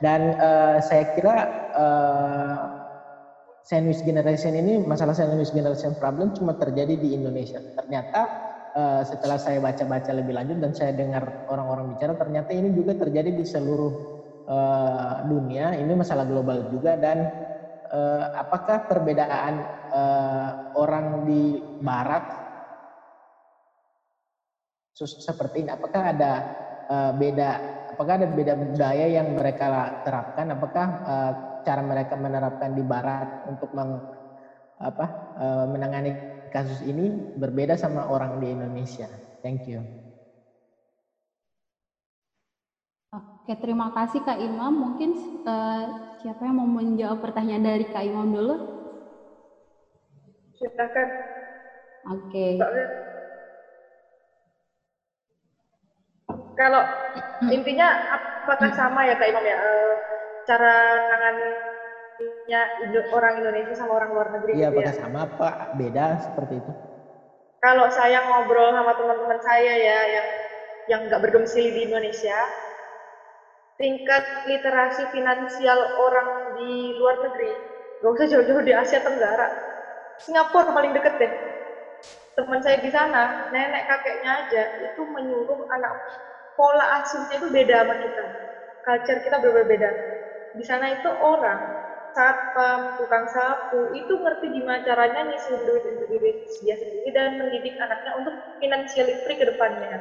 Dan 0.00 0.36
uh, 0.40 0.80
saya 0.80 1.12
kira 1.12 1.36
uh, 1.76 2.56
sandwich 3.64 4.00
generation 4.02 4.56
ini 4.56 4.80
masalah 4.82 5.12
sandwich 5.12 5.52
generation 5.52 5.94
problem 6.00 6.32
cuma 6.32 6.56
terjadi 6.56 6.96
di 6.96 7.14
Indonesia. 7.14 7.60
Ternyata 7.76 8.20
uh, 8.74 9.02
setelah 9.06 9.38
saya 9.38 9.60
baca-baca 9.60 10.10
lebih 10.14 10.34
lanjut 10.34 10.58
dan 10.58 10.72
saya 10.74 10.92
dengar 10.96 11.46
orang-orang 11.46 11.94
bicara 11.96 12.16
ternyata 12.16 12.50
ini 12.54 12.72
juga 12.74 12.96
terjadi 12.96 13.30
di 13.30 13.44
seluruh 13.44 13.92
uh, 14.46 15.14
dunia 15.26 15.78
ini 15.78 15.92
masalah 15.94 16.26
global 16.26 16.70
juga 16.70 16.98
dan 16.98 17.30
uh, 17.90 18.24
apakah 18.38 18.86
perbedaan 18.86 19.54
uh, 19.90 20.74
orang 20.78 21.26
di 21.26 21.60
barat 21.82 22.24
seperti 25.00 25.64
ini 25.64 25.70
apakah 25.72 26.12
ada 26.12 26.32
uh, 26.92 27.12
beda 27.16 27.79
apakah 28.00 28.16
ada 28.16 28.32
beda 28.32 28.56
budaya 28.56 29.12
yang 29.12 29.36
mereka 29.36 29.68
terapkan 30.08 30.48
apakah 30.56 30.86
uh, 31.04 31.32
cara 31.68 31.84
mereka 31.84 32.16
menerapkan 32.16 32.72
di 32.72 32.80
barat 32.80 33.28
untuk 33.44 33.68
meng, 33.76 34.00
apa 34.80 35.06
uh, 35.36 35.66
menangani 35.68 36.16
kasus 36.48 36.80
ini 36.80 37.12
berbeda 37.36 37.76
sama 37.76 38.08
orang 38.08 38.40
di 38.40 38.56
Indonesia 38.56 39.04
thank 39.44 39.68
you 39.68 39.84
Oke, 43.12 43.58
terima 43.58 43.90
kasih 43.90 44.22
Kak 44.22 44.38
Imam. 44.38 44.70
Mungkin 44.70 45.10
uh, 45.42 45.84
siapa 46.22 46.46
yang 46.46 46.62
mau 46.62 46.70
menjawab 46.70 47.18
pertanyaan 47.18 47.66
dari 47.66 47.84
Kak 47.90 48.06
Imam 48.06 48.30
dulu? 48.30 48.54
Silakan. 50.56 51.08
Oke. 52.06 52.56
Kalau 56.58 56.82
intinya 57.50 57.88
apakah 58.10 58.70
sama 58.74 59.06
ya 59.08 59.14
Kak 59.18 59.28
Imam 59.30 59.44
ya? 59.44 59.56
Uh, 59.58 59.94
cara 60.48 60.74
nangannya 61.08 61.50
orang 63.14 63.40
Indonesia 63.40 63.74
sama 63.76 63.96
orang 63.96 64.10
luar 64.12 64.28
negeri 64.34 64.52
Iya, 64.60 64.68
gitu 64.68 64.76
apakah 64.76 64.92
ya? 64.92 65.00
sama 65.00 65.18
apa 65.24 65.48
beda 65.72 66.06
seperti 66.20 66.54
itu? 66.60 66.72
Kalau 67.60 67.86
saya 67.92 68.24
ngobrol 68.24 68.72
sama 68.72 68.92
teman-teman 68.96 69.40
saya 69.44 69.72
ya 69.76 69.98
yang 70.08 70.26
yang 70.88 71.00
nggak 71.06 71.20
berdomisili 71.20 71.70
di 71.76 71.80
Indonesia, 71.86 72.36
tingkat 73.76 74.24
literasi 74.48 75.04
finansial 75.12 75.78
orang 76.00 76.56
di 76.56 76.96
luar 76.96 77.20
negeri, 77.20 77.52
gak 78.00 78.12
usah 78.16 78.26
jauh-jauh 78.32 78.64
di 78.64 78.72
Asia 78.72 79.00
Tenggara, 79.04 79.48
Singapura 80.18 80.72
paling 80.72 80.92
deket 80.96 81.14
deh. 81.20 81.32
Teman 82.34 82.60
saya 82.64 82.80
di 82.80 82.88
sana, 82.88 83.44
nenek 83.52 83.84
kakeknya 83.84 84.30
aja 84.40 84.62
itu 84.80 85.02
menyuruh 85.04 85.60
anak 85.68 85.92
pola 86.60 86.84
asuhnya 87.00 87.40
itu 87.40 87.48
beda 87.48 87.76
sama 87.80 87.96
kita. 87.96 88.24
Culture 88.84 89.20
kita 89.24 89.36
berbeda. 89.40 89.90
Di 90.52 90.64
sana 90.68 90.92
itu 90.92 91.08
orang 91.08 91.60
satpam, 92.12 92.92
tukang 93.00 93.24
sapu 93.32 93.88
itu 93.96 94.12
ngerti 94.20 94.46
gimana 94.52 94.84
caranya 94.84 95.20
nyisihin 95.24 95.62
duit 95.64 95.84
untuk 95.88 96.06
diri 96.12 96.30
dia 96.60 96.76
sendiri 96.76 97.08
dan 97.16 97.38
mendidik 97.40 97.72
anaknya 97.80 98.12
untuk 98.20 98.34
financial 98.60 99.08
free 99.24 99.38
ke 99.40 99.46
depannya 99.48 99.96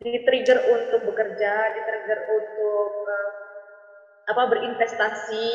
di-trigger 0.00 0.58
untuk 0.68 1.00
bekerja, 1.08 1.72
di-trigger 1.72 2.18
untuk 2.28 2.90
uh, 3.08 3.30
apa 4.28 4.42
berinvestasi, 4.52 5.48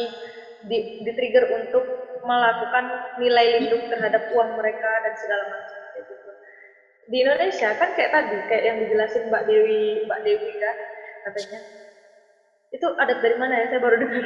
di-trigger 1.05 1.45
untuk 1.53 1.85
melakukan 2.25 2.85
nilai 3.17 3.45
lindung 3.59 3.83
terhadap 3.87 4.25
uang 4.33 4.51
mereka 4.57 4.89
dan 5.05 5.13
segala 5.15 5.43
macam. 5.47 5.80
Di 7.11 7.17
Indonesia 7.23 7.69
kan 7.79 7.89
kayak 7.95 8.11
tadi, 8.15 8.37
kayak 8.47 8.63
yang 8.71 8.77
dijelasin 8.81 9.23
Mbak 9.29 9.43
Dewi, 9.49 9.99
Mbak 10.07 10.19
Dewi 10.25 10.51
kan 10.61 10.75
katanya. 11.27 11.59
Itu 12.75 12.87
adat 13.01 13.19
dari 13.23 13.35
mana 13.41 13.53
ya? 13.61 13.65
Saya 13.69 13.79
baru 13.83 13.97
dengar. 14.03 14.25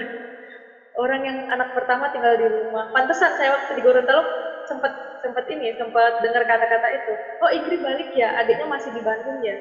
Orang 0.96 1.22
yang 1.28 1.38
anak 1.52 1.70
pertama 1.76 2.08
tinggal 2.14 2.34
di 2.40 2.48
rumah. 2.48 2.88
Pantesan 2.96 3.32
saya 3.36 3.50
waktu 3.58 3.72
di 3.78 3.82
Gorontalo 3.84 4.24
sempat 4.70 4.94
sempat 5.26 5.46
ini 5.50 5.74
sempat 5.74 6.14
dengar 6.22 6.46
kata-kata 6.46 6.88
itu 6.94 7.14
oh 7.42 7.50
Ingrid 7.50 7.82
balik 7.82 8.10
ya 8.14 8.30
adiknya 8.38 8.70
masih 8.70 8.94
di 8.94 9.02
Bandung 9.02 9.42
ya 9.42 9.58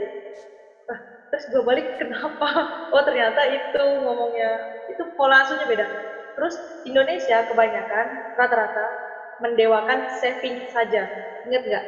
nah, 0.88 0.98
terus 1.32 1.44
gue 1.48 1.62
balik 1.64 1.86
kenapa 2.00 2.68
oh 2.92 3.02
ternyata 3.04 3.48
itu 3.48 3.84
ngomongnya 4.04 4.60
itu 4.88 5.02
pola 5.16 5.40
asuhnya 5.44 5.64
beda 5.64 5.88
terus 6.36 6.60
Indonesia 6.84 7.40
kebanyakan 7.48 8.20
rata-rata 8.36 8.86
mendewakan 9.40 10.04
saving 10.12 10.68
saja 10.68 11.08
inget 11.48 11.62
nggak 11.64 11.84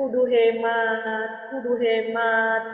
kudu 0.00 0.24
hemat 0.24 1.28
kudu 1.52 1.76
hemat 1.76 2.64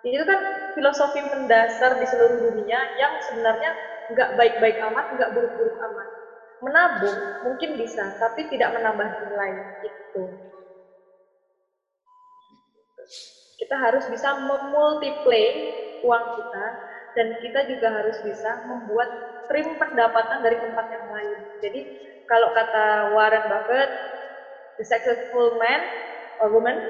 itu 0.00 0.24
kan 0.24 0.40
filosofi 0.72 1.20
mendasar 1.20 2.00
di 2.00 2.08
seluruh 2.08 2.40
dunia 2.40 2.80
yang 2.96 3.12
sebenarnya 3.20 3.76
nggak 4.08 4.32
baik-baik 4.32 4.80
amat 4.88 5.04
nggak 5.12 5.28
buruk-buruk 5.36 5.76
amat 5.92 6.08
menabung 6.60 7.16
mungkin 7.40 7.74
bisa, 7.80 8.12
tapi 8.20 8.44
tidak 8.52 8.70
menambah 8.76 9.08
nilai 9.24 9.64
itu. 9.80 10.24
Kita 13.56 13.76
harus 13.80 14.04
bisa 14.08 14.36
memultiply 14.36 15.56
uang 16.04 16.24
kita 16.36 16.66
dan 17.16 17.36
kita 17.40 17.64
juga 17.64 17.92
harus 17.92 18.20
bisa 18.20 18.60
membuat 18.64 19.08
stream 19.44 19.76
pendapatan 19.76 20.40
dari 20.44 20.60
tempat 20.60 20.86
yang 20.92 21.04
lain. 21.08 21.38
Jadi 21.60 21.80
kalau 22.28 22.52
kata 22.52 23.08
Warren 23.08 23.48
Buffett, 23.48 23.90
the 24.76 24.84
successful 24.84 25.56
man 25.56 25.80
woman, 26.48 26.80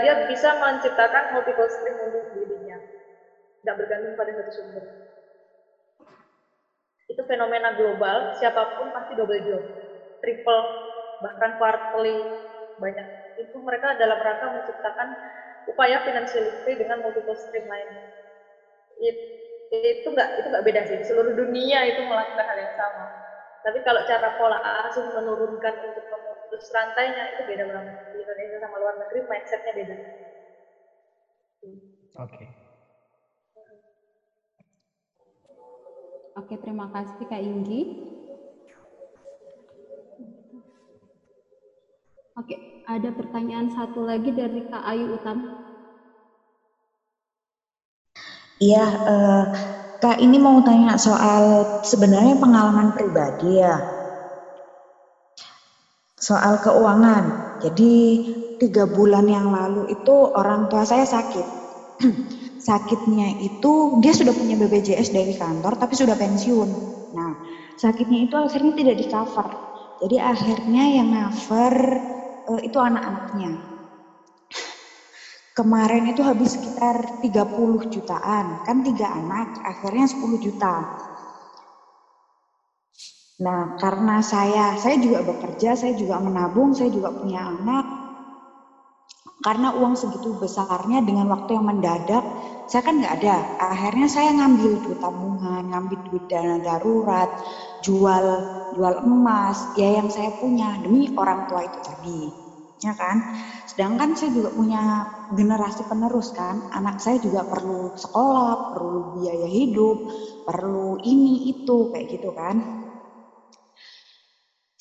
dia 0.00 0.14
bisa 0.26 0.56
menciptakan 0.56 1.28
multiple 1.30 1.68
stream 1.68 1.96
untuk 2.00 2.24
dirinya, 2.32 2.80
tidak 3.60 3.74
bergantung 3.84 4.14
pada 4.16 4.32
satu 4.34 4.50
sumber. 4.50 4.84
Itu 7.10 7.22
fenomena 7.28 7.74
global, 7.76 8.32
siapa 8.32 8.64
pun 8.72 8.88
pasti 8.88 9.12
double 9.12 9.42
job, 9.44 9.62
triple, 10.22 10.72
bahkan 11.20 11.52
quarterly, 11.58 12.24
banyak. 12.80 13.06
Itu 13.36 13.60
mereka 13.60 13.92
dalam 13.98 14.16
rangka 14.16 14.48
menciptakan 14.48 15.12
upaya 15.68 16.00
financial 16.00 16.42
literacy 16.46 16.74
dengan 16.80 16.98
multiple 17.04 17.36
stream 17.36 17.66
lain. 17.68 17.88
It, 19.02 19.16
itu 19.72 20.08
nggak 20.08 20.28
itu 20.38 20.46
nggak 20.52 20.64
beda 20.64 20.82
sih. 20.88 20.98
Seluruh 21.04 21.32
dunia 21.32 21.84
itu 21.88 22.00
melakukan 22.04 22.44
hal 22.44 22.58
yang 22.60 22.72
sama. 22.76 23.04
Tapi 23.62 23.78
kalau 23.84 24.00
cara 24.04 24.28
pola 24.34 24.58
asuh 24.86 25.06
menurunkan 25.12 25.74
untuk 25.80 26.04
memutus 26.52 26.68
rantainya 26.68 27.24
itu 27.32 27.42
beda 27.48 27.64
banget. 27.64 27.96
Di 28.12 28.16
Indonesia 28.20 28.58
sama 28.60 28.76
luar 28.76 28.94
negeri 29.00 29.20
mindsetnya 29.24 29.72
beda. 29.72 29.96
Oke. 31.64 31.72
Okay. 32.28 32.48
Oke, 36.36 36.54
terima 36.60 36.92
kasih 36.92 37.24
Kak 37.24 37.40
Inggi. 37.40 37.88
Oke, 42.36 42.60
ada 42.84 43.08
pertanyaan 43.16 43.72
satu 43.72 44.04
lagi 44.04 44.28
dari 44.28 44.60
Kak 44.68 44.84
Ayu 44.84 45.16
Utam. 45.16 45.48
Iya, 48.60 49.00
uh, 49.08 49.48
Kak 50.04 50.20
ini 50.20 50.36
mau 50.36 50.60
tanya 50.60 51.00
soal 51.00 51.64
sebenarnya 51.80 52.36
pengalaman 52.36 52.92
pribadi 52.92 53.56
ya. 53.56 53.91
Soal 56.26 56.54
keuangan. 56.64 57.24
Jadi 57.62 58.18
tiga 58.60 58.84
bulan 58.86 59.26
yang 59.26 59.50
lalu 59.50 59.82
itu 59.90 60.14
orang 60.40 60.60
tua 60.70 60.82
saya 60.86 61.02
sakit. 61.06 61.46
sakitnya 62.68 63.34
itu 63.38 63.72
dia 64.02 64.12
sudah 64.14 64.34
punya 64.38 64.54
BPJS 64.60 65.10
dari 65.16 65.34
kantor 65.34 65.74
tapi 65.82 65.94
sudah 65.98 66.14
pensiun. 66.22 66.70
Nah, 67.16 67.32
sakitnya 67.82 68.18
itu 68.26 68.34
akhirnya 68.38 68.72
tidak 68.78 68.96
di 69.00 69.06
cover. 69.06 69.48
Jadi 70.00 70.16
akhirnya 70.18 70.82
yang 70.98 71.08
cover 71.10 71.74
uh, 72.50 72.60
itu 72.62 72.78
anak-anaknya. 72.78 73.50
Kemarin 75.58 76.04
itu 76.12 76.22
habis 76.24 76.56
sekitar 76.56 76.96
30 77.22 77.82
jutaan, 77.92 78.58
kan 78.66 78.76
tiga 78.86 79.12
anak, 79.20 79.48
akhirnya 79.62 80.06
10 80.08 80.38
juta. 80.40 80.86
Nah, 83.44 83.62
karena 83.82 84.16
saya, 84.32 84.66
saya 84.82 84.96
juga 85.04 85.18
bekerja, 85.30 85.70
saya 85.80 85.92
juga 86.00 86.16
menabung, 86.26 86.70
saya 86.78 86.88
juga 86.96 87.08
punya 87.18 87.40
anak, 87.56 87.84
karena 89.46 89.68
uang 89.74 89.94
segitu 89.98 90.28
besarnya 90.42 90.98
dengan 91.08 91.26
waktu 91.34 91.50
yang 91.58 91.66
mendadak 91.70 92.24
saya 92.70 92.82
kan 92.86 92.94
nggak 93.00 93.14
ada. 93.22 93.36
Akhirnya 93.58 94.06
saya 94.10 94.30
ngambil 94.38 94.72
duit 94.84 94.98
tabungan 95.02 95.62
ngambil 95.70 95.98
duit 96.06 96.24
dana 96.30 96.56
darurat 96.62 97.28
jual 97.82 98.26
jual 98.72 98.94
emas 99.04 99.68
ya 99.76 99.88
yang 99.98 100.08
saya 100.16 100.30
punya 100.40 100.78
demi 100.82 101.06
orang 101.18 101.40
tua 101.48 101.60
itu 101.66 101.78
tadi 101.82 102.30
ya 102.82 102.92
kan? 102.98 103.16
Sedangkan 103.68 104.10
saya 104.18 104.30
juga 104.36 104.50
punya 104.54 105.06
generasi 105.38 105.82
penerus 105.90 106.28
kan. 106.34 106.62
Anak 106.78 106.96
saya 107.04 107.18
juga 107.22 107.42
perlu 107.46 107.90
sekolah 107.94 108.58
perlu 108.70 109.00
biaya 109.14 109.46
hidup 109.50 110.02
perlu 110.46 110.98
ini 111.02 111.50
itu 111.50 111.86
kayak 111.90 112.06
gitu 112.10 112.30
kan 112.34 112.62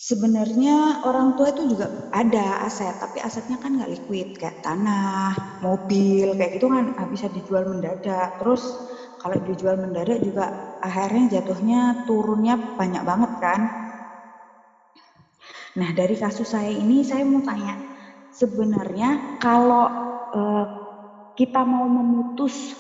Sebenarnya 0.02 0.98
orang 1.06 1.38
tua 1.38 1.54
itu 1.54 1.62
juga 1.70 1.86
ada 2.10 2.58
aset, 2.66 2.98
tapi 2.98 3.22
asetnya 3.22 3.62
kan 3.62 3.78
nggak 3.78 3.92
liquid 3.94 4.34
kayak 4.34 4.58
tanah, 4.58 5.38
mobil, 5.62 6.34
kayak 6.34 6.58
gitu 6.58 6.74
kan 6.74 6.90
bisa 7.06 7.30
dijual 7.30 7.70
mendadak. 7.70 8.34
Terus 8.42 8.82
kalau 9.22 9.38
dijual 9.46 9.78
mendadak 9.78 10.18
juga 10.26 10.50
akhirnya 10.82 11.38
jatuhnya 11.38 12.02
turunnya 12.02 12.58
banyak 12.74 13.04
banget 13.06 13.32
kan. 13.38 13.62
Nah 15.78 15.90
dari 15.94 16.18
kasus 16.18 16.50
saya 16.50 16.74
ini 16.74 17.06
saya 17.06 17.22
mau 17.22 17.46
tanya, 17.46 17.78
sebenarnya 18.34 19.22
kalau 19.38 19.86
eh, 20.34 20.66
kita 21.38 21.62
mau 21.62 21.86
memutus 21.86 22.74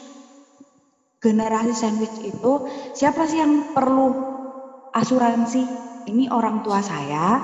generasi 1.21 1.77
sandwich 1.77 2.17
itu, 2.17 2.65
siapa 2.97 3.29
sih 3.29 3.45
yang 3.45 3.61
perlu 3.69 4.17
asuransi 4.89 5.69
ini 6.11 6.27
orang 6.31 6.59
tua 6.61 6.83
saya 6.83 7.39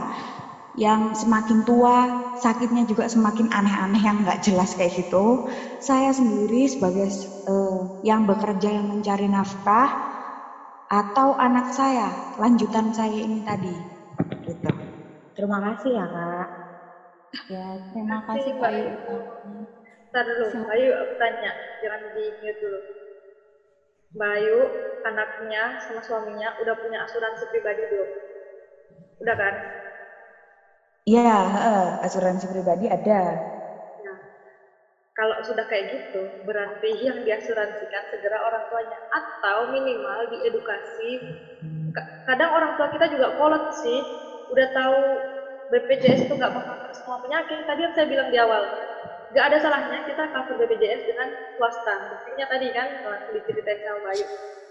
yang 0.78 1.16
semakin 1.16 1.64
tua 1.66 2.12
sakitnya 2.38 2.86
juga 2.86 3.10
semakin 3.10 3.50
aneh-aneh 3.50 4.02
yang 4.04 4.22
nggak 4.22 4.40
jelas 4.46 4.78
kayak 4.78 4.94
gitu. 4.94 5.42
Saya 5.82 6.14
sendiri 6.14 6.70
sebagai 6.70 7.10
uh, 7.50 7.88
yang 8.06 8.28
bekerja 8.30 8.78
yang 8.78 8.88
mencari 8.92 9.28
nafkah 9.32 9.90
atau 10.88 11.36
anak 11.40 11.68
saya 11.74 12.16
lanjutan 12.38 12.94
saya 12.96 13.20
ini 13.20 13.42
tadi 13.44 13.76
gitu. 14.46 14.70
Terima 15.36 15.60
kasih 15.64 15.92
ya 15.98 16.06
kak. 16.10 16.48
Ya 17.52 17.80
terima 17.92 18.20
kasih 18.28 18.52
Pak 18.60 18.72
Ayu. 18.74 18.88
Ntar 20.12 20.26
dulu, 20.26 20.48
Ayu 20.74 20.90
aku 20.98 21.14
tanya, 21.20 21.52
jangan 21.84 22.02
di 22.16 22.26
mute 22.42 22.60
dulu. 22.64 22.80
Bayu, 24.16 24.60
anaknya 25.04 25.78
sama 25.84 26.02
suaminya 26.02 26.56
udah 26.64 26.76
punya 26.80 27.04
asuransi 27.06 27.46
pribadi 27.52 27.84
belum? 27.92 28.10
Udah 29.22 29.36
kan? 29.36 29.54
Iya, 31.08 31.32
uh, 31.56 31.88
asuransi 32.04 32.46
pribadi 32.52 32.86
ada. 32.92 33.40
Nah, 34.04 34.20
kalau 35.16 35.40
sudah 35.40 35.64
kayak 35.64 35.88
gitu, 35.88 36.36
berarti 36.44 36.92
yang 37.00 37.24
diasuransikan 37.24 38.04
segera 38.12 38.44
orang 38.44 38.62
tuanya 38.68 39.00
atau 39.10 39.72
minimal 39.72 40.28
diedukasi. 40.28 41.24
Kadang 42.28 42.52
orang 42.52 42.76
tua 42.76 42.92
kita 42.92 43.08
juga 43.08 43.32
kolot 43.34 43.64
sih, 43.72 44.04
udah 44.52 44.68
tahu 44.70 45.24
BPJS 45.72 46.28
itu 46.28 46.34
nggak 46.36 46.54
mengcover 46.54 46.92
semua 46.92 47.18
penyakit. 47.24 47.64
Tadi 47.64 47.88
yang 47.88 47.94
saya 47.96 48.06
bilang 48.06 48.28
di 48.28 48.38
awal, 48.38 48.68
nggak 49.32 49.46
ada 49.52 49.58
salahnya 49.60 50.00
kita 50.08 50.24
cover 50.32 50.56
BPJS 50.56 51.02
dengan 51.04 51.28
swasta. 51.56 51.96
Buktinya 52.12 52.46
tadi 52.48 52.72
kan, 52.72 52.88
diceritain 53.34 53.80
sama 53.84 54.00
Bayu 54.12 54.26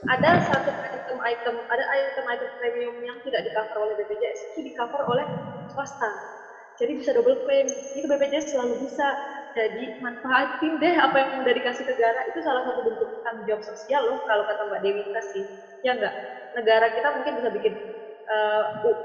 ada 0.04 0.38
satu 0.44 0.70
item-item, 0.92 1.56
ada 1.72 1.84
item-item 1.96 2.48
premium 2.60 2.94
yang 3.00 3.16
tidak 3.24 3.48
di 3.48 3.50
cover 3.56 3.80
oleh 3.80 3.94
BPJS, 3.96 4.52
itu 4.52 4.60
di 4.68 4.72
cover 4.76 5.02
oleh 5.08 5.24
swasta. 5.72 6.12
Jadi 6.76 6.92
bisa 7.00 7.16
double 7.16 7.40
claim. 7.40 7.64
Itu 7.96 8.04
BPJS 8.04 8.52
selalu 8.52 8.76
bisa. 8.84 9.16
Jadi 9.56 9.96
manfaatin 9.96 10.76
deh 10.76 10.92
apa 11.00 11.24
yang 11.24 11.40
udah 11.40 11.52
dikasih 11.56 11.88
negara. 11.88 12.20
Itu 12.28 12.44
salah 12.44 12.60
satu 12.68 12.84
bentuk 12.84 13.08
tanggung 13.24 13.48
jawab 13.48 13.64
sosial 13.64 14.04
loh 14.04 14.20
kalau 14.28 14.44
kata 14.44 14.68
Mbak 14.68 14.80
Dewi 14.84 15.08
kasih. 15.08 15.48
Ya 15.80 15.96
enggak? 15.96 16.12
Negara 16.52 16.92
kita 16.92 17.08
mungkin 17.16 17.40
bisa 17.40 17.48
bikin 17.48 17.80
uh, 18.26 18.64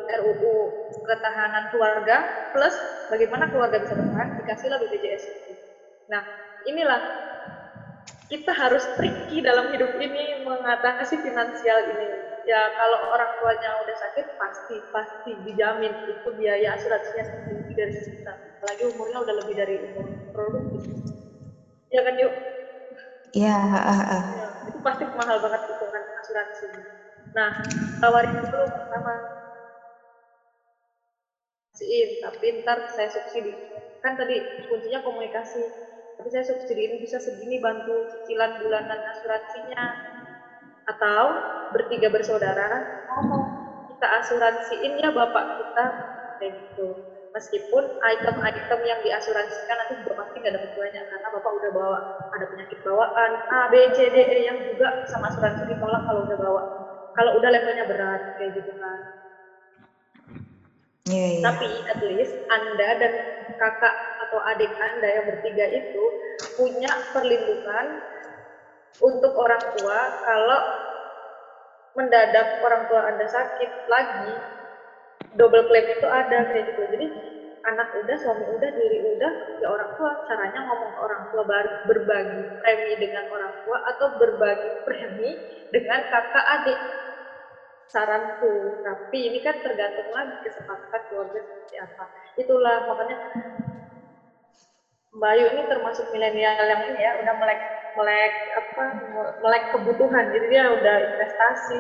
eh, 0.10 0.18
RUU 0.20 0.74
ketahanan 1.06 1.70
keluarga 1.70 2.26
plus 2.52 2.74
bagaimana 3.08 3.48
keluarga 3.48 3.78
bisa 3.80 3.94
bertahan 3.96 4.36
dikasihlah 4.38 4.78
BPJS 4.82 5.24
itu. 5.32 5.52
Nah, 6.10 6.22
inilah 6.66 7.02
kita 8.32 8.56
harus 8.56 8.88
tricky 8.96 9.44
dalam 9.44 9.68
hidup 9.68 9.92
ini 10.00 10.40
mengatasi 10.40 11.20
finansial 11.20 11.84
ini. 11.84 12.08
Ya 12.48 12.72
kalau 12.74 13.12
orang 13.12 13.36
tuanya 13.38 13.76
udah 13.84 13.96
sakit 14.08 14.26
pasti 14.40 14.82
pasti 14.90 15.36
dijamin 15.44 15.94
itu 16.08 16.30
biaya 16.34 16.74
asuransinya 16.80 17.28
lebih 17.52 17.76
dari 17.76 17.92
sejuta. 17.92 18.34
Apalagi 18.58 18.88
umurnya 18.88 19.20
udah 19.20 19.36
lebih 19.36 19.56
dari 19.60 19.76
umur 19.84 20.08
produktif. 20.32 20.88
Ya 21.92 22.02
kan 22.08 22.16
yuk? 22.16 22.34
Iya. 23.36 23.60
Uh, 23.60 24.00
uh. 24.00 24.24
Ya, 24.32 24.48
itu 24.64 24.80
pasti 24.80 25.04
mahal 25.12 25.38
banget 25.44 25.62
hitungan 25.68 26.04
asuransi. 26.24 26.66
Nah 27.32 27.52
tawarin 28.04 28.36
dulu 28.36 28.68
pertama. 28.76 29.24
Tapi 32.22 32.46
ntar 32.62 32.84
saya 32.92 33.10
subsidi. 33.10 33.56
Kan 34.04 34.14
tadi 34.20 34.44
kuncinya 34.70 35.00
komunikasi 35.02 35.64
tapi 36.20 36.28
saya 36.30 36.46
subsidiin 36.46 37.02
bisa 37.02 37.18
segini 37.18 37.58
bantu 37.58 38.06
cicilan 38.12 38.52
bulanan 38.62 39.00
asuransinya. 39.16 39.96
Atau 40.86 41.40
bertiga 41.72 42.12
bersaudara 42.12 42.84
ngomong 43.08 43.48
kita 43.88 44.08
asuransiin 44.22 45.00
ya 45.00 45.10
bapak 45.10 45.56
kita. 45.58 45.96
Kayak 46.38 46.52
gitu. 46.60 47.00
Meskipun 47.32 47.88
item-item 48.12 48.80
yang 48.84 49.00
diasuransikan 49.00 49.80
nanti 49.80 49.96
juga 50.04 50.20
pasti 50.20 50.44
nggak 50.44 50.52
dapat 50.60 50.72
banyak 50.76 51.04
karena 51.08 51.28
bapak 51.32 51.52
udah 51.64 51.72
bawa 51.72 52.00
ada 52.36 52.44
penyakit 52.44 52.76
bawaan 52.84 53.32
A 53.48 53.72
B 53.72 53.88
C 53.96 54.12
D 54.12 54.20
E 54.20 54.38
yang 54.52 54.60
juga 54.68 54.92
sama 55.08 55.32
asuransi 55.32 55.64
ditolak 55.64 56.04
kalau 56.04 56.28
udah 56.28 56.36
bawa 56.36 56.62
kalau 57.16 57.38
udah 57.38 57.50
levelnya 57.52 57.86
berat 57.88 58.22
kayak 58.40 58.52
gitu 58.56 58.72
kan. 58.76 59.00
Iya, 61.10 61.26
iya. 61.38 61.42
Tapi 61.44 61.68
at 61.90 62.00
least 62.06 62.34
Anda 62.48 62.90
dan 63.02 63.14
kakak 63.58 63.96
atau 64.28 64.40
adik 64.54 64.72
Anda 64.80 65.10
yang 65.18 65.26
bertiga 65.26 65.66
itu 65.68 66.04
punya 66.56 66.92
perlindungan 67.10 68.00
untuk 69.02 69.34
orang 69.34 69.64
tua 69.76 69.98
kalau 70.22 70.62
mendadak 71.98 72.48
orang 72.64 72.86
tua 72.88 73.02
Anda 73.10 73.26
sakit 73.28 73.70
lagi 73.90 74.34
double 75.36 75.66
claim 75.68 75.88
itu 75.90 76.08
ada 76.08 76.48
kayak 76.48 76.64
gitu. 76.70 76.82
Jadi 76.86 77.06
anak 77.70 77.88
udah, 78.00 78.16
suami 78.24 78.46
udah, 78.56 78.70
diri 78.80 79.00
udah, 79.14 79.32
ya 79.62 79.68
orang 79.76 79.92
tua 79.98 80.12
caranya 80.28 80.60
ngomong 80.68 80.90
ke 80.96 81.00
orang 81.08 81.24
tua 81.30 81.42
bar- 81.52 81.78
berbagi 81.90 82.42
premi 82.60 82.94
dengan 83.04 83.24
orang 83.36 83.54
tua 83.64 83.78
atau 83.90 84.08
berbagi 84.20 84.70
premi 84.86 85.30
dengan 85.74 86.00
kakak 86.12 86.46
adik. 86.56 86.80
Saranku 87.94 88.80
tapi 88.86 89.18
ini 89.28 89.38
kan 89.46 89.56
tergantung 89.66 90.08
lagi 90.18 90.36
kesepakatan 90.40 91.02
keluarga 91.12 91.40
seperti 91.44 91.76
apa. 91.86 92.04
Itulah 92.40 92.76
makanya 92.88 93.16
Mbak 95.18 95.30
Ayu 95.36 95.46
ini 95.52 95.62
termasuk 95.72 96.06
milenial 96.14 96.64
yang 96.72 96.82
ini 96.88 97.00
ya 97.06 97.12
udah 97.22 97.34
melek 97.42 97.60
melek 97.98 98.32
apa 98.60 98.84
melek 99.44 99.64
kebutuhan. 99.72 100.26
Jadi 100.34 100.46
dia 100.54 100.72
udah 100.72 100.96
investasi 101.04 101.80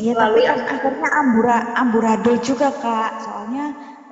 Iya, 0.00 0.12
tapi 0.22 0.38
kan 0.48 0.58
akhirnya 0.74 1.08
ambura, 1.20 1.56
amburadul 1.80 2.36
juga 2.48 2.66
kak. 2.82 3.10
Soalnya 3.24 3.60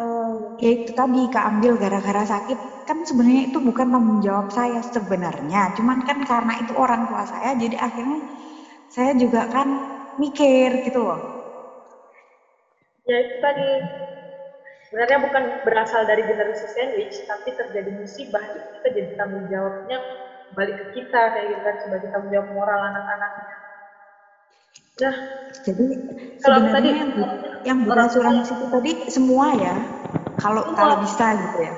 eh, 0.01 0.33
ya 0.63 0.69
itu 0.77 0.91
tadi 1.01 1.19
keambil 1.35 1.73
gara-gara 1.83 2.23
sakit. 2.33 2.59
Kan 2.89 2.99
sebenarnya 3.09 3.43
itu 3.49 3.59
bukan 3.69 3.87
tanggung 3.93 4.19
jawab 4.27 4.47
saya 4.59 4.81
sebenarnya. 4.95 5.59
Cuman 5.77 5.99
kan 6.09 6.19
karena 6.31 6.53
itu 6.63 6.73
orang 6.85 7.03
tua 7.09 7.23
saya, 7.33 7.51
jadi 7.63 7.77
akhirnya 7.87 8.19
saya 8.95 9.13
juga 9.23 9.41
kan 9.55 9.69
mikir 10.23 10.71
gitu 10.87 11.01
loh. 11.09 11.21
ya 13.09 13.17
itu 13.25 13.37
tadi 13.41 13.63
sebenarnya 14.89 15.19
bukan 15.27 15.45
berasal 15.67 16.03
dari 16.11 16.23
generasi 16.31 16.67
sandwich 16.71 17.25
tapi 17.31 17.49
terjadi 17.57 17.91
musibah 18.01 18.45
itu 18.57 18.67
kita 18.79 18.89
jadi 18.97 19.11
tanggung 19.19 19.45
jawabnya 19.53 19.99
balik 20.57 20.77
ke 20.81 20.87
kita 21.01 21.33
kayak 21.35 21.47
gitu 21.57 21.63
kan 21.65 21.77
sebagai 21.83 22.09
tanggung 22.13 22.31
jawab 22.33 22.49
moral 22.53 22.81
anak-anaknya 22.91 23.55
nah 25.03 25.17
Jadi 25.65 25.87
Kalau 26.43 26.59
tadi- 26.67 26.93
yang, 26.93 27.11
yang 27.65 27.79
berasuransi 27.87 28.59
itu 28.59 28.67
tadi 28.69 28.91
semua 29.09 29.55
ya. 29.55 29.77
Kalau 30.37 30.61
Semua. 30.67 30.77
kalau 30.77 30.95
bisa 30.99 31.31
gitu 31.39 31.59
ya. 31.63 31.75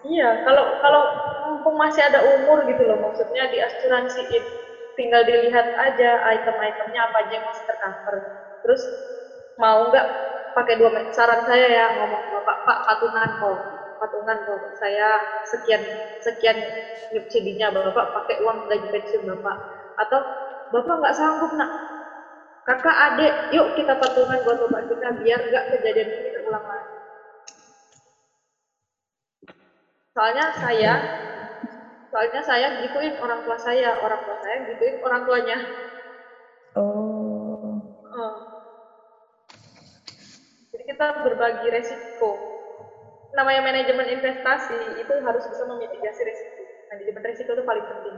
Iya, 0.00 0.28
kalau 0.40 0.72
kalau 0.80 1.02
mumpung 1.44 1.76
masih 1.76 2.00
ada 2.08 2.24
umur 2.24 2.64
gitu 2.64 2.80
loh, 2.88 2.96
maksudnya 2.96 3.44
di 3.52 3.60
asuransiin, 3.60 4.48
tinggal 4.96 5.22
dilihat 5.28 5.68
aja 5.76 6.24
item-itemnya 6.32 7.06
apa 7.06 7.20
aja 7.20 7.32
yang 7.36 7.44
masih 7.44 7.62
tercover. 7.68 8.24
Terus 8.64 8.82
mau 9.60 9.84
nggak 9.92 10.06
pakai 10.56 10.74
dua 10.80 10.88
saran 11.12 11.44
saya 11.44 11.68
ya 11.68 11.84
ngomong 11.92 12.24
bapak 12.32 12.56
pak 12.64 12.78
patungan 12.88 13.28
kok, 13.36 13.58
patungan 14.00 14.38
kok. 14.42 14.60
Saya 14.80 15.20
sekian 15.44 15.84
sekian 16.16 16.56
subsidinya 17.12 17.68
bapak 17.68 18.08
pakai 18.16 18.40
uang 18.40 18.64
gaji 18.64 18.88
pensiun 18.88 19.28
bapak. 19.28 19.60
Atau 20.00 20.24
bapak 20.72 20.96
nggak 21.04 21.14
sanggup 21.14 21.52
nak, 21.52 21.68
kakak 22.68 22.96
adik, 23.12 23.32
yuk 23.56 23.72
kita 23.74 23.96
patungan 23.96 24.40
buat 24.44 24.58
bapak 24.66 24.82
kita 24.92 25.08
biar 25.20 25.40
nggak 25.48 25.64
kejadian 25.76 26.08
ini 26.12 26.30
terulang 26.36 26.64
lagi. 26.64 26.88
Soalnya 30.10 30.46
saya, 30.58 30.92
soalnya 32.12 32.42
saya 32.44 32.66
gituin 32.84 33.14
orang 33.22 33.40
tua 33.46 33.56
saya, 33.56 33.96
orang 34.02 34.20
tua 34.26 34.36
saya 34.42 34.56
gituin 34.68 35.00
orang 35.00 35.22
tuanya. 35.24 35.58
Oh. 36.76 37.80
Oh. 38.10 38.36
Jadi 40.70 40.84
kita 40.84 41.06
berbagi 41.24 41.66
resiko. 41.70 42.36
Namanya 43.30 43.62
manajemen 43.62 44.10
investasi 44.10 44.98
itu 44.98 45.12
harus 45.22 45.44
bisa 45.46 45.62
memitigasi 45.64 46.20
resiko. 46.26 46.62
Manajemen 46.90 47.22
resiko 47.22 47.50
itu 47.54 47.64
paling 47.64 47.86
penting 47.86 48.16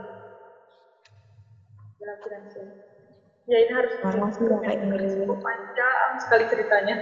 dalam 2.03 2.17
finansial. 2.19 2.92
Ya 3.43 3.57
ini 3.59 3.71
harus 3.75 3.91
Makasih 3.99 4.47
ya, 4.63 4.71
Ingrid. 4.79 5.03
resiko 5.03 5.35
panjang 5.43 6.09
sekali 6.23 6.43
ceritanya. 6.47 6.95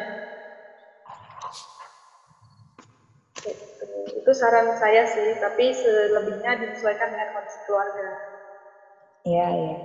Itu 4.17 4.31
saran 4.33 4.73
saya 4.73 5.05
sih, 5.05 5.37
tapi 5.37 5.69
selebihnya 5.73 6.57
disesuaikan 6.57 7.13
dengan 7.13 7.29
kondisi 7.33 7.59
keluarga. 7.65 8.09
Iya, 9.21 9.47
iya. 9.53 9.77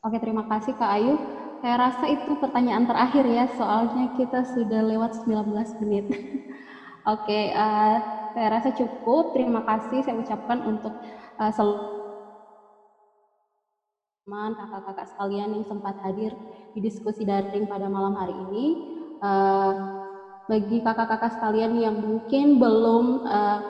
Oke, 0.00 0.16
terima 0.16 0.44
kasih 0.48 0.72
Kak 0.72 0.88
Ayu. 0.96 1.20
Saya 1.60 1.74
rasa 1.74 2.06
itu 2.08 2.32
pertanyaan 2.38 2.86
terakhir 2.88 3.28
ya, 3.28 3.44
soalnya 3.50 4.08
kita 4.16 4.40
sudah 4.46 4.80
lewat 4.88 5.20
19 5.20 5.68
menit. 5.84 6.06
Oke, 7.12 7.52
eh, 7.52 7.96
saya 8.38 8.54
rasa 8.54 8.70
cukup. 8.70 9.34
Terima 9.34 9.66
kasih 9.66 10.06
saya 10.06 10.14
ucapkan 10.14 10.62
untuk 10.62 10.94
eh, 11.42 11.50
seluruh 11.50 11.98
teman 14.22 14.54
kakak-kakak 14.54 15.06
sekalian 15.10 15.50
yang 15.58 15.64
sempat 15.66 15.98
hadir 16.06 16.30
di 16.76 16.78
diskusi 16.78 17.26
daring 17.26 17.66
pada 17.66 17.90
malam 17.90 18.14
hari 18.14 18.38
ini. 18.46 18.66
Eh, 19.18 19.74
bagi 20.46 20.78
kakak-kakak 20.80 21.34
sekalian 21.34 21.74
yang 21.82 21.98
mungkin 21.98 22.62
belum 22.62 23.26
eh, 23.26 23.60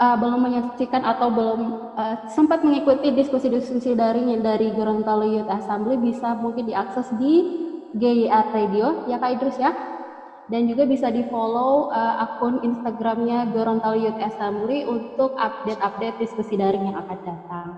uh, 0.00 0.16
belum 0.16 0.40
menyaksikan 0.40 1.04
atau 1.04 1.28
belum 1.28 1.60
uh, 1.92 2.16
sempat 2.32 2.64
mengikuti 2.64 3.12
diskusi-diskusi 3.12 3.92
daring 3.92 4.32
yang 4.32 4.40
dari 4.40 4.72
Gorontalo 4.72 5.28
Youth 5.28 5.50
Assembly 5.52 6.00
bisa 6.00 6.32
mungkin 6.40 6.70
diakses 6.70 7.12
di 7.20 7.44
GYR 7.98 8.46
Radio 8.54 9.04
ya 9.10 9.20
Kak 9.20 9.30
Idrus 9.36 9.60
ya 9.60 9.99
dan 10.50 10.66
juga 10.66 10.82
bisa 10.84 11.14
di 11.14 11.22
follow 11.22 11.86
uh, 11.94 12.18
akun 12.18 12.58
Instagramnya 12.58 13.46
Gorontalo 13.46 13.94
Youth 13.94 14.18
Assembly 14.18 14.82
untuk 14.82 15.30
update-update 15.38 16.18
diskusi 16.18 16.58
daring 16.58 16.90
yang 16.90 16.98
akan 16.98 17.18
datang. 17.22 17.68